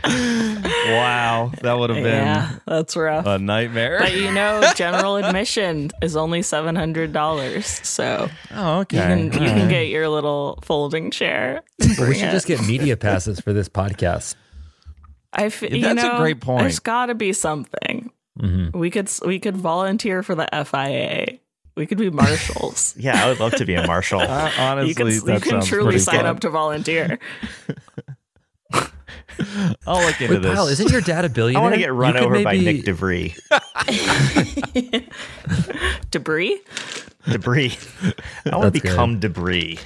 wow, 0.05 1.51
that 1.61 1.73
would 1.73 1.89
have 1.89 2.03
been 2.03 2.05
yeah, 2.25 2.55
that's 2.65 2.95
rough. 2.95 3.25
a 3.25 3.37
nightmare. 3.39 3.99
but 3.99 4.15
you 4.15 4.31
know, 4.31 4.61
general 4.75 5.17
admission 5.17 5.91
is 6.01 6.15
only 6.15 6.41
seven 6.41 6.75
hundred 6.75 7.13
dollars, 7.13 7.65
so 7.65 8.29
oh, 8.53 8.79
okay. 8.79 8.97
you 8.97 9.29
can 9.31 9.41
you 9.43 9.49
All 9.49 9.55
can 9.55 9.69
get 9.69 9.87
your 9.87 10.09
little 10.09 10.59
folding 10.63 11.11
chair. 11.11 11.63
we 11.79 11.87
should 12.15 12.29
it. 12.29 12.31
just 12.31 12.47
get 12.47 12.65
media 12.65 12.97
passes 12.97 13.39
for 13.39 13.53
this 13.53 13.69
podcast. 13.69 14.35
I 15.33 15.45
f- 15.45 15.61
you 15.61 15.81
That's 15.81 16.03
a 16.03 16.07
know, 16.07 16.17
great 16.17 16.41
point. 16.41 16.61
There's 16.61 16.79
got 16.79 17.07
to 17.07 17.15
be 17.15 17.33
something. 17.33 18.11
Mhm. 18.39 18.73
We 18.73 18.89
could 18.89 19.09
we 19.25 19.39
could 19.39 19.57
volunteer 19.57 20.23
for 20.23 20.33
the 20.35 20.47
FIA. 20.65 21.39
We 21.79 21.85
could 21.85 21.97
be 21.97 22.09
marshals. 22.09 22.93
Yeah, 22.99 23.23
I 23.23 23.29
would 23.29 23.39
love 23.39 23.55
to 23.55 23.63
be 23.65 23.73
a 23.75 23.87
marshal. 23.87 24.19
Uh, 24.29 24.51
honestly, 24.59 24.89
you 24.89 24.95
can 24.95 25.07
you 25.07 25.39
can 25.39 25.61
truly 25.61 25.97
sign 25.97 26.17
fun. 26.17 26.25
up 26.25 26.41
to 26.41 26.49
volunteer. 26.49 27.17
I'll 29.87 30.03
look 30.05 30.19
into 30.19 30.33
Wait, 30.33 30.41
this. 30.41 30.53
pal, 30.53 30.67
isn't 30.67 30.91
your 30.91 30.99
dad 30.99 31.23
a 31.23 31.29
billionaire? 31.29 31.61
I 31.61 31.63
want 31.63 31.75
to 31.75 31.79
get 31.79 31.93
run 31.93 32.13
You 32.15 32.19
could 32.19 32.25
over 32.25 32.43
by 32.43 32.57
Nyck 32.57 32.83
de 32.83 32.91
Vries. 32.91 33.39
Debris. 36.11 36.59
Debris. 37.31 37.77
I 38.51 38.57
want 38.57 38.73
to 38.75 38.81
That's 38.81 38.81
good. 38.81 38.81
become 38.81 39.19
debris. 39.21 39.79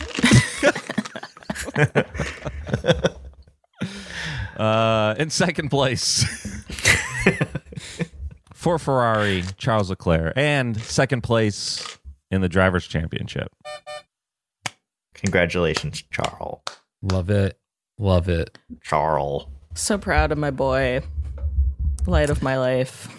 Uh, 4.58 5.14
in 5.20 5.30
second 5.30 5.70
place 5.70 6.26
for 8.64 8.80
Ferrari, 8.80 9.44
Charles 9.58 9.90
Leclerc, 9.90 10.32
and 10.38 10.80
second 10.82 11.22
place 11.22 12.00
in 12.32 12.40
the 12.40 12.48
drivers' 12.48 12.88
championship. 12.88 13.50
Congratulations, 15.16 16.02
Charles. 16.12 16.62
Love 17.02 17.30
it. 17.30 17.60
Love 18.00 18.30
it. 18.30 18.58
Charles. 18.82 19.48
So 19.76 19.98
proud 19.98 20.32
of 20.32 20.38
my 20.38 20.50
boy. 20.50 21.02
Light 22.08 22.30
of 22.30 22.42
my 22.42 22.58
life. 22.58 23.10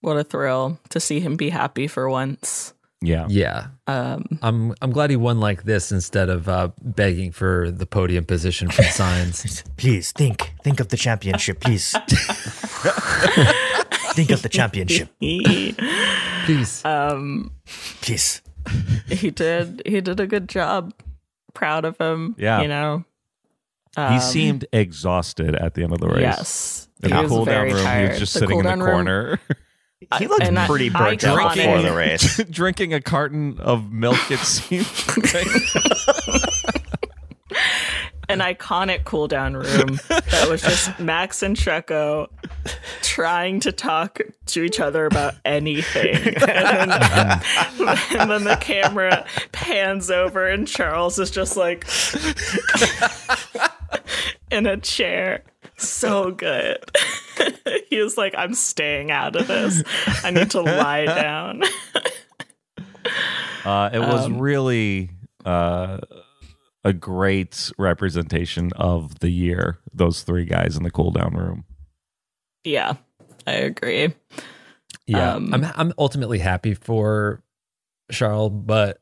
What 0.00 0.16
a 0.16 0.24
thrill 0.24 0.80
to 0.88 0.98
see 0.98 1.20
him 1.20 1.36
be 1.36 1.50
happy 1.50 1.86
for 1.86 2.10
once. 2.10 2.74
Yeah, 3.00 3.26
Yeah. 3.28 3.68
Um, 3.86 4.40
I'm 4.42 4.74
I'm 4.82 4.90
glad 4.90 5.10
he 5.10 5.16
won 5.16 5.38
like 5.38 5.62
this 5.62 5.92
instead 5.92 6.28
of 6.28 6.48
uh, 6.48 6.70
begging 6.82 7.30
for 7.30 7.70
the 7.70 7.86
podium 7.86 8.24
position 8.24 8.68
from 8.68 8.84
Sainz. 8.86 9.62
Please 9.76 10.10
think. 10.10 10.54
Think 10.64 10.80
of 10.80 10.88
the 10.88 10.96
championship, 10.96 11.60
please. 11.60 11.94
think 14.18 14.30
of 14.30 14.42
the 14.42 14.48
championship, 14.48 15.08
Please. 16.44 16.84
um, 16.84 17.52
please. 18.00 18.42
he 19.08 19.30
did 19.30 19.82
he 19.86 20.00
did 20.00 20.18
a 20.20 20.26
good 20.26 20.48
job. 20.48 20.92
Proud 21.54 21.84
of 21.84 21.96
him. 21.98 22.34
Yeah. 22.38 22.60
You 22.62 22.68
know. 22.68 23.04
he 23.96 24.02
Um, 24.02 24.20
seemed 24.20 24.66
exhausted 24.72 25.54
at 25.56 25.74
the 25.74 25.82
end 25.84 25.92
of 25.92 26.00
the 26.00 26.08
race. 26.08 26.20
Yes. 26.22 26.88
In 27.02 27.10
he 27.12 27.22
the 27.22 27.28
cool 27.28 27.44
down 27.44 27.66
room, 27.72 27.82
tired. 27.84 28.02
he 28.02 28.08
was 28.10 28.18
just 28.18 28.34
The 28.34 28.40
sitting 28.40 28.58
in 28.58 28.64
the 28.64 28.70
cool-down 28.72 28.80
room- 28.86 28.94
corner, 29.06 29.40
He 30.18 30.26
looked 30.28 30.42
and 30.42 30.56
pretty 30.58 30.88
burnt 30.90 31.24
out 31.24 31.54
before 31.56 31.82
the 31.82 31.92
race. 31.92 32.42
drinking 32.50 32.94
a 32.94 33.00
carton 33.00 33.58
of 33.60 33.90
milk. 33.92 34.30
It 34.30 34.38
seemed. 34.38 34.86
An 38.28 38.40
iconic 38.40 39.04
cool 39.04 39.26
down 39.28 39.54
room 39.54 39.98
that 40.08 40.46
was 40.50 40.60
just 40.62 40.98
Max 41.00 41.42
and 41.42 41.56
Checo 41.56 42.28
trying 43.02 43.60
to 43.60 43.72
talk 43.72 44.20
to 44.46 44.62
each 44.62 44.80
other 44.80 45.06
about 45.06 45.34
anything. 45.44 46.34
And 46.48 46.90
then, 46.90 47.98
and 48.18 48.30
then 48.30 48.44
the 48.44 48.58
camera 48.60 49.24
pans 49.52 50.10
over 50.10 50.46
and 50.48 50.66
Charles 50.68 51.18
is 51.18 51.30
just 51.30 51.56
like 51.56 51.86
in 54.50 54.66
a 54.66 54.76
chair. 54.76 55.44
So 55.76 56.32
good. 56.32 56.78
he 57.88 58.02
was 58.02 58.16
like, 58.18 58.34
I'm 58.36 58.54
staying 58.54 59.10
out 59.10 59.36
of 59.36 59.46
this. 59.46 59.82
I 60.24 60.30
need 60.30 60.50
to 60.52 60.60
lie 60.62 61.04
down. 61.06 61.62
Uh, 63.64 63.90
it 63.92 64.00
was 64.00 64.26
Um, 64.26 64.38
really 64.38 65.10
uh, 65.44 65.98
a 66.84 66.92
great 66.92 67.70
representation 67.78 68.70
of 68.76 69.18
the 69.20 69.30
year. 69.30 69.78
Those 69.92 70.22
three 70.22 70.44
guys 70.44 70.76
in 70.76 70.82
the 70.84 70.90
cool 70.90 71.10
down 71.10 71.34
room. 71.34 71.64
yeah, 72.64 72.94
I 73.46 73.52
agree. 73.52 74.14
Yeah, 75.06 75.34
Um, 75.34 75.54
I'm 75.54 75.64
I'm 75.76 75.92
ultimately 75.98 76.38
happy 76.38 76.74
for 76.74 77.42
Charles, 78.12 78.52
but 78.52 79.00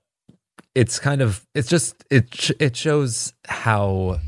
it's 0.75 0.99
kind 0.99 1.21
of 1.21 1.45
it's 1.55 1.69
just 1.69 2.05
it 2.11 2.51
it 2.61 2.77
shows 2.77 3.33
how 3.47 4.21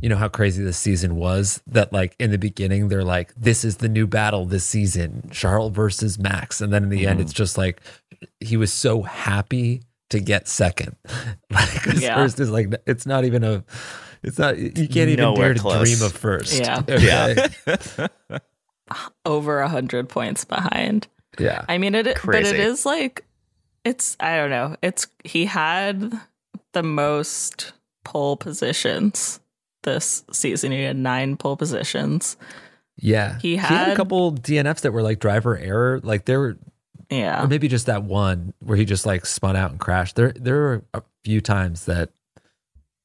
you 0.00 0.08
know 0.08 0.16
how 0.16 0.28
crazy 0.28 0.62
this 0.62 0.76
season 0.76 1.16
was 1.16 1.62
that 1.68 1.92
like 1.92 2.16
in 2.18 2.30
the 2.32 2.38
beginning 2.38 2.88
they're 2.88 3.04
like 3.04 3.32
this 3.36 3.64
is 3.64 3.76
the 3.76 3.88
new 3.88 4.06
battle 4.06 4.44
this 4.44 4.64
season 4.64 5.28
Charles 5.30 5.72
versus 5.72 6.18
Max 6.18 6.60
and 6.60 6.72
then 6.72 6.82
in 6.82 6.88
the 6.88 7.06
end 7.06 7.18
Mm-hmm. 7.18 7.22
it's 7.26 7.32
just 7.32 7.56
like 7.56 7.80
he 8.40 8.56
was 8.56 8.72
so 8.72 9.02
happy 9.02 9.82
to 10.12 10.20
get 10.20 10.48
second 10.48 10.96
like 11.50 11.84
Yeah. 11.96 12.14
first 12.14 12.40
is 12.40 12.50
like 12.50 12.72
it's 12.86 13.04
not 13.06 13.24
even 13.24 13.44
a 13.44 13.64
it's 14.22 14.38
not 14.38 14.56
you 14.56 14.70
can't 14.70 15.10
even 15.10 15.16
Nowhere 15.18 15.48
dare 15.48 15.54
to 15.54 15.60
close. 15.60 15.88
dream 15.98 16.06
of 16.06 16.12
first 16.16 16.58
Yeah. 16.58 16.82
okay? 16.88 17.48
Over 19.24 19.60
a 19.60 19.68
hundred 19.68 20.08
points 20.08 20.44
behind. 20.44 21.06
yeah 21.38 21.64
I 21.68 21.78
mean 21.78 21.94
it 21.94 22.18
but 22.24 22.34
it 22.44 22.56
is 22.58 22.84
like 22.84 23.24
it's 23.84 24.16
I 24.20 24.36
don't 24.36 24.50
know. 24.50 24.76
It's 24.82 25.06
he 25.24 25.44
had 25.46 26.12
the 26.72 26.82
most 26.84 27.72
pole 28.04 28.36
positions 28.36 29.40
this 29.82 30.22
season. 30.30 30.70
He 30.72 30.82
had 30.84 30.96
nine 30.96 31.36
pole 31.36 31.56
positions. 31.56 32.36
yeah 32.96 33.38
He 33.40 33.50
he 33.52 33.56
had 33.56 33.90
a 33.92 33.96
couple 33.96 34.32
DNFs 34.34 34.82
that 34.82 34.92
were 34.92 35.02
like 35.02 35.18
driver 35.20 35.56
error 35.56 36.00
like 36.02 36.26
there 36.26 36.38
were 36.38 36.58
Yeah. 37.10 37.42
or 37.44 37.46
maybe 37.48 37.68
just 37.68 37.86
that 37.86 38.02
one 38.04 38.52
where 38.60 38.76
he 38.76 38.84
just 38.84 39.04
like 39.06 39.26
spun 39.26 39.56
out 39.56 39.70
and 39.70 39.78
crashed 39.80 40.16
there 40.16 40.32
there 40.34 40.54
were 40.56 40.84
a 40.94 41.02
few 41.24 41.40
times 41.40 41.84
that 41.86 42.10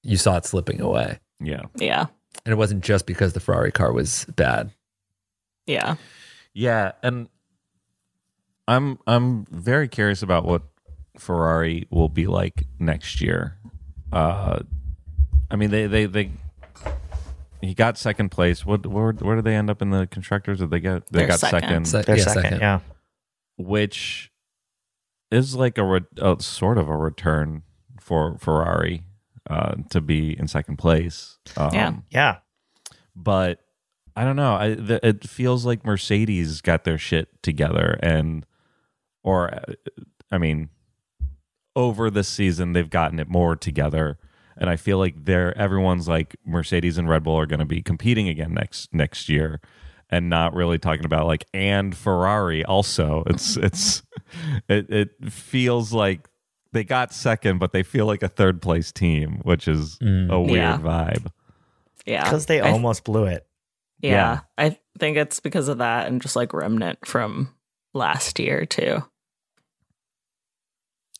you 0.03 0.18
saw 0.18 0.38
it 0.38 0.45
slipping 0.45 0.80
away 0.82 1.19
Yeah. 1.40 1.64
Yeah. 1.76 2.06
and 2.45 2.52
it 2.53 2.56
wasn't 2.57 2.84
just 2.84 3.06
because 3.06 3.34
the 3.34 3.40
Ferrari 3.40 3.72
car 3.72 3.91
was 3.91 4.26
bad 4.36 4.72
Yeah. 5.65 5.95
Yeah, 6.53 6.94
and 7.03 7.28
I'm 8.68 8.98
I'm 9.06 9.45
very 9.45 9.88
curious 9.88 10.22
about 10.24 10.44
what 10.45 10.64
Ferrari 11.18 11.88
will 11.91 12.10
be 12.10 12.26
like 12.28 12.64
next 12.80 13.22
year. 13.22 13.57
Uh, 14.11 14.60
I 15.52 15.56
mean, 15.56 15.69
they 15.69 15.88
they 15.88 16.06
they 16.06 16.32
he 17.61 17.74
got 17.74 17.98
second 17.98 18.30
place. 18.30 18.65
What 18.65 18.86
where 18.88 19.11
where 19.14 19.36
did 19.36 19.45
they 19.45 19.56
end 19.56 19.69
up 19.69 19.82
in 19.82 19.91
the 19.91 20.07
constructors? 20.07 20.60
Did 20.60 20.72
they 20.72 20.80
get 20.80 21.06
they 21.11 21.19
They're 21.19 21.28
got 21.28 21.40
second. 21.40 21.60
second, 21.61 21.86
Se- 21.86 22.02
They're 22.03 22.18
yeah, 22.18 22.24
second, 22.24 22.60
yeah. 22.60 22.80
Which 23.57 24.31
is 25.31 25.55
like 25.55 25.77
a, 25.77 25.84
re- 25.84 26.01
a 26.17 26.38
sort 26.39 26.77
of 26.77 26.88
a 26.88 26.95
return 26.95 27.63
for 27.99 28.38
Ferrari 28.39 29.03
uh, 29.49 29.75
to 29.89 29.99
be 30.01 30.38
in 30.38 30.47
second 30.47 30.77
place. 30.77 31.38
Um, 31.57 31.73
Yeah. 31.73 31.93
Yeah. 32.09 32.35
but 33.15 33.59
I 34.15 34.23
don't 34.23 34.35
know. 34.35 34.55
I 34.55 34.73
the, 34.73 35.05
it 35.05 35.27
feels 35.27 35.65
like 35.65 35.85
Mercedes 35.85 36.61
got 36.61 36.85
their 36.85 36.97
shit 36.97 37.27
together, 37.43 37.99
and 38.01 38.45
or 39.23 39.53
uh, 39.53 39.73
I 40.31 40.39
mean, 40.39 40.69
over 41.75 42.09
this 42.09 42.27
season 42.27 42.73
they've 42.73 42.89
gotten 42.89 43.19
it 43.19 43.27
more 43.29 43.55
together, 43.55 44.17
and 44.57 44.71
I 44.71 44.75
feel 44.75 44.97
like 44.97 45.25
they're 45.25 45.55
everyone's 45.55 46.07
like 46.07 46.35
Mercedes 46.43 46.97
and 46.97 47.07
Red 47.07 47.23
Bull 47.23 47.38
are 47.38 47.45
going 47.45 47.59
to 47.59 47.65
be 47.65 47.84
competing 47.84 48.27
again 48.27 48.55
next 48.55 48.91
next 48.91 49.29
year, 49.29 49.61
and 50.09 50.29
not 50.29 50.53
really 50.53 50.77
talking 50.79 51.05
about 51.05 51.25
like 51.27 51.45
and 51.53 51.95
Ferrari 51.95 52.63
also. 52.65 53.23
It's 53.27 53.57
it's 53.57 54.03
it 54.69 54.89
it 54.91 55.31
feels 55.31 55.93
like. 55.93 56.27
They 56.73 56.84
got 56.84 57.13
second, 57.13 57.59
but 57.59 57.71
they 57.71 57.81
feel 57.81 58.05
like 58.05 58.21
a 58.21 58.27
third 58.27 58.61
place 58.61 58.91
team, 58.91 59.39
which 59.43 59.69
is 59.69 59.97
Mm. 59.99 60.29
a 60.31 60.39
weird 60.39 60.53
Yeah. 60.55 60.77
vibe. 60.79 61.31
Yeah. 62.05 62.23
Because 62.25 62.45
they 62.45 62.59
I- 62.59 62.69
almost 62.71 63.05
blew 63.05 63.23
it. 63.25 63.47
yeah. 64.01 64.11
yeah. 64.11 64.39
I 64.57 64.77
think 64.99 65.15
it's 65.17 65.39
because 65.39 65.69
of 65.69 65.77
that 65.77 66.07
and 66.07 66.21
just 66.21 66.35
like 66.35 66.53
remnant 66.53 67.07
from 67.07 67.55
last 67.93 68.38
year 68.38 68.65
too. 68.65 69.01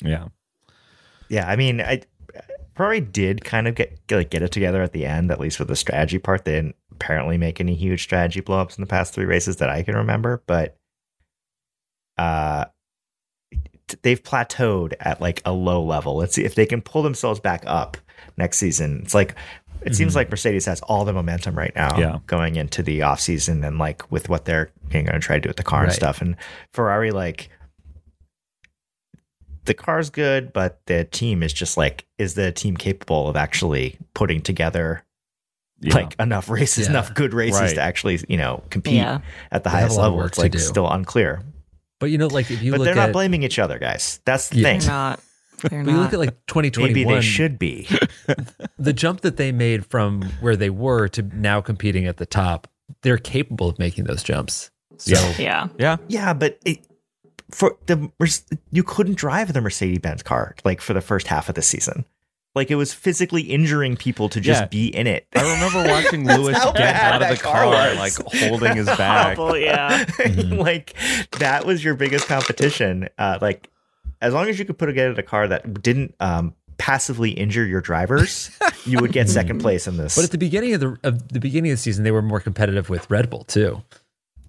Yeah. 0.04 0.28
Yeah, 1.30 1.50
I 1.50 1.56
mean, 1.56 1.82
I 1.82 2.02
Ferrari 2.76 3.00
did 3.02 3.44
kind 3.44 3.68
of 3.68 3.76
get 3.76 4.00
like 4.12 4.30
get 4.30 4.44
it 4.44 4.52
together 4.52 4.82
at 4.84 4.92
the 4.94 5.06
end, 5.06 5.32
at 5.32 5.40
least 5.40 5.60
with 5.60 5.70
the 5.70 5.76
strategy 5.76 6.20
part. 6.20 6.46
They 6.46 6.52
didn't 6.54 6.76
apparently 6.98 7.38
make 7.38 7.60
any 7.62 7.76
huge 7.76 8.02
strategy 8.04 8.42
blowups 8.42 8.78
in 8.78 8.82
the 8.82 8.88
past 8.88 9.14
three 9.14 9.26
races 9.26 9.58
that 9.58 9.70
I 9.70 9.84
can 9.84 9.96
remember, 9.96 10.42
but 10.48 10.76
uh, 12.18 12.66
they've 14.02 14.22
plateaued 14.22 14.94
at 15.00 15.22
like 15.22 15.42
a 15.46 15.52
low 15.52 15.84
level. 15.84 16.18
Let's 16.18 16.34
see 16.34 16.44
if 16.44 16.56
they 16.56 16.66
can 16.66 16.82
pull 16.82 17.04
themselves 17.04 17.40
back 17.40 17.64
up 17.68 17.98
next 18.36 18.58
season. 18.58 19.02
It's 19.04 19.14
like 19.14 19.36
it 19.84 19.96
seems 19.96 20.16
like 20.16 20.30
Mercedes 20.32 20.66
has 20.66 20.82
all 20.82 21.06
the 21.06 21.14
momentum 21.14 21.56
right 21.56 21.72
now 21.76 21.98
Yeah. 22.00 22.18
going 22.26 22.56
into 22.56 22.82
the 22.82 23.04
off 23.04 23.20
season 23.22 23.64
and 23.64 23.78
like 23.78 24.12
with 24.12 24.28
what 24.28 24.46
they're 24.46 24.72
going 24.92 25.06
to 25.06 25.20
try 25.20 25.36
to 25.36 25.42
do 25.42 25.50
with 25.50 25.58
the 25.58 25.64
car 25.64 25.84
and 25.84 25.94
stuff. 25.94 26.20
And 26.20 26.36
Ferrari, 26.74 27.12
like 27.12 27.50
the 29.66 29.76
car's 29.76 30.10
good, 30.10 30.52
but 30.52 30.82
the 30.88 31.04
team 31.06 31.44
is 31.44 31.54
just 31.54 31.78
like, 31.78 32.06
is 32.18 32.34
the 32.34 32.52
team 32.52 32.76
capable 32.76 33.30
of 33.30 33.36
actually 33.36 33.98
putting 34.16 34.42
together 34.42 35.04
Yeah. 35.80 35.94
like 35.96 36.16
enough 36.20 36.50
races, 36.50 36.86
Yeah. 36.86 36.92
enough 36.92 37.14
good 37.14 37.34
races 37.34 37.62
Right. 37.62 37.76
to 37.76 37.82
actually, 37.82 38.20
you 38.28 38.38
know, 38.38 38.64
compete 38.70 38.96
Yeah. 38.96 39.20
at 39.52 39.64
the 39.64 39.70
They 39.70 39.76
highest 39.76 39.96
a 39.96 40.00
lot 40.00 40.08
of 40.08 40.14
level? 40.14 40.26
It's 40.28 40.38
like 40.38 40.52
do. 40.54 40.60
still 40.60 40.90
unclear. 40.90 41.42
but 42.00 42.12
you 42.12 42.18
know 42.18 42.28
like 42.28 42.50
if 42.52 42.62
you 42.62 42.72
but 42.72 42.80
look 42.80 42.86
they're 42.86 42.96
not 42.96 43.10
at 43.10 43.14
blaming 43.14 43.44
each 43.44 43.60
other, 43.60 43.78
guys. 43.80 44.20
That's 44.26 44.50
the 44.50 44.58
Yeah. 44.58 44.64
thing. 44.64 44.80
They're 44.82 44.90
not. 44.90 45.20
They're 45.70 45.84
but 45.84 45.92
you 45.92 45.98
look 45.98 46.14
at 46.14 46.20
like 46.20 46.36
2021 46.48 46.94
Maybe 46.94 47.04
they 47.16 47.22
should 47.22 47.58
be. 47.58 47.88
the 48.80 48.94
jump 48.94 49.22
that 49.22 49.38
they 49.38 49.52
made 49.52 49.86
from 49.86 50.22
where 50.42 50.56
they 50.56 50.70
were 50.70 51.08
to 51.10 51.24
now 51.24 51.62
competing 51.62 52.06
at 52.06 52.18
the 52.18 52.26
top, 52.28 52.68
they're 53.02 53.18
capable 53.18 53.70
of 53.70 53.80
making 53.80 54.04
those 54.06 54.22
jumps. 54.24 54.70
So 54.98 55.14
yeah. 55.40 55.68
Yeah. 55.80 55.98
yeah, 56.08 56.34
but 56.34 56.60
it, 56.66 56.86
for 57.52 57.78
the 57.88 58.12
you 58.72 58.84
couldn't 58.84 59.16
drive 59.18 59.54
the 59.54 59.62
Mercedes 59.62 60.00
Benz 60.00 60.22
car 60.24 60.56
like 60.66 60.82
for 60.82 60.94
the 60.94 61.02
first 61.02 61.28
half 61.28 61.50
of 61.50 61.56
the 61.56 61.62
season. 61.62 62.06
Like 62.58 62.70
it 62.72 62.76
was 62.76 62.94
physically 62.94 63.44
injuring 63.44 63.96
people 63.96 64.28
to 64.30 64.42
just 64.42 64.62
Yeah. 64.64 64.68
be 64.68 64.88
in 64.88 65.08
it. 65.08 65.26
I 65.34 65.42
remember 65.42 65.90
watching 65.94 66.28
Lewis 66.28 66.58
get 66.74 66.96
out 66.96 67.22
of 67.22 67.30
the 67.30 67.42
car 67.42 67.64
car, 67.64 67.96
like 67.96 68.14
holding 68.26 68.76
his 68.76 68.86
back. 68.98 69.38
Awful, 69.38 69.58
yeah. 69.58 70.04
like 70.50 70.94
that 71.40 71.66
was 71.66 71.84
your 71.84 71.96
biggest 71.96 72.28
competition. 72.28 73.08
Uh, 73.18 73.38
like 73.42 73.70
as 74.22 74.34
long 74.34 74.50
as 74.50 74.60
you 74.60 74.66
could 74.66 74.78
put 74.78 74.88
together 74.88 75.12
a 75.18 75.24
car 75.24 75.48
that 75.48 75.82
didn't 75.82 76.16
um, 76.20 76.54
passively 76.78 77.32
injure 77.32 77.66
your 77.66 77.82
drivers, 77.82 78.52
you 78.86 79.00
would 79.00 79.12
get 79.14 79.30
second 79.30 79.60
place 79.60 79.88
in 79.88 79.98
this. 79.98 80.16
But 80.16 80.26
at 80.26 80.32
the 80.32 80.38
beginning 80.38 80.74
of 80.74 80.80
the 80.82 80.98
of 81.04 81.30
the 81.30 81.40
beginning 81.40 81.72
of 81.72 81.78
the 81.78 81.82
season, 81.82 82.04
they 82.04 82.12
were 82.12 82.22
more 82.22 82.40
competitive 82.40 82.90
with 82.90 83.10
Red 83.10 83.30
Bull 83.30 83.44
too. 83.46 83.82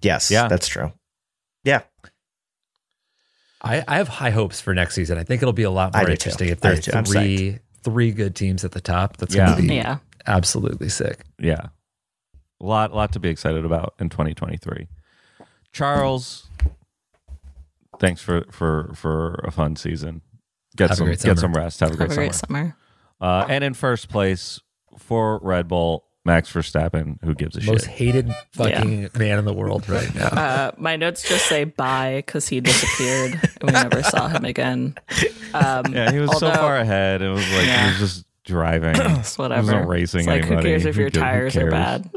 yes, 0.01 0.29
Yeah. 0.31 0.47
that's 0.47 0.67
true. 0.67 0.91
Yeah, 1.63 1.81
I, 3.61 3.83
I 3.87 3.97
have 3.97 4.07
high 4.07 4.29
hopes 4.29 4.61
for 4.61 4.73
next 4.73 4.95
season. 4.95 5.17
I 5.17 5.23
think 5.23 5.41
it'll 5.41 5.53
be 5.53 5.63
a 5.63 5.69
lot 5.71 5.93
more 5.93 6.09
interesting 6.09 6.47
too. 6.47 6.53
if 6.53 6.61
there 6.61 6.73
are 6.73 6.75
do 6.75 6.81
too. 6.91 7.01
Three 7.03 7.59
three 7.83 8.11
good 8.11 8.35
teams 8.35 8.63
at 8.65 8.71
the 8.71 8.81
top. 8.81 9.17
That's 9.17 9.35
Yeah. 9.35 9.47
going 9.47 9.61
to 9.63 9.67
be 9.67 9.75
Yeah. 9.75 9.97
absolutely 10.27 10.89
sick. 10.89 11.25
Yeah. 11.39 11.67
A 12.61 12.65
lot 12.65 12.93
lot 12.93 13.13
to 13.13 13.19
be 13.19 13.29
excited 13.29 13.63
about 13.65 13.93
in 13.99 14.09
2023. 14.09 14.87
Charles, 15.71 16.47
thanks 17.99 18.21
for 18.21 18.43
for 18.51 18.91
for 18.95 19.35
a 19.45 19.51
fun 19.51 19.75
season. 19.75 20.21
Get 20.75 20.89
Have 20.89 20.97
some 20.97 21.07
get 21.11 21.39
some 21.39 21.53
rest. 21.53 21.79
Have 21.79 21.91
a 21.91 21.95
great 21.97 22.11
Have 22.11 22.17
a 22.19 22.33
summer. 22.33 22.33
summer. 22.33 22.75
Uh, 23.21 23.45
and 23.49 23.63
in 23.63 23.73
first 23.73 24.09
place 24.09 24.59
for 24.97 25.39
Red 25.41 25.67
Bull, 25.67 26.05
Max 26.29 26.51
Verstappen, 26.53 27.17
who 27.23 27.33
gives 27.33 27.55
a 27.55 27.59
Most 27.59 27.65
shit. 27.65 27.73
Most 27.73 27.85
hated 27.87 28.31
fucking 28.53 29.09
man 29.17 29.39
in 29.39 29.45
the 29.45 29.53
world 29.53 29.89
right 29.89 30.13
now. 30.13 30.27
Uh, 30.27 30.71
my 30.77 30.95
notes 30.95 31.27
just 31.27 31.47
say 31.47 31.63
bye 31.63 32.21
because 32.25 32.47
he 32.47 32.59
disappeared 32.61 33.33
and 33.61 33.63
we 33.63 33.71
never 33.71 34.03
saw 34.03 34.27
him 34.27 34.45
again. 34.45 34.95
Um, 35.53 35.91
Yeah, 35.93 36.11
he 36.11 36.19
was 36.19 36.37
so 36.39 36.51
far 36.53 36.77
ahead. 36.77 37.21
It 37.23 37.29
was 37.29 37.41
like 37.53 37.65
he 37.67 37.87
was 37.87 37.97
just 37.99 38.25
driving. 38.43 38.95
It's 38.95 39.37
whatever. 39.37 39.61
He 39.69 39.73
wasn't 39.73 39.89
racing 39.89 40.19
It's 40.21 40.27
like, 40.27 40.43
anybody. 40.43 40.55
who 40.55 40.61
cares 40.75 40.85
if 40.85 40.95
Who 40.95 41.01
your 41.01 41.09
tires 41.09 41.55
are 41.55 41.59
cares? 41.61 41.71
bad? 41.71 42.09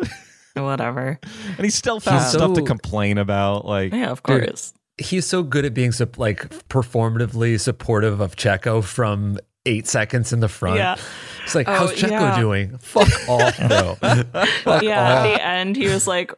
whatever. 0.63 1.19
And 1.57 1.65
he 1.65 1.71
still 1.71 1.99
found 2.01 2.21
He's 2.23 2.33
stuff 2.33 2.53
to 2.55 2.63
complain 2.63 3.17
about. 3.17 3.65
Like, 3.65 3.93
Yeah, 3.93 4.11
of 4.11 4.23
Dude, 4.23 4.45
course. 4.45 4.75
He's 4.99 5.25
so 5.27 5.43
good 5.43 5.65
at 5.65 5.73
being 5.73 5.93
like 6.19 6.51
performatively 6.69 7.59
supportive 7.59 8.21
of 8.21 8.37
Checo 8.37 8.85
from 8.85 9.39
eight 9.65 9.87
seconds 9.87 10.33
in 10.33 10.41
the 10.41 10.49
front. 10.49 10.77
Yeah. 10.77 10.97
It's 11.45 11.55
like, 11.55 11.69
Oh, 11.69 11.73
how's 11.73 11.93
Checo 11.93 12.11
yeah. 12.11 12.41
doing? 12.41 12.79
Fuck 12.79 13.09
off, 13.29 13.57
bro. 13.59 13.95
Fuck 13.97 14.83
yeah, 14.83 15.03
off. 15.03 15.27
at 15.27 15.35
the 15.35 15.45
end, 15.45 15.77
he 15.77 15.89
was 15.89 16.07
like, 16.07 16.33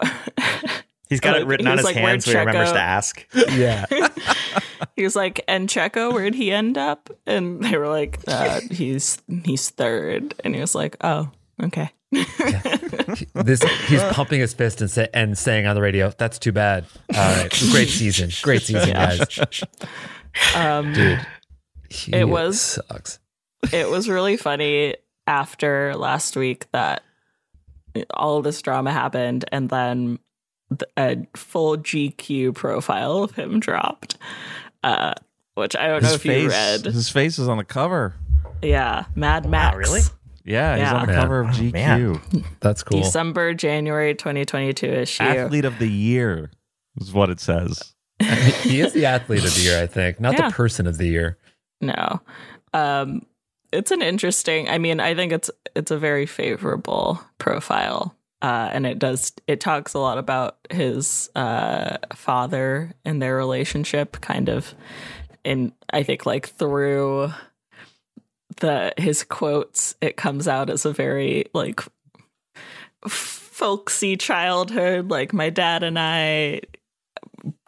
he's 1.09 1.21
got 1.21 1.37
it 1.37 1.47
written 1.47 1.67
on 1.67 1.77
his 1.79 1.85
like, 1.85 1.97
hand, 1.97 2.23
so 2.23 2.31
he 2.33 2.37
remembers 2.39 2.73
to 2.73 2.81
ask. 2.81 3.27
Yeah. 3.53 3.87
he 4.97 5.03
was 5.05 5.15
like, 5.17 5.43
and 5.49 5.69
Checo, 5.69 6.13
where'd 6.13 6.35
he 6.35 6.51
end 6.53 6.79
up? 6.79 7.11
And 7.27 7.63
they 7.63 7.77
were 7.77 7.89
like, 7.89 8.19
uh, 8.27 8.61
he's 8.71 9.19
he's 9.45 9.71
third, 9.71 10.35
and 10.45 10.55
he 10.55 10.61
was 10.61 10.75
like, 10.75 10.97
oh, 11.03 11.31
okay. 11.63 11.91
this 13.35 13.63
he's 13.89 14.03
pumping 14.13 14.41
his 14.41 14.55
fist 14.55 14.81
and, 14.81 14.91
say, 14.91 15.09
and 15.13 15.37
saying 15.37 15.67
on 15.67 15.75
the 15.75 15.83
radio, 15.83 16.11
"That's 16.17 16.39
too 16.39 16.53
bad." 16.53 16.85
All 17.13 17.37
right, 17.37 17.51
great 17.73 17.89
season, 17.89 18.31
great 18.43 18.63
season, 18.63 18.93
guys. 18.93 19.21
Um, 20.55 20.93
Dude, 20.93 21.27
he 21.91 22.13
It 22.15 22.29
was- 22.29 22.61
sucks. 22.61 23.19
It 23.73 23.89
was 23.89 24.09
really 24.09 24.37
funny 24.37 24.97
after 25.27 25.95
last 25.97 26.37
week 26.37 26.67
that 26.73 27.03
all 28.13 28.43
this 28.43 28.61
drama 28.63 28.93
happened 28.93 29.45
and 29.53 29.69
then 29.71 30.19
a 30.97 31.19
full 31.37 31.77
GQ 31.79 32.55
profile 32.55 33.23
of 33.23 33.33
him 33.33 33.61
dropped. 33.61 34.17
Uh, 34.83 35.15
which 35.55 35.77
I 35.77 35.87
don't 35.87 36.03
know 36.03 36.13
if 36.13 36.23
face, 36.23 36.43
you 36.43 36.49
read. 36.49 36.85
his 36.85 37.09
face 37.09 37.39
is 37.39 37.49
on 37.49 37.59
the 37.59 37.65
cover. 37.65 38.15
Yeah, 38.61 39.05
Mad 39.15 39.49
Max. 39.49 39.77
really? 39.77 40.01
Yeah, 40.45 40.75
he's 40.77 40.81
Yeah. 40.83 40.95
on 40.95 41.07
the 41.07 41.13
Yeah. 41.13 41.21
cover 41.21 41.41
of 41.41 41.49
Oh, 41.49 41.53
GQ. 41.53 41.73
man. 41.73 42.21
That's 42.61 42.83
cool. 42.83 43.01
December, 43.01 43.55
January 43.55 44.15
2022 44.15 44.87
issue. 44.87 45.23
Athlete 45.23 45.65
of 45.65 45.79
the 45.79 45.89
year 45.89 46.51
is 47.01 47.13
what 47.13 47.31
it 47.31 47.41
says. 47.41 47.95
he 48.63 48.81
is 48.81 48.93
the 48.93 49.07
athlete 49.07 49.45
of 49.45 49.55
the 49.55 49.61
year, 49.61 49.81
I 49.83 49.87
think, 49.87 50.19
not 50.21 50.35
Yeah. 50.35 50.49
the 50.49 50.55
person 50.55 50.87
of 50.87 50.99
the 50.99 51.07
year. 51.07 51.39
No. 51.81 52.21
Um 52.73 53.23
it's 53.75 53.91
an 53.91 54.03
interesting 54.03 54.69
I 54.69 54.79
mean, 54.79 55.01
I 55.01 55.15
think 55.15 55.33
it's 55.33 55.51
it's 55.75 55.91
a 55.91 55.99
very 55.99 56.27
favorable 56.27 57.21
profile. 57.39 58.17
Uh 58.41 58.69
and 58.73 58.87
it 58.87 58.99
does 58.99 59.33
it 59.47 59.61
talks 59.61 59.95
a 59.95 59.99
lot 59.99 60.19
about 60.19 60.59
his 60.71 61.31
uh 61.35 61.99
father 62.15 62.93
and 63.05 63.21
their 63.21 63.37
relationship 63.37 64.21
kind 64.21 64.49
of 64.49 64.75
and 65.45 65.73
I 65.91 66.03
think 66.03 66.25
like 66.27 66.49
through 66.49 67.33
the 68.61 68.93
his 68.97 69.25
quotes 69.25 69.95
it 70.01 70.17
comes 70.17 70.47
out 70.47 70.71
as 70.71 70.85
a 70.85 70.93
very 70.93 71.47
like 71.53 71.81
folksy 73.09 74.17
childhood 74.17 75.11
like 75.11 75.33
my 75.33 75.51
dad 75.51 75.83
and 75.83 75.99
I 75.99 76.61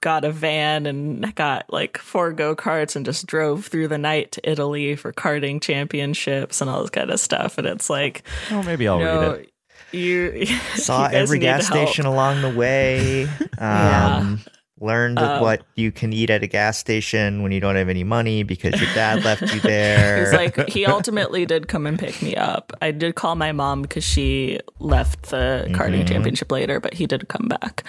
got 0.07 0.25
a 0.25 0.31
van 0.31 0.87
and 0.87 1.35
got 1.35 1.65
like 1.69 1.99
four 1.99 2.33
go-karts 2.33 2.95
and 2.95 3.05
just 3.05 3.27
drove 3.27 3.67
through 3.67 3.89
the 3.89 3.99
night 3.99 4.31
to 4.31 4.49
Italy 4.49 4.95
for 4.95 5.13
karting 5.13 5.61
championships 5.61 6.61
and 6.61 6.71
all 6.71 6.81
this 6.81 6.91
kind 6.91 7.11
of 7.11 7.19
stuff 7.19 7.59
and 7.59 7.67
it's 7.67 7.91
like 7.91 8.23
Oh, 8.53 8.63
maybe 8.63 8.87
I'll 8.87 9.01
no 9.01 9.33
read 9.33 9.41
it. 9.41 9.97
you 9.99 10.47
Saw 10.77 11.09
you 11.09 11.17
every 11.17 11.41
gas 11.41 11.67
station 11.67 12.07
along 12.07 12.41
the 12.43 12.51
way. 12.51 13.29
Um, 13.59 14.41
Learned 14.79 15.19
Um, 15.19 15.41
what 15.41 15.63
you 15.75 15.91
can 15.91 16.13
eat 16.13 16.29
at 16.29 16.43
a 16.43 16.47
gas 16.47 16.77
station 16.79 17.43
when 17.43 17.51
you 17.51 17.61
don't 17.61 17.77
have 17.77 17.89
any 17.89 18.05
money 18.05 18.43
because 18.43 18.79
your 18.81 18.93
dad 18.95 19.25
left 19.25 19.41
you 19.55 19.61
there. 19.61 20.19
He's 20.25 20.33
like, 20.35 20.69
he 20.69 20.85
ultimately 20.85 21.47
did 21.47 21.67
come 21.67 21.87
and 21.87 21.99
pick 21.99 22.21
me 22.21 22.37
up. 22.37 22.73
I 22.83 22.91
did 22.91 23.15
call 23.15 23.37
my 23.37 23.53
mom 23.53 23.81
because 23.83 24.05
she 24.05 24.61
left 24.79 25.31
the 25.31 25.65
karting 25.71 26.03
Mhm. 26.03 26.09
championship 26.09 26.53
later, 26.53 26.79
but 26.79 26.93
he 26.93 27.07
did 27.07 27.27
come 27.29 27.49
back. 27.49 27.85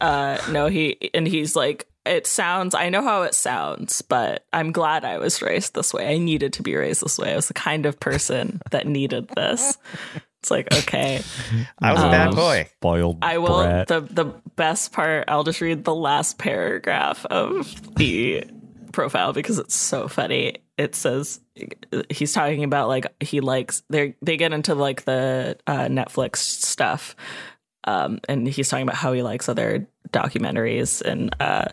Uh, 0.00 0.36
no, 0.50 0.66
he 0.66 1.10
and 1.14 1.26
he's 1.26 1.56
like, 1.56 1.86
it 2.04 2.26
sounds. 2.26 2.74
I 2.74 2.88
know 2.90 3.02
how 3.02 3.22
it 3.22 3.34
sounds, 3.34 4.02
but 4.02 4.44
I'm 4.52 4.72
glad 4.72 5.04
I 5.04 5.16
was 5.18 5.40
raised 5.42 5.74
this 5.74 5.92
way. 5.94 6.14
I 6.14 6.18
needed 6.18 6.52
to 6.52 6.62
be 6.62 6.76
raised 6.76 7.02
this 7.02 7.18
way. 7.18 7.32
I 7.32 7.36
was 7.36 7.48
the 7.48 7.54
kind 7.54 7.86
of 7.86 7.98
person 7.98 8.60
that 8.70 8.86
needed 8.86 9.28
this. 9.30 9.78
It's 10.46 10.50
like, 10.52 10.72
okay, 10.72 11.20
I 11.80 11.92
was 11.92 12.00
a 12.00 12.04
um, 12.04 12.10
bad 12.12 12.34
boy. 12.36 12.68
Spoiled 12.76 13.18
I 13.20 13.38
will. 13.38 13.64
brat. 13.64 13.88
The 13.88 14.00
the 14.02 14.26
best 14.54 14.92
part. 14.92 15.24
I'll 15.26 15.42
just 15.42 15.60
read 15.60 15.82
the 15.82 15.94
last 15.94 16.38
paragraph 16.38 17.26
of 17.26 17.96
the 17.96 18.44
profile 18.92 19.32
because 19.32 19.58
it's 19.58 19.74
so 19.74 20.06
funny. 20.06 20.58
It 20.78 20.94
says 20.94 21.40
he's 22.10 22.32
talking 22.32 22.62
about 22.62 22.86
like 22.86 23.06
he 23.18 23.40
likes 23.40 23.82
they 23.90 24.14
they 24.22 24.36
get 24.36 24.52
into 24.52 24.76
like 24.76 25.04
the 25.04 25.58
uh, 25.66 25.86
Netflix 25.86 26.36
stuff, 26.36 27.16
um, 27.82 28.20
and 28.28 28.46
he's 28.46 28.68
talking 28.68 28.84
about 28.84 28.94
how 28.94 29.14
he 29.14 29.22
likes 29.22 29.48
other 29.48 29.88
documentaries 30.10 31.02
and. 31.02 31.34
uh 31.40 31.66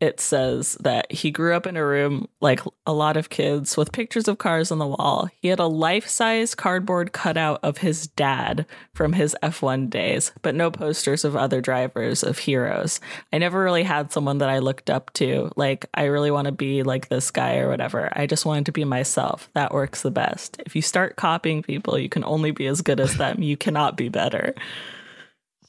it 0.00 0.20
says 0.20 0.76
that 0.80 1.10
he 1.10 1.30
grew 1.30 1.54
up 1.54 1.66
in 1.66 1.76
a 1.76 1.84
room 1.84 2.28
like 2.40 2.60
a 2.86 2.92
lot 2.92 3.16
of 3.16 3.30
kids 3.30 3.76
with 3.76 3.90
pictures 3.90 4.28
of 4.28 4.38
cars 4.38 4.70
on 4.70 4.78
the 4.78 4.86
wall. 4.86 5.28
He 5.40 5.48
had 5.48 5.58
a 5.58 5.66
life 5.66 6.08
size 6.08 6.54
cardboard 6.54 7.12
cutout 7.12 7.58
of 7.64 7.78
his 7.78 8.06
dad 8.06 8.64
from 8.94 9.12
his 9.12 9.36
F1 9.42 9.90
days, 9.90 10.30
but 10.42 10.54
no 10.54 10.70
posters 10.70 11.24
of 11.24 11.34
other 11.34 11.60
drivers, 11.60 12.22
of 12.22 12.38
heroes. 12.38 13.00
I 13.32 13.38
never 13.38 13.62
really 13.62 13.82
had 13.82 14.12
someone 14.12 14.38
that 14.38 14.48
I 14.48 14.60
looked 14.60 14.88
up 14.88 15.12
to, 15.14 15.50
like, 15.56 15.86
I 15.94 16.04
really 16.04 16.30
want 16.30 16.46
to 16.46 16.52
be 16.52 16.84
like 16.84 17.08
this 17.08 17.32
guy 17.32 17.56
or 17.56 17.68
whatever. 17.68 18.12
I 18.14 18.26
just 18.26 18.46
wanted 18.46 18.66
to 18.66 18.72
be 18.72 18.84
myself. 18.84 19.48
That 19.54 19.74
works 19.74 20.02
the 20.02 20.12
best. 20.12 20.62
If 20.64 20.76
you 20.76 20.82
start 20.82 21.16
copying 21.16 21.62
people, 21.62 21.98
you 21.98 22.08
can 22.08 22.24
only 22.24 22.52
be 22.52 22.66
as 22.68 22.82
good 22.82 23.00
as 23.00 23.16
them. 23.16 23.42
You 23.42 23.56
cannot 23.56 23.96
be 23.96 24.08
better. 24.08 24.54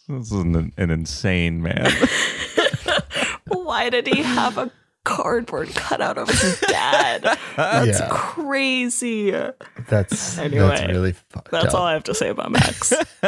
This 0.08 0.32
is 0.32 0.32
an, 0.32 0.74
an 0.78 0.92
insane 0.92 1.62
man. 1.62 1.92
Why 3.70 3.91
did 3.91 4.08
he 4.08 4.24
have 4.24 4.58
a 4.58 4.72
cardboard 5.04 5.70
cutout 5.76 6.18
of 6.18 6.28
his 6.28 6.60
dad? 6.62 7.22
That's 7.56 8.00
Yeah. 8.00 8.08
crazy. 8.10 9.30
That's 9.88 10.40
Anyway, 10.40 10.68
that's 10.68 10.88
really 10.88 11.12
fucked 11.14 11.52
That's 11.52 11.68
up. 11.68 11.76
all 11.80 11.86
I 11.86 11.94
have 11.94 12.04
to 12.06 12.16
say 12.16 12.30
about 12.30 12.52
Max. 12.52 12.91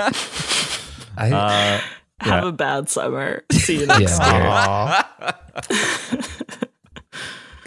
I, 1.16 1.32
Uh, 1.32 1.80
Have 2.22 2.44
Yeah. 2.44 2.50
a 2.50 2.52
bad 2.52 2.90
summer. 2.90 3.44
See 3.52 3.80
you 3.82 3.86
next 3.86 4.18
Yeah. 4.20 5.04
year. 5.14 5.70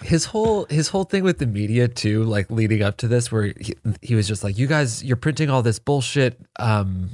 His 0.02 0.26
whole 0.26 0.66
his 0.68 0.88
whole 0.88 1.04
thing 1.04 1.22
with 1.24 1.38
the 1.38 1.46
media 1.46 1.88
too, 1.88 2.24
like 2.24 2.50
leading 2.50 2.82
up 2.82 2.98
to 2.98 3.08
this, 3.08 3.32
where 3.32 3.54
he, 3.58 3.74
he 4.02 4.14
was 4.14 4.28
just 4.28 4.44
like, 4.44 4.58
"You 4.58 4.66
guys, 4.66 5.02
you're 5.02 5.16
printing 5.16 5.48
all 5.48 5.62
this 5.62 5.78
bullshit," 5.78 6.38
um, 6.58 7.10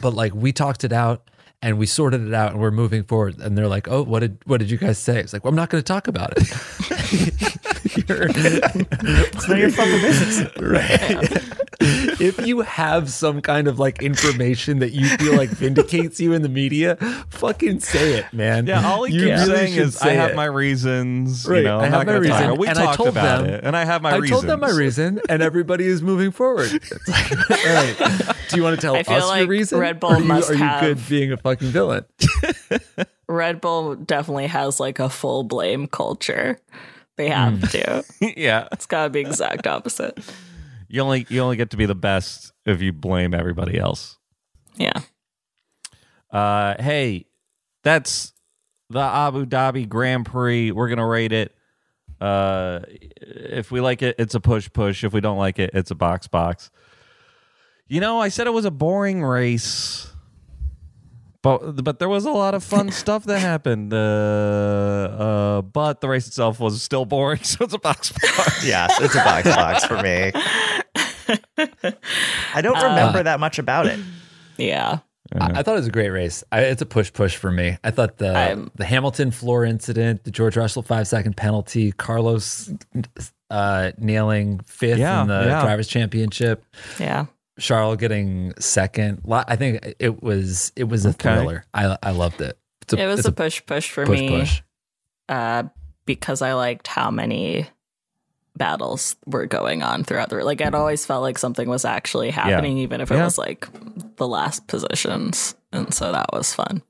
but 0.00 0.12
like 0.14 0.34
we 0.34 0.52
talked 0.52 0.82
it 0.82 0.92
out 0.92 1.30
and 1.62 1.78
we 1.78 1.86
sorted 1.86 2.26
it 2.26 2.34
out 2.34 2.52
and 2.52 2.60
we're 2.60 2.70
moving 2.70 3.04
forward. 3.04 3.38
And 3.38 3.56
they're 3.56 3.68
like, 3.68 3.88
"Oh, 3.88 4.02
what 4.02 4.20
did 4.20 4.38
what 4.44 4.58
did 4.58 4.70
you 4.70 4.76
guys 4.78 4.98
say?" 4.98 5.20
It's 5.20 5.32
like, 5.32 5.44
"Well, 5.44 5.50
I'm 5.50 5.56
not 5.56 5.70
going 5.70 5.82
to 5.82 5.86
talk 5.86 6.08
about 6.08 6.34
it." 6.36 7.56
You're- 7.96 8.30
it's 8.34 9.48
none 9.48 9.58
your 9.58 9.70
fucking 9.70 10.00
business. 10.00 10.56
right. 10.60 12.20
if 12.20 12.46
you 12.46 12.60
have 12.60 13.10
some 13.10 13.40
kind 13.42 13.66
of 13.68 13.78
like 13.78 14.02
information 14.02 14.78
that 14.78 14.92
you 14.92 15.06
feel 15.18 15.34
like 15.36 15.50
vindicates 15.50 16.20
you 16.20 16.32
in 16.32 16.42
the 16.42 16.48
media, 16.48 16.96
fucking 17.30 17.80
say 17.80 18.14
it, 18.14 18.32
man. 18.32 18.66
yeah, 18.66 18.86
all 18.88 19.04
he 19.04 19.14
You 19.14 19.20
keeps 19.26 19.40
really 19.42 19.54
saying 19.56 19.74
should 19.74 19.82
is, 19.88 20.00
"I 20.02 20.10
have 20.10 20.30
it." 20.30 20.36
my 20.36 20.44
reasons." 20.44 21.46
Right, 21.46 21.58
You 21.58 21.64
know, 21.64 21.80
I 21.80 21.84
I'm 21.86 21.90
have 21.92 21.92
not 21.92 21.98
my 22.06 22.12
gonna 22.12 22.28
talk 22.28 22.38
reason. 22.40 22.56
We 22.58 22.68
and 22.68 22.78
I 22.78 22.84
talked 22.84 22.96
told 22.98 23.08
about 23.10 23.42
them- 23.44 23.54
it, 23.54 23.64
and 23.64 23.76
I 23.76 23.84
have 23.84 24.00
my 24.02 24.10
I 24.12 24.16
reasons. 24.16 24.30
told 24.42 24.50
them 24.50 24.60
my 24.60 24.70
reason, 24.70 25.20
and 25.28 25.42
everybody 25.42 25.86
is 25.86 26.02
moving 26.02 26.30
forward. 26.30 26.70
It's 26.92 27.08
like, 27.08 27.50
all 27.66 27.74
right. 27.74 28.36
Do 28.48 28.56
you 28.56 28.62
want 28.62 28.76
to 28.76 28.80
tell 28.80 28.94
I 28.96 29.02
feel 29.02 29.16
us 29.16 29.38
your 29.38 29.46
reason? 29.48 29.78
Red 29.78 29.98
Bull 30.00 30.10
are 30.10 30.18
you, 30.20 30.24
must 30.24 30.50
are 30.50 30.54
you 30.54 30.60
have- 30.60 30.80
good 30.82 31.08
being 31.08 31.32
a 31.32 31.36
fucking 31.36 31.68
villain? 31.68 32.04
Red 33.28 33.60
Bull 33.60 33.94
definitely 33.96 34.46
has 34.48 34.78
like 34.78 34.98
a 34.98 35.08
full 35.08 35.42
blame 35.42 35.86
culture. 35.86 36.58
They 37.22 37.28
have 37.28 37.60
Hmm. 37.60 37.66
to. 37.68 38.04
yeah, 38.36 38.66
It's 38.72 38.86
got 38.86 39.04
to 39.04 39.10
be 39.10 39.20
exact 39.20 39.66
opposite. 39.68 40.18
you 40.88 41.00
only 41.02 41.24
you 41.28 41.40
only 41.40 41.56
get 41.56 41.70
to 41.70 41.76
be 41.76 41.86
the 41.86 41.94
best 41.94 42.52
if 42.66 42.80
you 42.82 42.92
blame 42.92 43.32
everybody 43.32 43.78
else. 43.78 44.18
Yeah. 44.74 45.00
Uh, 46.30 46.74
hey, 46.82 47.26
that's 47.84 48.32
the 48.90 48.98
Abu 49.00 49.46
Dhabi 49.46 49.88
Grand 49.88 50.26
Prix. 50.26 50.72
We're 50.72 50.88
gonna 50.88 51.06
rate 51.06 51.32
it. 51.32 51.54
Uh, 52.20 52.80
if 53.20 53.70
we 53.70 53.80
like 53.80 54.02
it, 54.02 54.16
it's 54.18 54.34
a 54.34 54.40
push 54.40 54.68
push. 54.72 55.04
If 55.04 55.12
we 55.12 55.20
don't 55.20 55.38
like 55.38 55.58
it, 55.58 55.70
it's 55.74 55.90
a 55.90 55.94
box 55.94 56.26
box. 56.26 56.70
You 57.86 58.00
know, 58.00 58.18
I 58.20 58.28
said 58.30 58.46
it 58.46 58.52
was 58.52 58.64
a 58.64 58.70
boring 58.70 59.22
race, 59.22 60.11
but 61.42 61.82
but 61.84 61.98
there 61.98 62.08
was 62.08 62.24
a 62.24 62.30
lot 62.30 62.54
of 62.54 62.62
fun 62.64 62.90
stuff 62.90 63.24
that 63.24 63.40
happened. 63.40 63.92
Uh, 63.92 63.96
uh, 63.96 65.62
but 65.62 66.00
the 66.00 66.08
race 66.08 66.26
itself 66.26 66.60
was 66.60 66.80
still 66.82 67.04
boring, 67.04 67.42
so 67.42 67.64
it's 67.64 67.74
a 67.74 67.78
box 67.78 68.12
box. 68.12 68.64
yeah, 68.66 68.86
it's 69.00 69.14
a 69.14 69.18
box 69.18 69.48
box 69.54 69.84
for 69.84 70.00
me. 70.02 70.32
I 72.54 72.60
don't 72.62 72.82
remember 72.82 73.22
that 73.22 73.40
much 73.40 73.58
about 73.58 73.86
it. 73.86 73.98
Yeah. 74.56 74.98
I, 75.40 75.60
I 75.60 75.62
thought 75.62 75.72
it 75.74 75.78
was 75.78 75.86
a 75.86 75.90
great 75.92 76.10
race. 76.10 76.44
I, 76.52 76.60
it's 76.62 76.82
a 76.82 76.86
push 76.86 77.10
push 77.12 77.36
for 77.36 77.50
me. 77.50 77.78
I 77.82 77.90
thought 77.90 78.18
the 78.18 78.32
I'm- 78.36 78.70
the 78.74 78.84
Hamilton 78.84 79.30
floor 79.30 79.64
incident, 79.64 80.24
the 80.24 80.30
George 80.30 80.56
Russell 80.56 80.82
five 80.82 81.08
second 81.08 81.36
penalty, 81.36 81.92
Carlos 81.92 82.70
uh, 83.50 83.92
nailing 83.98 84.60
fifth 84.60 84.98
Yeah, 84.98 85.22
in 85.22 85.28
the 85.28 85.44
yeah. 85.46 85.62
drivers 85.62 85.88
championship, 85.88 86.64
Yeah. 86.98 87.26
Charles 87.60 87.96
getting 87.98 88.52
second. 88.58 89.22
I 89.30 89.56
think 89.56 89.94
it 89.98 90.22
was 90.22 90.72
it 90.76 90.84
was 90.84 91.04
a 91.06 91.10
Okay. 91.10 91.18
thriller. 91.36 91.64
I 91.74 91.96
I 92.02 92.10
loved 92.12 92.40
it. 92.40 92.58
It's 92.82 92.94
It 92.94 93.06
was 93.06 93.24
a 93.26 93.32
push 93.32 93.64
push 93.66 93.90
for 93.90 94.06
push 94.06 94.20
me. 94.20 94.28
push. 94.28 94.62
uh, 95.28 95.64
because 96.06 96.42
I 96.42 96.54
liked 96.54 96.88
how 96.88 97.10
many 97.10 97.66
battles 98.56 99.16
were 99.26 99.46
going 99.46 99.82
on 99.82 100.04
throughout 100.04 100.28
the 100.28 100.36
like 100.44 100.60
it 100.60 100.74
always 100.74 101.06
felt 101.06 101.22
like 101.22 101.38
something 101.38 101.68
was 101.68 101.84
actually 101.86 102.30
happening 102.30 102.76
even 102.78 103.00
if 103.00 103.10
it 103.10 103.14
Yeah. 103.14 103.24
was 103.24 103.38
like 103.38 103.66
the 104.16 104.28
last 104.28 104.66
positions 104.66 105.54
and 105.72 105.92
so 105.94 106.12
that 106.12 106.26
was 106.32 106.52
fun 106.52 106.82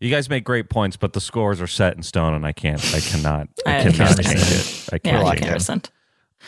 You 0.00 0.10
guys 0.10 0.28
make 0.30 0.44
great 0.44 0.68
points, 0.70 0.96
but 0.96 1.12
the 1.12 1.20
scores 1.20 1.60
are 1.60 1.66
set 1.66 1.96
in 1.96 2.02
stone, 2.02 2.34
and 2.34 2.44
I 2.44 2.52
can't. 2.52 2.82
I 2.94 3.00
cannot. 3.00 3.48
I, 3.66 3.78
I 3.78 3.82
cannot 3.82 4.16
change 4.16 4.40
it. 4.40 4.88
I 4.92 5.00
yeah 5.04 5.22
can't 5.22 5.40
you 5.40 5.46
change 5.46 5.90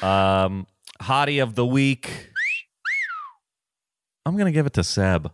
it. 0.01 0.03
Um, 0.03 0.67
hottie 1.01 1.43
of 1.43 1.55
the 1.55 1.65
week. 1.65 2.31
I'm 4.27 4.37
gonna 4.37 4.51
give 4.53 4.67
it 4.67 4.73
to 4.75 4.83
Seb. 4.85 5.31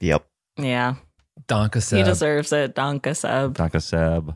Yep. 0.00 0.26
yeah 0.58 0.96
Danke 1.46 1.80
Seb. 1.80 1.98
he 1.98 2.02
deserves 2.04 2.52
it 2.52 2.74
Danke 2.74 3.14
Seb 3.14 3.54
Danke 3.54 3.80
Seb. 3.80 4.30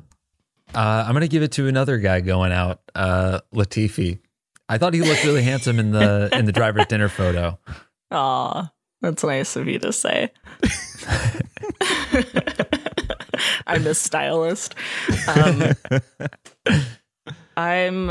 uh, 0.74 1.04
"I'm 1.06 1.12
gonna 1.14 1.26
give 1.28 1.42
it 1.42 1.50
to 1.52 1.66
another 1.66 1.98
guy 1.98 2.20
going 2.20 2.52
out, 2.52 2.80
uh, 2.94 3.40
Latifi. 3.52 4.20
I 4.68 4.78
thought 4.78 4.94
he 4.94 5.02
looked 5.02 5.24
really 5.24 5.42
handsome 5.42 5.78
in 5.78 5.90
the 5.90 6.28
in 6.32 6.44
the 6.44 6.52
driver's 6.52 6.86
dinner 6.86 7.08
photo. 7.08 7.58
Aw, 8.12 8.70
that's 9.02 9.24
nice 9.24 9.56
of 9.56 9.66
you 9.66 9.78
to 9.80 9.92
say 9.92 10.30
I'm 13.66 13.86
a 13.86 13.94
stylist 13.94 14.74
um, 15.28 15.62
I'm 17.56 18.10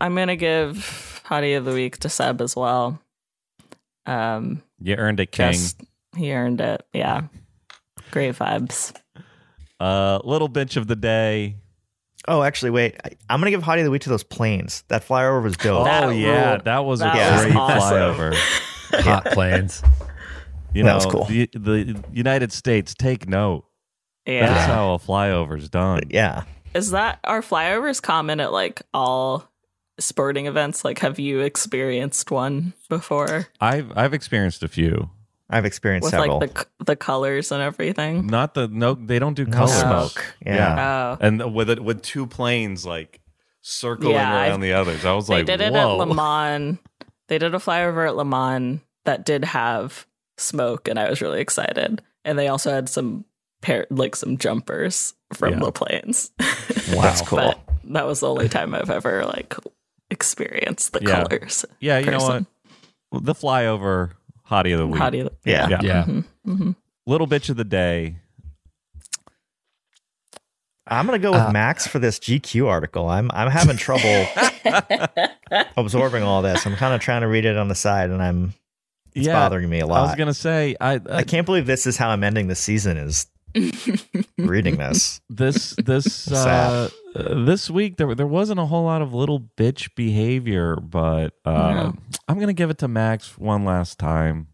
I'm 0.00 0.14
gonna 0.14 0.36
give 0.36 1.22
Hottie 1.26 1.56
of 1.58 1.64
the 1.64 1.72
Week 1.74 1.96
to 1.98 2.08
Seb 2.08 2.40
as 2.40 2.54
well 2.54 3.00
Um, 4.06 4.62
You 4.80 4.94
earned 4.96 5.20
it, 5.20 5.32
King. 5.32 5.52
just 5.52 5.80
he 6.16 6.32
earned 6.32 6.60
it. 6.60 6.84
Yeah, 6.92 7.22
great 8.10 8.34
vibes. 8.36 8.94
Uh, 9.80 10.18
little 10.24 10.48
bitch 10.48 10.76
of 10.76 10.86
the 10.86 10.96
day. 10.96 11.56
Oh, 12.26 12.42
actually, 12.42 12.70
wait. 12.70 12.96
I, 13.04 13.10
I'm 13.30 13.40
gonna 13.40 13.50
give 13.50 13.62
Hottie 13.62 13.84
the 13.84 13.90
Week 13.90 14.02
to 14.02 14.08
those 14.08 14.24
planes. 14.24 14.84
That 14.88 15.06
flyover 15.06 15.42
was 15.42 15.56
dope. 15.56 15.84
That 15.84 16.04
oh 16.04 16.10
yeah, 16.10 16.50
ruled. 16.50 16.64
that 16.64 16.84
was 16.84 17.00
That 17.00 17.14
a 17.16 17.32
was 17.34 17.42
great 17.44 17.56
awesome. 17.56 17.96
flyover. 17.96 18.34
Hot 19.04 19.24
planes. 19.26 19.82
You 20.74 20.82
That 20.84 20.88
know, 20.90 20.94
was 20.96 21.06
cool. 21.06 21.24
the, 21.24 21.48
the 21.54 22.04
United 22.12 22.52
States 22.52 22.94
take 22.94 23.28
note. 23.28 23.64
Yeah. 24.26 24.46
That's 24.46 24.66
how 24.66 24.94
a 24.94 24.98
flyover's 24.98 25.68
done. 25.70 26.02
yeah. 26.10 26.44
Is 26.74 26.90
that 26.90 27.18
are 27.24 27.40
flyovers 27.40 28.02
common 28.02 28.40
at 28.40 28.52
like 28.52 28.82
all 28.92 29.47
sporting 29.98 30.46
events? 30.46 30.84
Like, 30.84 30.98
have 31.00 31.18
you 31.18 31.40
experienced 31.40 32.30
one 32.30 32.72
before 32.88 33.48
I've 33.60 33.96
I've 33.96 34.14
experienced 34.14 34.62
a 34.62 34.68
few. 34.68 35.10
I've 35.50 35.64
experienced 35.64 36.04
with 36.06 36.10
several. 36.12 36.40
like 36.40 36.54
the 36.54 36.84
the 36.84 36.96
colors 36.96 37.50
and 37.52 37.62
everything? 37.62 38.26
Not 38.26 38.54
the 38.54 38.68
no, 38.68 38.94
they 38.94 39.18
don't 39.18 39.34
do 39.34 39.44
no 39.46 39.56
colors. 39.66 39.72
smoke. 39.80 40.34
Yeah. 40.44 41.16
Oh, 41.20 41.24
and 41.26 41.54
with 41.54 41.70
it 41.70 41.82
with 41.82 42.02
two 42.02 42.26
planes 42.26 42.84
like 42.84 43.20
circling 43.62 44.12
Yeah, 44.14 44.32
around 44.34 44.52
I've- 44.52 44.62
the 44.62 44.72
others. 44.74 45.04
I 45.04 45.12
was 45.14 45.26
they 45.26 45.36
like, 45.36 45.46
did 45.46 45.60
it 45.60 45.72
whoa. 45.72 46.00
at 46.02 46.08
Le 46.08 46.14
Mans. 46.14 46.78
They 47.28 47.38
did 47.38 47.54
a 47.54 47.58
flyover 47.58 48.06
at 48.06 48.16
Le 48.16 48.24
Mans 48.24 48.80
that 49.04 49.24
did 49.24 49.44
have 49.44 50.06
smoke, 50.36 50.86
and 50.88 50.98
I 50.98 51.08
was 51.10 51.20
really 51.20 51.40
excited. 51.40 52.02
And 52.24 52.38
they 52.38 52.48
also 52.48 52.70
had 52.70 52.88
some 52.88 53.24
pair 53.62 53.86
like 53.90 54.16
some 54.16 54.36
jumpers 54.38 55.14
from 55.32 55.54
Yeah. 55.54 55.60
the 55.60 55.72
planes. 55.72 56.30
Wow. 56.38 56.46
That's 57.02 57.22
cool. 57.22 57.38
but 57.38 57.58
that 57.84 58.06
was 58.06 58.20
the 58.20 58.28
only 58.28 58.48
time 58.50 58.74
I've 58.74 58.90
ever 58.90 59.24
like 59.24 59.54
experienced 60.10 60.92
the 60.92 61.00
Yeah. 61.02 61.24
colors. 61.24 61.64
yeah, 61.80 61.98
you 61.98 62.10
know 62.10 62.18
what? 63.10 63.22
The 63.24 63.34
flyover 63.34 64.12
hottie 64.50 64.72
of 64.72 64.78
the 64.78 64.86
week. 64.86 65.00
Hottie 65.00 65.10
do 65.12 65.18
you? 65.18 65.30
Yeah. 65.44 65.68
Yeah. 65.68 65.80
Yeah. 65.82 66.04
hmm 66.44 66.70
Little 67.06 67.26
bitch 67.26 67.48
of 67.50 67.56
the 67.56 67.64
day. 67.64 68.16
I'm 70.86 71.04
gonna 71.06 71.18
go 71.18 71.32
with 71.32 71.40
Uh, 71.42 71.52
Max 71.52 71.86
for 71.86 71.98
this 71.98 72.18
GQ 72.18 72.66
article. 72.66 73.08
I'm 73.08 73.30
I'm 73.34 73.50
having 73.50 73.76
trouble 73.76 74.26
absorbing 75.76 76.22
all 76.22 76.40
this. 76.42 76.66
I'm 76.66 76.76
kind 76.76 76.94
of 76.94 77.00
trying 77.00 77.20
to 77.22 77.28
read 77.28 77.44
it 77.44 77.56
on 77.58 77.68
the 77.68 77.74
side, 77.74 78.10
and 78.10 78.22
I'm 78.22 78.54
it's 79.14 79.26
yeah, 79.26 79.34
bothering 79.34 79.68
me 79.68 79.80
a 79.80 79.86
lot. 79.86 79.98
I 79.98 80.02
was 80.02 80.14
gonna 80.14 80.32
say 80.34 80.76
I, 80.80 80.94
I 80.94 81.00
I 81.08 81.22
can't 81.24 81.44
believe 81.44 81.66
this 81.66 81.86
is 81.86 81.96
how 81.98 82.08
I'm 82.08 82.24
ending 82.24 82.46
the 82.46 82.54
season. 82.54 82.96
Is 82.96 83.26
reading 84.38 84.76
this. 84.76 85.20
this 85.28 85.74
this 85.84 86.04
Sad. 86.24 86.90
uh, 87.16 87.18
uh, 87.18 87.44
this 87.44 87.70
week 87.70 87.96
there 87.96 88.14
there 88.14 88.26
wasn't 88.26 88.60
a 88.60 88.66
whole 88.66 88.84
lot 88.84 89.02
of 89.02 89.14
little 89.14 89.40
bitch 89.56 89.94
behavior, 89.94 90.76
but 90.76 91.34
uh, 91.44 91.52
No. 91.74 91.94
I'm 92.28 92.38
gonna 92.38 92.52
give 92.52 92.70
it 92.70 92.78
to 92.78 92.88
Max 92.88 93.36
one 93.38 93.64
last 93.64 93.98
time. 93.98 94.48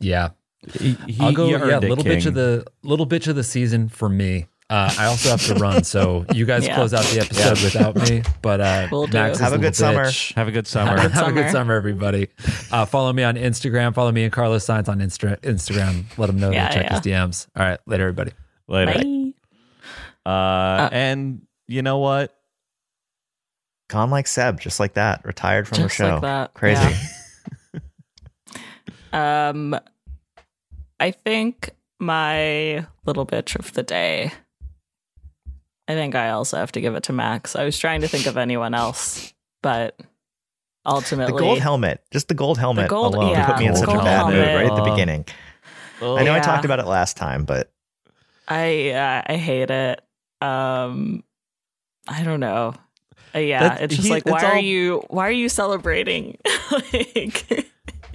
Yeah. 0.00 0.30
He, 0.78 0.96
he, 1.08 1.16
I'll 1.20 1.32
go. 1.32 1.48
Yeah, 1.48 1.56
earned 1.60 1.84
it, 1.84 1.88
little 1.88 2.04
bitch 2.04 2.26
of 2.26 2.34
the 2.34 2.64
little 2.82 3.06
bitch 3.06 3.26
of 3.26 3.34
the 3.34 3.42
season 3.44 3.88
for 3.88 4.08
me. 4.08 4.46
Uh, 4.72 4.90
I 4.98 5.04
also 5.04 5.28
have 5.28 5.44
to 5.48 5.54
run, 5.56 5.84
so 5.84 6.24
you 6.32 6.46
guys 6.46 6.66
Yeah. 6.66 6.76
close 6.76 6.94
out 6.94 7.04
the 7.04 7.20
episode 7.20 7.60
without 7.62 7.94
me. 8.08 8.22
But 8.40 8.60
uh, 8.62 8.88
Will. 8.92 9.06
Max 9.06 9.38
Have 9.38 9.48
a 9.52 9.56
little 9.56 9.62
good 9.68 9.76
summer. 9.76 10.10
Have 10.36 10.48
a 10.48 10.50
good 10.50 10.66
summer. 10.66 10.98
Have, 10.98 11.12
have 11.12 11.28
a 11.28 11.32
good 11.32 11.40
summer. 11.42 11.50
summer, 11.50 11.74
everybody. 11.74 12.28
Uh, 12.70 12.86
follow 12.86 13.12
me 13.12 13.22
on 13.22 13.34
Instagram. 13.36 13.94
Follow 13.94 14.12
me 14.12 14.24
and 14.24 14.32
Carlos 14.32 14.64
Sainz 14.64 14.88
on 14.88 15.00
Instra- 15.00 15.38
Instagram. 15.40 16.04
Let 16.16 16.26
them 16.28 16.38
know 16.38 16.50
Yeah, 16.50 16.68
to 16.68 16.74
check 16.74 16.84
yeah. 16.86 16.92
his 16.92 17.00
DMs. 17.02 17.46
All 17.54 17.64
right, 17.66 17.78
later, 17.86 18.04
everybody. 18.04 18.32
Later. 18.66 18.94
Bye. 20.24 20.30
Uh, 20.30 20.88
and 20.90 21.42
you 21.68 21.82
know 21.82 21.98
what? 21.98 22.34
Gone 23.90 24.08
like 24.10 24.26
Seb, 24.26 24.58
just 24.58 24.80
like 24.80 24.94
that. 24.94 25.22
Retired 25.26 25.68
from 25.68 25.76
Just 25.78 25.98
the 25.98 26.04
show. 26.04 26.12
like 26.14 26.22
that. 26.22 26.54
Crazy. 26.54 26.94
Um, 29.12 29.78
I 30.98 31.10
think 31.10 31.70
my 32.00 32.86
little 33.04 33.26
bitch 33.26 33.58
of 33.58 33.74
the 33.74 33.82
day. 33.82 34.32
I 35.92 35.94
think 35.94 36.14
I 36.14 36.30
also 36.30 36.56
have 36.56 36.72
to 36.72 36.80
give 36.80 36.94
it 36.94 37.04
to 37.04 37.12
Max. 37.12 37.54
I 37.56 37.64
was 37.64 37.78
trying 37.78 38.00
to 38.02 38.08
think 38.08 38.26
of 38.26 38.36
anyone 38.36 38.74
else, 38.74 39.32
but 39.62 39.98
ultimately, 40.86 41.32
The 41.32 41.38
gold 41.38 41.58
helmet, 41.60 42.02
just 42.10 42.28
the 42.28 42.34
gold 42.34 42.58
helmet 42.58 42.88
gold- 42.88 43.14
alone, 43.14 43.30
yeah, 43.32 43.46
put 43.46 43.58
me 43.58 43.66
in 43.66 43.76
such 43.76 43.88
a 43.88 43.92
gold 43.92 44.04
bad 44.04 44.26
mood 44.26 44.46
right 44.46 44.66
at 44.70 44.76
the 44.76 44.90
beginning. 44.90 45.24
Oh, 46.00 46.16
I 46.16 46.24
know 46.24 46.34
I 46.34 46.40
talked 46.40 46.64
about 46.64 46.78
it 46.80 46.86
last 46.86 47.16
time, 47.16 47.44
but 47.44 47.70
I 48.48 48.90
uh, 48.90 49.22
I 49.26 49.36
hate 49.36 49.70
it. 49.70 50.00
Um, 50.40 51.22
I 52.08 52.24
don't 52.24 52.40
know. 52.40 52.74
Uh, 53.34 53.38
yeah, 53.38 53.60
That's- 53.62 53.80
it's 53.82 53.94
just 53.96 54.08
he- 54.08 54.12
like 54.14 54.24
it's 54.26 54.32
why 54.32 54.44
are 54.44 54.58
you 54.58 55.02
why 55.08 55.28
are 55.28 55.30
you 55.32 55.48
celebrating? 55.48 56.38
like 56.72 57.68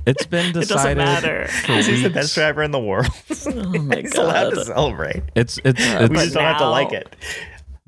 It's 0.06 0.26
been 0.26 0.48
it 0.50 0.54
doesn't 0.54 0.68
decided. 0.78 0.98
matter. 0.98 1.48
he's 1.66 2.04
the 2.04 2.10
best 2.10 2.36
driver 2.36 2.62
in 2.64 2.72
the 2.72 2.80
world. 2.80 3.08
Oh 3.48 3.64
my 3.82 4.02
he's 4.02 4.16
allowed 4.16 4.50
to 4.52 4.66
celebrate. 4.66 5.24
It's 5.36 5.58
it's, 5.64 5.80
it's 5.82 6.02
we 6.10 6.16
but 6.16 6.24
just 6.24 6.34
don't 6.34 6.44
have 6.44 6.58
to 6.60 6.70
like 6.70 6.92
it. 6.92 7.16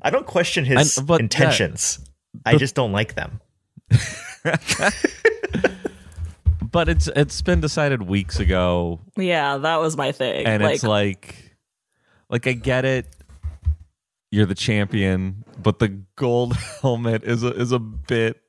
I 0.02 0.10
don't 0.10 0.26
question 0.26 0.64
his 0.64 0.98
I- 0.98 1.02
but 1.02 1.16
that- 1.18 1.22
intentions. 1.22 1.98
I 2.46 2.56
just 2.56 2.74
don't 2.76 2.92
like 2.92 3.14
them. 3.16 3.40
but 6.70 6.88
it's 6.88 7.08
it's 7.08 7.42
been 7.42 7.60
decided 7.60 8.02
weeks 8.02 8.38
ago, 8.38 9.00
Yeah, 9.16 9.56
that 9.58 9.80
was 9.80 9.96
my 9.96 10.12
thing. 10.12 10.46
and 10.46 10.62
like, 10.62 10.74
it's 10.76 10.84
like, 10.84 11.56
like 12.28 12.46
I 12.46 12.52
get 12.52 12.84
it. 12.84 13.06
You're 14.30 14.46
the 14.46 14.54
champion, 14.54 15.44
but 15.60 15.80
the 15.80 15.88
gold 16.16 16.56
helmet 16.82 17.24
is 17.24 17.42
a 17.42 17.48
is 17.52 17.72
a 17.72 17.80
bit 17.80 18.40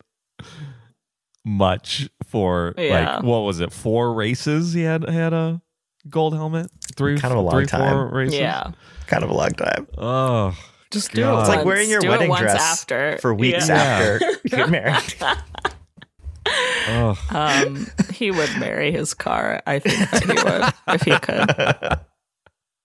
much 1.43 2.07
for 2.27 2.75
Yeah. 2.77 3.15
like 3.15 3.23
what 3.23 3.39
was 3.39 3.59
it? 3.59 3.73
Four 3.73 4.13
races 4.13 4.73
he 4.73 4.83
had 4.83 5.09
had 5.09 5.33
a 5.33 5.59
gold 6.07 6.35
helmet. 6.35 6.69
Three 6.95 7.17
Kind 7.17 7.31
of 7.31 7.39
a 7.39 7.41
long 7.41 7.53
three, 7.53 7.65
time. 7.65 7.91
Four 7.93 8.07
races. 8.09 8.39
yeah, 8.39 8.71
Kind 9.07 9.23
of 9.23 9.31
a 9.31 9.33
long 9.33 9.51
time. 9.51 9.87
Oh, 9.97 10.55
just 10.91 11.11
do 11.13 11.21
God. 11.21 11.33
it. 11.33 11.39
It's 11.39 11.49
It's 11.49 11.57
like 11.57 11.65
wearing 11.65 11.89
your 11.89 12.01
Do 12.01 12.09
wedding 12.09 12.29
once 12.29 12.41
dress 12.41 12.61
after 12.61 13.17
for 13.19 13.33
weeks 13.33 13.67
Yeah. 13.69 13.75
after 13.75 14.25
you 14.43 14.49
get 14.49 14.69
married. 14.69 15.15
oh. 16.87 17.17
Um, 17.29 17.87
he 18.13 18.31
would 18.31 18.49
marry 18.59 18.91
his 18.91 19.13
car. 19.13 19.61
I 19.65 19.79
think 19.79 20.09
that 20.11 20.23
he 20.23 20.33
would 20.33 20.95
if 20.95 21.01
he 21.03 21.17
could. 21.19 21.99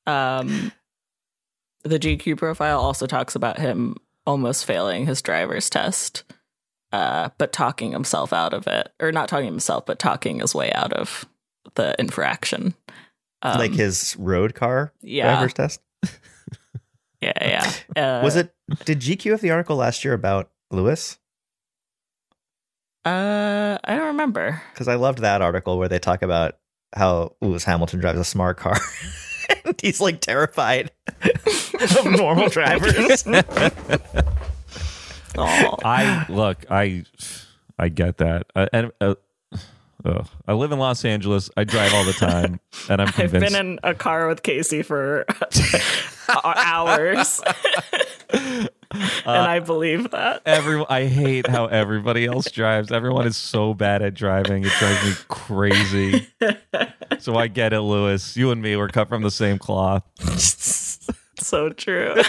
Um, 0.08 0.70
the 1.82 1.98
GQ 1.98 2.36
profile 2.38 2.78
also 2.80 3.06
talks 3.08 3.34
about 3.34 3.58
him 3.58 3.96
almost 4.24 4.64
failing 4.64 5.04
his 5.06 5.20
driver's 5.20 5.68
test, 5.68 6.22
uh, 6.92 7.30
but 7.38 7.52
talking 7.52 7.90
himself 7.90 8.32
out 8.32 8.54
of 8.54 8.68
it, 8.68 8.92
or 9.00 9.10
not 9.10 9.28
talking 9.28 9.46
himself, 9.46 9.84
but 9.84 9.98
talking 9.98 10.38
his 10.38 10.54
way 10.54 10.72
out 10.72 10.92
of 10.92 11.24
the 11.74 11.94
infraction. 11.98 12.74
Um, 13.42 13.58
like 13.58 13.72
his 13.72 14.16
road 14.16 14.54
car 14.54 14.92
yeah. 15.02 15.32
driver's 15.32 15.54
test. 15.54 15.80
Yeah, 17.26 17.72
yeah. 17.96 18.18
Uh, 18.20 18.20
Was 18.22 18.36
it? 18.36 18.54
Did 18.84 19.00
GQ 19.00 19.30
have 19.32 19.40
the 19.40 19.50
article 19.50 19.76
last 19.76 20.04
year 20.04 20.14
about 20.14 20.50
Lewis? 20.70 21.18
Uh, 23.04 23.78
I 23.84 23.94
don't 23.96 24.08
remember. 24.08 24.62
Because 24.72 24.88
I 24.88 24.96
loved 24.96 25.20
that 25.20 25.40
article 25.40 25.78
where 25.78 25.88
they 25.88 25.98
talk 25.98 26.22
about 26.22 26.56
how 26.94 27.36
Lewis 27.40 27.64
Hamilton 27.64 28.00
drives 28.00 28.18
a 28.18 28.24
smart 28.24 28.56
car. 28.56 28.76
and 29.64 29.80
he's 29.80 30.00
like 30.00 30.20
terrified 30.20 30.90
of 31.22 32.04
normal 32.06 32.48
drivers. 32.50 33.24
Oh, 35.38 35.76
I 35.84 36.26
look, 36.28 36.64
I 36.70 37.04
I 37.78 37.88
get 37.90 38.16
that, 38.18 38.46
uh, 38.54 38.66
and 38.72 38.90
uh, 39.00 39.14
ugh. 40.04 40.26
I 40.48 40.54
live 40.54 40.72
in 40.72 40.78
Los 40.78 41.04
Angeles. 41.04 41.50
I 41.56 41.64
drive 41.64 41.92
all 41.92 42.04
the 42.04 42.14
time, 42.14 42.58
and 42.88 43.02
I'm 43.02 43.12
I've 43.18 43.32
been 43.32 43.54
in 43.54 43.78
a 43.82 43.94
car 43.94 44.28
with 44.28 44.42
Casey 44.42 44.82
for 44.82 45.26
hours, 46.28 47.40
and 48.30 48.68
I 49.26 49.60
believe 49.60 50.10
that. 50.10 50.42
Every 50.46 50.84
I 50.88 51.06
hate 51.06 51.46
how 51.46 51.66
everybody 51.66 52.26
else 52.26 52.50
drives. 52.50 52.90
Everyone 52.92 53.26
is 53.26 53.36
so 53.36 53.74
bad 53.74 54.02
at 54.02 54.14
driving. 54.14 54.64
It 54.64 54.72
drives 54.78 55.04
me 55.04 55.12
crazy. 55.28 56.28
so 57.18 57.36
I 57.36 57.48
get 57.48 57.72
it, 57.72 57.80
Lewis. 57.80 58.36
You 58.36 58.50
and 58.50 58.62
me, 58.62 58.76
we're 58.76 58.88
cut 58.88 59.08
from 59.08 59.22
the 59.22 59.30
same 59.30 59.58
cloth. 59.58 60.02
So 61.38 61.68
true. 61.68 62.14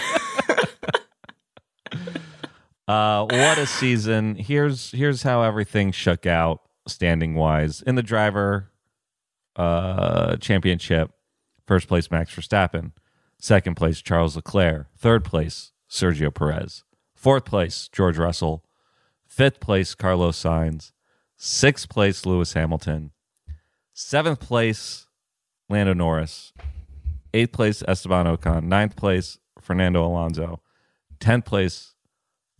Uh, 2.86 3.26
what 3.26 3.58
a 3.58 3.66
season! 3.66 4.34
Here's 4.34 4.92
here's 4.92 5.22
how 5.22 5.42
everything 5.42 5.92
shook 5.92 6.24
out 6.24 6.62
standing 6.86 7.34
wise 7.34 7.82
in 7.82 7.96
the 7.96 8.02
driver 8.02 8.70
uh, 9.56 10.36
championship. 10.36 11.10
First 11.66 11.86
place 11.86 12.10
Max 12.10 12.34
Verstappen, 12.34 12.92
second 13.38 13.76
place 13.76 14.02
Charles 14.02 14.36
Leclerc, 14.36 14.86
third 14.96 15.24
place 15.24 15.72
Sergio 15.90 16.32
Perez, 16.32 16.84
fourth 17.14 17.44
place 17.44 17.88
George 17.92 18.18
Russell, 18.18 18.64
fifth 19.26 19.60
place 19.60 19.94
Carlos 19.94 20.40
Sainz, 20.40 20.92
sixth 21.36 21.88
place 21.88 22.26
Lewis 22.26 22.52
Hamilton, 22.52 23.12
seventh 23.92 24.40
place 24.40 25.06
Lando 25.68 25.94
Norris, 25.94 26.52
eighth 27.34 27.52
place 27.52 27.82
Esteban 27.86 28.26
Ocon, 28.26 28.64
ninth 28.64 28.96
place 28.96 29.38
Fernando 29.60 30.04
Alonso, 30.04 30.60
tenth 31.20 31.44
place 31.44 31.94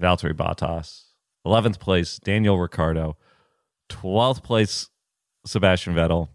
Valtteri 0.01 0.33
Bottas. 0.33 1.05
11th 1.47 1.79
place, 1.81 2.19
Daniel 2.19 2.59
Ricciardo. 2.59 3.17
12th 3.89 4.43
place, 4.43 4.89
Sebastian 5.47 5.95
Vettel. 5.95 6.29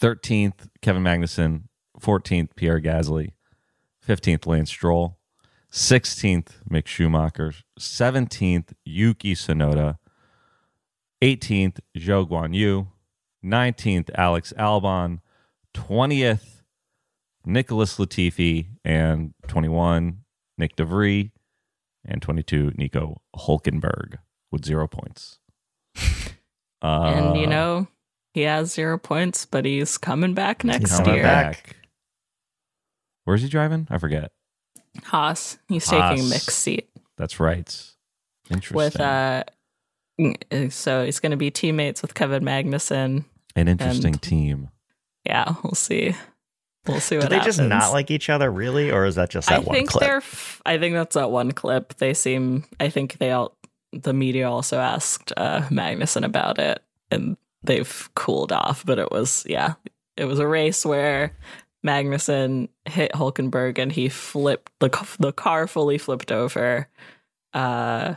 13th, 0.00 0.68
Kevin 0.80 1.02
Magnussen. 1.02 1.64
14th, 2.04 2.50
Pierre 2.54 2.80
Gasly. 2.80 3.32
15th, 4.06 4.46
Lance 4.46 4.70
Stroll. 4.70 5.18
16th, 5.72 6.60
Mick 6.70 6.86
Schumacher. 6.86 7.54
17th, 7.80 8.74
Yuki 8.84 9.34
Tsunoda. 9.34 9.98
18th, 11.22 11.78
Zhou 11.96 12.28
Guanyu. 12.28 12.88
19th, 13.44 14.10
Alex 14.14 14.52
Albon. 14.58 15.20
20th, 15.74 16.62
Nicholas 17.44 17.96
Latifi. 17.96 18.68
And 18.84 19.34
21, 19.48 20.18
Nyck 20.60 20.76
de 20.76 20.84
Vries. 20.84 21.30
And 22.04 22.20
22, 22.20 22.72
Nico 22.76 23.22
Hulkenberg 23.34 24.18
with 24.52 24.64
zero 24.64 24.86
points. 24.86 25.38
Uh, 25.96 26.02
and 26.82 27.40
you 27.40 27.46
know, 27.46 27.88
he 28.34 28.42
has 28.42 28.72
zero 28.72 28.98
points, 28.98 29.46
but 29.46 29.64
he's 29.64 29.96
coming 29.96 30.34
back 30.34 30.64
next 30.64 30.98
coming 30.98 31.14
year. 31.14 31.22
back. 31.22 31.76
Where's 33.24 33.42
he 33.42 33.48
driving? 33.48 33.86
I 33.90 33.98
forget. 33.98 34.32
Haas, 35.04 35.58
he's 35.68 35.88
Haas. 35.88 36.10
taking 36.16 36.28
mixed 36.30 36.50
seat 36.50 36.88
That's 37.16 37.40
right. 37.40 37.90
Interesting. 38.50 38.76
with 38.76 39.00
uh. 39.00 39.44
So 40.70 41.04
he's 41.04 41.18
going 41.18 41.30
to 41.32 41.36
be 41.36 41.50
teammates 41.50 42.00
with 42.02 42.14
Kevin 42.14 42.44
Magnussen. 42.44 43.24
An 43.56 43.68
interesting 43.68 44.12
and- 44.14 44.22
team. 44.22 44.68
Yeah, 45.26 45.54
we'll 45.64 45.74
see. 45.74 46.14
We'll 46.86 47.00
see 47.00 47.16
what. 47.16 47.30
Do 47.30 47.34
what 47.36 47.40
they 47.42 47.46
just 47.46 47.58
not 47.60 47.92
like 47.92 48.10
each 48.10 48.28
other, 48.28 48.50
really, 48.52 48.90
or 48.90 49.06
is 49.06 49.14
that 49.14 49.30
just 49.30 49.48
that 49.48 49.54
I 49.56 49.58
one 49.60 49.74
think 49.74 49.88
clip? 49.90 50.02
they're. 50.02 50.16
F- 50.18 50.60
I 50.66 50.76
think 50.78 50.94
that's 50.94 51.14
that 51.14 51.30
one 51.30 51.50
clip. 51.52 51.94
They 51.96 52.12
seem. 52.12 52.64
I 52.78 52.90
think 52.90 53.16
they 53.18 53.30
all. 53.32 53.56
The 53.94 54.12
media 54.12 54.50
also 54.50 54.78
asked 54.78 55.32
uh, 55.36 55.62
Magnussen 55.70 56.24
about 56.24 56.58
it, 56.58 56.82
and 57.10 57.38
they've 57.62 58.10
cooled 58.14 58.52
off. 58.52 58.84
But 58.84 58.98
it 58.98 59.10
was 59.10 59.46
yeah, 59.48 59.74
it 60.18 60.26
was 60.26 60.38
a 60.38 60.46
race 60.46 60.84
where 60.84 61.34
Magnussen 61.84 62.68
hit 62.86 63.12
Hulkenberg 63.12 63.78
and 63.78 63.92
he 63.92 64.08
flipped 64.08 64.72
the 64.80 64.88
the 65.18 65.32
car 65.32 65.66
fully 65.66 65.98
flipped 65.98 66.32
over. 66.32 66.88
Uh, 67.52 68.14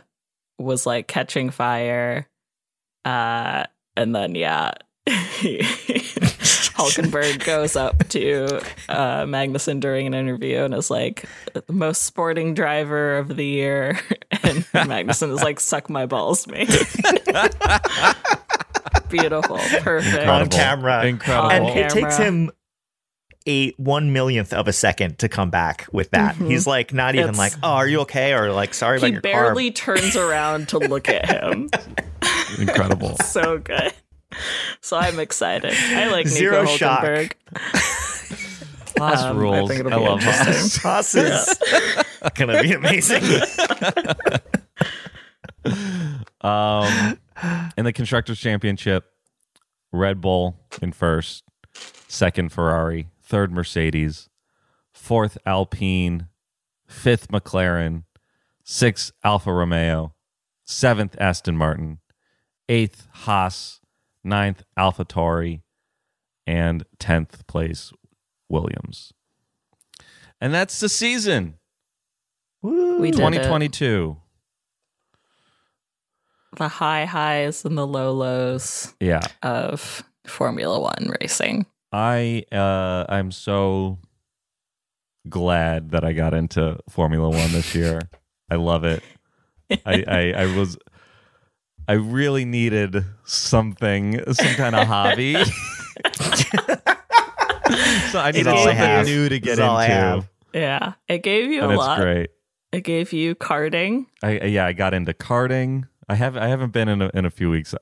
was 0.58 0.86
like 0.86 1.06
catching 1.06 1.50
fire, 1.50 2.28
uh, 3.04 3.64
and 3.96 4.14
then 4.14 4.34
yeah. 4.34 4.72
Hulkenberg 6.78 7.44
goes 7.44 7.76
up 7.76 8.08
to 8.08 8.46
uh, 8.88 9.24
Magnussen 9.24 9.80
during 9.80 10.06
an 10.06 10.14
interview 10.14 10.58
and 10.58 10.74
is 10.74 10.90
like, 10.90 11.24
the 11.54 11.72
most 11.72 12.02
sporting 12.02 12.54
driver 12.54 13.18
of 13.18 13.36
the 13.36 13.44
year. 13.44 13.98
And 14.40 14.64
Magnussen 14.66 15.32
is 15.32 15.42
like, 15.42 15.58
suck 15.58 15.90
my 15.90 16.06
balls, 16.06 16.46
mate. 16.46 16.68
Beautiful. 19.08 19.58
Perfect. 19.58 20.28
on 20.28 20.48
camera. 20.48 21.04
Incredible. 21.04 21.50
and 21.50 21.64
On 21.64 21.76
it 21.76 21.90
takes 21.90 22.16
him 22.16 22.52
a 23.48 23.70
one 23.72 24.12
millionth 24.12 24.52
of 24.52 24.68
a 24.68 24.72
second 24.72 25.18
to 25.20 25.28
come 25.28 25.50
back 25.50 25.86
with 25.90 26.10
that. 26.10 26.36
He's 26.36 26.66
like 26.66 26.92
not 26.92 27.14
even 27.14 27.30
It's- 27.30 27.38
like, 27.38 27.52
"Oh, 27.62 27.70
are 27.72 27.88
you 27.88 28.00
okay?" 28.02 28.34
or 28.34 28.52
like, 28.52 28.74
"Sorry 28.74 28.98
about 28.98 29.12
your 29.12 29.20
car." 29.22 29.30
He 29.30 29.34
barely 29.36 29.70
turns 29.72 30.14
around 30.16 30.68
to 30.68 30.78
look 30.78 31.08
at 31.08 31.28
him. 31.28 31.70
Incredible. 32.58 33.16
So 33.24 33.58
good. 33.58 33.92
So 34.82 34.96
I'm 34.98 35.18
excited. 35.18 35.72
I 35.74 36.08
like 36.10 36.26
Nico 36.26 36.36
Zero 36.36 36.66
shock. 36.66 37.02
Hulkenberg. 37.02 37.32
Haas 38.98 39.22
Um, 39.22 39.36
I 39.38 39.40
rules. 39.40 39.70
I, 39.70 39.74
think 39.74 39.86
it'll 39.86 39.98
be 40.00 40.04
love 40.06 40.18
interesting. 40.20 40.54
Haas. 40.54 40.78
car." 40.78 40.92
Haas 40.92 41.14
is 41.14 42.30
gonna 42.34 42.62
be 42.62 42.72
amazing. 42.72 43.22
Um, 46.40 47.18
in 47.76 47.84
the 47.84 47.92
constructors 47.92 48.38
championship, 48.38 49.04
Red 49.92 50.20
Bull 50.20 50.56
in 50.80 50.92
first, 50.92 51.44
second 52.08 52.52
Ferrari, 52.52 53.08
third 53.28 53.52
Mercedes, 53.52 54.28
fourth 54.92 55.36
Alpine, 55.44 56.28
fifth 56.86 57.28
McLaren, 57.28 58.04
sixth 58.64 59.12
Alfa 59.22 59.52
Romeo, 59.52 60.14
seventh 60.64 61.14
Aston 61.20 61.56
Martin, 61.56 61.98
eighth 62.68 63.06
Haas, 63.12 63.80
ninth 64.24 64.62
AlphaTauri, 64.78 65.60
and 66.46 66.84
tenth 66.98 67.46
place 67.46 67.92
Williams. 68.48 69.12
And 70.40 70.54
that's 70.54 70.80
the 70.80 70.88
season. 70.88 71.54
We 72.62 73.10
did 73.10 73.20
it. 73.20 73.42
2022. 73.42 74.16
The 76.56 76.68
high 76.68 77.04
highs 77.04 77.64
and 77.64 77.76
the 77.76 77.86
low 77.86 78.12
lows 78.12 78.94
Yeah. 79.00 79.20
of 79.42 80.02
Formula 80.26 80.80
One 80.80 81.12
racing. 81.20 81.66
I 81.92 82.44
uh 82.52 83.04
I'm 83.08 83.30
so 83.32 83.98
glad 85.28 85.90
that 85.90 86.04
I 86.04 86.12
got 86.12 86.34
into 86.34 86.78
Formula 86.88 87.28
One 87.28 87.52
this 87.52 87.74
year. 87.74 88.00
I 88.50 88.56
love 88.56 88.84
it. 88.84 89.02
I, 89.86 90.04
I 90.08 90.32
I 90.42 90.56
was 90.56 90.76
I 91.86 91.92
really 91.94 92.44
needed 92.44 93.04
something, 93.24 94.20
some 94.34 94.54
kind 94.54 94.74
of 94.76 94.86
hobby. 94.86 95.34
so 98.10 98.18
I 98.18 98.30
needed 98.32 98.46
all 98.48 98.58
something 98.64 98.76
have. 98.76 99.06
new 99.06 99.28
to 99.28 99.34
This 99.38 99.40
get 99.40 99.52
is 99.54 99.60
all 99.60 99.76
I 99.76 99.84
into. 99.84 99.94
have. 99.96 100.28
Yeah, 100.54 100.92
it 101.08 101.22
gave 101.22 101.50
you 101.50 101.62
And 101.62 101.70
a 101.72 101.74
it's 101.74 101.78
lot. 101.78 101.98
great. 102.00 102.30
It 102.72 102.82
gave 102.82 103.12
you 103.12 103.34
karting. 103.34 104.06
I 104.22 104.38
I- 104.38 104.44
yeah, 104.44 104.66
I 104.66 104.72
got 104.72 104.94
into 104.94 105.12
karting. 105.14 105.84
I 106.08 106.14
have 106.14 106.36
I 106.36 106.48
haven't 106.48 106.72
been 106.72 106.88
in 106.88 107.02
a, 107.02 107.10
in 107.14 107.24
a 107.24 107.30
few 107.30 107.50
weeks. 107.50 107.74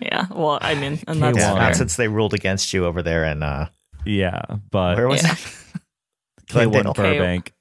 Yeah, 0.00 0.26
well, 0.30 0.58
I 0.60 0.74
mean, 0.74 0.98
and 1.06 1.22
that's 1.22 1.38
Yeah, 1.38 1.54
not 1.54 1.74
since 1.76 1.96
they 1.96 2.08
ruled 2.08 2.34
against 2.34 2.72
you 2.72 2.84
over 2.84 3.02
there 3.02 3.24
in 3.24 3.42
uh, 3.42 3.68
Yeah, 4.04 4.42
but 4.70 4.96
where 4.96 5.08
was 5.08 5.22
Yeah. 5.22 5.32
it? 5.32 5.38
K1 6.48 6.70
Glendale. 6.70 6.92
Burbank. 6.94 7.52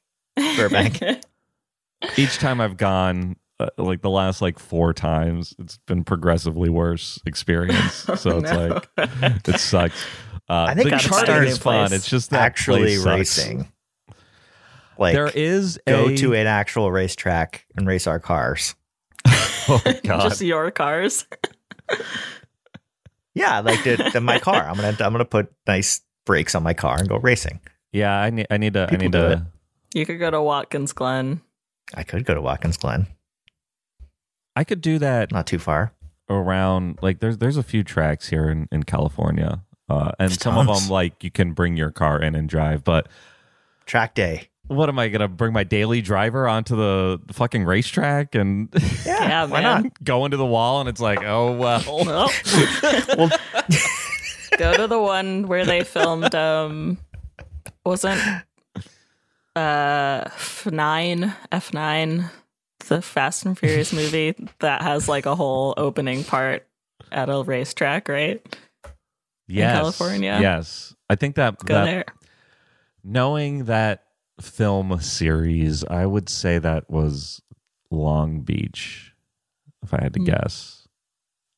Burbank. 0.58 1.02
each 2.18 2.38
time 2.38 2.62
I've 2.62 2.78
gone, 2.78 3.38
uh, 3.60 3.70
like 3.78 4.02
the 4.02 4.10
last 4.10 4.42
like 4.42 4.60
four 4.60 4.94
times, 4.94 5.56
it's 5.60 5.80
been 5.88 6.04
progressively 6.04 6.70
worse 6.70 7.20
experience. 7.26 8.06
So 8.18 8.40
it's 8.40 8.52
no. 8.52 8.82
like 8.98 9.10
it 9.48 9.60
sucks. 9.60 10.06
Uh, 10.48 10.66
I 10.70 10.74
think 10.76 10.90
the 10.90 10.96
I'm 10.96 11.00
karting 11.02 11.24
starting 11.24 11.50
is 11.50 11.58
fun. 11.58 11.94
It's 11.94 12.08
just 12.08 12.30
that 12.32 12.42
actually 12.42 12.82
place 12.98 13.04
sucks. 13.04 13.18
racing. 13.18 13.72
Like 15.00 15.14
there 15.16 15.32
is 15.34 15.80
go 15.88 16.10
a, 16.10 16.18
to 16.18 16.34
an 16.34 16.48
actual 16.48 16.92
racetrack 16.92 17.66
and 17.76 17.88
race 17.88 18.08
our 18.08 18.20
cars. 18.20 18.76
Oh 19.68 19.82
God! 20.04 20.22
Just 20.30 20.42
your 20.42 20.70
cars. 20.70 21.26
Yeah, 23.34 23.60
like 23.60 23.84
the, 23.84 24.12
the, 24.14 24.22
my 24.22 24.40
car. 24.40 24.66
I'm 24.68 24.76
gonna 24.76 24.96
I'm 25.00 25.12
gonna 25.12 25.26
put 25.26 25.52
nice 25.68 26.02
brakes 26.26 26.56
on 26.56 26.64
my 26.64 26.74
car 26.74 26.98
and 26.98 27.10
go 27.10 27.18
racing. 27.18 27.60
yeah, 27.92 28.14
I 28.18 28.30
need. 28.30 28.48
I 28.50 28.58
need 28.58 28.74
to. 28.74 28.88
I 28.90 28.96
need 28.96 29.12
do 29.12 29.26
it. 29.26 29.36
to. 29.36 29.46
You 29.94 30.06
could 30.06 30.20
go 30.20 30.32
to 30.32 30.42
Watkins 30.42 30.94
Glen. 30.94 31.42
I 31.94 32.04
could 32.04 32.26
go 32.26 32.34
to 32.34 32.42
Watkins 32.42 32.78
Glen, 32.78 33.08
I 34.56 34.64
could 34.64 34.82
do 34.82 34.98
that 35.00 35.32
not 35.32 35.46
too 35.48 35.60
far. 35.60 35.94
around. 36.30 37.00
Like 37.02 37.20
there's 37.20 37.38
there's 37.38 37.58
a 37.58 37.64
few 37.64 37.84
tracks 37.84 38.30
here 38.30 38.50
in 38.50 38.68
in 38.72 38.84
California, 38.84 39.62
uh, 39.90 40.12
and 40.18 40.30
There's 40.30 40.42
some 40.42 40.58
of 40.58 40.68
them 40.68 40.90
like 40.90 41.24
you 41.24 41.30
can 41.30 41.52
bring 41.52 41.76
your 41.76 41.92
car 41.92 42.20
in 42.22 42.36
and 42.36 42.48
drive, 42.50 42.84
but. 42.84 43.08
Track 43.86 44.16
day. 44.16 44.50
What 44.68 44.90
am 44.90 44.98
I 44.98 45.10
gonna 45.10 45.28
bring 45.28 45.54
my 45.54 45.64
daily 45.64 46.02
driver 46.02 46.48
onto 46.48 46.76
the 46.76 47.20
fucking 47.34 47.66
racetrack 47.66 48.34
and 48.36 48.70
Yeah, 48.74 49.28
Yeah, 49.28 49.46
why 49.46 49.62
man. 49.62 49.84
not? 49.84 50.04
go 50.04 50.26
into 50.26 50.38
the 50.38 50.46
wall 50.46 50.80
and 50.80 50.90
it's 50.90 51.02
like, 51.02 51.24
oh 51.24 51.52
well. 51.56 51.84
Well, 52.06 52.32
Well, 53.18 53.30
go 54.58 54.74
to 54.74 54.88
the 54.88 55.00
one 55.00 55.48
where 55.48 55.66
they 55.66 55.84
filmed. 55.84 56.34
Um, 56.34 56.98
wasn't 57.86 58.20
uh 59.56 60.24
F 60.26 60.66
nine 60.66 61.34
F 61.52 61.74
nine 61.74 62.30
the 62.88 63.02
Fast 63.02 63.46
and 63.46 63.58
Furious 63.58 63.94
movie 63.94 64.36
that 64.60 64.82
has 64.82 65.08
like 65.08 65.26
a 65.26 65.36
whole 65.36 65.74
opening 65.78 66.24
part 66.24 66.68
at 67.12 67.30
a 67.30 67.44
racetrack, 67.44 68.08
right? 68.10 68.42
yes, 69.48 69.76
California? 69.78 70.38
Yes, 70.42 70.96
I 71.10 71.16
think 71.16 71.36
that, 71.36 71.58
Go 71.60 71.74
that 71.76 71.86
there. 71.86 72.06
knowing 73.04 73.66
that 73.66 74.04
film 74.42 75.00
series, 75.02 75.84
I 75.86 76.06
would 76.06 76.30
say 76.30 76.60
that 76.60 76.90
was 76.90 77.42
Long 77.92 78.42
Beach. 78.42 79.14
If 79.84 79.94
I 79.94 80.02
had 80.04 80.14
to 80.16 80.20
Hmm. 80.20 80.26
guess, 80.26 80.88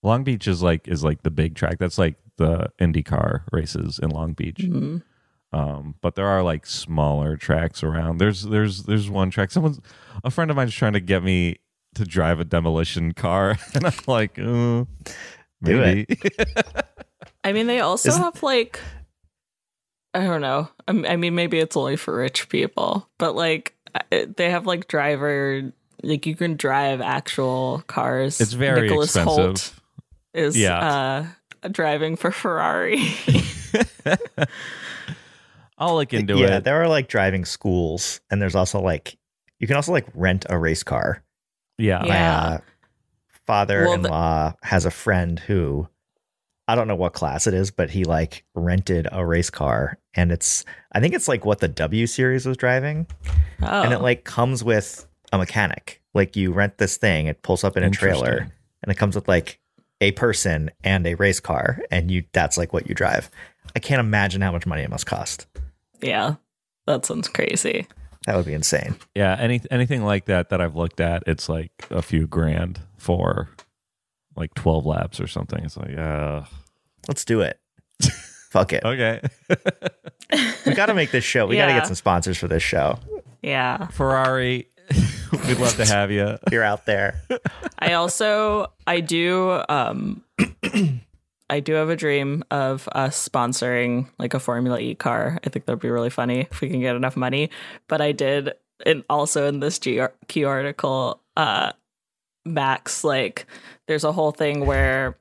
Long 0.03 0.23
Beach 0.23 0.47
is 0.47 0.61
like 0.61 0.87
is 0.87 1.03
like 1.03 1.23
the 1.23 1.31
big 1.31 1.55
track. 1.55 1.77
That's 1.79 1.97
like 1.97 2.15
the 2.37 2.69
IndyCar 2.79 3.43
races 3.51 3.99
in 4.01 4.09
Long 4.09 4.33
Beach. 4.33 4.57
Mhm. 4.59 5.01
Um, 5.53 5.95
but 6.01 6.15
there 6.15 6.27
are 6.27 6.43
like 6.43 6.65
smaller 6.65 7.37
tracks 7.37 7.81
around. 7.83 8.17
There's 8.17 8.43
there's 8.43 8.83
there's 8.83 9.09
one 9.09 9.29
track. 9.31 9.49
Someone's 9.51 9.79
a 10.23 10.29
friend 10.29 10.51
of 10.51 10.57
mine's 10.57 10.73
trying 10.75 10.93
to 10.93 10.99
get 10.99 11.23
me 11.23 11.55
to 11.95 12.03
drive 12.05 12.39
a 12.39 12.45
demolition 12.45 13.13
car, 13.13 13.57
and 13.73 13.85
I'm 13.85 13.93
like, 14.07 14.37
uh, 14.37 14.43
Do 14.43 14.85
maybe. 15.61 16.05
I 17.43 17.53
mean, 17.53 17.67
they 17.67 17.79
also 17.79 18.09
Isn't- 18.09 18.21
have 18.21 18.43
like, 18.43 18.79
I 20.18 20.26
don't 20.26 20.41
know. 20.41 20.68
I 20.88 21.15
mean, 21.15 21.35
maybe 21.35 21.60
it's 21.60 21.77
only 21.77 21.95
for 21.95 22.15
rich 22.18 22.49
people, 22.49 23.07
but 23.19 23.35
like, 23.35 23.76
they 24.10 24.49
have 24.49 24.65
like 24.65 24.88
driver, 24.88 25.72
like 26.02 26.26
you 26.26 26.35
can 26.35 26.56
drive 26.56 27.02
actual 27.02 27.84
cars. 27.88 28.41
It's 28.41 28.53
very 28.53 28.88
Nicholas 28.88 29.15
expensive. 29.15 29.35
Holt 29.45 29.73
is 30.34 30.57
Yeah. 30.57 30.80
uh, 31.64 31.68
driving 31.72 32.15
for 32.15 32.31
Ferrari. 32.31 32.99
I'll 35.77 35.95
look 35.95 36.14
into 36.14 36.38
yeah, 36.38 36.45
it. 36.45 36.49
Yeah, 36.49 36.60
there 36.61 36.81
are 36.81 36.88
like 36.88 37.07
driving 37.07 37.45
schools, 37.45 38.19
and 38.31 38.41
there's 38.41 38.56
also 38.56 38.81
like 38.81 39.18
you 39.60 39.68
can 39.68 39.76
also 39.76 39.91
like 39.91 40.07
rent 40.15 40.45
a 40.49 40.57
race 40.57 40.84
car. 40.84 41.23
yeah. 41.77 42.03
Yeah. 42.03 42.10
My 42.10 42.27
uh, 42.27 42.57
father-in-law 43.45 44.10
Well, 44.10 44.57
has 44.64 44.85
a 44.85 44.91
friend 44.91 45.39
who 45.39 45.88
I 46.68 46.76
don't 46.76 46.88
know 46.88 46.95
what 46.95 47.14
class 47.14 47.48
it 47.48 47.53
is, 47.53 47.72
but 47.72 47.89
he 47.91 48.03
like 48.03 48.44
rented 48.56 49.07
a 49.11 49.26
race 49.26 49.49
car, 49.49 49.99
and 50.18 50.31
it's 50.34 50.65
I 50.91 50.99
think 50.99 51.14
it's 51.14 51.30
like 51.30 51.45
what 51.45 51.60
the 51.60 51.69
W 51.69 52.06
series 52.07 52.45
was 52.45 52.57
driving, 52.57 53.07
Oh, 53.61 53.84
and 53.84 53.94
it 53.94 53.99
like 54.02 54.26
comes 54.26 54.64
with 54.64 55.07
a 55.31 55.38
mechanic. 55.38 56.02
Like 56.14 56.35
you 56.35 56.52
rent 56.52 56.77
this 56.80 56.98
thing, 56.98 57.27
it 57.27 57.41
pulls 57.44 57.64
up 57.64 57.77
in 57.77 57.84
a 57.84 57.89
trailer, 57.89 58.49
and 58.84 58.91
it 58.91 58.95
comes 58.95 59.15
with 59.15 59.27
like 59.30 59.60
a 60.02 60.11
person 60.14 60.69
and 60.84 61.07
a 61.07 61.14
race 61.15 61.39
car, 61.39 61.80
and 61.91 62.11
you 62.11 62.23
that's 62.34 62.57
like 62.57 62.73
what 62.73 62.89
you 62.89 62.95
drive. 62.95 63.30
I 63.76 63.80
can't 63.80 63.99
imagine 63.99 64.41
how 64.41 64.52
much 64.52 64.65
money 64.65 64.81
it 64.81 64.89
must 64.89 65.06
cost. 65.06 65.45
yeah, 66.02 66.35
that 66.88 67.06
sounds 67.06 67.27
crazy. 67.30 67.88
That 68.26 68.35
would 68.35 68.45
be 68.45 68.53
insane. 68.53 68.95
Yeah, 69.15 69.38
any 69.39 69.61
anything 69.72 70.03
like 70.03 70.26
that 70.26 70.49
that 70.49 70.60
I've 70.60 70.76
looked 70.76 70.99
at, 70.99 71.23
it's 71.27 71.48
like 71.48 71.72
a 71.89 72.02
few 72.02 72.27
grand 72.27 72.81
for 72.98 73.48
like 74.35 74.53
12 74.56 74.85
laps 74.85 75.19
or 75.22 75.27
something. 75.27 75.64
It's 75.64 75.77
like, 75.77 75.98
uh, 75.98 76.44
Let's 77.07 77.23
do 77.26 77.41
it. 77.41 77.60
Fuck 78.57 78.73
it. 78.73 78.84
okay. 78.84 79.21
We 80.65 80.73
got 80.73 80.88
to 80.88 80.93
make 80.93 81.11
this 81.11 81.23
show. 81.23 81.45
We 81.47 81.55
got 81.57 81.67
to 81.67 81.71
Yeah. 81.73 81.79
get 81.79 81.88
some 81.88 81.95
sponsors 81.95 82.38
for 82.38 82.47
this 82.47 82.63
show. 82.63 82.99
Yeah. 83.43 83.88
Ferrari, 83.88 84.67
we'd 85.47 85.59
love 85.59 85.75
to 85.77 85.85
have 85.85 86.11
you. 86.11 86.38
You're 86.51 86.63
out 86.63 86.85
there. 86.85 87.21
I 87.79 87.93
also 87.93 88.71
I 88.88 88.99
do 88.99 89.61
um 89.69 90.23
I 91.49 91.59
do 91.61 91.73
have 91.73 91.89
a 91.89 91.95
dream 91.95 92.43
of 92.51 92.89
us 92.91 93.27
sponsoring 93.29 94.09
like 94.19 94.34
a 94.34 94.39
Formula 94.39 94.79
E 94.79 94.95
car. 94.95 95.39
I 95.45 95.49
think 95.49 95.65
that'd 95.65 95.79
be 95.79 95.89
really 95.89 96.09
funny 96.09 96.41
if 96.51 96.59
we 96.61 96.69
can 96.69 96.81
get 96.81 96.95
enough 96.95 97.15
money. 97.15 97.49
But 97.88 98.01
I 98.01 98.11
did 98.11 98.53
and 98.85 99.03
also 99.09 99.47
in 99.47 99.59
this 99.59 99.77
GQ 99.79 100.47
article, 100.47 101.21
uh 101.38 101.71
Max 102.45 103.03
like 103.03 103.45
there's 103.88 104.03
a 104.03 104.11
whole 104.11 104.31
thing 104.31 104.65
where 104.65 105.17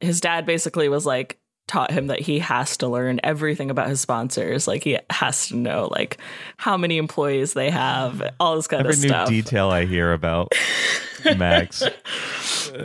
his 0.00 0.20
dad 0.20 0.46
basically 0.46 0.88
was 0.88 1.04
like 1.06 1.38
taught 1.66 1.90
him 1.90 2.06
that 2.06 2.20
he 2.20 2.38
has 2.38 2.76
to 2.76 2.86
learn 2.88 3.18
everything 3.24 3.70
about 3.70 3.88
his 3.88 4.00
sponsors. 4.00 4.68
Like 4.68 4.84
he 4.84 4.98
has 5.10 5.48
to 5.48 5.56
know 5.56 5.88
like 5.90 6.18
how 6.56 6.76
many 6.76 6.96
employees 6.96 7.54
they 7.54 7.70
have, 7.70 8.22
all 8.38 8.54
this 8.56 8.68
kind 8.68 8.86
Every 8.86 9.10
of 9.10 9.28
new 9.30 9.42
detail 9.42 9.70
I 9.70 9.84
hear 9.84 10.12
about 10.12 10.52
Max, 11.36 11.82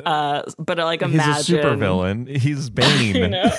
uh 0.05 0.43
but 0.57 0.77
like 0.79 1.01
imagine 1.01 1.33
he's 1.33 1.49
imagine 1.49 1.59
a 1.59 1.63
supervillain. 1.63 2.37
He's 2.37 2.69
Bane. 2.71 3.15
you 3.15 3.27
know? 3.29 3.51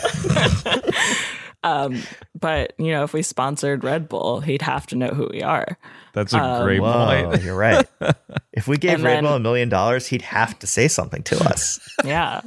um, 1.63 2.03
but 2.39 2.73
you 2.79 2.91
know, 2.91 3.05
if 3.05 3.13
we 3.13 3.23
sponsored 3.23 3.85
Red 3.85 4.09
Bull, 4.09 4.41
he'd 4.41 4.63
have 4.63 4.87
to 4.89 4.97
know 4.97 5.09
who 5.09 5.29
we 5.31 5.43
are. 5.43 5.79
That's 6.15 6.33
a 6.35 6.39
Um, 6.43 6.65
great 6.65 6.81
Whoa, 6.81 7.29
point. 7.31 7.43
you're 7.43 7.57
right. 7.57 7.87
If 8.53 8.67
we 8.69 8.77
gave 8.77 9.03
Red 9.03 9.23
Bull 9.23 9.35
a 9.35 9.41
million 9.41 9.69
dollars, 9.69 10.09
he'd 10.09 10.23
have 10.23 10.59
to 10.59 10.67
say 10.67 10.89
something 10.89 11.23
to 11.25 11.43
us. 11.45 11.79
Yeah, 12.05 12.41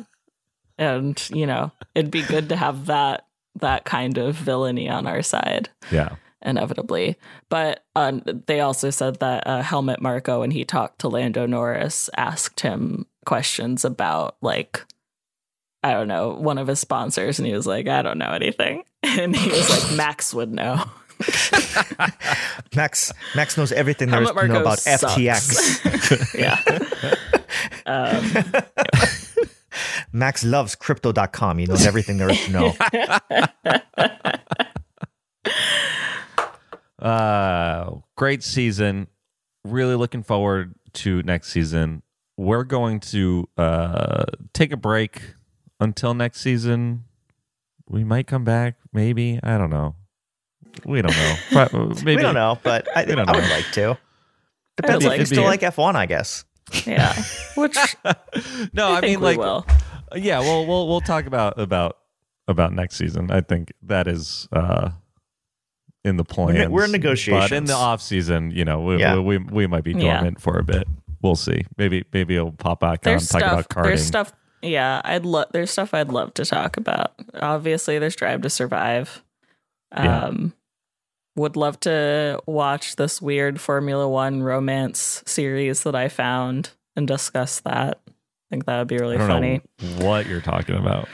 and 0.78 1.30
you 1.30 1.46
know, 1.46 1.72
it'd 1.94 2.12
be 2.12 2.24
good 2.24 2.50
to 2.50 2.56
have 2.56 2.88
that 2.88 3.26
that 3.56 3.86
kind 3.86 4.18
of 4.18 4.36
villainy 4.36 4.90
on 4.90 5.08
our 5.08 5.22
side. 5.22 5.70
Yeah. 5.92 6.16
Inevitably, 6.42 7.16
but 7.50 7.84
um, 7.96 8.22
they 8.46 8.60
also 8.60 8.92
said 8.92 9.20
that 9.20 9.48
uh, 9.48 9.64
Helmut 9.64 10.00
Marko, 10.00 10.42
when 10.42 10.52
he 10.52 10.64
talked 10.64 11.00
to 11.00 11.08
Lando 11.08 11.48
Norris, 11.48 12.08
asked 12.18 12.60
him 12.60 13.08
questions 13.26 13.84
about 13.84 14.38
like 14.44 14.86
I 15.86 15.94
don't 15.94 16.08
know 16.08 16.30
one 16.34 16.58
of 16.58 16.66
his 16.66 16.80
sponsors, 16.80 17.38
and 17.38 17.48
he 17.48 17.54
was 17.54 17.68
like, 17.68 17.88
"I 17.88 18.02
don't 18.02 18.18
know 18.18 18.32
anything," 18.32 18.84
and 19.04 19.36
he 19.36 19.52
was 19.52 19.70
like, 19.70 19.96
"Max 19.96 20.34
would 20.34 20.52
know." 20.52 20.84
Max 22.76 23.14
Max 23.36 23.56
knows 23.56 23.72
everything 23.72 24.10
there 24.10 24.24
is 24.24 24.28
Helmut 24.30 24.48
to 24.48 24.54
know 24.54 24.62
about 24.62 24.80
sucks. 24.80 25.14
FTX. 25.14 26.34
yeah. 26.40 26.60
Um, 27.86 28.24
Max 30.12 30.44
loves 30.44 30.76
crypto.com. 30.76 31.58
He 31.58 31.66
knows 31.66 31.86
everything 31.86 32.18
there 32.18 32.30
is 32.30 32.44
to 32.46 32.52
know. 32.52 32.74
Uh, 36.98 37.98
great 38.16 38.42
season. 38.42 39.08
Really 39.64 39.96
looking 39.96 40.24
forward 40.24 40.74
to 40.94 41.22
next 41.24 41.52
season. 41.52 42.02
We're 42.38 42.64
going 42.64 43.00
to 43.12 43.48
uh, 43.58 44.26
take 44.54 44.72
a 44.72 44.78
break 44.78 45.22
until 45.80 46.16
next 46.16 46.42
season. 46.42 47.04
We 47.88 48.04
might 48.04 48.26
come 48.26 48.44
back, 48.44 48.78
maybe. 48.92 49.40
I 49.44 49.58
don't 49.60 49.70
know. 49.70 49.96
We 50.84 51.02
don't 51.02 51.16
know. 51.16 51.88
Maybe 52.04 52.18
we 52.18 52.22
don't 52.22 52.34
know, 52.34 52.60
but 52.62 52.88
I, 52.98 53.06
don't 53.06 53.30
I 53.30 53.32
would 53.34 53.44
know. 53.44 53.50
like 53.50 53.72
to. 53.74 53.98
Depends 54.76 55.06
like 55.06 55.20
you 55.20 55.26
still 55.26 55.44
like 55.44 55.62
F1, 55.62 55.96
I 55.96 56.06
guess. 56.06 56.44
Yeah. 56.86 57.14
Which 57.56 57.78
No, 58.74 58.88
I, 58.88 58.98
I, 58.98 59.02
think 59.02 59.04
mean 59.04 59.20
we 59.20 59.26
like 59.26 59.38
will. 59.38 59.66
yeah, 60.16 60.40
well 60.40 60.66
we'll 60.66 60.88
we'll 60.88 61.02
talk 61.02 61.26
about 61.26 61.60
about 61.60 61.98
about 62.48 62.74
next 62.74 62.96
season. 62.96 63.32
I 63.32 63.42
think 63.42 63.74
that 63.84 64.08
is 64.08 64.48
uh 64.52 64.92
in 66.04 66.18
the 66.18 66.24
plans. 66.26 66.54
ne- 66.58 66.68
we're 66.68 66.86
in 66.86 66.92
negotiations. 66.92 67.50
But 67.50 67.56
in 67.56 67.66
the 67.66 67.74
off 67.74 68.02
season, 68.02 68.52
you 68.52 68.64
know, 68.66 68.82
we 68.82 68.98
Yeah. 69.00 69.16
we, 69.20 69.38
we, 69.38 69.46
we 69.52 69.68
might 69.68 69.84
be 69.84 69.94
Yeah. 69.94 70.16
dormant 70.18 70.40
for 70.42 70.58
a 70.60 70.64
bit. 70.64 70.88
We'll 71.22 71.36
see. 71.36 71.66
Maybe 71.78 72.06
maybe 72.14 72.36
it'll 72.36 72.52
pop 72.52 72.80
back 72.82 73.00
on 73.08 73.12
There's 73.14 73.28
talk 73.30 73.40
stuff. 73.42 73.52
about 73.54 73.70
karting. 73.70 73.84
There's 73.86 74.06
stuff. 74.06 74.34
Yeah, 74.62 75.02
I'd 75.04 75.26
love. 75.26 75.48
There's 75.52 75.72
stuff 75.72 75.94
I'd 75.94 76.10
love 76.10 76.34
to 76.36 76.46
talk 76.46 76.78
about. 76.78 77.14
Obviously, 77.34 77.98
there's 78.00 78.16
Drive 78.16 78.42
to 78.42 78.50
Survive. 78.50 79.24
Yeah. 79.96 80.32
Would 81.36 81.56
love 81.58 81.80
to 81.82 82.40
watch 82.46 82.96
this 82.96 83.22
weird 83.22 83.60
Formula 83.60 84.08
One 84.08 84.42
romance 84.42 85.22
series 85.26 85.84
that 85.84 85.96
I 85.96 86.08
found 86.08 86.70
and 86.96 87.08
discuss 87.08 87.60
that. 87.62 88.00
I 88.08 88.12
think 88.50 88.66
that 88.66 88.80
would 88.80 88.88
be 88.88 88.98
really 88.98 89.16
I 89.16 89.20
don't 89.20 89.28
funny. 89.28 89.62
know 89.82 90.06
what 90.08 90.28
you're 90.28 90.40
talking 90.42 90.76
about. 90.76 91.10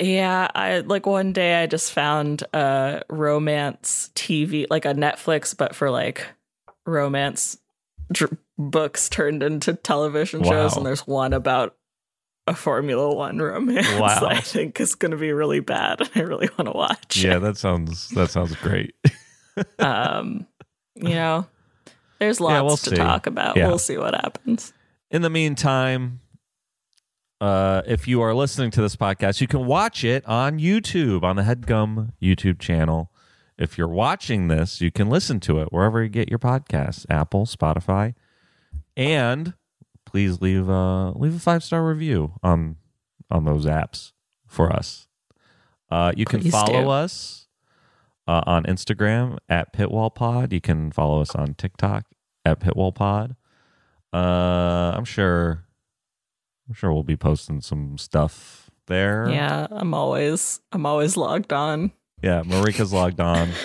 Yeah, 0.00 0.48
I 0.54 0.78
like 0.80 1.06
one 1.06 1.32
day 1.32 1.60
I 1.62 1.66
just 1.66 1.92
found 1.92 2.44
a 2.54 3.02
romance 3.10 4.10
TV, 4.14 4.64
like 4.70 4.84
a 4.86 4.94
Netflix, 4.94 5.54
but 5.56 5.74
for 5.74 5.90
like 5.90 6.24
romance 6.86 7.58
dr- 8.12 8.38
books 8.56 9.08
turned 9.08 9.42
into 9.42 9.74
television 9.74 10.44
shows, 10.44 10.72
Wow. 10.72 10.76
and 10.78 10.86
there's 10.86 11.06
one 11.06 11.32
about 11.34 11.74
a 12.46 12.54
Formula 12.54 13.14
One 13.14 13.38
romance 13.38 13.86
Wow. 14.00 14.06
that 14.20 14.30
I 14.30 14.40
think 14.40 14.80
is 14.80 14.94
going 14.94 15.10
to 15.10 15.16
be 15.18 15.32
really 15.32 15.60
bad, 15.60 16.00
and 16.00 16.10
I 16.14 16.20
really 16.20 16.48
want 16.56 16.68
to 16.72 16.76
watch. 16.78 17.22
Yeah, 17.22 17.38
that 17.40 17.58
sounds 17.58 18.08
that 18.10 18.30
sounds 18.30 18.54
great. 18.56 18.94
um, 19.78 20.46
you 20.94 21.10
know, 21.10 21.46
there's 22.18 22.40
lots 22.40 22.52
Yeah, 22.52 22.60
we'll 22.62 22.76
to 22.76 22.90
see. 22.90 22.96
talk 22.96 23.26
about. 23.26 23.56
Yeah. 23.56 23.68
We'll 23.68 23.78
see 23.78 23.96
what 23.96 24.14
happens. 24.14 24.72
In 25.10 25.22
the 25.22 25.30
meantime, 25.30 26.20
uh, 27.40 27.82
if 27.86 28.08
you 28.08 28.20
are 28.20 28.34
listening 28.34 28.70
to 28.72 28.82
this 28.82 28.96
podcast, 28.96 29.40
you 29.40 29.46
can 29.46 29.66
watch 29.66 30.02
it 30.04 30.26
on 30.26 30.58
YouTube 30.58 31.22
on 31.22 31.36
the 31.36 31.42
Headgum 31.42 32.12
YouTube 32.20 32.58
channel. 32.58 33.10
If 33.56 33.78
you're 33.78 33.88
watching 33.88 34.48
this, 34.48 34.80
you 34.80 34.90
can 34.90 35.08
listen 35.08 35.40
to 35.40 35.60
it 35.60 35.68
wherever 35.72 36.02
you 36.02 36.08
get 36.08 36.28
your 36.28 36.38
podcasts: 36.38 37.06
Apple, 37.08 37.46
Spotify, 37.46 38.14
and 38.96 39.54
please 40.04 40.40
leave 40.40 40.68
a 40.68 41.12
leave 41.16 41.36
a 41.36 41.38
five 41.38 41.62
star 41.62 41.84
review 41.86 42.34
on 42.42 42.76
on 43.30 43.44
those 43.44 43.66
apps 43.66 44.12
for 44.46 44.72
us. 44.72 45.06
Uh, 45.90 46.12
you 46.16 46.24
can 46.24 46.40
Please 46.40 46.52
follow 46.52 46.82
do. 46.82 46.90
us 46.90 47.37
uh, 48.28 48.42
on 48.46 48.62
Instagram 48.64 49.38
at 49.48 49.72
Pitwall 49.72 50.14
Pod. 50.14 50.52
You 50.52 50.60
can 50.60 50.92
follow 50.92 51.20
us 51.20 51.34
on 51.34 51.54
TikTok 51.54 52.04
at 52.44 52.60
PitwallPod. 52.60 53.34
Uh, 54.12 54.16
I'm 54.96 55.04
sure. 55.04 55.64
I'm 56.68 56.74
sure 56.74 56.92
we'll 56.92 57.02
be 57.02 57.16
posting 57.16 57.60
some 57.60 57.96
stuff 57.98 58.70
there. 58.86 59.28
Yeah, 59.30 59.66
I'm 59.70 59.94
always 59.94 60.60
I'm 60.72 60.84
always 60.86 61.16
logged 61.16 61.52
on. 61.52 61.92
yeah. 62.22 62.42
Marika's 62.42 62.92
logged 62.92 63.20
on. 63.20 63.48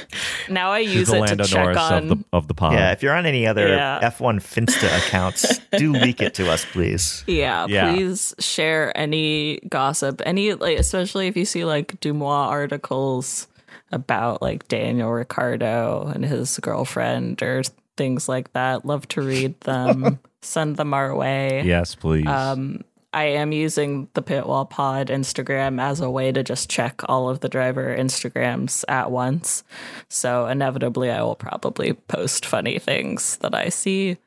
Now 0.50 0.72
I 0.72 0.80
use 0.80 1.08
the 1.08 1.16
it 1.16 1.20
Lando 1.22 1.44
to 1.46 1.50
check 1.50 1.64
Norris 1.64 1.78
on. 1.78 2.04
of 2.04 2.10
the 2.10 2.26
of 2.34 2.48
the 2.50 2.54
pod. 2.54 2.74
Yeah, 2.74 2.92
if 2.92 3.02
you're 3.02 3.14
on 3.16 3.26
any 3.26 3.48
other 3.48 3.70
Yeah. 3.70 4.02
F1 4.04 4.42
Finsta 4.42 4.98
accounts, 5.08 5.60
do 5.78 5.94
leak 5.94 6.22
it 6.22 6.34
to 6.34 6.52
us, 6.52 6.66
please. 6.66 7.24
Yeah, 7.28 7.66
Yeah. 7.70 7.94
please 7.94 8.36
share 8.40 8.92
any 8.98 9.60
gossip, 9.70 10.22
any 10.26 10.54
like 10.54 10.78
especially 10.78 11.28
if 11.28 11.38
you 11.38 11.46
see 11.46 11.64
like 11.64 11.98
Dumois 12.02 12.48
articles 12.50 13.48
about 13.94 14.42
like 14.42 14.68
Daniel 14.68 15.12
Ricciardo 15.12 16.12
and 16.14 16.26
his 16.26 16.58
girlfriend 16.60 17.42
or 17.42 17.64
things 17.96 18.28
like 18.28 18.52
that. 18.54 18.86
Love 18.86 19.08
to 19.10 19.22
read 19.22 19.60
them. 19.62 20.20
Send 20.42 20.76
them 20.76 20.94
our 20.94 21.16
way. 21.16 21.64
Yes, 21.64 21.96
please. 21.96 22.28
Um, 22.28 22.84
I 23.14 23.26
am 23.26 23.52
using 23.52 24.10
the 24.16 24.24
Pitwall 24.24 24.68
Pod 24.70 25.08
Instagram 25.08 25.80
as 25.80 26.00
a 26.00 26.10
way 26.10 26.32
to 26.32 26.44
just 26.44 26.70
check 26.70 27.02
all 27.06 27.30
of 27.30 27.42
the 27.42 27.48
driver 27.48 27.96
Instagrams 27.96 28.84
at 28.88 29.12
once. 29.12 29.64
So 30.10 30.48
inevitably, 30.48 31.12
I 31.12 31.22
will 31.22 31.36
probably 31.36 31.94
post 31.94 32.46
funny 32.46 32.80
things 32.80 33.38
that 33.38 33.54
I 33.54 33.70
see. 33.70 34.18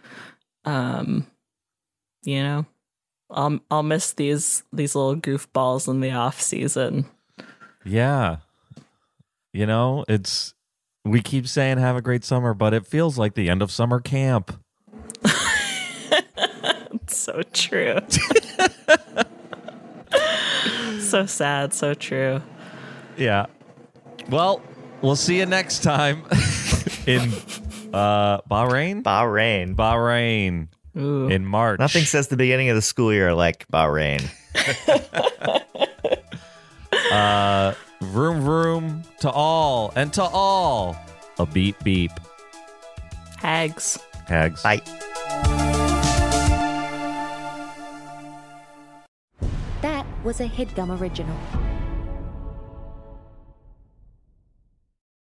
Um, 0.64 1.26
you 2.22 2.42
know, 2.42 2.66
I'll 3.28 3.58
I'll 3.70 3.82
miss 3.82 4.12
these 4.12 4.62
these 4.72 4.94
little 4.94 5.16
goofballs 5.16 5.88
in 5.88 6.00
the 6.00 6.12
off 6.12 6.40
season. 6.40 7.06
yeah. 7.84 8.38
You 9.56 9.64
know, 9.64 10.04
it's 10.06 10.52
we 11.02 11.22
keep 11.22 11.48
saying 11.48 11.78
have 11.78 11.96
a 11.96 12.02
great 12.02 12.24
summer, 12.24 12.52
but 12.52 12.74
it 12.74 12.86
feels 12.86 13.16
like 13.16 13.32
the 13.32 13.48
end 13.48 13.62
of 13.62 13.70
summer 13.70 14.00
camp. 14.00 14.54
so 17.06 17.40
true. 17.54 17.98
so 21.00 21.24
sad, 21.24 21.72
so 21.72 21.94
true. 21.94 22.42
Yeah. 23.16 23.46
Well, 24.28 24.60
we'll 25.00 25.16
see 25.16 25.38
you 25.38 25.46
next 25.46 25.82
time 25.82 26.24
in 27.06 27.32
uh 27.94 28.42
Bahrain. 28.42 29.02
Bahrain. 29.02 29.74
Bahrain 29.74 30.68
Ooh. 30.98 31.28
in 31.28 31.46
March. 31.46 31.78
Nothing 31.78 32.04
says 32.04 32.28
the 32.28 32.36
beginning 32.36 32.68
of 32.68 32.76
the 32.76 32.82
school 32.82 33.10
year 33.10 33.32
like 33.32 33.66
Bahrain. 33.68 34.22
Uh, 37.10 37.72
vroom 38.00 38.40
vroom 38.40 39.02
to 39.20 39.30
all 39.30 39.92
and 39.96 40.12
to 40.14 40.22
all. 40.22 40.96
A 41.38 41.46
beep 41.46 41.76
beep. 41.84 42.12
Hags. 43.38 43.98
Hags. 44.26 44.62
Bye. 44.62 44.82
That 49.82 50.06
was 50.24 50.40
a 50.40 50.48
headgum 50.48 50.98
original. 51.00 51.36